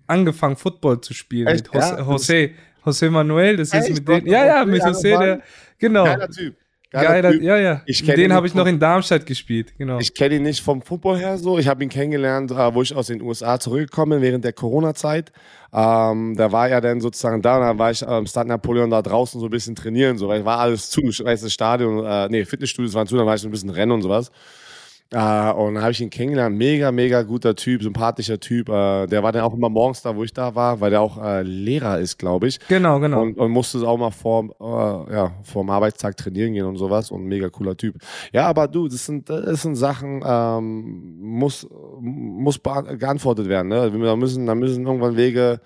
angefangen, 0.08 0.56
Football 0.56 1.02
zu 1.02 1.14
spielen. 1.14 1.48
Echt? 1.48 1.66
Mit 1.66 1.74
Jose, 1.74 1.96
ja? 1.98 2.04
Jose, 2.04 2.50
Jose 2.86 3.10
Manuel, 3.10 3.58
das 3.58 3.74
ist 3.74 3.90
mit 3.90 4.08
denen. 4.08 4.28
Ja, 4.28 4.46
ja, 4.46 4.66
mit 4.66 4.84
Jose, 4.84 5.10
der. 5.10 5.42
Genau. 5.80 6.04
Geiler 6.04 6.30
Typ. 6.30 6.56
Geiler, 6.92 7.36
ja, 7.36 7.58
ja. 7.58 7.82
Den 7.86 8.34
habe 8.34 8.48
ich 8.48 8.56
noch 8.56 8.66
in 8.66 8.80
Darmstadt 8.80 9.26
gespielt, 9.28 9.74
genau. 9.78 10.00
Ich 10.00 10.16
kenne 10.16 10.36
ihn 10.36 10.42
nicht 10.42 10.62
vom 10.62 10.82
Football 10.82 11.20
her 11.20 11.38
so. 11.38 11.60
Ich 11.60 11.68
habe 11.68 11.84
ihn 11.84 11.90
kennengelernt, 11.90 12.50
äh, 12.50 12.74
wo 12.74 12.82
ich 12.82 12.96
aus 12.96 13.08
den 13.08 13.22
USA 13.22 13.60
zurückgekommen 13.60 14.20
bin 14.20 14.22
während 14.22 14.44
der 14.44 14.54
Corona-Zeit. 14.54 15.32
Ähm, 15.72 16.36
da 16.36 16.52
war 16.52 16.68
er 16.68 16.82
dann 16.82 17.00
sozusagen 17.00 17.44
da 17.44 17.58
und 17.58 17.62
dann 17.62 17.78
war 17.78 17.92
ich 17.92 18.08
am 18.08 18.24
ähm, 18.24 18.26
Stade 18.26 18.50
Napoleon 18.50 18.90
da 18.90 19.04
draußen 19.04 19.40
so 19.40 19.46
ein 19.46 19.52
bisschen 19.52 19.76
trainieren, 19.76 20.18
so, 20.18 20.30
weil 20.30 20.46
war 20.46 20.58
alles 20.58 20.90
zu, 20.90 21.02
weißt 21.02 21.44
das 21.44 21.54
Stadion, 21.54 22.04
äh, 22.04 22.28
nee, 22.30 22.44
Fitnessstudios 22.44 22.96
waren 22.96 23.06
zu, 23.06 23.16
dann 23.18 23.28
war 23.28 23.36
ich 23.36 23.42
so 23.42 23.48
ein 23.48 23.52
bisschen 23.52 23.70
rennen 23.70 23.92
und 23.92 24.02
sowas. 24.02 24.32
Äh, 25.12 25.52
und 25.54 25.74
dann 25.74 25.82
habe 25.82 25.92
ich 25.92 26.02
ihn 26.02 26.10
kennengelernt. 26.12 26.56
Mega, 26.56 26.92
mega 26.92 27.24
guter 27.24 27.56
Typ, 27.56 27.82
sympathischer 27.82 28.40
Typ. 28.40 28.70
Äh, 28.70 29.08
der 29.08 29.24
war 29.24 29.32
dann 29.32 29.42
auch 29.42 29.54
immer 29.54 29.70
morgens 29.70 30.04
da, 30.04 30.16
wo 30.16 30.24
ich 30.24 30.34
da 30.34 30.54
war, 30.54 30.80
weil 30.82 30.92
der 30.92 31.02
auch 31.02 31.24
äh, 31.24 31.42
Lehrer 31.42 32.00
ist, 32.00 32.20
glaube 32.20 32.48
ich. 32.48 32.60
Genau, 32.68 33.00
genau. 33.00 33.24
Und, 33.24 33.38
und 33.38 33.52
musste 33.52 33.80
auch 33.88 33.98
mal 33.98 34.12
vor, 34.12 34.46
äh, 34.60 35.14
ja, 35.14 35.32
vor 35.44 35.64
dem 35.64 35.72
Arbeitstag 35.72 36.16
trainieren 36.16 36.54
gehen 36.54 36.66
und 36.66 36.78
sowas. 36.78 37.10
Und 37.10 37.24
mega 37.24 37.50
cooler 37.50 37.76
Typ. 37.76 37.96
Ja, 38.32 38.48
aber 38.48 38.68
du, 38.68 38.88
das 38.88 39.06
sind, 39.06 39.30
das 39.30 39.64
sind 39.64 39.76
Sachen, 39.76 40.22
ähm, 40.24 41.18
muss, 41.20 41.68
muss 42.00 42.60
geantwortet 42.62 43.50
werden. 43.50 43.70
Ne? 43.70 43.92
Da 43.92 44.16
müssen, 44.16 44.46
da 44.46 44.54
müssen 44.54 44.86
irgendwann 44.86 45.16
Wege 45.16 45.60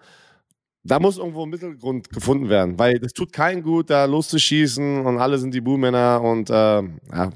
da 0.86 1.00
muss 1.00 1.18
irgendwo 1.18 1.44
ein 1.44 1.50
Mittelgrund 1.50 2.10
gefunden 2.10 2.50
werden, 2.50 2.78
weil 2.78 3.00
das 3.00 3.14
tut 3.14 3.32
keinen 3.32 3.64
gut, 3.64 3.90
da 3.90 4.04
loszuschießen 4.04 5.06
und 5.06 5.18
alle 5.18 5.38
sind 5.38 5.54
die 5.54 5.62
Buhmänner 5.62 6.22
und 6.22 6.50
äh, 6.50 6.54
ja, 6.54 7.30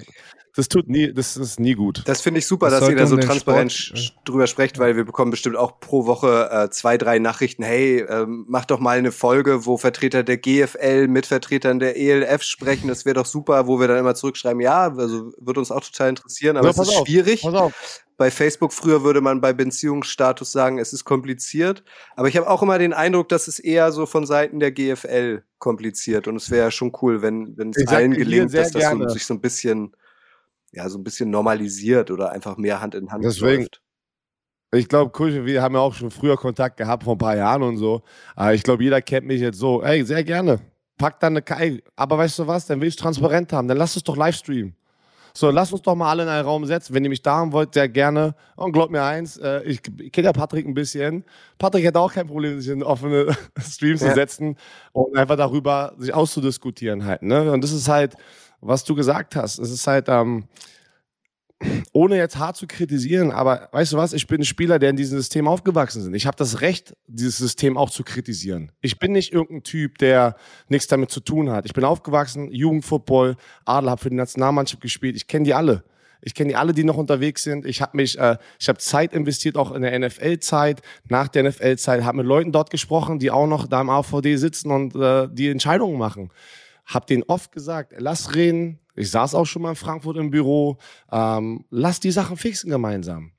das 0.57 0.69
tut 0.69 0.89
nie, 0.89 1.13
das 1.13 1.37
ist 1.37 1.59
nie 1.59 1.75
gut. 1.75 2.01
Das 2.05 2.21
finde 2.21 2.39
ich 2.39 2.47
super, 2.47 2.71
das 2.71 2.79
dass 2.79 2.89
ihr 2.89 2.95
da 2.95 3.05
so 3.05 3.15
transparent 3.15 3.71
Sport, 3.71 4.13
drüber 4.25 4.47
sprecht, 4.47 4.79
weil 4.79 4.95
wir 4.95 5.05
bekommen 5.05 5.29
bestimmt 5.29 5.55
auch 5.55 5.79
pro 5.79 6.07
Woche 6.07 6.49
äh, 6.51 6.69
zwei, 6.71 6.97
drei 6.97 7.19
Nachrichten. 7.19 7.61
Hey, 7.61 7.99
ähm, 7.99 8.45
mach 8.47 8.65
doch 8.65 8.79
mal 8.79 8.97
eine 8.97 9.11
Folge, 9.11 9.67
wo 9.67 9.77
Vertreter 9.77 10.23
der 10.23 10.37
GFL 10.37 11.07
mit 11.09 11.27
Vertretern 11.27 11.77
der 11.77 11.95
ELF 11.95 12.41
sprechen. 12.41 12.87
Das 12.87 13.05
wäre 13.05 13.13
doch 13.13 13.27
super, 13.27 13.67
wo 13.67 13.79
wir 13.79 13.87
dann 13.87 13.99
immer 13.99 14.15
zurückschreiben, 14.15 14.59
ja, 14.59 14.91
also 14.91 15.31
würde 15.37 15.59
uns 15.59 15.69
auch 15.69 15.81
total 15.81 16.09
interessieren, 16.09 16.57
aber 16.57 16.65
ja, 16.65 16.71
es 16.71 16.79
ist 16.79 16.97
auf, 16.97 17.07
schwierig. 17.07 17.43
Pass 17.43 17.53
auf. 17.53 17.73
Bei 18.17 18.31
Facebook 18.31 18.73
früher 18.73 19.03
würde 19.03 19.21
man 19.21 19.41
bei 19.41 19.53
Beziehungsstatus 19.53 20.51
sagen, 20.51 20.79
es 20.79 20.91
ist 20.91 21.05
kompliziert. 21.05 21.83
Aber 22.15 22.27
ich 22.27 22.35
habe 22.35 22.49
auch 22.49 22.63
immer 22.63 22.79
den 22.79 22.93
Eindruck, 22.93 23.29
dass 23.29 23.47
es 23.47 23.59
eher 23.59 23.91
so 23.91 24.07
von 24.07 24.25
Seiten 24.25 24.59
der 24.59 24.71
GFL 24.71 25.43
kompliziert. 25.59 26.27
Und 26.27 26.35
es 26.37 26.49
wäre 26.49 26.65
ja 26.65 26.71
schon 26.71 26.91
cool, 27.03 27.21
wenn 27.21 27.55
wenn 27.57 27.69
es 27.75 27.87
allen 27.87 28.13
gelingt, 28.13 28.55
dass 28.55 28.71
das 28.71 28.89
so, 28.89 29.07
sich 29.09 29.23
so 29.23 29.35
ein 29.35 29.41
bisschen 29.41 29.95
ja, 30.71 30.89
so 30.89 30.97
ein 30.97 31.03
bisschen 31.03 31.29
normalisiert 31.29 32.11
oder 32.11 32.31
einfach 32.31 32.57
mehr 32.57 32.81
Hand 32.81 32.95
in 32.95 33.11
Hand 33.11 33.23
Deswegen, 33.23 33.63
läuft. 33.63 33.81
Ich 34.73 34.89
glaube, 34.89 35.45
wir 35.45 35.61
haben 35.61 35.75
ja 35.75 35.81
auch 35.81 35.93
schon 35.93 36.11
früher 36.11 36.35
Kontakt 36.35 36.77
gehabt, 36.77 37.03
vor 37.03 37.15
ein 37.15 37.19
paar 37.19 37.37
Jahren 37.37 37.63
und 37.63 37.77
so. 37.77 38.01
Aber 38.35 38.53
ich 38.53 38.63
glaube, 38.63 38.83
jeder 38.83 39.01
kennt 39.01 39.25
mich 39.25 39.39
jetzt 39.39 39.57
so. 39.57 39.81
Ey, 39.81 40.03
sehr 40.03 40.23
gerne. 40.25 40.59
Pack 40.97 41.19
dann 41.21 41.33
eine 41.33 41.41
Kai. 41.41 41.81
Aber 41.95 42.17
weißt 42.17 42.39
du 42.39 42.47
was? 42.47 42.65
Dann 42.65 42.81
will 42.81 42.89
ich 42.89 42.97
transparent 42.97 43.53
haben. 43.53 43.67
Dann 43.69 43.77
lass 43.77 43.95
es 43.95 44.03
doch 44.03 44.17
live 44.17 44.35
streamen. 44.35 44.75
So, 45.33 45.51
lass 45.51 45.71
uns 45.71 45.83
doch 45.83 45.95
mal 45.95 46.09
alle 46.09 46.23
in 46.23 46.29
einen 46.29 46.45
Raum 46.45 46.65
setzen. 46.65 46.95
Wenn 46.95 47.03
ihr 47.03 47.11
mich 47.11 47.21
da 47.21 47.37
haben 47.37 47.51
wollt, 47.53 47.75
sehr 47.75 47.87
gerne. 47.87 48.35
Und 48.55 48.71
glaubt 48.71 48.91
mir 48.91 49.03
eins, 49.03 49.37
äh, 49.37 49.61
ich, 49.63 49.81
ich 49.99 50.11
kenne 50.11 50.25
ja 50.25 50.33
Patrick 50.33 50.65
ein 50.65 50.73
bisschen. 50.73 51.23
Patrick 51.59 51.85
hätte 51.85 51.99
auch 51.99 52.11
kein 52.11 52.27
Problem, 52.27 52.59
sich 52.59 52.71
in 52.71 52.83
offene 52.83 53.37
Streams 53.59 54.01
ja. 54.01 54.09
zu 54.09 54.15
setzen 54.15 54.57
und 54.93 55.15
einfach 55.15 55.37
darüber 55.37 55.93
sich 55.97 56.13
auszudiskutieren 56.13 57.05
halt. 57.05 57.21
Ne? 57.21 57.51
Und 57.51 57.63
das 57.63 57.71
ist 57.71 57.87
halt, 57.87 58.15
was 58.61 58.83
du 58.83 58.95
gesagt 58.95 59.35
hast. 59.35 59.59
Es 59.59 59.71
ist 59.71 59.87
halt, 59.87 60.09
ähm, 60.09 60.45
ohne 61.91 62.17
jetzt 62.17 62.37
hart 62.37 62.55
zu 62.55 62.67
kritisieren, 62.67 63.31
aber 63.31 63.69
weißt 63.71 63.93
du 63.93 63.97
was, 63.97 64.13
ich 64.13 64.27
bin 64.27 64.41
ein 64.41 64.45
Spieler, 64.45 64.77
der 64.77 64.91
in 64.91 64.95
diesem 64.95 65.17
System 65.17 65.47
aufgewachsen 65.47 66.01
ist. 66.01 66.15
Ich 66.15 66.27
habe 66.27 66.37
das 66.37 66.61
Recht, 66.61 66.95
dieses 67.07 67.37
System 67.37 67.77
auch 67.77 67.89
zu 67.89 68.03
kritisieren. 68.03 68.71
Ich 68.81 68.99
bin 68.99 69.11
nicht 69.11 69.33
irgendein 69.33 69.63
Typ, 69.63 69.97
der 69.97 70.35
nichts 70.69 70.87
damit 70.87 71.09
zu 71.09 71.19
tun 71.19 71.49
hat. 71.49 71.65
Ich 71.65 71.73
bin 71.73 71.83
aufgewachsen, 71.83 72.51
Jugendfootball, 72.51 73.37
Adler, 73.65 73.91
habe 73.91 74.01
für 74.01 74.09
die 74.09 74.15
Nationalmannschaft 74.15 74.81
gespielt. 74.81 75.15
Ich 75.15 75.27
kenne 75.27 75.45
die 75.45 75.53
alle. 75.55 75.83
Ich 76.21 76.33
kenne 76.33 76.49
die 76.49 76.55
alle, 76.55 76.73
die 76.73 76.83
noch 76.83 76.97
unterwegs 76.97 77.43
sind. 77.43 77.65
Ich 77.65 77.81
habe 77.81 77.97
mich, 77.97 78.19
äh, 78.19 78.37
ich 78.59 78.69
habe 78.69 78.79
Zeit 78.79 79.13
investiert, 79.13 79.55
auch 79.55 79.71
in 79.71 79.81
der 79.81 79.97
NFL-Zeit, 79.97 80.81
nach 81.09 81.27
der 81.27 81.43
NFL-Zeit, 81.43 82.03
habe 82.03 82.17
mit 82.17 82.25
Leuten 82.25 82.51
dort 82.51 82.69
gesprochen, 82.69 83.19
die 83.19 83.31
auch 83.31 83.47
noch 83.47 83.67
da 83.67 83.81
im 83.81 83.89
AVD 83.89 84.35
sitzen 84.35 84.71
und 84.71 84.95
äh, 84.95 85.27
die 85.31 85.49
Entscheidungen 85.49 85.97
machen. 85.97 86.31
Hab 86.87 87.05
denen 87.05 87.23
oft 87.27 87.51
gesagt, 87.51 87.93
lass 87.97 88.33
reden. 88.33 88.79
Ich 88.95 89.11
saß 89.11 89.35
auch 89.35 89.45
schon 89.45 89.61
mal 89.61 89.71
in 89.71 89.75
Frankfurt 89.75 90.17
im 90.17 90.31
Büro. 90.31 90.77
Ähm, 91.11 91.65
lass 91.69 91.99
die 91.99 92.11
Sachen 92.11 92.37
fixen 92.37 92.69
gemeinsam. 92.69 93.33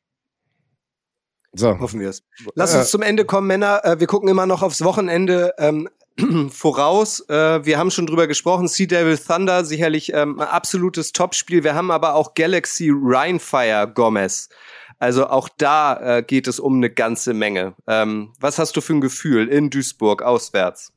So. 1.53 1.79
Hoffen 1.81 1.99
wir 1.99 2.11
es. 2.11 2.23
Lass 2.55 2.75
uns 2.75 2.91
zum 2.91 3.03
Ende 3.03 3.25
kommen, 3.25 3.47
Männer. 3.47 3.85
Äh, 3.85 4.01
wir 4.01 4.07
gucken 4.07 4.29
immer 4.29 4.47
noch 4.47 4.63
aufs 4.63 4.85
Wochenende 4.85 5.55
ähm, 5.59 5.89
voraus. 6.51 7.21
Äh, 7.29 7.65
wir 7.65 7.79
haben 7.79 7.91
schon 7.91 8.07
drüber 8.07 8.27
gesprochen. 8.27 8.69
Sea 8.69 8.87
Devil 8.87 9.17
Thunder, 9.17 9.65
sicherlich 9.65 10.13
ähm, 10.13 10.39
ein 10.41 10.49
absolutes 10.49 11.13
Topspiel. 11.13 11.65
Wir 11.65 11.75
haben 11.75 11.91
aber 11.91 12.15
auch 12.15 12.35
Galaxy 12.35 12.91
Rhinefire 12.91 13.91
Gomez. 13.93 14.51
Also 14.99 15.29
auch 15.29 15.49
da 15.49 16.19
äh, 16.19 16.23
geht 16.23 16.49
es 16.49 16.61
um 16.61 16.77
eine 16.77 16.91
ganze 16.91 17.33
Menge. 17.33 17.75
Ähm, 17.87 18.33
was 18.41 18.59
hast 18.59 18.77
du 18.77 18.81
für 18.81 18.95
ein 18.95 19.01
Gefühl 19.01 19.49
in 19.49 19.71
Duisburg 19.71 20.23
auswärts? 20.23 20.93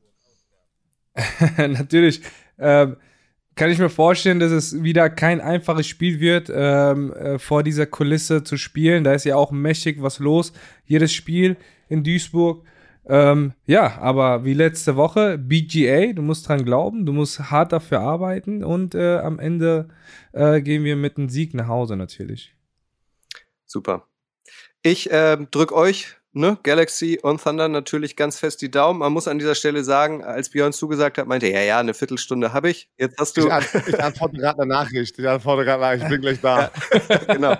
Natürlich 1.56 2.22
ähm, 2.58 2.96
kann 3.54 3.70
ich 3.70 3.78
mir 3.78 3.90
vorstellen, 3.90 4.40
dass 4.40 4.50
es 4.50 4.82
wieder 4.82 5.10
kein 5.10 5.40
einfaches 5.40 5.86
Spiel 5.86 6.20
wird, 6.20 6.50
ähm, 6.54 7.12
äh, 7.12 7.38
vor 7.38 7.62
dieser 7.62 7.86
Kulisse 7.86 8.44
zu 8.44 8.56
spielen. 8.56 9.04
Da 9.04 9.12
ist 9.12 9.24
ja 9.24 9.36
auch 9.36 9.50
mächtig 9.50 10.02
was 10.02 10.18
los. 10.18 10.52
Jedes 10.86 11.12
Spiel 11.12 11.56
in 11.88 12.02
Duisburg. 12.02 12.64
Ähm, 13.04 13.52
ja, 13.66 13.98
aber 13.98 14.44
wie 14.44 14.54
letzte 14.54 14.96
Woche, 14.96 15.36
BGA, 15.36 16.12
du 16.12 16.22
musst 16.22 16.48
dran 16.48 16.64
glauben, 16.64 17.04
du 17.04 17.12
musst 17.12 17.50
hart 17.50 17.72
dafür 17.72 18.00
arbeiten 18.00 18.62
und 18.62 18.94
äh, 18.94 19.18
am 19.18 19.40
Ende 19.40 19.88
äh, 20.32 20.62
gehen 20.62 20.84
wir 20.84 20.94
mit 20.94 21.18
einem 21.18 21.28
Sieg 21.28 21.52
nach 21.52 21.66
Hause 21.66 21.96
natürlich. 21.96 22.54
Super. 23.66 24.06
Ich 24.82 25.10
äh, 25.10 25.36
drück 25.50 25.72
euch 25.72 26.16
ne, 26.32 26.58
Galaxy 26.62 27.18
und 27.22 27.42
Thunder 27.42 27.68
natürlich 27.68 28.16
ganz 28.16 28.38
fest 28.38 28.62
die 28.62 28.70
Daumen. 28.70 29.00
Man 29.00 29.12
muss 29.12 29.28
an 29.28 29.38
dieser 29.38 29.54
Stelle 29.54 29.84
sagen, 29.84 30.24
als 30.24 30.50
Björn 30.50 30.72
zugesagt 30.72 31.18
hat, 31.18 31.26
meinte, 31.26 31.48
ja, 31.48 31.60
ja, 31.60 31.78
eine 31.78 31.94
Viertelstunde 31.94 32.52
habe 32.52 32.70
ich. 32.70 32.88
Jetzt 32.98 33.18
hast 33.18 33.36
du. 33.36 33.46
Ich, 33.46 33.52
an, 33.52 33.64
ich 33.86 34.02
antworte 34.02 34.36
gerade 34.36 34.62
eine 34.62 34.72
Nachricht. 34.72 35.18
Ich 35.18 35.28
antworte 35.28 35.64
gerade 35.64 35.80
Nachricht. 35.80 36.04
Ich 36.04 36.10
bin 36.10 36.20
gleich 36.20 36.40
da. 36.40 36.70
ja, 37.08 37.16
genau. 37.34 37.56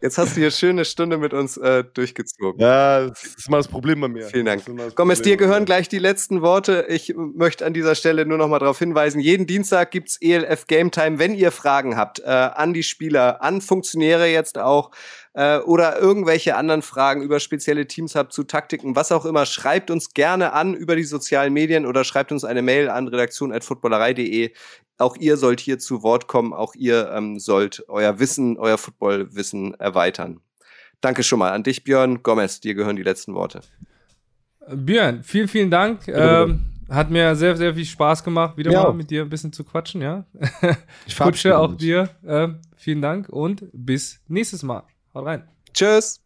Jetzt 0.00 0.18
hast 0.18 0.36
du 0.36 0.40
hier 0.40 0.50
schöne 0.50 0.84
Stunde 0.84 1.16
mit 1.18 1.32
uns 1.32 1.56
äh, 1.56 1.84
durchgezogen. 1.84 2.60
Ja, 2.60 3.08
das 3.08 3.24
ist 3.24 3.50
mal 3.50 3.58
das 3.58 3.68
Problem 3.68 4.00
bei 4.00 4.08
mir. 4.08 4.26
Vielen 4.26 4.46
Dank. 4.46 4.64
Gomez, 4.94 5.22
dir 5.22 5.36
gehören 5.36 5.64
gleich 5.64 5.88
die 5.88 5.98
letzten 5.98 6.42
Worte. 6.42 6.86
Ich 6.88 7.14
möchte 7.16 7.64
an 7.64 7.74
dieser 7.74 7.94
Stelle 7.94 8.26
nur 8.26 8.38
noch 8.38 8.48
mal 8.48 8.58
darauf 8.58 8.78
hinweisen, 8.78 9.20
jeden 9.20 9.46
Dienstag 9.46 9.90
gibt's 9.90 10.18
ELF 10.20 10.66
Game 10.66 10.90
Time. 10.90 11.18
Wenn 11.18 11.34
ihr 11.34 11.52
Fragen 11.52 11.96
habt 11.96 12.20
äh, 12.20 12.24
an 12.26 12.74
die 12.74 12.82
Spieler, 12.82 13.42
an 13.42 13.60
Funktionäre 13.60 14.26
jetzt 14.26 14.58
auch, 14.58 14.90
äh, 15.34 15.58
oder 15.58 16.00
irgendwelche 16.00 16.56
anderen 16.56 16.82
Fragen 16.82 17.22
über 17.22 17.40
spezielle 17.40 17.86
Teams 17.86 18.14
habt, 18.14 18.32
zu 18.32 18.44
Taktiken, 18.44 18.96
was 18.96 19.12
auch 19.12 19.24
immer, 19.24 19.46
schreibt 19.46 19.90
uns 19.90 20.14
gerne 20.14 20.52
an 20.52 20.74
über 20.74 20.96
die 20.96 21.04
sozialen 21.04 21.52
Medien 21.52 21.86
oder 21.86 22.04
schreibt 22.04 22.32
uns 22.32 22.44
eine 22.44 22.62
Mail 22.62 22.88
an 22.88 23.08
redaktion.footballerei.de. 23.08 24.52
Auch 24.96 25.16
ihr 25.16 25.36
sollt 25.36 25.60
hier 25.60 25.78
zu 25.80 26.02
Wort 26.04 26.28
kommen, 26.28 26.52
auch 26.52 26.74
ihr 26.76 27.10
ähm, 27.12 27.40
sollt 27.40 27.84
euer 27.88 28.20
Wissen, 28.20 28.56
euer 28.58 28.78
Footballwissen 28.78 29.74
erweitern. 29.74 30.40
Danke 31.00 31.24
schon 31.24 31.40
mal 31.40 31.52
an 31.52 31.64
dich, 31.64 31.84
Björn. 31.84 32.22
Gomez, 32.22 32.60
dir 32.60 32.74
gehören 32.74 32.96
die 32.96 33.02
letzten 33.02 33.34
Worte. 33.34 33.60
Björn, 34.68 35.22
vielen, 35.24 35.48
vielen 35.48 35.70
Dank. 35.70 36.06
Ähm, 36.06 36.64
hat 36.88 37.10
mir 37.10 37.34
sehr, 37.34 37.56
sehr 37.56 37.74
viel 37.74 37.84
Spaß 37.84 38.22
gemacht, 38.22 38.56
wieder 38.56 38.70
ja. 38.70 38.84
mal 38.84 38.94
mit 38.94 39.10
dir 39.10 39.22
ein 39.22 39.28
bisschen 39.28 39.52
zu 39.52 39.64
quatschen, 39.64 40.00
ja. 40.00 40.24
Ich 41.06 41.18
Kutsche 41.18 41.58
auch 41.58 41.74
dir. 41.76 42.10
Äh, 42.24 42.48
vielen 42.76 43.02
Dank 43.02 43.28
und 43.28 43.64
bis 43.72 44.20
nächstes 44.28 44.62
Mal. 44.62 44.84
Haut 45.14 45.26
rein. 45.26 45.48
Tschüss. 45.72 46.23